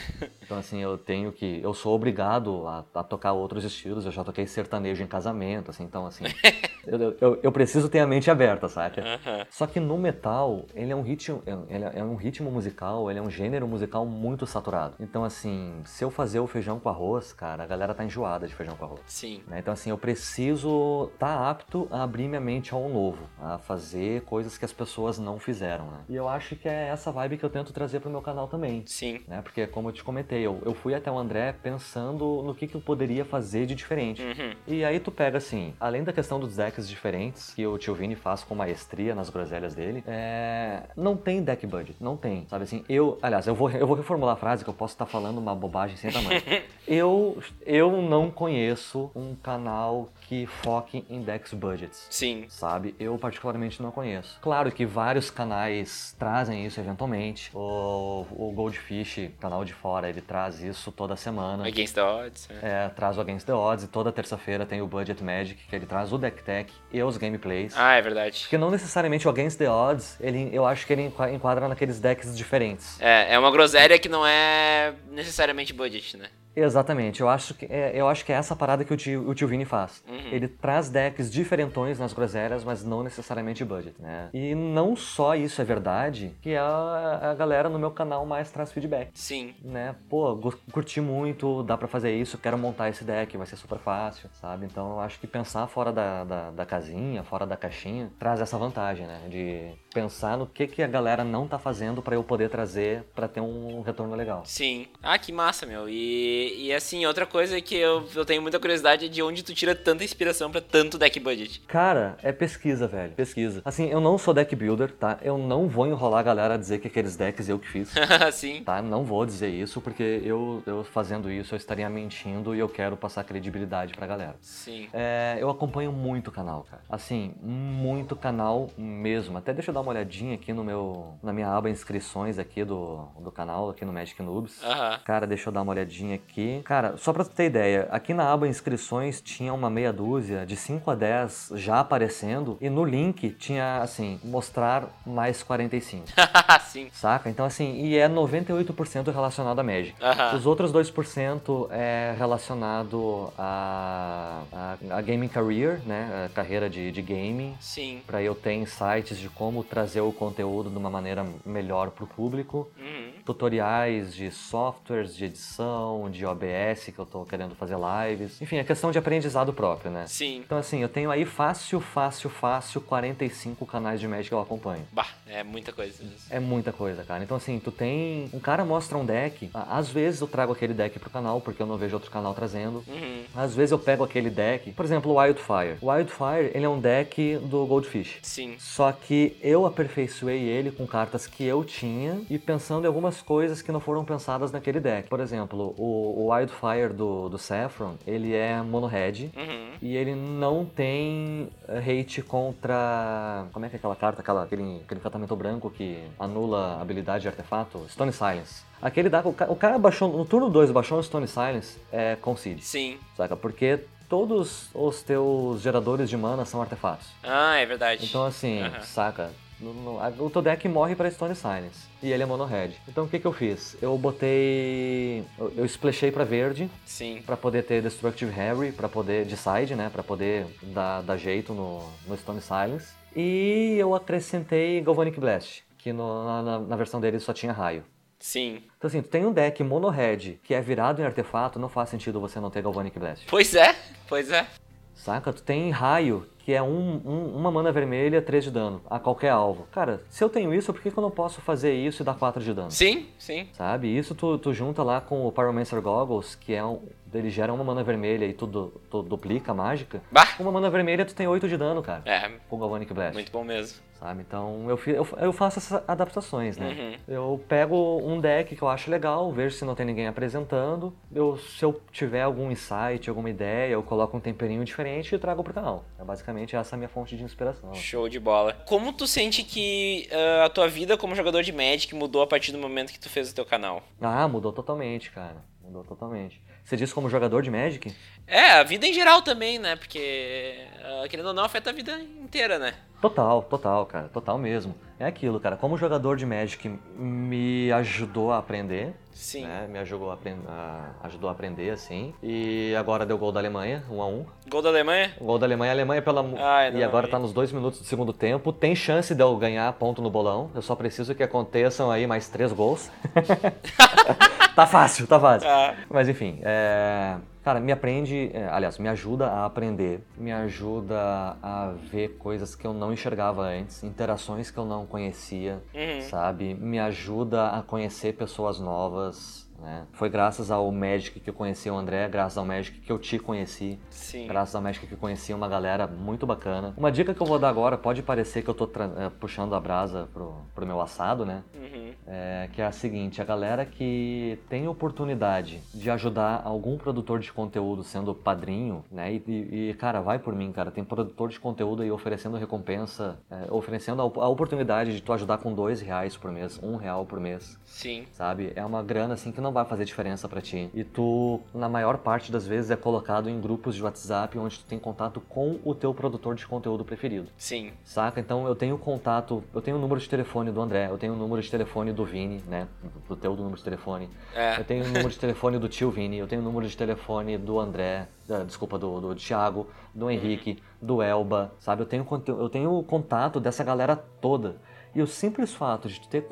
Então 0.44 0.58
assim, 0.58 0.80
eu 0.82 0.98
tenho 0.98 1.32
que. 1.32 1.62
Eu 1.64 1.74
sou 1.74 1.96
obrigado 1.96 2.68
a, 2.68 2.84
a 2.94 3.04
tocar 3.04 3.32
outros 3.32 3.64
estilos. 3.64 4.06
Eu 4.06 4.12
já 4.12 4.26
toquei 4.26 4.46
sertanejo 4.46 5.02
em 5.02 5.08
casamento, 5.08 5.72
assim, 5.72 5.86
então 5.86 6.06
assim. 6.06 6.26
eu, 6.86 7.16
eu, 7.20 7.40
eu 7.42 7.52
preciso 7.52 7.88
ter 7.88 8.00
a 8.00 8.08
mente 8.08 8.30
aberta, 8.30 8.68
saca? 8.68 9.02
Aham. 9.02 9.46
Só 9.50 9.66
que 9.66 9.80
no 9.80 9.98
metal, 9.98 10.66
ele 10.76 10.92
é 10.92 10.96
um 10.96 11.02
ritmo, 11.02 11.42
ele 11.70 11.86
é 11.86 12.04
um 12.04 12.16
ritmo 12.16 12.52
musical, 12.52 13.10
ele 13.10 13.20
é 13.20 13.22
um 13.22 13.30
gênero 13.30 13.66
musical 13.66 14.06
muito 14.06 14.46
saturado. 14.46 14.96
Então 15.00 15.24
assim, 15.24 15.82
se 15.86 16.04
eu 16.04 16.12
fazer 16.12 16.40
o 16.40 16.48
feijão 16.48 16.78
com 16.78 16.90
arroz, 16.90 17.32
cara, 17.32 17.66
galera 17.74 17.94
tá 17.94 18.04
enjoada 18.04 18.48
de 18.48 18.56
feijão 18.56 18.76
com 18.76 18.86
arroz. 18.86 19.02
Sim. 19.06 19.42
né? 19.48 19.60
Então 19.60 19.74
assim, 19.74 19.90
eu 19.90 19.98
preciso 19.98 21.10
estar 21.14 21.38
tá 21.38 21.50
apto 21.50 21.88
a 21.92 22.04
abrir 22.04 22.28
minha 22.28 22.42
mente 22.42 22.74
ao 22.74 22.88
novo, 22.88 23.30
a 23.40 23.58
fazer 23.58 24.22
coisas 24.22 24.58
que 24.58 24.66
as 24.66 24.74
pessoas 24.74 25.20
não 25.20 25.40
fizeram, 25.40 25.86
né? 25.86 25.98
E 26.10 26.16
eu 26.16 26.28
acho 26.28 26.56
que 26.56 26.68
é 26.68 26.88
essa 26.88 27.12
vibe 27.12 27.38
que 27.38 27.44
eu 27.44 27.50
tento 27.50 27.74
trazer 27.74 28.00
pro 28.00 28.10
meu 28.10 28.22
canal 28.22 28.48
também. 28.48 28.84
Sim. 28.86 29.22
Né? 29.28 29.42
Porque, 29.42 29.66
como 29.68 29.90
eu 29.90 29.94
te 29.94 30.04
comentei, 30.04 30.42
eu, 30.42 30.62
eu 30.66 30.74
fui 30.74 30.94
até 30.94 31.12
o 31.12 31.18
André 31.18 31.54
pensando 31.54 32.42
no 32.44 32.54
que, 32.54 32.68
que 32.68 32.76
eu 32.76 32.82
poderia 32.82 33.26
fazer 33.26 33.66
de 33.66 33.76
diferente. 33.76 34.22
Uhum. 34.22 34.54
E 34.68 34.84
aí 34.84 35.00
tu 35.00 35.12
pega 35.12 35.38
assim, 35.38 35.74
além 35.80 36.04
da 36.04 36.14
questão 36.14 36.40
dos 36.40 36.56
decks 36.56 36.88
diferentes, 36.88 37.54
que 37.54 37.66
o 37.66 37.78
tio 37.78 37.94
Vini 37.94 38.16
faz 38.16 38.44
com 38.44 38.56
maestria 38.56 39.16
nas 39.16 39.30
groselhas 39.30 39.76
dele, 39.76 40.04
é... 40.08 40.84
não 40.96 41.16
tem 41.16 41.42
deck 41.42 41.66
budget, 41.66 41.98
não 42.00 42.16
tem. 42.16 42.46
Sabe 42.50 42.64
assim, 42.64 42.84
eu, 42.88 43.18
aliás, 43.22 43.48
eu 43.48 43.56
vou, 43.56 43.70
eu 43.72 43.88
vou 43.88 43.96
reformular 43.96 44.34
a 44.34 44.38
frase 44.38 44.64
que 44.64 44.70
eu 44.70 44.74
posso 44.74 44.94
estar 44.94 45.06
falando 45.06 45.38
uma 45.38 45.56
bobagem 45.56 45.98
sem 45.98 46.12
tamanho. 46.12 46.42
eu, 46.88 47.42
eu 47.66 48.02
não 48.02 48.30
conheço 48.32 49.12
um 49.16 49.36
canal 49.36 50.10
que 50.28 50.46
foque 50.46 51.06
em 51.10 51.22
decks 51.22 51.54
budgets 51.54 52.08
Sim. 52.10 52.46
sabe? 52.50 52.96
Eu 53.00 53.18
particularmente 53.18 53.82
não 53.82 53.92
conheço. 53.92 54.40
Claro 54.42 54.72
que 54.72 54.86
vários 54.86 55.30
canais 55.30 56.16
trazem 56.18 56.66
isso 56.66 56.80
eventualmente. 56.80 57.52
O, 57.54 58.26
o 58.32 58.52
Goldfish, 58.54 59.30
canal 59.40 59.64
de 59.66 59.74
fora, 59.74 60.10
ele 60.10 60.22
traz 60.22 60.62
isso 60.62 60.92
toda 60.92 61.16
semana. 61.16 61.68
Against 61.68 61.94
the 61.96 62.04
Odds. 62.04 62.48
né? 62.50 62.60
É, 62.62 62.90
traz 62.90 63.18
o 63.18 63.22
Against 63.22 63.46
the 63.46 63.54
Odds 63.54 63.86
e 63.86 63.88
toda 63.88 64.12
terça-feira 64.12 64.66
tem 64.66 64.82
o 64.82 64.88
Budget 64.88 65.24
Magic, 65.24 65.62
que 65.68 65.76
ele 65.76 65.86
traz 65.86 66.12
o 66.14 66.18
Deck 66.18 66.42
Tech 66.44 66.72
e 66.92 67.02
os 67.04 67.18
gameplays. 67.18 67.74
Ah, 67.78 67.94
é 67.96 68.02
verdade. 68.02 68.42
Porque 68.42 68.58
não 68.58 68.72
necessariamente 68.72 69.28
o 69.28 69.32
Against 69.32 69.58
the 69.58 69.70
Odds, 69.70 70.18
ele, 70.20 70.50
eu 70.52 70.66
acho 70.66 70.86
que 70.88 70.94
ele 70.94 71.04
enqua- 71.04 71.32
enquadra 71.32 71.68
naqueles 71.68 72.00
decks 72.00 72.36
diferentes. 72.38 73.00
É, 73.02 73.34
é 73.34 73.40
uma 73.40 73.52
groselha 73.52 73.98
que 74.00 74.08
não 74.10 74.26
é 74.26 74.94
necessariamente 75.12 75.74
budget, 75.74 76.18
né? 76.18 76.28
Exatamente, 76.56 77.22
eu 77.22 77.30
acho 77.30 77.54
que 77.54 77.66
é, 77.66 77.92
eu 77.96 78.08
acho 78.08 78.24
que 78.26 78.32
é 78.32 78.36
essa 78.36 78.56
parada 78.56 78.86
que 78.86 78.94
o 78.94 78.98
tio, 78.98 79.28
o 79.28 79.34
tio 79.34 79.48
Vini 79.48 79.66
faz. 79.66 80.04
Uhum. 80.08 80.30
Ele 80.32 80.48
traz 80.48 80.90
decks 80.90 81.32
diferentões 81.32 82.00
nas 82.00 82.14
groselhas, 82.14 82.64
mas 82.64 82.84
não 82.84 83.04
necessariamente 83.04 83.66
budget, 83.66 83.96
né? 84.00 84.30
E 84.34 84.54
não 84.54 84.96
só 84.96 85.36
isso 85.36 85.62
é 85.62 85.66
verdade, 85.66 86.34
que 86.42 86.56
a, 86.56 87.32
a 87.32 87.34
galera 87.34 87.70
no 87.70 87.80
meu 87.80 87.92
canal 87.92 88.26
mais 88.26 88.52
traz 88.52 88.72
feedback. 88.72 89.10
Sim. 89.14 89.56
Né? 89.64 89.96
Pô, 90.10 90.54
curti 90.72 91.02
muito, 91.02 91.64
dá 91.64 91.78
pra 91.78 91.88
fazer 91.88 92.16
isso, 92.16 92.38
quero 92.38 92.58
montar 92.58 92.90
esse 92.90 93.04
deck, 93.04 93.36
vai 93.38 93.48
ser 93.48 93.56
super 93.56 93.80
fácil, 93.80 94.30
sabe? 94.40 94.66
Então 94.66 94.92
eu 94.92 95.00
acho 95.00 95.20
que 95.20 95.28
pensar 95.28 95.68
fora 95.68 95.92
da, 95.92 96.24
da, 96.24 96.52
da 96.52 96.66
casinha, 96.66 97.24
fora 97.24 97.46
da 97.46 97.58
caixinha, 97.58 98.12
traz 98.20 98.40
essa 98.40 98.58
vantagem, 98.58 99.08
né? 99.08 99.22
De 99.30 99.72
pensar 99.94 100.38
no 100.38 100.46
que, 100.46 100.68
que 100.68 100.84
a 100.84 100.88
galera 100.88 101.24
não 101.24 101.48
tá 101.48 101.58
fazendo 101.58 102.02
pra 102.02 102.16
eu 102.16 102.24
poder 102.24 102.50
trazer 102.50 103.04
pra 103.16 103.28
ter 103.28 103.42
um 103.42 103.82
retorno 103.82 104.16
legal. 104.16 104.44
Sim. 104.46 104.88
Ah, 105.02 105.18
que 105.18 105.32
massa, 105.32 105.66
meu. 105.66 105.88
E 105.90 106.43
E, 106.44 106.68
e 106.68 106.74
assim, 106.74 107.06
outra 107.06 107.26
coisa 107.26 107.60
que 107.62 107.76
eu, 107.76 108.08
eu 108.14 108.26
tenho 108.26 108.42
muita 108.42 108.60
curiosidade 108.60 109.06
é 109.06 109.08
de 109.08 109.22
onde 109.22 109.44
tu 109.44 109.54
tira 109.54 109.74
tanta 109.74 110.04
inspiração 110.04 110.52
pra 110.52 110.60
tanto 110.60 110.98
deck 110.98 111.20
budget. 111.20 111.62
Cara, 111.68 112.18
é 112.22 112.32
pesquisa, 112.32 112.88
velho. 112.88 113.14
Pesquisa. 113.14 113.62
Assim, 113.64 113.90
eu 113.90 114.02
não 114.02 114.18
sou 114.18 114.34
deck 114.34 114.56
builder, 114.56 114.92
tá? 114.92 115.18
Eu 115.22 115.38
não 115.38 115.68
vou 115.68 115.88
enrolar 115.88 116.20
a 116.20 116.24
galera 116.24 116.54
a 116.56 116.58
dizer 116.58 116.80
que 116.80 116.88
aqueles 116.88 117.16
decks 117.16 117.48
eu 117.48 117.58
que 117.58 117.68
fiz. 117.68 117.94
Sim. 118.34 118.64
Tá? 118.64 118.82
Não 118.82 119.04
vou 119.04 119.26
dizer 119.26 119.50
isso, 119.50 119.80
porque 119.80 120.22
eu, 120.24 120.62
eu 120.66 120.84
fazendo 120.84 121.32
isso 121.32 121.54
eu 121.54 121.58
estaria 121.58 121.90
mentindo 121.90 122.56
e 122.56 122.60
eu 122.60 122.68
quero 122.68 122.98
passar 122.98 123.24
credibilidade 123.24 123.94
pra 123.94 124.06
galera. 124.06 124.36
Sim. 124.42 124.90
É, 124.94 125.38
eu 125.40 125.50
acompanho 125.50 125.92
muito 125.92 126.28
o 126.28 126.32
canal, 126.32 126.66
cara. 126.70 126.84
Assim, 126.90 127.34
muito 127.42 128.16
canal 128.16 128.70
mesmo. 128.78 129.38
Até 129.38 129.54
deixa 129.54 129.70
eu 129.70 129.74
dar 129.74 129.82
uma 129.82 129.92
olhadinha 129.92 130.36
aqui 130.36 130.52
no 130.52 130.64
meu, 130.64 131.14
na 131.22 131.32
minha 131.32 131.48
aba 131.48 131.70
inscrições 131.70 132.38
aqui 132.38 132.64
do, 132.64 133.08
do 133.20 133.32
canal, 133.32 133.70
aqui 133.70 133.86
no 133.86 133.94
Magic 133.94 134.22
Noobs. 134.22 134.64
Aham. 134.64 135.00
Cara, 135.06 135.28
deixa 135.28 135.50
eu 135.50 135.54
dar 135.54 135.62
uma 135.62 135.72
olhadinha 135.72 136.16
aqui. 136.16 136.33
Cara, 136.64 136.96
só 136.98 137.14
pra 137.14 137.24
ter 137.24 137.46
ideia, 137.46 137.88
aqui 137.92 138.14
na 138.14 138.32
aba 138.32 138.48
inscrições 138.48 139.22
tinha 139.22 139.54
uma 139.54 139.70
meia 139.70 139.94
dúzia, 139.94 140.46
de 140.46 140.56
5 140.56 140.90
a 140.90 140.96
10 140.96 141.52
já 141.56 141.80
aparecendo, 141.80 142.58
e 142.60 142.70
no 142.70 142.84
link 142.84 143.30
tinha, 143.32 143.78
assim, 143.78 144.20
mostrar 144.24 144.88
mais 145.06 145.44
45. 145.44 146.06
Sim. 146.66 146.90
Saca? 146.92 147.30
Então, 147.30 147.46
assim, 147.46 147.82
e 147.82 147.98
é 147.98 148.08
98% 148.10 149.12
relacionado 149.12 149.60
a 149.60 149.64
Magic. 149.64 149.96
Aham. 150.02 150.36
Os 150.36 150.46
outros 150.46 150.72
2% 150.72 151.68
é 151.72 152.16
relacionado 152.18 153.32
a, 153.38 154.42
a, 154.52 154.78
a 154.98 155.02
gaming 155.02 155.28
career, 155.28 155.82
né? 155.86 156.26
A 156.26 156.30
carreira 156.34 156.70
de, 156.70 156.92
de 156.92 157.02
gaming. 157.02 157.56
Sim. 157.60 158.02
Pra 158.06 158.22
eu 158.22 158.34
ter 158.34 158.54
insights 158.54 159.18
de 159.18 159.30
como 159.30 159.64
trazer 159.64 160.02
o 160.02 160.12
conteúdo 160.12 160.70
de 160.70 160.78
uma 160.78 160.90
maneira 160.90 161.26
melhor 161.46 161.92
pro 161.92 162.08
público. 162.08 162.70
Uhum. 162.78 163.12
Tutoriais 163.26 164.14
de 164.14 164.32
softwares, 164.32 165.16
de 165.16 165.26
edição, 165.26 166.10
de 166.10 166.23
OBS, 166.26 166.92
que 166.94 167.00
eu 167.00 167.06
tô 167.06 167.26
querendo 167.26 167.56
fazer 167.56 167.76
lives. 167.76 168.42
Enfim, 168.42 168.58
é 168.58 168.64
questão 168.64 168.92
de 168.92 168.98
aprendizado 168.98 169.54
próprio, 169.54 169.92
né? 169.92 170.06
Sim. 170.08 170.38
Então, 170.46 170.58
assim, 170.58 170.82
eu 170.82 170.90
tenho 170.90 171.12
aí 171.12 171.26
fácil, 171.26 171.80
fácil, 171.80 172.30
fácil 172.30 172.82
45 172.82 173.66
canais 173.66 174.00
de 174.00 174.08
Magic 174.08 174.30
que 174.30 174.34
eu 174.34 174.40
acompanho. 174.42 174.86
Bah, 174.92 175.08
é 175.28 175.44
muita 175.44 175.72
coisa. 175.72 176.04
mesmo. 176.04 176.18
É 176.30 176.40
muita 176.40 176.72
coisa, 176.72 177.04
cara. 177.04 177.24
Então, 177.24 177.38
assim, 177.38 177.60
tu 177.60 177.72
tem. 177.72 178.30
Um 178.34 178.40
cara 178.40 178.64
mostra 178.66 178.98
um 178.98 179.06
deck. 179.06 179.50
Às 179.54 179.90
vezes 179.90 180.22
eu 180.22 180.28
trago 180.28 180.54
aquele 180.54 180.74
deck 180.74 180.98
pro 181.00 181.10
canal, 181.10 181.42
porque 181.42 181.62
eu 181.62 181.66
não 181.66 181.78
vejo 181.78 181.96
outro 181.96 182.10
canal 182.12 182.34
trazendo. 182.34 182.84
Uhum. 182.88 183.24
Às 183.36 183.54
vezes 183.54 183.72
eu 183.72 183.80
pego 183.80 184.04
aquele 184.04 184.30
deck. 184.30 184.72
Por 184.72 184.86
exemplo, 184.86 185.12
o 185.12 185.20
Wildfire. 185.20 185.78
O 185.82 185.90
Wildfire, 185.90 186.52
ele 186.54 186.66
é 186.66 186.70
um 186.70 186.80
deck 186.80 187.38
do 187.44 187.66
Goldfish. 187.66 188.20
Sim. 188.22 188.56
Só 188.58 188.92
que 188.92 189.38
eu 189.42 189.66
aperfeiçoei 189.66 190.42
ele 190.42 190.72
com 190.72 190.86
cartas 190.88 191.28
que 191.28 191.44
eu 191.44 191.64
tinha 191.64 192.22
e 192.30 192.38
pensando 192.40 192.86
em 192.86 192.88
algumas 192.88 193.22
coisas 193.22 193.62
que 193.62 193.72
não 193.72 193.80
foram 193.80 194.04
pensadas 194.04 194.52
naquele 194.52 194.80
deck. 194.80 195.10
Por 195.10 195.20
exemplo, 195.20 195.74
o, 195.78 196.13
o 196.16 196.32
Wildfire 196.32 196.90
do, 196.94 197.30
do 197.30 197.38
Saffron, 197.38 197.96
ele 198.06 198.34
é 198.34 198.62
mono 198.62 198.88
red. 198.88 199.30
Uhum. 199.36 199.72
E 199.82 199.96
ele 199.98 200.16
não 200.16 200.64
tem 200.66 201.50
eh, 201.68 201.80
hate 201.80 202.22
contra. 202.22 203.46
Como 203.52 203.66
é 203.66 203.70
que 203.70 203.76
é 203.76 203.78
aquela 203.80 203.96
carta? 203.96 204.22
Aquela, 204.22 204.44
aquele, 204.44 204.82
aquele 204.84 205.00
encantamento 205.00 205.36
branco 205.36 205.70
que 205.70 206.04
anula 206.20 206.80
habilidade 206.82 207.24
de 207.24 207.28
artefato? 207.28 207.86
Stone 207.90 208.14
Silence. 208.14 208.64
Aquele 208.82 209.10
dá. 209.10 209.22
O, 209.26 209.34
ca- 209.34 209.50
o 209.50 209.56
cara 209.56 209.78
baixou. 209.78 210.16
No 210.16 210.26
turno 210.26 210.50
2 210.50 210.72
baixou 210.72 211.00
um 211.00 211.04
Stone 211.04 211.28
Silence, 211.28 211.78
é 211.92 212.16
concede. 212.16 212.64
Sim. 212.64 212.98
Saca? 213.18 213.36
Porque 213.36 213.80
todos 214.08 214.70
os 214.74 215.02
teus 215.02 215.62
geradores 215.62 216.10
de 216.10 216.16
mana 216.18 216.46
são 216.46 216.62
artefatos. 216.62 217.08
Ah, 217.24 217.56
é 217.58 217.66
verdade. 217.66 218.06
Então 218.06 218.24
assim, 218.26 218.60
saca? 218.84 219.32
No- 219.64 219.74
no- 219.74 220.00
a- 220.00 220.10
o 220.20 220.30
teu 220.30 220.42
deck 220.42 220.68
morre 220.68 220.96
pra 220.96 221.10
Stone 221.10 221.36
Silence. 221.36 221.88
E 222.02 222.12
ele 222.12 222.24
é 222.24 222.26
mono 222.26 222.44
red. 222.46 222.72
Então 222.88 223.06
o 223.06 223.08
que 223.08 223.18
que 223.20 223.26
eu 223.26 223.32
fiz? 223.34 223.78
Eu 223.82 223.98
botei. 223.98 225.24
Eu, 225.38 225.54
eu 225.58 225.66
splashei 225.66 226.12
pra 226.12 226.24
verde. 226.24 226.70
Sim. 226.86 227.22
Pra 227.26 227.38
poder 227.38 227.64
ter 227.64 227.82
Destructive 227.82 228.32
Harry, 228.32 228.72
pra 228.72 228.90
poder. 228.90 229.26
de 229.26 229.38
side, 229.38 229.76
né? 229.76 229.90
Pra 229.92 230.04
poder 230.04 230.46
dar, 230.62 231.02
dar 231.02 231.18
jeito 231.18 231.54
no, 231.54 231.82
no 232.08 232.18
Stone 232.18 232.42
Silence. 232.42 232.94
E 233.16 233.76
eu 233.78 233.94
acrescentei 233.96 234.82
Galvanic 234.82 235.20
Blast, 235.20 235.64
que 235.78 235.94
no- 235.94 236.26
na, 236.26 236.42
na- 236.42 236.60
na 236.60 236.76
versão 236.76 237.00
dele 237.00 237.20
só 237.20 237.32
tinha 237.34 237.54
raio. 237.54 237.84
Sim. 238.20 238.64
Então 238.78 238.88
assim, 238.88 239.02
tu 239.02 239.10
tem 239.10 239.26
um 239.26 239.32
deck 239.34 239.62
mono 239.64 239.90
red 239.90 240.40
que 240.44 240.54
é 240.54 240.62
virado 240.62 241.02
em 241.02 241.06
artefato, 241.06 241.60
não 241.60 241.68
faz 241.70 241.90
sentido 241.90 242.20
você 242.22 242.40
não 242.40 242.50
ter 242.50 242.62
Galvanic 242.64 242.98
Blast. 242.98 243.26
Pois 243.30 243.54
é. 243.54 243.76
Pois 244.08 244.32
é. 244.32 244.48
Saca? 244.96 245.34
Tu 245.34 245.42
tem 245.44 245.70
raio, 245.72 246.26
que 246.44 246.54
é 246.54 246.62
um, 246.62 247.02
um- 247.06 247.36
uma 247.38 247.50
mana 247.50 247.72
vermelha, 247.72 248.22
3 248.22 248.44
de 248.44 248.52
dano, 248.52 248.82
a 248.90 249.00
qualquer 249.00 249.30
alvo. 249.30 249.66
Cara, 249.72 250.02
se 250.10 250.24
eu 250.24 250.30
tenho 250.30 250.54
isso, 250.54 250.74
por 250.74 250.82
que, 250.82 250.92
que 250.92 250.98
eu 250.98 251.02
não 251.02 251.10
posso 251.12 251.40
fazer 251.42 251.74
isso 251.74 252.02
e 252.02 252.06
dar 252.06 252.16
4 252.16 252.44
de 252.44 252.54
dano? 252.54 252.70
Sim, 252.70 253.08
sim. 253.18 253.48
Sabe? 253.54 253.88
Isso 253.98 254.14
tu, 254.14 254.38
tu 254.38 254.54
junta 254.54 254.84
lá 254.84 255.00
com 255.00 255.26
o 255.26 255.32
Pyromancer 255.32 255.82
Goggles, 255.82 256.36
que 256.36 256.54
é 256.54 256.64
um. 256.64 256.82
Ele 257.14 257.30
gera 257.30 257.54
uma 257.54 257.64
mana 257.64 257.84
vermelha 257.84 258.26
e 258.26 258.34
tu, 258.34 258.48
du- 258.48 258.74
tu 258.90 259.04
duplica 259.04 259.52
a 259.52 259.56
mágica. 259.56 260.02
Bah. 260.12 260.28
Uma 260.40 260.52
mana 260.52 260.68
vermelha 260.72 261.06
tu 261.06 261.14
tem 261.14 261.28
8 261.28 261.48
de 261.48 261.56
dano, 261.58 261.82
cara. 261.84 262.02
É, 262.06 262.28
Com 262.50 262.56
o 262.56 262.60
Galvanic 262.60 262.92
Blast. 262.92 263.14
muito 263.14 263.32
bom 263.32 263.44
mesmo. 263.44 263.78
Sabe? 264.00 264.22
Então 264.28 264.66
eu, 264.68 264.80
eu, 264.88 265.08
eu 265.20 265.32
faço 265.32 265.60
essas 265.60 265.84
adaptações, 265.88 266.58
né? 266.58 266.70
Uhum. 267.08 267.14
Eu 267.14 267.42
pego 267.48 268.00
um 268.04 268.20
deck 268.20 268.56
que 268.56 268.62
eu 268.64 268.68
acho 268.68 268.90
legal, 268.90 269.32
vejo 269.32 269.56
se 269.56 269.64
não 269.64 269.76
tem 269.76 269.86
ninguém 269.86 270.08
apresentando. 270.08 270.92
Eu, 271.14 271.38
se 271.38 271.64
eu 271.64 271.80
tiver 271.92 272.24
algum 272.24 272.50
insight, 272.52 273.08
alguma 273.08 273.30
ideia, 273.30 273.74
eu 273.74 273.84
coloco 273.84 274.18
um 274.18 274.20
temperinho 274.20 274.66
diferente 274.66 275.14
e 275.14 275.20
trago 275.20 275.44
pro 275.44 275.54
canal. 275.54 275.86
É 276.00 276.04
basicamente 276.04 276.33
essa 276.56 276.76
a 276.76 276.78
minha 276.78 276.90
fonte 276.90 277.16
de 277.16 277.24
inspiração. 277.24 277.74
Show 277.74 278.10
de 278.10 278.20
bola. 278.20 278.54
Como 278.66 278.94
tu 278.94 279.08
sente 279.08 279.44
que 279.44 280.08
ah, 280.12 280.46
a 280.46 280.50
tua 280.50 280.68
vida 280.68 280.98
como 280.98 281.16
jogador 281.16 281.44
de 281.44 281.52
Magic 281.52 281.94
mudou 281.96 282.22
a 282.22 282.28
partir 282.28 282.52
do 282.52 282.58
momento 282.58 282.92
que 282.92 283.00
tu 283.00 283.10
fez 283.10 283.32
o 283.32 283.36
teu 283.36 283.46
canal? 283.46 283.84
Ah, 284.02 284.28
mudou 284.28 284.52
totalmente, 284.52 285.12
cara. 285.12 285.44
Mudou 285.62 285.84
totalmente. 285.84 286.42
Você 286.64 286.78
disse 286.78 286.94
como 286.94 287.10
jogador 287.10 287.42
de 287.42 287.52
Magic? 287.52 287.94
É, 288.26 288.52
a 288.52 288.64
vida 288.64 288.88
em 288.88 288.94
geral 288.94 289.22
também, 289.22 289.60
né? 289.60 289.76
Porque, 289.76 290.66
ah, 290.82 291.08
querendo 291.10 291.28
ou 291.28 291.34
não, 291.34 291.44
afeta 291.44 291.70
a 291.70 291.74
vida 291.74 292.00
inteira, 292.00 292.58
né? 292.58 292.74
Total, 293.04 293.42
total, 293.44 293.86
cara. 293.86 294.08
Total 294.08 294.38
mesmo. 294.38 294.74
É 294.98 295.06
aquilo, 295.06 295.38
cara. 295.38 295.58
Como 295.58 295.76
jogador 295.78 296.16
de 296.16 296.26
Magic 296.26 296.70
me 296.96 297.70
ajudou 297.74 298.32
a 298.32 298.38
aprender. 298.38 298.94
Sim. 299.12 299.46
Né? 299.46 299.68
Me 299.70 299.78
ajudou 299.80 300.10
a, 300.10 300.14
apren- 300.14 300.40
a- 300.48 300.92
ajudou 301.04 301.28
a 301.30 301.34
aprender, 301.34 301.70
assim. 301.72 302.14
E 302.24 302.74
agora 302.80 303.06
deu 303.06 303.18
gol 303.18 303.34
da 303.34 303.42
Alemanha, 303.42 303.84
1 303.92 304.02
a 304.02 304.08
1 304.08 304.26
Gol 304.50 304.62
da 304.62 304.70
Alemanha? 304.70 305.12
Gol 305.20 305.38
da 305.38 305.46
Alemanha, 305.46 305.72
a 305.74 305.76
Alemanha 305.76 306.02
pela. 306.02 306.26
Ai, 306.38 306.72
não 306.72 306.80
e 306.80 306.84
agora 306.86 307.06
vi. 307.08 307.12
tá 307.12 307.20
nos 307.20 307.34
dois 307.34 307.52
minutos 307.52 307.80
do 307.82 307.86
segundo 307.86 308.14
tempo. 308.14 308.54
Tem 308.54 308.74
chance 308.74 309.14
de 309.14 309.22
eu 309.22 309.36
ganhar 309.36 309.72
ponto 309.74 310.02
no 310.02 310.10
bolão. 310.10 310.50
Eu 310.56 310.62
só 310.62 310.74
preciso 310.74 311.14
que 311.14 311.24
aconteçam 311.24 311.92
aí 311.92 312.08
mais 312.08 312.30
três 312.30 312.54
gols. 312.54 312.90
tá 314.56 314.66
fácil, 314.66 315.06
tá 315.08 315.20
fácil. 315.20 315.50
Ah, 315.50 315.76
Mas 315.90 316.08
enfim, 316.08 316.40
é... 316.42 317.18
cara, 317.44 317.60
me 317.60 317.72
aprende, 317.72 318.32
é, 318.34 318.48
aliás, 318.48 318.78
me 318.78 318.88
ajuda 318.88 319.28
a 319.28 319.46
aprender, 319.46 320.02
me 320.18 320.32
ajuda 320.32 321.36
a 321.42 321.74
ver 321.92 322.18
coisas 322.18 322.56
que 322.56 322.66
eu 322.66 322.74
não 322.74 322.94
enxergava 322.94 323.44
antes, 323.44 323.84
interações 323.84 324.50
que 324.50 324.58
eu 324.58 324.66
não 324.66 324.86
conhecia, 324.86 325.62
Uhum. 325.74 326.02
sabe? 326.02 326.54
Me 326.54 326.80
ajuda 326.80 327.50
a 327.50 327.62
conhecer 327.62 328.14
pessoas 328.14 328.60
novas. 328.60 329.44
Né? 329.60 329.86
Foi 329.94 330.10
graças 330.10 330.52
ao 330.52 330.70
Magic 330.72 331.20
que 331.22 331.30
eu 331.30 331.34
conheci 331.34 331.70
o 331.70 331.76
André, 331.76 332.10
graças 332.10 332.38
ao 332.38 332.46
Magic 332.46 332.80
que 332.82 332.92
eu 332.92 333.00
te 333.00 333.18
conheci, 333.18 333.80
sim. 333.90 334.28
graças 334.28 334.54
ao 334.56 334.62
Magic 334.62 334.86
que 334.86 334.94
eu 334.94 334.98
conheci 334.98 335.34
uma 335.34 335.48
galera 335.48 335.88
muito 335.88 336.26
bacana. 336.26 336.74
Uma 336.76 336.92
dica 336.92 337.14
que 337.14 337.22
eu 337.22 337.26
vou 337.28 337.40
dar 337.40 337.48
agora, 337.50 337.78
pode 337.78 338.02
parecer 338.04 338.42
que 338.42 338.50
eu 338.50 338.54
tô 338.54 338.66
é, 338.98 339.10
puxando 339.10 339.56
a 339.56 339.60
brasa 339.62 340.10
pro, 340.14 340.36
pro 340.54 340.66
meu 340.66 340.82
assado, 340.82 341.26
né? 341.26 341.44
Uhum. 341.56 341.83
É, 342.08 342.50
que 342.54 342.62
é 342.62 342.66
a 342.66 342.72
seguinte, 342.72 343.22
a 343.22 343.26
galera 343.26 343.66
que 343.66 344.38
tem 344.50 344.68
oportunidade 344.68 345.62
de 345.74 345.90
ajudar 345.90 346.42
algum 346.44 346.78
produtor 346.78 347.20
de 347.20 347.32
conteúdo 347.32 347.84
sendo 347.84 348.14
padrinho, 348.14 348.84
né? 348.92 349.14
E, 349.14 349.70
e- 349.70 349.74
cara, 349.76 350.02
vai 350.02 350.20
por 350.20 350.36
mim, 350.36 350.52
cara. 350.52 350.72
Tem 350.72 350.84
produtor 350.84 351.30
de 351.30 351.40
conteúdo 351.40 351.82
aí 351.82 351.92
oferecendo 351.92 352.38
recompensa, 352.38 353.18
é, 353.30 353.52
oferecendo 353.52 354.02
a, 354.02 354.06
a 354.06 354.28
oportunidade 354.28 354.94
de 354.94 355.02
tu 355.02 355.14
ajudar 355.14 355.38
com 355.38 355.54
dois 355.54 355.82
reais 355.82 356.18
por 356.18 356.32
mês, 356.32 356.60
um 356.62 356.76
real 356.76 357.06
por 357.06 357.20
mês, 357.20 357.58
Sim. 357.66 358.06
sabe? 358.12 358.52
É 358.56 358.66
uma 358.66 358.84
grana 358.84 359.14
assim 359.14 359.32
que 359.32 359.40
não 359.42 359.52
vai 359.52 359.66
fazer 359.66 359.86
diferença 359.86 360.28
pra 360.28 360.42
ti. 360.42 360.70
E 360.74 360.84
tu, 360.84 361.40
na 361.54 361.70
maior 361.70 361.98
parte 361.98 362.32
das 362.32 362.46
vezes, 362.46 362.70
é 362.72 362.76
colocado 362.76 363.30
em 363.30 363.40
grupos 363.40 363.76
de 363.76 363.84
WhatsApp 363.84 364.38
onde 364.38 364.60
tu 364.60 364.66
tem 364.66 364.78
contato 364.80 365.22
com 365.22 365.60
o 365.64 365.74
teu 365.74 365.94
produtor 365.94 366.36
de 366.36 366.46
conteúdo 366.46 366.84
preferido. 366.84 367.28
Sim. 367.38 367.72
Saca? 367.84 368.20
Então 368.20 368.48
eu 368.48 368.56
tenho 368.56 368.78
contato, 368.78 369.44
eu 369.54 369.62
tenho 369.62 369.78
o 369.78 369.80
número 369.80 370.00
de 370.00 370.10
telefone 370.10 370.52
do 370.52 370.62
André, 370.62 370.88
eu 370.90 370.98
tenho 370.98 371.14
o 371.14 371.18
número 371.18 371.42
de 371.42 371.50
telefone 371.50 371.93
do 371.94 372.06
Vini, 372.06 372.44
né? 372.48 372.68
Do 373.08 373.16
teu 373.16 373.36
número 373.36 373.56
de 373.58 373.64
telefone. 373.64 374.10
É. 374.36 374.60
Eu 374.60 374.64
tenho 374.64 374.84
o 374.84 374.88
número 374.88 375.10
de 375.10 375.20
telefone 375.20 375.58
do 375.58 375.70
tio 375.70 375.90
Vini, 375.92 376.18
eu 376.18 376.28
tenho 376.28 376.42
o 376.42 376.44
número 376.46 376.68
de 376.68 376.76
telefone 376.76 377.38
do 377.38 377.60
André, 377.60 378.08
da- 378.28 378.44
desculpa, 378.44 378.78
do, 378.78 379.00
do 379.00 379.16
Thiago, 379.16 379.68
do 379.94 380.10
Henrique, 380.10 380.62
do 380.82 381.02
Elba, 381.02 381.54
sabe? 381.60 381.82
Eu 381.82 381.86
tenho, 381.86 382.06
eu 382.28 382.50
tenho 382.50 382.78
o 382.78 382.84
contato 382.84 383.40
dessa 383.40 383.64
galera 383.64 383.96
toda. 383.96 384.58
E 384.96 385.02
o 385.02 385.08
simples 385.08 385.52
fato 385.54 385.88
de 385.88 386.00
ter 386.08 386.28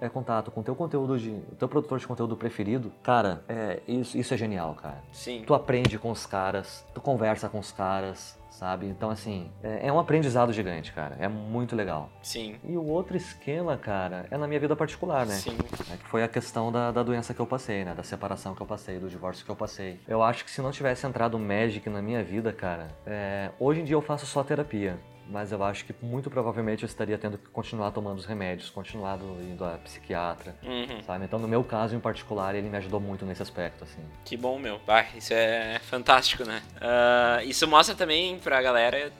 é, 0.00 0.08
contato 0.08 0.50
com 0.52 0.60
o 0.60 0.62
teu 0.62 0.76
conteúdo, 0.76 1.18
de, 1.18 1.30
o 1.30 1.56
teu 1.58 1.68
produtor 1.68 1.98
de 1.98 2.06
conteúdo 2.06 2.36
preferido, 2.36 2.92
cara, 3.02 3.42
é, 3.48 3.80
isso, 3.88 4.16
isso 4.16 4.32
é 4.32 4.36
genial, 4.36 4.76
cara. 4.80 5.02
Sim. 5.12 5.42
Tu 5.44 5.52
aprende 5.52 5.98
com 5.98 6.10
os 6.10 6.24
caras, 6.24 6.86
tu 6.94 7.00
conversa 7.00 7.48
com 7.48 7.58
os 7.58 7.72
caras, 7.72 8.38
sabe? 8.60 8.86
Então, 8.86 9.08
assim, 9.08 9.50
é, 9.62 9.86
é 9.88 9.92
um 9.92 9.98
aprendizado 9.98 10.52
gigante, 10.52 10.92
cara. 10.92 11.16
É 11.18 11.26
muito 11.26 11.74
legal. 11.74 12.10
Sim. 12.22 12.56
E 12.62 12.76
o 12.76 12.84
outro 12.84 13.16
esquema, 13.16 13.78
cara, 13.78 14.26
é 14.30 14.36
na 14.36 14.46
minha 14.46 14.60
vida 14.60 14.76
particular, 14.76 15.24
né? 15.24 15.34
Sim. 15.34 15.56
É 15.90 15.96
que 15.96 16.06
foi 16.06 16.22
a 16.22 16.28
questão 16.28 16.70
da, 16.70 16.90
da 16.90 17.02
doença 17.02 17.32
que 17.32 17.40
eu 17.40 17.46
passei, 17.46 17.86
né? 17.86 17.94
Da 17.94 18.02
separação 18.02 18.54
que 18.54 18.60
eu 18.60 18.66
passei, 18.66 18.98
do 18.98 19.08
divórcio 19.08 19.46
que 19.46 19.50
eu 19.50 19.56
passei. 19.56 19.98
Eu 20.06 20.22
acho 20.22 20.44
que 20.44 20.50
se 20.50 20.60
não 20.60 20.70
tivesse 20.70 21.06
entrado 21.06 21.38
o 21.38 21.40
Magic 21.40 21.88
na 21.88 22.02
minha 22.02 22.22
vida, 22.22 22.52
cara, 22.52 22.88
é, 23.06 23.50
hoje 23.58 23.80
em 23.80 23.84
dia 23.84 23.96
eu 23.96 24.02
faço 24.02 24.26
só 24.26 24.44
terapia. 24.44 25.00
Mas 25.30 25.52
eu 25.52 25.62
acho 25.62 25.84
que 25.84 25.94
muito 26.02 26.28
provavelmente 26.28 26.82
eu 26.82 26.86
estaria 26.88 27.16
tendo 27.16 27.38
que 27.38 27.48
continuar 27.50 27.92
tomando 27.92 28.18
os 28.18 28.26
remédios, 28.26 28.68
continuar 28.68 29.18
indo 29.40 29.64
a 29.64 29.78
psiquiatra, 29.78 30.56
Uhum. 30.62 31.00
sabe? 31.06 31.24
Então, 31.24 31.38
no 31.38 31.46
meu 31.46 31.62
caso 31.62 31.94
em 31.94 32.00
particular, 32.00 32.54
ele 32.56 32.68
me 32.68 32.76
ajudou 32.78 32.98
muito 32.98 33.24
nesse 33.24 33.40
aspecto, 33.40 33.84
assim. 33.84 34.02
Que 34.24 34.36
bom, 34.36 34.58
meu. 34.58 34.80
Bah, 34.84 35.06
isso 35.14 35.32
é 35.32 35.78
fantástico, 35.84 36.44
né? 36.44 36.60
Ah, 36.80 37.38
isso 37.44 37.66
mostra 37.68 37.94
também 37.94 38.38
pra 38.40 38.60
galera 38.60 39.12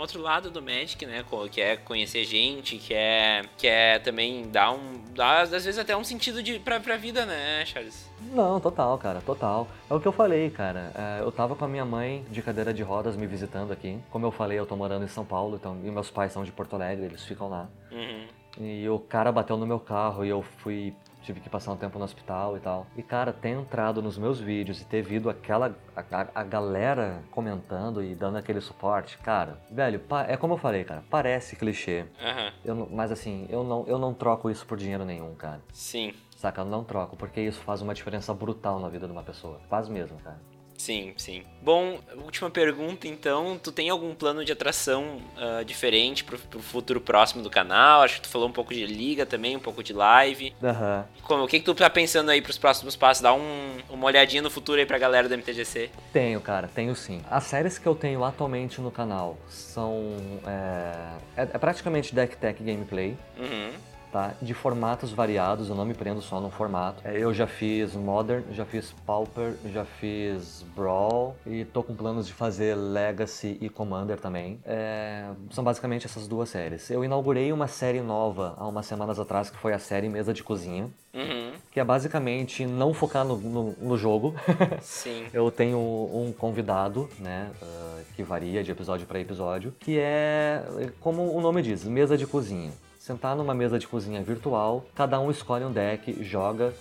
outro 0.00 0.20
lado 0.20 0.50
do 0.50 0.62
Magic, 0.62 1.04
né? 1.06 1.24
Que 1.50 1.60
é 1.60 1.76
conhecer 1.76 2.24
gente, 2.24 2.76
que 2.76 2.94
é, 2.94 3.42
que 3.56 3.66
é 3.66 3.98
também 3.98 4.48
dar 4.50 4.72
um. 4.72 5.00
dar 5.14 5.42
às 5.42 5.50
vezes 5.50 5.78
até 5.78 5.96
um 5.96 6.04
sentido 6.04 6.42
de, 6.42 6.58
pra, 6.58 6.80
pra 6.80 6.96
vida, 6.96 7.24
né, 7.26 7.64
Charles? 7.66 8.08
Não, 8.32 8.60
total, 8.60 8.98
cara, 8.98 9.20
total. 9.20 9.68
É 9.88 9.94
o 9.94 10.00
que 10.00 10.06
eu 10.06 10.12
falei, 10.12 10.50
cara. 10.50 10.92
É, 10.94 11.22
eu 11.22 11.32
tava 11.32 11.54
com 11.54 11.64
a 11.64 11.68
minha 11.68 11.84
mãe 11.84 12.24
de 12.30 12.42
cadeira 12.42 12.72
de 12.72 12.82
rodas 12.82 13.16
me 13.16 13.26
visitando 13.26 13.72
aqui. 13.72 13.98
Como 14.10 14.26
eu 14.26 14.30
falei, 14.30 14.58
eu 14.58 14.66
tô 14.66 14.76
morando 14.76 15.04
em 15.04 15.08
São 15.08 15.24
Paulo, 15.24 15.56
então, 15.56 15.78
e 15.84 15.90
meus 15.90 16.10
pais 16.10 16.32
são 16.32 16.44
de 16.44 16.52
Porto 16.52 16.74
Alegre, 16.74 17.06
eles 17.06 17.24
ficam 17.24 17.48
lá. 17.48 17.68
Uhum. 17.90 18.26
E 18.58 18.88
o 18.88 18.98
cara 18.98 19.30
bateu 19.30 19.56
no 19.56 19.66
meu 19.66 19.78
carro 19.78 20.24
e 20.24 20.28
eu 20.28 20.42
fui. 20.58 20.94
Tive 21.22 21.40
que 21.40 21.50
passar 21.50 21.72
um 21.72 21.76
tempo 21.76 21.98
no 21.98 22.04
hospital 22.04 22.56
e 22.56 22.60
tal. 22.60 22.86
E, 22.96 23.02
cara, 23.02 23.32
ter 23.32 23.50
entrado 23.50 24.00
nos 24.02 24.16
meus 24.16 24.40
vídeos 24.40 24.80
e 24.80 24.84
ter 24.84 25.02
visto 25.02 25.28
aquela. 25.28 25.76
A, 25.94 26.00
a- 26.22 26.28
a 26.36 26.42
galera 26.44 27.22
comentando 27.30 28.02
e 28.02 28.14
dando 28.14 28.38
aquele 28.38 28.60
suporte, 28.60 29.18
cara, 29.18 29.58
velho, 29.70 30.00
é 30.26 30.36
como 30.36 30.54
eu 30.54 30.58
falei, 30.58 30.82
cara, 30.84 31.04
parece 31.10 31.56
clichê. 31.56 32.06
Aham. 32.20 32.52
Eu 32.64 32.88
mas 32.90 33.12
assim, 33.12 33.46
eu 33.50 33.62
não, 33.62 33.84
eu 33.86 33.98
não 33.98 34.14
troco 34.14 34.50
isso 34.50 34.66
por 34.66 34.78
dinheiro 34.78 35.04
nenhum, 35.04 35.34
cara. 35.34 35.60
Sim. 35.72 36.12
Saca? 36.36 36.62
Eu 36.62 36.64
não 36.64 36.82
troco, 36.84 37.16
porque 37.16 37.40
isso 37.40 37.60
faz 37.60 37.82
uma 37.82 37.92
diferença 37.92 38.32
brutal 38.32 38.80
na 38.80 38.88
vida 38.88 39.06
de 39.06 39.12
uma 39.12 39.22
pessoa. 39.22 39.60
Faz 39.68 39.88
mesmo, 39.88 40.16
cara. 40.20 40.40
Sim, 40.80 41.12
sim. 41.18 41.42
Bom, 41.60 42.00
última 42.24 42.48
pergunta 42.48 43.06
então. 43.06 43.60
Tu 43.62 43.70
tem 43.70 43.90
algum 43.90 44.14
plano 44.14 44.42
de 44.42 44.50
atração 44.50 45.20
ah, 45.36 45.62
diferente 45.62 46.24
pro, 46.24 46.38
pro 46.38 46.58
futuro 46.60 47.02
próximo 47.02 47.42
do 47.42 47.50
canal? 47.50 48.00
Acho 48.00 48.14
que 48.14 48.22
tu 48.22 48.28
falou 48.28 48.48
um 48.48 48.52
pouco 48.52 48.72
de 48.72 48.86
liga 48.86 49.26
também, 49.26 49.54
um 49.54 49.60
pouco 49.60 49.82
de 49.82 49.92
live. 49.92 50.54
Aham. 50.62 51.04
Como, 51.24 51.44
o 51.44 51.46
que, 51.46 51.58
que 51.58 51.66
tu 51.66 51.74
tá 51.74 51.90
pensando 51.90 52.30
aí 52.30 52.40
pros 52.40 52.56
próximos 52.56 52.96
passos? 52.96 53.22
Dá 53.22 53.34
um- 53.34 53.76
uma 53.90 54.06
olhadinha 54.06 54.40
no 54.40 54.48
futuro 54.48 54.80
aí 54.80 54.86
pra 54.86 54.96
galera 54.96 55.28
do 55.28 55.34
MTGC. 55.34 55.90
Tenho, 56.14 56.40
cara, 56.40 56.66
tenho 56.74 56.96
sim. 56.96 57.20
As 57.30 57.44
séries 57.44 57.76
que 57.76 57.86
eu 57.86 57.94
tenho 57.94 58.24
atualmente 58.24 58.80
no 58.80 58.90
canal 58.90 59.36
são. 59.50 60.16
É, 60.46 61.42
é, 61.42 61.42
é 61.42 61.58
praticamente 61.58 62.14
Deck 62.14 62.38
Tech 62.38 62.62
Gameplay. 62.62 63.14
Uhum. 63.38 63.72
Tá? 64.12 64.34
De 64.42 64.52
formatos 64.54 65.12
variados, 65.12 65.68
eu 65.68 65.74
não 65.76 65.84
me 65.84 65.94
prendo 65.94 66.20
só 66.20 66.40
num 66.40 66.50
formato. 66.50 67.00
É, 67.06 67.16
Eu 67.16 67.32
já 67.32 67.46
fiz 67.46 67.94
Modern, 67.94 68.42
já 68.52 68.64
fiz 68.64 68.92
Pauper, 69.06 69.54
já 69.72 69.84
fiz 69.84 70.64
Brawl 70.74 71.36
e 71.46 71.64
tô 71.64 71.80
com 71.80 71.94
planos 71.94 72.26
de 72.26 72.32
fazer 72.32 72.74
Legacy 72.74 73.56
e 73.60 73.68
Commander 73.68 74.18
também. 74.18 74.58
É, 74.64 75.28
São 75.52 75.62
basicamente 75.62 76.06
essas 76.06 76.26
duas 76.26 76.48
séries. 76.48 76.90
Eu 76.90 77.04
inaugurei 77.04 77.52
uma 77.52 77.68
série 77.68 78.00
nova 78.00 78.54
há 78.58 78.66
umas 78.66 78.84
semanas 78.86 79.20
atrás, 79.20 79.48
que 79.48 79.56
foi 79.56 79.72
a 79.72 79.78
série 79.78 80.08
Mesa 80.08 80.34
de 80.34 80.42
Cozinha, 80.42 80.90
Uhum. 81.14 81.52
que 81.70 81.78
é 81.78 81.84
basicamente 81.84 82.66
não 82.66 82.92
focar 82.92 83.24
no, 83.24 83.36
no- 83.36 83.76
no 83.80 83.96
jogo. 83.96 84.34
Sim. 84.82 85.26
Eu 85.32 85.52
tenho 85.52 85.78
um 85.78 86.32
convidado, 86.36 87.08
né, 87.20 87.48
ah, 87.62 88.00
que 88.16 88.24
varia 88.24 88.64
de 88.64 88.72
episódio 88.72 89.06
para 89.06 89.20
episódio, 89.20 89.72
que 89.78 89.98
é, 90.00 90.64
como 91.00 91.32
o 91.32 91.40
nome 91.40 91.62
diz, 91.62 91.84
mesa 91.84 92.16
de 92.18 92.26
cozinha. 92.26 92.72
Sentar 93.10 93.34
numa 93.34 93.52
mesa 93.52 93.76
de 93.76 93.88
cozinha 93.88 94.22
virtual, 94.22 94.84
cada 94.94 95.18
um 95.18 95.32
escolhe 95.32 95.64
um 95.64 95.72
deck, 95.72 96.22
joga 96.22 96.72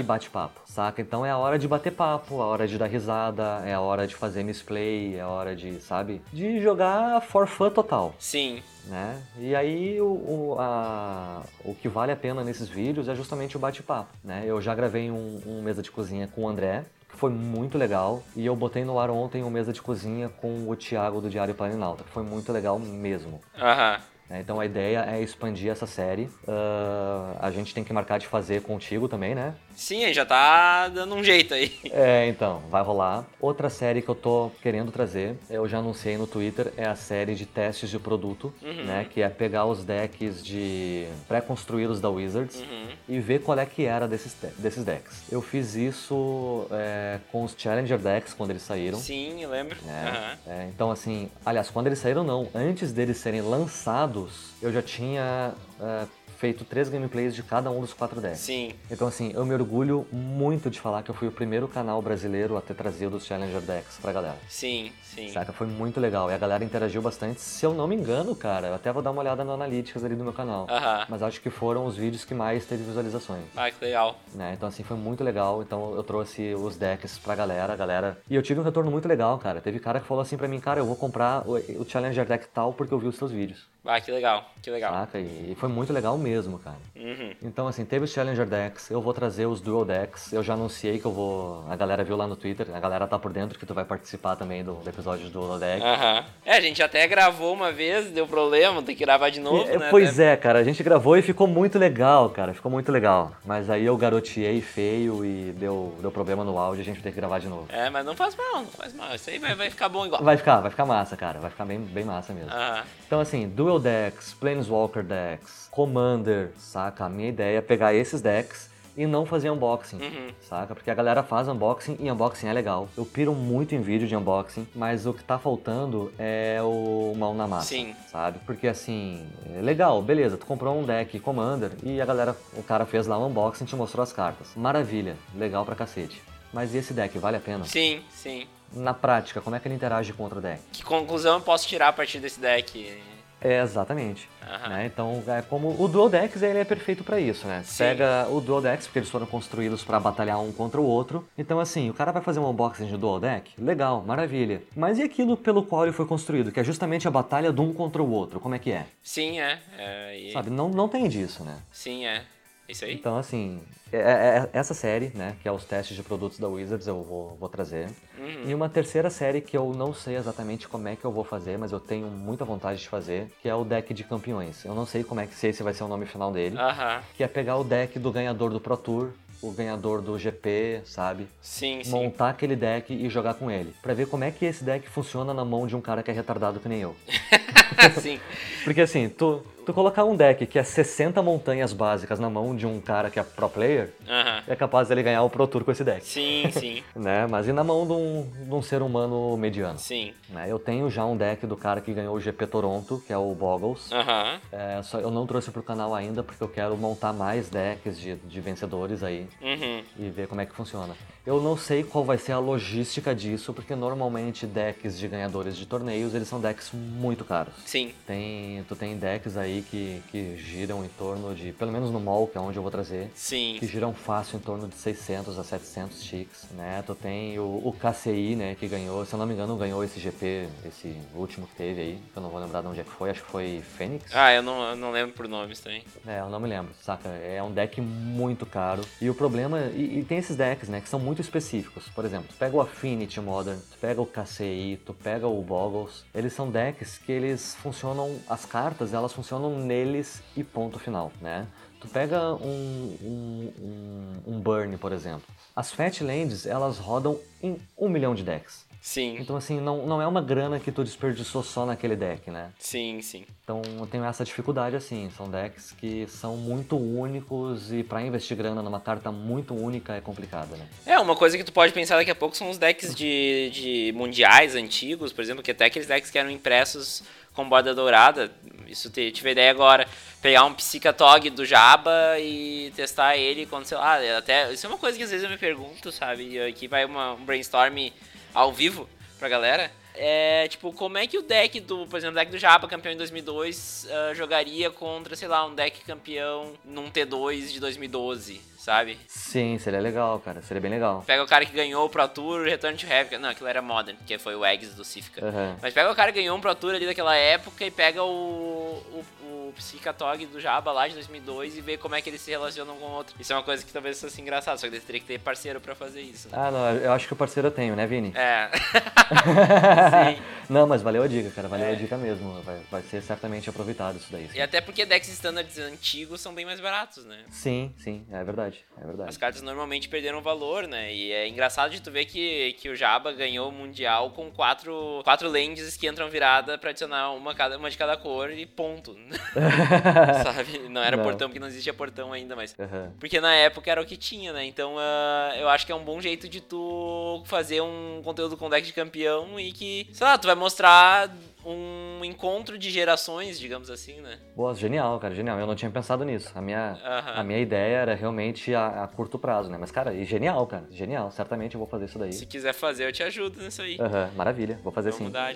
e 0.00 0.02
bate 0.02 0.30
papo, 0.30 0.62
saca? 0.64 1.02
Então 1.02 1.26
é 1.26 1.30
a 1.30 1.36
hora 1.36 1.58
de 1.58 1.68
bater 1.68 1.92
papo, 1.92 2.40
a 2.40 2.46
hora 2.46 2.66
de 2.66 2.78
dar 2.78 2.86
risada, 2.86 3.60
é 3.66 3.74
a 3.74 3.80
hora 3.82 4.06
de 4.06 4.14
fazer 4.14 4.42
misplay, 4.42 5.16
é 5.16 5.20
a 5.20 5.28
hora 5.28 5.54
de, 5.54 5.78
sabe? 5.82 6.22
De 6.32 6.58
jogar 6.62 7.20
for 7.20 7.46
fun 7.46 7.68
total 7.68 8.14
Sim. 8.18 8.62
né? 8.86 9.22
E 9.38 9.54
aí 9.54 10.00
o, 10.00 10.06
o, 10.06 10.56
a- 10.58 11.42
o 11.62 11.74
que 11.74 11.86
vale 11.86 12.12
a 12.12 12.16
pena 12.16 12.42
nesses 12.42 12.66
vídeos 12.70 13.06
é 13.06 13.14
justamente 13.14 13.54
o 13.58 13.60
bate-papo, 13.60 14.08
né? 14.24 14.42
Eu 14.46 14.62
já 14.62 14.74
gravei 14.74 15.10
um, 15.10 15.42
um 15.46 15.60
mesa 15.60 15.82
de 15.82 15.90
cozinha 15.90 16.26
com 16.34 16.44
o 16.44 16.48
André, 16.48 16.84
que 17.10 17.16
foi 17.16 17.28
muito 17.30 17.76
legal, 17.76 18.22
e 18.34 18.46
eu 18.46 18.56
botei 18.56 18.86
no 18.86 18.98
ar 18.98 19.10
ontem 19.10 19.44
um 19.44 19.50
mesa 19.50 19.70
de 19.70 19.82
cozinha 19.82 20.30
com 20.30 20.66
o 20.66 20.74
Thiago 20.74 21.20
do 21.20 21.28
Diário 21.28 21.54
Planinalta, 21.54 22.04
que 22.04 22.10
foi 22.10 22.22
muito 22.22 22.50
legal 22.52 22.78
mesmo. 22.78 23.38
Aham. 23.60 23.92
né? 23.98 24.00
Então 24.30 24.58
a 24.58 24.66
ideia 24.66 25.04
é 25.06 25.20
expandir 25.22 25.70
essa 25.70 25.86
série. 25.86 26.30
Ah, 26.48 27.36
a 27.40 27.50
gente 27.50 27.74
tem 27.74 27.84
que 27.84 27.92
marcar 27.92 28.18
de 28.18 28.26
fazer 28.26 28.62
contigo 28.62 29.08
também, 29.08 29.34
né? 29.34 29.54
Sim, 29.74 30.04
aí 30.04 30.14
já 30.14 30.24
tá 30.24 30.88
dando 30.88 31.14
um 31.14 31.22
jeito 31.24 31.52
aí. 31.54 31.72
É, 31.90 32.26
então, 32.28 32.62
vai 32.70 32.82
rolar. 32.82 33.24
Outra 33.40 33.68
série 33.68 34.00
que 34.02 34.08
eu 34.08 34.14
tô 34.14 34.50
querendo 34.62 34.90
trazer, 34.92 35.36
eu 35.50 35.66
já 35.68 35.78
anunciei 35.78 36.16
no 36.16 36.26
Twitter, 36.26 36.72
é 36.76 36.86
a 36.86 36.94
série 36.94 37.34
de 37.34 37.44
testes 37.46 37.90
de 37.90 37.98
produto, 37.98 38.52
Uhum. 38.62 38.84
né? 38.84 39.06
Que 39.10 39.22
é 39.22 39.28
pegar 39.28 39.66
os 39.66 39.84
decks 39.84 40.44
de 40.44 41.06
pré-construídos 41.28 42.00
da 42.00 42.08
Wizards 42.08 42.60
Uhum. 42.60 42.86
e 43.08 43.18
ver 43.18 43.40
qual 43.42 43.58
é 43.58 43.66
que 43.66 43.84
era 43.84 44.06
desses, 44.06 44.34
desses 44.58 44.84
decks. 44.84 45.22
Eu 45.30 45.42
fiz 45.42 45.74
isso 45.74 46.66
é, 46.70 47.18
com 47.32 47.42
os 47.44 47.54
Challenger 47.56 47.98
decks 47.98 48.32
quando 48.34 48.50
eles 48.50 48.62
saíram. 48.62 48.98
Sim, 48.98 49.42
eu 49.42 49.50
lembro. 49.50 49.76
né? 49.82 50.36
Aham. 50.46 50.52
É, 50.54 50.68
então, 50.74 50.90
assim, 50.90 51.30
aliás, 51.44 51.68
quando 51.70 51.86
eles 51.88 51.98
saíram, 51.98 52.22
não. 52.24 52.48
Antes 52.54 52.92
deles 52.92 53.16
serem 53.18 53.40
lançados, 53.40 54.52
eu 54.62 54.72
já 54.72 54.82
tinha 54.82 55.52
é, 55.80 56.06
feito 56.44 56.62
três 56.62 56.90
gameplays 56.90 57.34
de 57.34 57.42
cada 57.42 57.70
um 57.70 57.80
dos 57.80 57.94
quatro 57.94 58.20
decks. 58.20 58.40
Sim. 58.40 58.74
Então, 58.90 59.08
assim, 59.08 59.32
eu 59.34 59.46
me 59.46 59.54
orgulho 59.54 60.06
muito 60.12 60.68
de 60.68 60.78
falar 60.78 61.02
que 61.02 61.10
eu 61.10 61.14
fui 61.14 61.26
o 61.26 61.32
primeiro 61.32 61.66
canal 61.66 62.02
brasileiro 62.02 62.54
a 62.54 62.60
ter 62.60 62.74
trazido 62.74 63.16
os 63.16 63.24
Challenger 63.24 63.62
Decks 63.62 63.96
pra 63.96 64.12
galera. 64.12 64.36
Sim, 64.46 64.92
sim. 65.14 65.28
Saca? 65.28 65.52
Foi 65.52 65.66
muito 65.66 66.00
legal. 66.00 66.30
E 66.30 66.34
a 66.34 66.38
galera 66.38 66.64
interagiu 66.64 67.00
bastante. 67.00 67.40
Se 67.40 67.64
eu 67.64 67.72
não 67.72 67.86
me 67.86 67.94
engano, 67.94 68.34
cara, 68.34 68.68
eu 68.68 68.74
até 68.74 68.92
vou 68.92 69.02
dar 69.02 69.10
uma 69.10 69.20
olhada 69.20 69.44
no 69.44 69.52
Analytics 69.52 70.04
ali 70.04 70.14
do 70.14 70.24
meu 70.24 70.32
canal. 70.32 70.66
Mas 71.08 71.22
acho 71.22 71.40
que 71.40 71.50
foram 71.50 71.86
os 71.86 71.96
vídeos 71.96 72.24
que 72.24 72.34
mais 72.34 72.66
teve 72.66 72.82
visualizações. 72.82 73.44
Ah, 73.56 73.70
que 73.70 73.84
legal. 73.84 74.16
Né? 74.34 74.52
Então, 74.54 74.68
assim, 74.68 74.82
foi 74.82 74.96
muito 74.96 75.22
legal. 75.22 75.62
Então, 75.62 75.94
eu 75.94 76.02
trouxe 76.02 76.54
os 76.54 76.76
decks 76.76 77.18
pra 77.18 77.34
galera, 77.34 77.72
a 77.72 77.76
galera. 77.76 78.18
E 78.28 78.34
eu 78.34 78.42
tive 78.42 78.60
um 78.60 78.64
retorno 78.64 78.90
muito 78.90 79.08
legal, 79.08 79.38
cara. 79.38 79.60
Teve 79.60 79.78
cara 79.78 80.00
que 80.00 80.06
falou 80.06 80.22
assim 80.22 80.36
pra 80.36 80.48
mim, 80.48 80.60
cara, 80.60 80.80
eu 80.80 80.86
vou 80.86 80.96
comprar 80.96 81.44
o 81.46 81.84
Challenger 81.86 82.26
Deck 82.26 82.46
tal 82.48 82.72
porque 82.72 82.92
eu 82.92 82.98
vi 82.98 83.06
os 83.06 83.16
seus 83.16 83.30
vídeos. 83.30 83.66
Ah, 83.86 84.00
que 84.00 84.10
legal. 84.10 84.50
Que 84.62 84.70
legal. 84.70 84.92
Saca? 84.94 85.18
E 85.20 85.44
e 85.44 85.54
foi 85.54 85.68
muito 85.68 85.92
legal 85.92 86.16
mesmo, 86.18 86.58
cara. 86.58 86.76
Uhum. 86.96 87.32
Então, 87.42 87.68
assim, 87.68 87.84
teve 87.84 88.04
os 88.04 88.10
Challenger 88.10 88.46
Decks, 88.46 88.90
eu 88.90 89.00
vou 89.00 89.12
trazer 89.12 89.46
os 89.46 89.60
Dual 89.60 89.84
Decks, 89.84 90.32
eu 90.32 90.42
já 90.42 90.54
anunciei 90.54 90.98
que 90.98 91.04
eu 91.04 91.12
vou. 91.12 91.64
A 91.68 91.76
galera 91.76 92.02
viu 92.02 92.16
lá 92.16 92.26
no 92.26 92.34
Twitter, 92.34 92.66
a 92.74 92.80
galera 92.80 93.06
tá 93.06 93.18
por 93.18 93.32
dentro 93.32 93.58
que 93.58 93.66
tu 93.66 93.74
vai 93.74 93.84
participar 93.84 94.36
também 94.36 94.64
do, 94.64 94.74
do 94.74 94.88
episódio 94.88 95.03
do 95.04 95.28
Dual 95.30 95.58
Deck. 95.58 95.82
Aham. 95.82 96.24
É, 96.44 96.56
a 96.56 96.60
gente 96.60 96.82
até 96.82 97.06
gravou 97.06 97.52
uma 97.52 97.70
vez, 97.70 98.06
deu 98.10 98.26
problema, 98.26 98.82
tem 98.82 98.96
que 98.96 99.04
gravar 99.04 99.30
de 99.30 99.38
novo, 99.40 99.70
E- 99.70 99.76
né? 99.78 99.88
pois 99.90 100.18
é, 100.18 100.36
cara, 100.36 100.58
a 100.58 100.64
gente 100.64 100.82
gravou 100.82 101.16
e 101.16 101.22
ficou 101.22 101.46
muito 101.46 101.78
legal, 101.78 102.30
cara, 102.30 102.52
ficou 102.54 102.70
muito 102.70 102.90
legal. 102.90 103.32
Mas 103.44 103.68
aí 103.70 103.84
eu 103.84 103.96
garoteei 103.96 104.60
feio 104.60 105.24
e 105.24 105.52
deu, 105.52 105.94
deu 106.00 106.10
problema 106.10 106.42
no 106.44 106.58
áudio, 106.58 106.80
a 106.82 106.84
gente 106.84 107.00
ter 107.02 107.10
que 107.10 107.16
gravar 107.16 107.38
de 107.38 107.48
novo. 107.48 107.66
É, 107.68 107.88
mas 107.90 108.04
não 108.04 108.16
faz 108.16 108.34
mal, 108.34 108.62
não 108.62 108.66
faz 108.66 108.92
mal. 108.94 109.14
Isso 109.14 109.30
aí 109.30 109.38
vai, 109.38 109.54
vai 109.54 109.70
ficar 109.70 109.88
bom 109.88 110.06
igual. 110.06 110.22
Vai 110.22 110.36
ficar, 110.36 110.60
vai 110.60 110.70
ficar 110.70 110.86
massa, 110.86 111.16
cara, 111.16 111.38
vai 111.38 111.50
ficar 111.50 111.64
bem, 111.64 111.78
bem 111.80 112.04
massa 112.04 112.32
mesmo. 112.32 112.50
Aham. 112.50 112.82
Então, 113.06 113.20
assim, 113.20 113.48
Dual 113.48 113.78
Decks, 113.78 114.34
Planeswalker 114.34 115.02
Decks, 115.02 115.68
Commander, 115.70 116.50
saca? 116.56 117.04
A 117.04 117.08
minha 117.08 117.28
ideia 117.28 117.58
é 117.58 117.60
pegar 117.60 117.92
esses 117.94 118.20
decks 118.20 118.70
e 118.96 119.06
não 119.06 119.26
fazer 119.26 119.50
unboxing, 119.50 119.96
Uhum. 119.96 120.28
saca? 120.40 120.74
Porque 120.74 120.90
a 120.90 120.94
galera 120.94 121.22
faz 121.22 121.48
unboxing 121.48 121.96
e 122.00 122.10
unboxing 122.10 122.46
é 122.48 122.52
legal. 122.52 122.88
Eu 122.96 123.04
piro 123.04 123.34
muito 123.34 123.74
em 123.74 123.80
vídeo 123.80 124.06
de 124.06 124.14
unboxing, 124.16 124.66
mas 124.74 125.06
o 125.06 125.12
que 125.12 125.22
tá 125.24 125.38
faltando 125.38 126.12
é 126.18 126.58
o 126.62 127.14
mão 127.16 127.34
na 127.34 127.46
massa, 127.46 127.68
Sim. 127.68 127.94
sabe? 128.10 128.38
Porque, 128.46 128.66
assim, 128.68 129.26
é 129.54 129.60
legal, 129.60 130.00
beleza, 130.02 130.36
tu 130.36 130.46
comprou 130.46 130.78
um 130.78 130.84
deck 130.84 131.18
Commander 131.20 131.72
e 131.82 132.00
a 132.00 132.04
galera, 132.06 132.36
o 132.56 132.62
cara 132.62 132.86
fez 132.86 133.06
lá 133.06 133.18
um 133.18 133.26
unboxing 133.26 133.64
e 133.64 133.66
te 133.66 133.76
mostrou 133.76 134.02
as 134.02 134.12
cartas. 134.12 134.48
Maravilha, 134.56 135.16
legal 135.34 135.64
pra 135.64 135.74
cacete. 135.74 136.22
Mas 136.52 136.72
e 136.74 136.78
esse 136.78 136.94
deck, 136.94 137.18
vale 137.18 137.36
a 137.36 137.40
pena? 137.40 137.64
Sim, 137.64 138.00
sim. 138.10 138.46
Na 138.72 138.94
prática, 138.94 139.40
como 139.40 139.54
é 139.56 139.60
que 139.60 139.66
ele 139.68 139.74
interage 139.74 140.12
com 140.12 140.22
outro 140.22 140.40
deck? 140.40 140.60
Que 140.72 140.82
conclusão 140.84 141.34
eu 141.34 141.40
posso 141.40 141.66
tirar 141.66 141.88
a 141.88 141.92
partir 141.92 142.18
desse 142.20 142.40
deck? 142.40 142.96
É, 143.44 143.60
exatamente. 143.62 144.26
Aham. 144.42 144.68
Né? 144.70 144.86
Então, 144.86 145.22
é 145.28 145.42
como 145.42 145.76
o 145.78 145.86
Dual 145.86 146.08
Decks 146.08 146.42
ele 146.42 146.58
é 146.58 146.64
perfeito 146.64 147.04
pra 147.04 147.20
isso, 147.20 147.46
né? 147.46 147.62
Sim. 147.64 147.84
Pega 147.84 148.26
o 148.30 148.40
Dual 148.40 148.62
Decks, 148.62 148.86
porque 148.86 149.00
eles 149.00 149.10
foram 149.10 149.26
construídos 149.26 149.84
pra 149.84 150.00
batalhar 150.00 150.40
um 150.40 150.50
contra 150.50 150.80
o 150.80 150.84
outro. 150.84 151.28
Então, 151.36 151.60
assim, 151.60 151.90
o 151.90 151.94
cara 151.94 152.10
vai 152.10 152.22
fazer 152.22 152.40
um 152.40 152.48
unboxing 152.48 152.86
de 152.86 152.96
Dual 152.96 153.20
Deck? 153.20 153.52
Legal, 153.60 154.02
maravilha. 154.06 154.62
Mas 154.74 154.98
e 154.98 155.02
aquilo 155.02 155.36
pelo 155.36 155.62
qual 155.62 155.84
ele 155.84 155.92
foi 155.92 156.06
construído, 156.06 156.50
que 156.50 156.58
é 156.58 156.64
justamente 156.64 157.06
a 157.06 157.10
batalha 157.10 157.52
de 157.52 157.60
um 157.60 157.72
contra 157.72 158.02
o 158.02 158.10
outro? 158.10 158.40
Como 158.40 158.54
é 158.54 158.58
que 158.58 158.72
é? 158.72 158.86
Sim, 159.02 159.38
é. 159.38 159.58
é 159.78 160.18
e- 160.18 160.32
Sabe? 160.32 160.48
Não, 160.48 160.70
não 160.70 160.88
tem 160.88 161.06
disso, 161.06 161.44
né? 161.44 161.58
Sim, 161.70 162.06
é. 162.06 162.22
Isso 162.68 162.84
aí? 162.84 162.94
Então, 162.94 163.16
assim, 163.18 163.60
é- 163.92 163.98
é- 163.98 164.02
é- 164.02 164.50
essa 164.52 164.72
série, 164.74 165.10
né, 165.14 165.36
que 165.42 165.48
é 165.48 165.52
os 165.52 165.64
testes 165.64 165.96
de 165.96 166.02
produtos 166.02 166.38
da 166.38 166.48
Wizards, 166.48 166.86
eu 166.86 167.02
vou, 167.02 167.36
vou 167.38 167.48
trazer. 167.48 167.88
Uhum. 168.18 168.44
E 168.46 168.54
uma 168.54 168.68
terceira 168.68 169.10
série 169.10 169.40
que 169.40 169.56
eu 169.56 169.72
não 169.74 169.92
sei 169.92 170.16
exatamente 170.16 170.66
como 170.66 170.88
é 170.88 170.96
que 170.96 171.04
eu 171.04 171.12
vou 171.12 171.24
fazer, 171.24 171.58
mas 171.58 171.72
eu 171.72 171.80
tenho 171.80 172.06
muita 172.06 172.44
vontade 172.44 172.80
de 172.80 172.88
fazer, 172.88 173.28
que 173.42 173.48
é 173.48 173.54
o 173.54 173.64
deck 173.64 173.92
de 173.92 174.02
campeões. 174.04 174.64
Eu 174.64 174.74
não 174.74 174.86
sei 174.86 175.04
como 175.04 175.20
é 175.20 175.26
que 175.26 175.34
se 175.34 175.48
esse 175.48 175.62
vai 175.62 175.74
ser 175.74 175.84
o 175.84 175.88
nome 175.88 176.06
final 176.06 176.32
dele, 176.32 176.56
Aham. 176.58 177.02
que 177.14 177.22
é 177.22 177.28
pegar 177.28 177.56
o 177.58 177.64
deck 177.64 177.98
do 177.98 178.10
ganhador 178.10 178.50
do 178.50 178.60
Pro 178.60 178.76
Tour, 178.76 179.10
o 179.42 179.50
ganhador 179.50 180.00
do 180.00 180.18
GP, 180.18 180.80
sabe? 180.86 181.28
Sim, 181.42 181.84
sim. 181.84 181.90
Montar 181.90 182.30
aquele 182.30 182.56
deck 182.56 182.94
e 182.94 183.10
jogar 183.10 183.34
com 183.34 183.50
ele. 183.50 183.74
Pra 183.82 183.92
ver 183.92 184.06
como 184.06 184.24
é 184.24 184.30
que 184.30 184.46
esse 184.46 184.64
deck 184.64 184.88
funciona 184.88 185.34
na 185.34 185.44
mão 185.44 185.66
de 185.66 185.76
um 185.76 185.82
cara 185.82 186.02
que 186.02 186.10
é 186.10 186.14
retardado 186.14 186.60
que 186.60 186.68
nem 186.68 186.80
eu. 186.80 186.96
sim. 188.00 188.18
Porque 188.64 188.80
assim, 188.80 189.10
tu, 189.10 189.44
tu 189.64 189.72
colocar 189.74 190.04
um 190.04 190.14
deck 190.16 190.46
que 190.46 190.58
é 190.58 190.62
60 190.62 191.20
montanhas 191.22 191.72
básicas 191.72 192.18
na 192.20 192.28
mão 192.30 192.54
de 192.54 192.66
um 192.66 192.80
cara 192.80 193.10
que 193.10 193.18
é 193.18 193.22
pro 193.22 193.48
player, 193.48 193.92
Aham. 194.08 194.42
é 194.46 194.54
capaz 194.56 194.88
dele 194.88 195.02
ganhar 195.02 195.22
o 195.22 195.30
Pro 195.30 195.46
Tour 195.46 195.64
com 195.64 195.70
esse 195.72 195.82
deck. 195.84 196.04
Sim, 196.04 196.44
sim. 196.52 196.82
Né? 196.94 197.26
Mas 197.28 197.48
e 197.48 197.52
na 197.52 197.64
mão 197.64 197.86
de 197.86 197.92
um, 197.92 198.30
de 198.48 198.54
um 198.54 198.62
ser 198.62 198.82
humano 198.82 199.36
mediano? 199.36 199.78
Sim. 199.78 200.12
né? 200.28 200.46
Eu 200.48 200.58
tenho 200.58 200.88
já 200.90 201.04
um 201.04 201.16
deck 201.16 201.46
do 201.46 201.56
cara 201.56 201.80
que 201.80 201.92
ganhou 201.92 202.14
o 202.14 202.20
GP 202.20 202.46
Toronto, 202.46 203.02
que 203.06 203.12
é 203.12 203.18
o 203.18 203.34
Boggles. 203.34 203.90
Aham. 203.92 204.40
É, 204.52 204.82
só 204.82 204.98
eu 204.98 205.10
não 205.10 205.26
trouxe 205.26 205.50
pro 205.50 205.62
canal 205.62 205.94
ainda 205.94 206.22
porque 206.22 206.42
eu 206.42 206.48
quero 206.48 206.76
montar 206.76 207.12
mais 207.12 207.48
decks 207.48 207.98
de, 207.98 208.16
de 208.16 208.40
vencedores 208.40 209.02
aí 209.02 209.26
Uhum. 209.40 209.82
e 209.98 210.10
ver 210.10 210.26
como 210.28 210.40
é 210.40 210.46
que 210.46 210.54
funciona. 210.54 210.94
Eu 211.26 211.40
não 211.40 211.56
sei 211.56 211.82
qual 211.82 212.04
vai 212.04 212.18
ser 212.18 212.32
a 212.32 212.38
logística 212.38 213.14
disso, 213.14 213.54
porque 213.54 213.74
normalmente 213.74 214.46
decks 214.46 214.98
de 214.98 215.08
ganhadores 215.08 215.56
de 215.56 215.64
torneios, 215.64 216.14
eles 216.14 216.28
são 216.28 216.38
decks 216.38 216.70
muito 216.72 217.24
caros. 217.24 217.54
Sim. 217.64 217.94
Tem, 218.06 218.62
tu 218.68 218.76
tem 218.76 218.94
decks 218.98 219.38
aí 219.38 219.64
que, 219.70 220.02
que 220.10 220.36
giram 220.36 220.84
em 220.84 220.88
torno 220.88 221.34
de, 221.34 221.50
pelo 221.52 221.72
menos 221.72 221.90
no 221.90 221.98
mall, 221.98 222.26
que 222.26 222.36
é 222.36 222.40
onde 222.40 222.58
eu 222.58 222.62
vou 222.62 222.70
trazer, 222.70 223.10
Sim. 223.14 223.56
que 223.58 223.66
giram 223.66 223.94
fácil 223.94 224.36
em 224.36 224.42
torno 224.42 224.68
de 224.68 224.74
600 224.74 225.38
a 225.38 225.44
700 225.44 226.02
ticks, 226.02 226.46
né? 226.50 226.84
Tu 226.86 226.94
tem 226.94 227.38
o, 227.38 227.42
o 227.42 227.72
KCI, 227.72 228.36
né, 228.36 228.54
que 228.54 228.68
ganhou, 228.68 229.06
se 229.06 229.14
eu 229.14 229.18
não 229.18 229.26
me 229.26 229.32
engano, 229.32 229.56
ganhou 229.56 229.82
esse 229.82 229.98
GP, 229.98 230.46
esse 230.66 230.94
último 231.14 231.46
que 231.46 231.56
teve 231.56 231.80
aí, 231.80 231.98
que 232.12 232.18
eu 232.18 232.22
não 232.22 232.28
vou 232.28 232.38
lembrar 232.38 232.60
de 232.60 232.66
onde 232.66 232.80
é 232.80 232.84
que 232.84 232.90
foi, 232.90 233.08
acho 233.08 233.22
que 233.22 233.30
foi 233.30 233.62
Fênix. 233.78 234.14
Ah, 234.14 234.30
eu 234.34 234.42
não, 234.42 234.62
eu 234.70 234.76
não 234.76 234.90
lembro 234.90 235.14
por 235.14 235.26
nomes 235.26 235.58
também. 235.58 235.82
É, 236.06 236.20
eu 236.20 236.28
não 236.28 236.38
me 236.38 236.48
lembro, 236.48 236.74
saca? 236.82 237.08
É 237.08 237.42
um 237.42 237.50
deck 237.50 237.80
muito 237.80 238.44
caro. 238.44 238.82
E 239.00 239.08
o 239.08 239.14
problema. 239.14 239.58
E, 239.74 240.00
e 240.00 240.04
tem 240.04 240.18
esses 240.18 240.36
decks, 240.36 240.68
né, 240.68 240.82
que 240.82 240.88
são 240.88 241.00
muito 241.00 241.13
específicos. 241.20 241.88
Por 241.88 242.04
exemplo, 242.04 242.28
pega 242.38 242.56
o 242.56 242.60
Affinity 242.60 243.20
Modern, 243.20 243.58
pega 243.80 244.00
o 244.00 244.06
KCI, 244.06 244.80
tu 244.84 244.94
pega 244.94 245.26
o 245.26 245.40
Boggles. 245.42 246.04
Eles 246.14 246.32
são 246.32 246.50
decks 246.50 246.98
que 246.98 247.12
eles 247.12 247.54
funcionam. 247.56 248.18
As 248.28 248.44
cartas, 248.44 248.92
elas 248.92 249.12
funcionam 249.12 249.58
neles 249.58 250.22
e 250.36 250.42
ponto 250.42 250.78
final, 250.78 251.12
né? 251.20 251.46
Tu 251.80 251.88
pega 251.88 252.34
um, 252.34 252.96
um, 253.02 253.52
um, 253.60 254.34
um 254.34 254.40
Burn, 254.40 254.76
por 254.78 254.92
exemplo. 254.92 255.24
As 255.54 255.70
Fat 255.70 256.00
Lands, 256.00 256.46
elas 256.46 256.78
rodam 256.78 257.18
em 257.42 257.60
um 257.76 257.88
milhão 257.88 258.14
de 258.14 258.22
decks. 258.22 258.64
Sim. 258.84 259.16
Então, 259.18 259.34
assim, 259.34 259.58
não, 259.62 259.86
não 259.86 260.02
é 260.02 260.06
uma 260.06 260.20
grana 260.20 260.60
que 260.60 260.70
tu 260.70 260.84
desperdiçou 260.84 261.42
só 261.42 261.64
naquele 261.64 261.96
deck, 261.96 262.30
né? 262.30 262.52
Sim, 262.58 263.00
sim. 263.00 263.24
Então 263.42 263.62
eu 263.78 263.86
tenho 263.86 264.04
essa 264.04 264.22
dificuldade 264.26 264.76
assim, 264.76 265.10
são 265.16 265.26
decks 265.26 265.72
que 265.72 266.06
são 266.06 266.36
muito 266.36 266.76
únicos 266.76 267.72
e 267.72 267.82
pra 267.82 268.02
investir 268.02 268.36
grana 268.36 268.62
numa 268.62 268.78
carta 268.78 269.10
muito 269.10 269.54
única 269.54 269.94
é 269.94 270.02
complicado, 270.02 270.54
né? 270.54 270.68
É, 270.84 271.00
uma 271.00 271.16
coisa 271.16 271.38
que 271.38 271.42
tu 271.42 271.50
pode 271.50 271.72
pensar 271.72 271.96
daqui 271.96 272.10
a 272.10 272.14
pouco 272.14 272.36
são 272.36 272.50
os 272.50 272.58
decks 272.58 272.94
de, 272.94 273.50
de 273.54 273.92
mundiais 273.96 274.54
antigos, 274.54 275.14
por 275.14 275.22
exemplo, 275.22 275.42
que 275.42 275.52
até 275.52 275.64
aqueles 275.64 275.88
decks 275.88 276.10
que 276.10 276.18
eram 276.18 276.30
impressos 276.30 277.02
com 277.32 277.48
borda 277.48 277.74
dourada, 277.74 278.30
isso 278.68 278.90
te, 278.90 279.10
tive 279.10 279.30
ideia 279.30 279.50
agora, 279.50 279.88
pegar 280.20 280.44
um 280.44 280.52
Psicatog 280.52 281.30
do 281.30 281.46
Jaba 281.46 282.20
e 282.20 282.70
testar 282.76 283.16
ele 283.16 283.46
quando, 283.46 283.64
sei 283.64 283.78
lá, 283.78 283.96
até, 284.18 284.52
isso 284.52 284.66
é 284.66 284.68
uma 284.68 284.78
coisa 284.78 284.98
que 284.98 285.04
às 285.04 285.10
vezes 285.10 285.24
eu 285.24 285.30
me 285.30 285.38
pergunto, 285.38 285.90
sabe, 285.90 286.28
e 286.28 286.40
aqui 286.40 286.68
vai 286.68 286.84
uma, 286.84 287.14
um 287.14 287.24
brainstorm 287.24 287.90
ao 288.34 288.52
vivo 288.52 288.88
pra 289.18 289.28
galera, 289.28 289.70
é, 289.96 290.48
tipo, 290.48 290.72
como 290.72 290.98
é 290.98 291.06
que 291.06 291.16
o 291.16 291.22
deck 291.22 291.60
do, 291.60 291.86
por 291.86 291.96
exemplo, 291.96 292.16
o 292.16 292.18
deck 292.18 292.30
do 292.30 292.38
Japa, 292.38 292.66
campeão 292.66 292.92
em 292.92 292.96
2002, 292.96 293.86
ah, 293.88 294.14
jogaria 294.14 294.68
contra, 294.68 295.14
sei 295.14 295.28
lá, 295.28 295.46
um 295.46 295.54
deck 295.54 295.84
campeão 295.84 296.54
num 296.64 296.90
T2 296.90 297.52
de 297.52 297.60
2012, 297.60 298.40
sabe? 298.58 298.98
Sim, 299.06 299.56
seria 299.58 299.80
legal, 299.80 300.18
cara, 300.18 300.42
seria 300.42 300.60
bem 300.60 300.72
legal. 300.72 301.04
Pega 301.06 301.22
o 301.22 301.28
cara 301.28 301.46
que 301.46 301.52
ganhou 301.52 301.86
o 301.86 301.88
Pro 301.88 302.08
Tour, 302.08 302.42
Return 302.42 302.76
to 302.76 302.86
Heaven. 302.86 303.20
Não, 303.20 303.28
aquilo 303.28 303.48
era 303.48 303.62
Modern, 303.62 303.96
que 304.04 304.18
foi 304.18 304.34
o 304.34 304.44
Eggs 304.44 304.74
do 304.74 304.84
Cifka. 304.84 305.24
Aham. 305.24 305.56
Mas 305.62 305.72
pega 305.72 305.90
o 305.90 305.94
cara 305.94 306.12
que 306.12 306.18
ganhou 306.18 306.36
um 306.36 306.40
Pro 306.40 306.56
Tour 306.56 306.74
ali 306.74 306.86
daquela 306.86 307.14
época 307.14 307.64
e 307.64 307.70
pega 307.70 308.02
o, 308.02 308.06
o, 308.08 309.04
o 309.48 309.52
Psicatog 309.52 310.26
do 310.26 310.40
Jaba 310.40 310.72
lá 310.72 310.88
de 310.88 310.94
2002 310.94 311.56
e 311.56 311.60
vê 311.60 311.76
como 311.76 311.94
é 311.94 312.00
que 312.02 312.10
eles 312.10 312.20
se 312.20 312.30
relacionam 312.30 312.76
com 312.76 312.86
o 312.86 312.90
outro. 312.90 313.14
Isso 313.18 313.32
é 313.32 313.36
uma 313.36 313.42
coisa 313.42 313.64
que 313.64 313.72
talvez 313.72 314.00
fosse 314.00 314.20
engraçado, 314.20 314.58
só 314.58 314.66
que 314.68 314.74
eles 314.74 314.84
teriam 314.84 315.00
que 315.00 315.06
ter 315.06 315.18
parceiro 315.18 315.60
pra 315.60 315.74
fazer 315.74 316.00
isso. 316.00 316.28
Né? 316.28 316.34
Ah, 316.36 316.50
não, 316.50 316.70
eu 316.70 316.92
acho 316.92 317.06
que 317.06 317.12
o 317.12 317.16
parceiro 317.16 317.48
eu 317.48 317.52
tenho, 317.52 317.74
né, 317.76 317.86
Vini? 317.86 318.12
É. 318.14 318.50
Sim. 320.14 320.22
Não, 320.48 320.66
mas 320.66 320.82
valeu 320.82 321.02
a 321.02 321.06
dica, 321.06 321.30
cara, 321.30 321.48
valeu 321.48 321.70
a 321.70 321.74
dica 321.74 321.96
mesmo. 321.96 322.42
Vai, 322.42 322.60
vai 322.70 322.82
ser 322.82 323.02
certamente 323.02 323.48
aproveitado 323.48 323.96
isso 323.96 324.08
daí. 324.10 324.28
sim. 324.28 324.38
E 324.38 324.42
até 324.42 324.60
porque 324.60 324.84
decks 324.84 325.08
standards 325.08 325.58
antigos 325.58 326.20
são 326.20 326.34
bem 326.34 326.44
mais 326.44 326.60
baratos, 326.60 327.04
né? 327.04 327.24
Sim, 327.30 327.72
sim, 327.78 328.06
é 328.10 328.22
verdade, 328.22 328.64
é 328.80 328.86
verdade. 328.86 329.08
As 329.10 329.16
cartas 329.16 329.42
normalmente 329.42 329.88
perderam 329.88 330.20
valor, 330.20 330.66
né? 330.66 330.92
E 330.92 331.12
é 331.12 331.28
engraçado 331.28 331.70
de 331.70 331.80
tu 331.80 331.90
ver 331.90 332.04
que, 332.04 332.54
que 332.54 332.68
o 332.68 332.76
Jaba 332.76 333.12
ganhou 333.12 333.48
o 333.48 333.52
Mundial 333.52 334.10
com 334.10 334.30
quatro, 334.30 335.00
quatro 335.04 335.28
lands 335.28 335.76
que 335.76 335.86
entram 335.86 336.08
virada 336.08 336.58
pra 336.58 336.70
adicionar 336.70 337.10
uma, 337.12 337.34
cada, 337.34 337.56
uma 337.56 337.70
de 337.70 337.78
cada 337.78 337.96
cor 337.96 338.30
e 338.30 338.44
ponto. 338.46 338.94
Sabe? 340.22 340.68
Não 340.68 340.82
era 340.82 340.96
Não. 340.96 341.04
portão, 341.04 341.28
porque 341.28 341.40
não 341.40 341.46
existia 341.46 341.74
portão 341.74 342.12
ainda, 342.12 342.36
mas. 342.36 342.54
Aham. 342.58 342.92
Porque 342.98 343.20
na 343.20 343.34
época 343.34 343.70
era 343.70 343.80
o 343.80 343.86
que 343.86 343.96
tinha, 343.96 344.32
né? 344.32 344.44
Então 344.44 344.76
ah, 344.78 345.32
eu 345.38 345.48
acho 345.48 345.66
que 345.66 345.72
é 345.72 345.74
um 345.74 345.84
bom 345.84 346.00
jeito 346.00 346.28
de 346.28 346.40
tu 346.40 347.22
fazer 347.26 347.60
um 347.60 348.00
conteúdo 348.04 348.36
com 348.36 348.48
deck 348.48 348.66
de 348.66 348.72
campeão 348.72 349.38
e 349.38 349.52
que, 349.52 349.88
sei 349.92 350.06
lá, 350.06 350.16
tu 350.18 350.26
vai 350.26 350.34
mostrar 350.34 351.10
um 351.44 352.04
encontro 352.04 352.58
de 352.58 352.70
gerações, 352.70 353.38
digamos 353.38 353.70
assim, 353.70 354.00
né? 354.00 354.18
Boa, 354.34 354.54
genial, 354.54 354.98
cara, 354.98 355.14
genial. 355.14 355.38
Eu 355.38 355.46
não 355.46 355.54
tinha 355.54 355.70
pensado 355.70 356.04
nisso. 356.04 356.30
A 356.34 356.40
minha, 356.40 356.78
Aham. 356.84 357.20
a 357.20 357.24
minha 357.24 357.38
ideia 357.38 357.76
era 357.76 357.94
realmente 357.94 358.54
a, 358.54 358.84
a 358.84 358.88
curto 358.88 359.18
prazo, 359.18 359.50
né? 359.50 359.58
Mas, 359.58 359.70
cara, 359.70 359.92
e 359.92 360.04
genial, 360.04 360.46
cara, 360.46 360.66
genial. 360.70 361.10
Certamente 361.10 361.54
eu 361.54 361.58
vou 361.58 361.68
fazer 361.68 361.84
isso 361.86 361.98
daí. 361.98 362.12
Se 362.12 362.26
quiser 362.26 362.52
fazer, 362.54 362.86
eu 362.86 362.92
te 362.92 363.02
ajudo 363.02 363.42
nisso 363.42 363.62
aí. 363.62 363.76
Aham, 363.80 364.10
maravilha, 364.16 364.58
vou 364.62 364.72
fazer 364.72 364.90
Vamos 364.90 365.06
sim. 365.06 365.12
dar 365.12 365.26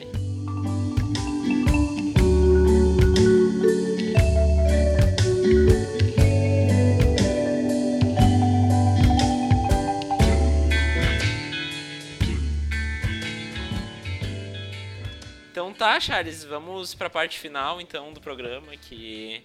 tá, 15.79 16.01
Charles, 16.01 16.43
vamos 16.43 16.93
pra 16.93 17.09
parte 17.09 17.39
final 17.39 17.81
então 17.81 18.12
do 18.12 18.20
programa, 18.20 18.76
que 18.76 19.45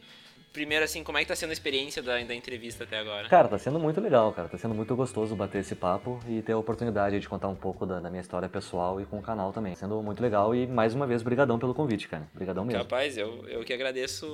primeiro 0.54 0.86
assim, 0.86 1.04
como 1.04 1.18
é 1.18 1.22
que 1.22 1.28
tá 1.28 1.36
sendo 1.36 1.50
a 1.50 1.54
experiência 1.54 2.02
da, 2.02 2.22
da 2.22 2.36
entrevista 2.36 2.84
até 2.84 3.00
agora? 3.00 3.28
Cara, 3.28 3.48
tá 3.48 3.58
sendo 3.58 3.80
muito 3.80 4.00
legal, 4.00 4.32
cara. 4.32 4.48
Tá 4.48 4.58
sendo 4.58 4.76
muito 4.76 4.96
gostoso 4.96 5.36
bater 5.36 5.62
esse 5.62 5.76
papo 5.76 6.20
e 6.30 6.42
ter 6.42 6.54
a 6.54 6.58
oportunidade 6.58 7.20
de 7.20 7.28
contar 7.28 7.48
um 7.48 7.56
pouco 7.56 7.86
da, 7.86 8.00
da 8.00 8.10
minha 8.10 8.22
história 8.22 8.48
pessoal 8.48 9.02
e 9.02 9.06
com 9.06 9.18
o 9.18 9.22
canal 9.22 9.52
também. 9.52 9.76
Sendo 9.76 10.02
muito 10.02 10.22
legal 10.22 10.54
e, 10.54 10.68
mais 10.68 10.94
uma 10.94 11.08
vez, 11.08 11.24
brigadão 11.24 11.58
pelo 11.58 11.74
convite, 11.74 12.08
cara. 12.08 12.28
Brigadão 12.34 12.64
mesmo. 12.64 12.84
Rapaz, 12.84 13.18
eu, 13.18 13.48
eu 13.48 13.64
que 13.64 13.74
agradeço 13.74 14.28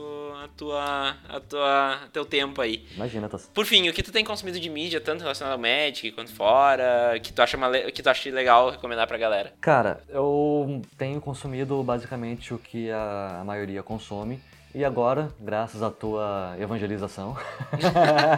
a 0.43 0.47
tua, 0.49 1.15
a 1.29 1.39
tua, 1.39 1.99
teu 2.11 2.25
tempo 2.25 2.61
aí. 2.61 2.85
Imagina, 2.95 3.29
tá... 3.29 3.39
Por 3.53 3.65
fim, 3.65 3.87
o 3.87 3.93
que 3.93 4.03
tu 4.03 4.11
tem 4.11 4.25
consumido 4.25 4.59
de 4.59 4.69
mídia, 4.69 4.99
tanto 4.99 5.21
relacionado 5.21 5.53
ao 5.53 5.59
Magic 5.59 6.11
quanto 6.11 6.33
fora, 6.33 7.17
que 7.23 7.31
tu 7.31 7.41
acha, 7.41 7.57
que 7.93 8.03
tu 8.03 8.09
acha 8.09 8.29
legal 8.29 8.71
recomendar 8.71 9.07
pra 9.07 9.17
galera? 9.17 9.53
Cara, 9.61 10.01
eu 10.09 10.81
tenho 10.97 11.21
consumido 11.21 11.81
basicamente 11.81 12.53
o 12.53 12.57
que 12.57 12.91
a 12.91 13.41
maioria 13.45 13.81
consome, 13.81 14.41
E 14.73 14.85
agora, 14.85 15.29
graças 15.39 15.81
à 15.81 15.89
tua 15.89 16.55
evangelização, 16.59 17.35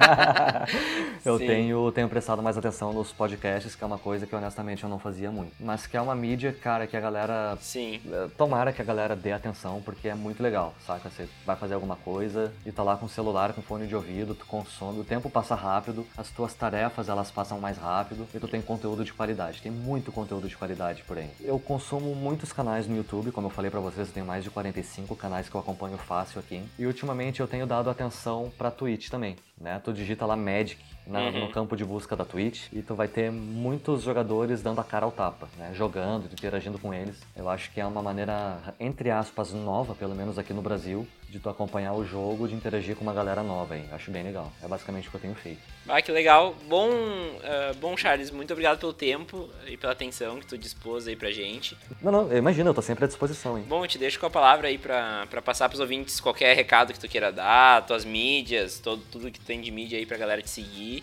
eu 1.26 1.38
tenho, 1.38 1.92
tenho 1.92 2.08
prestado 2.08 2.42
mais 2.42 2.58
atenção 2.58 2.94
nos 2.94 3.12
podcasts, 3.12 3.76
que 3.76 3.84
é 3.84 3.88
uma 3.88 3.98
coisa 3.98 4.26
que 4.26 4.34
honestamente 4.34 4.82
eu 4.86 4.90
não 4.90 4.98
fazia 4.98 5.30
muito. 5.30 5.52
Mas 5.60 5.86
que 5.86 5.98
é 5.98 6.02
uma 6.02 6.16
mídia, 6.16 6.54
cara, 6.54 6.88
que 6.88 6.96
a 6.96 7.02
galera. 7.02 7.58
Sim. 7.60 8.00
Eh, 8.10 8.30
tomara 8.38 8.72
que 8.72 8.82
a 8.82 8.86
galera 8.86 9.14
dê 9.14 9.34
atenção, 9.34 9.82
porque 9.84 10.08
é 10.08 10.16
muito 10.16 10.42
legal, 10.42 10.74
saca? 10.88 11.10
Você 11.10 11.28
vai 11.46 11.58
fazer 11.58 11.74
alguma 11.74 11.98
coisa 11.98 12.54
e 12.66 12.72
tá 12.72 12.82
lá 12.82 12.96
com 12.96 13.08
o 13.08 13.10
celular, 13.10 13.52
com 13.52 13.62
fone 13.62 13.86
de 13.86 13.96
ouvido, 13.96 14.34
tu 14.34 14.46
consome, 14.46 15.02
o 15.02 15.04
tempo 15.04 15.30
passa 15.30 15.54
rápido, 15.54 16.08
as 16.18 16.30
tuas 16.30 16.54
tarefas 16.54 17.10
elas 17.10 17.30
passam 17.30 17.60
mais 17.60 17.78
rápido 17.78 18.26
e 18.34 18.40
tu 18.40 18.48
tem 18.48 18.62
conteúdo 18.62 19.04
de 19.04 19.12
qualidade. 19.12 19.62
Tem 19.62 19.72
muito 19.72 20.14
conteúdo 20.14 20.48
de 20.48 20.56
qualidade 20.56 21.04
por 21.04 21.18
aí. 21.18 21.30
Eu 21.42 21.60
consumo 21.60 22.16
muitos 22.16 22.54
canais 22.54 22.88
no 22.88 22.96
YouTube, 22.96 23.34
como 23.34 23.48
eu 23.48 23.52
falei 23.52 23.70
para 23.70 23.82
vocês, 23.82 24.08
eu 24.08 24.14
tenho 24.14 24.26
mais 24.26 24.46
de 24.46 24.50
45 24.50 25.14
canais 25.18 25.50
que 25.50 25.56
eu 25.56 25.60
acompanho 25.60 25.98
fácil 25.98 26.21
aqui. 26.40 26.64
E 26.78 26.86
ultimamente 26.86 27.40
eu 27.40 27.48
tenho 27.48 27.66
dado 27.66 27.90
atenção 27.90 28.52
para 28.58 28.72
Twitch 28.72 29.10
também, 29.10 29.36
né? 29.60 29.82
Tu 29.84 29.94
digita 29.94 30.26
lá 30.26 30.36
Magic 30.36 30.82
na, 31.12 31.20
uhum. 31.20 31.40
no 31.42 31.50
campo 31.50 31.76
de 31.76 31.84
busca 31.84 32.16
da 32.16 32.26
Twitch 32.26 32.68
e 32.72 32.82
tu 32.82 32.96
vai 32.96 33.08
ter 33.08 33.32
muitos 33.32 34.04
jogadores 34.04 34.62
dando 34.62 34.80
a 34.80 34.84
cara 34.84 35.06
ao 35.06 35.12
tapa, 35.12 35.48
né? 35.58 35.72
Jogando, 35.74 36.26
interagindo 36.32 36.80
com 36.80 36.94
eles. 36.94 37.22
Eu 37.36 37.50
acho 37.50 37.72
que 37.72 37.82
é 37.82 37.86
uma 37.86 38.02
maneira, 38.02 38.58
entre 38.80 39.12
aspas, 39.12 39.52
nova, 39.54 39.94
pelo 39.94 40.16
menos 40.16 40.40
aqui 40.40 40.54
no 40.54 40.62
Brasil, 40.62 41.08
de 41.30 41.40
tu 41.40 41.50
acompanhar 41.50 41.94
o 41.94 42.06
jogo, 42.06 42.48
de 42.48 42.54
interagir 42.54 42.96
com 42.96 43.04
uma 43.04 43.14
galera 43.14 43.42
nova 43.42 43.74
aí. 43.74 43.86
Acho 43.92 44.12
bem 44.12 44.24
legal. 44.24 44.52
É 44.62 44.68
basicamente 44.68 45.08
o 45.08 45.12
que 45.12 45.18
eu 45.18 45.22
tenho 45.22 45.36
feito. 45.36 45.62
Ah, 45.88 46.02
que 46.02 46.12
legal. 46.12 46.56
Bom, 46.68 46.90
uh, 46.90 47.76
bom 47.80 47.96
Charles, 47.96 48.32
muito 48.32 48.52
obrigado 48.52 48.80
pelo 48.80 48.94
tempo 48.94 49.50
e 49.66 49.78
pela 49.78 49.94
atenção 49.94 50.40
que 50.40 50.46
tu 50.46 50.58
dispôs 50.58 51.08
aí 51.08 51.16
pra 51.16 51.32
gente. 51.32 51.78
Não, 52.02 52.12
não, 52.12 52.38
imagina, 52.38 52.70
eu 52.70 52.74
tô 52.74 52.82
sempre 52.82 53.06
à 53.06 53.08
disposição, 53.08 53.58
hein. 53.58 53.66
Bom, 53.68 53.84
eu 53.84 53.88
te 53.88 53.98
deixo 53.98 54.20
com 54.20 54.26
a 54.26 54.30
palavra 54.30 54.68
aí 54.68 54.78
pra, 54.78 55.26
pra 55.30 55.42
passar 55.42 55.70
pros 55.70 55.80
ouvintes 55.80 56.20
qualquer 56.20 56.54
recado 56.56 56.92
que 56.94 57.00
tu 57.00 57.08
queira 57.08 57.32
dar, 57.32 57.86
tuas 57.86 58.04
mídias, 58.04 58.80
todo, 58.80 59.02
tudo 59.12 59.32
que 59.32 59.40
tem 59.40 59.62
de 59.62 59.72
mídia 59.72 59.98
aí 59.98 60.06
pra 60.06 60.18
galera 60.18 60.42
te 60.42 60.50
seguir. 60.50 61.01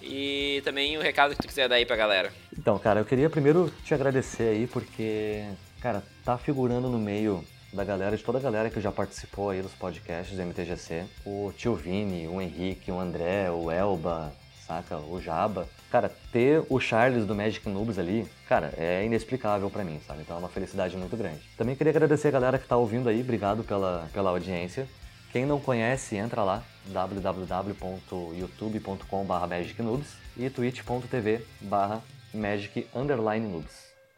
E 0.00 0.60
também 0.64 0.98
o 0.98 1.00
recado 1.00 1.34
que 1.34 1.42
tu 1.42 1.48
quiser 1.48 1.68
dar 1.68 1.76
aí 1.76 1.86
pra 1.86 1.96
galera. 1.96 2.32
Então, 2.58 2.78
cara, 2.78 3.00
eu 3.00 3.04
queria 3.04 3.30
primeiro 3.30 3.72
te 3.84 3.94
agradecer 3.94 4.44
aí, 4.44 4.66
porque, 4.66 5.44
cara, 5.80 6.02
tá 6.24 6.36
figurando 6.36 6.88
no 6.88 6.98
meio 6.98 7.44
da 7.72 7.84
galera, 7.84 8.16
de 8.16 8.22
toda 8.22 8.38
a 8.38 8.40
galera 8.40 8.68
que 8.68 8.80
já 8.80 8.92
participou 8.92 9.50
aí 9.50 9.62
dos 9.62 9.72
podcasts 9.72 10.36
do 10.36 10.42
MTGC. 10.42 11.04
O 11.24 11.52
tio 11.56 11.74
Vini, 11.74 12.26
o 12.26 12.40
Henrique, 12.40 12.90
o 12.90 12.98
André, 12.98 13.50
o 13.50 13.70
Elba, 13.70 14.32
saca? 14.66 14.98
O 14.98 15.20
Jaba. 15.20 15.68
Cara, 15.90 16.10
ter 16.30 16.64
o 16.68 16.80
Charles 16.80 17.26
do 17.26 17.34
Magic 17.34 17.66
Noobs 17.68 17.98
ali, 17.98 18.26
cara, 18.48 18.72
é 18.76 19.04
inexplicável 19.04 19.70
para 19.70 19.84
mim, 19.84 20.00
sabe? 20.06 20.22
Então 20.22 20.36
é 20.36 20.38
uma 20.38 20.48
felicidade 20.48 20.96
muito 20.96 21.16
grande. 21.16 21.40
Também 21.56 21.76
queria 21.76 21.90
agradecer 21.90 22.28
a 22.28 22.32
galera 22.32 22.58
que 22.58 22.66
tá 22.66 22.76
ouvindo 22.76 23.08
aí, 23.08 23.20
obrigado 23.20 23.62
pela, 23.62 24.08
pela 24.12 24.30
audiência. 24.30 24.88
Quem 25.32 25.44
não 25.46 25.58
conhece, 25.58 26.14
entra 26.14 26.44
lá, 26.44 26.62
www.youtube.com.br 26.88 29.46
magicnoobs 29.48 30.14
e 30.36 30.50
twitch.tv 30.50 31.46
barra 31.62 32.02
magic 32.34 32.86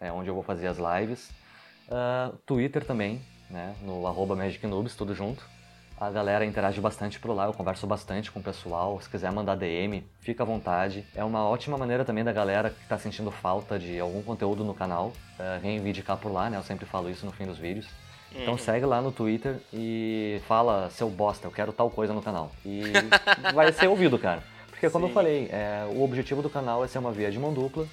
É 0.00 0.10
onde 0.10 0.28
eu 0.28 0.34
vou 0.34 0.42
fazer 0.42 0.66
as 0.66 0.78
lives. 0.78 1.30
Uh, 1.88 2.36
Twitter 2.44 2.84
também, 2.84 3.22
né, 3.48 3.76
no 3.82 4.08
arroba 4.08 4.34
Magic 4.34 4.66
Noobs, 4.66 4.96
tudo 4.96 5.14
junto. 5.14 5.48
A 6.00 6.10
galera 6.10 6.44
interage 6.44 6.80
bastante 6.80 7.20
por 7.20 7.32
lá, 7.32 7.44
eu 7.44 7.52
converso 7.52 7.86
bastante 7.86 8.32
com 8.32 8.40
o 8.40 8.42
pessoal. 8.42 9.00
Se 9.00 9.08
quiser 9.08 9.30
mandar 9.30 9.54
DM, 9.54 10.04
fica 10.18 10.42
à 10.42 10.46
vontade. 10.46 11.06
É 11.14 11.22
uma 11.22 11.48
ótima 11.48 11.78
maneira 11.78 12.04
também 12.04 12.24
da 12.24 12.32
galera 12.32 12.70
que 12.70 12.82
está 12.82 12.98
sentindo 12.98 13.30
falta 13.30 13.78
de 13.78 14.00
algum 14.00 14.20
conteúdo 14.20 14.64
no 14.64 14.74
canal, 14.74 15.12
uh, 15.38 15.60
reivindicar 15.62 16.16
por 16.16 16.32
lá, 16.32 16.50
né? 16.50 16.56
Eu 16.56 16.64
sempre 16.64 16.86
falo 16.86 17.08
isso 17.08 17.24
no 17.24 17.30
fim 17.30 17.46
dos 17.46 17.58
vídeos. 17.58 17.86
Então 18.34 18.54
uhum. 18.54 18.58
segue 18.58 18.84
lá 18.84 19.00
no 19.00 19.12
Twitter 19.12 19.56
e 19.72 20.40
fala, 20.46 20.90
seu 20.90 21.08
bosta, 21.08 21.46
eu 21.46 21.52
quero 21.52 21.72
tal 21.72 21.90
coisa 21.90 22.12
no 22.12 22.22
canal. 22.22 22.50
E 22.64 22.82
vai 23.54 23.72
ser 23.72 23.86
ouvido, 23.86 24.18
cara. 24.18 24.42
Porque 24.68 24.90
como 24.90 25.06
Sim. 25.06 25.10
eu 25.10 25.14
falei, 25.14 25.48
é, 25.50 25.86
o 25.90 26.02
objetivo 26.02 26.42
do 26.42 26.50
canal 26.50 26.84
é 26.84 26.88
ser 26.88 26.98
uma 26.98 27.12
via 27.12 27.30
de 27.30 27.38
mão 27.38 27.52
dupla 27.52 27.86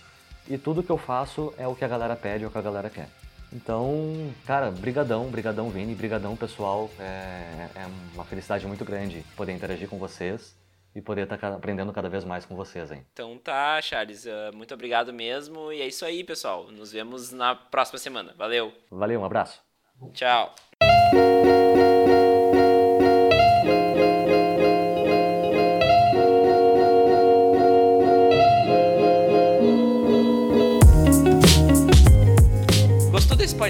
e 0.49 0.57
tudo 0.57 0.83
que 0.83 0.89
eu 0.89 0.97
faço 0.97 1.53
é 1.57 1.67
o 1.67 1.75
que 1.75 1.85
a 1.85 1.87
galera 1.87 2.15
pede, 2.15 2.43
é 2.43 2.47
o 2.47 2.51
que 2.51 2.57
a 2.57 2.61
galera 2.61 2.89
quer. 2.89 3.07
Então, 3.53 4.33
cara, 4.45 4.71
brigadão, 4.71 5.29
brigadão 5.29 5.69
Vini, 5.69 5.93
brigadão 5.93 6.35
pessoal. 6.35 6.89
É, 6.99 7.67
é 7.75 7.87
uma 8.13 8.23
felicidade 8.23 8.65
muito 8.65 8.85
grande 8.85 9.25
poder 9.35 9.51
interagir 9.51 9.89
com 9.89 9.97
vocês 9.97 10.55
e 10.95 11.01
poder 11.01 11.23
estar 11.23 11.37
tá 11.37 11.49
aprendendo 11.49 11.91
cada 11.91 12.09
vez 12.09 12.23
mais 12.23 12.45
com 12.45 12.55
vocês, 12.55 12.91
hein? 12.91 13.05
Então 13.13 13.37
tá, 13.37 13.81
Charles, 13.81 14.25
uh, 14.25 14.55
muito 14.55 14.73
obrigado 14.73 15.13
mesmo. 15.13 15.71
E 15.71 15.81
é 15.81 15.87
isso 15.87 16.05
aí, 16.05 16.23
pessoal. 16.23 16.71
Nos 16.71 16.91
vemos 16.91 17.31
na 17.31 17.55
próxima 17.55 17.99
semana. 17.99 18.33
Valeu. 18.37 18.73
Valeu, 18.89 19.19
um 19.19 19.25
abraço. 19.25 19.70
Tchau. 20.13 20.49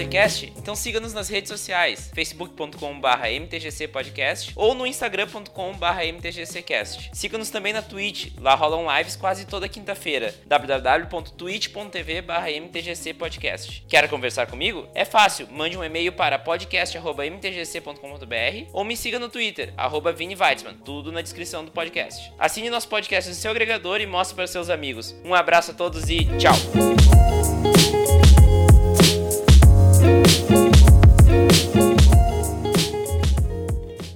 Podcast? 0.02 0.52
Então 0.56 0.74
siga-nos 0.74 1.12
nas 1.12 1.28
redes 1.28 1.48
sociais, 1.48 2.10
facebook.com.br 2.14 3.26
mtgcpodcast 3.40 4.52
ou 4.56 4.74
no 4.74 4.84
instagram.com.br 4.86 6.14
mtgccast. 6.14 7.10
Siga-nos 7.12 7.50
também 7.50 7.72
na 7.72 7.82
Twitch, 7.82 8.32
lá 8.40 8.54
rolam 8.54 8.86
lives 8.96 9.16
quase 9.16 9.46
toda 9.46 9.68
quinta-feira, 9.68 10.34
www.twitch.tv 10.46 12.24
mtgcpodcast. 12.62 13.84
Quer 13.88 14.08
conversar 14.08 14.46
comigo? 14.46 14.88
É 14.94 15.04
fácil, 15.04 15.48
mande 15.50 15.78
um 15.78 15.84
e-mail 15.84 16.12
para 16.12 16.38
podcast.mtgc.com.br 16.38 18.70
ou 18.72 18.84
me 18.84 18.96
siga 18.96 19.18
no 19.18 19.28
Twitter, 19.28 19.74
arroba 19.76 20.12
Vini 20.12 20.34
Weitzman, 20.34 20.74
tudo 20.84 21.12
na 21.12 21.22
descrição 21.22 21.64
do 21.64 21.70
podcast. 21.70 22.32
Assine 22.38 22.70
nosso 22.70 22.88
podcast 22.88 23.30
no 23.30 23.36
seu 23.36 23.50
agregador 23.50 24.00
e 24.00 24.06
mostre 24.06 24.34
para 24.34 24.46
seus 24.46 24.68
amigos. 24.68 25.14
Um 25.24 25.34
abraço 25.34 25.70
a 25.70 25.74
todos 25.74 26.10
e 26.10 26.26
tchau! 26.38 27.91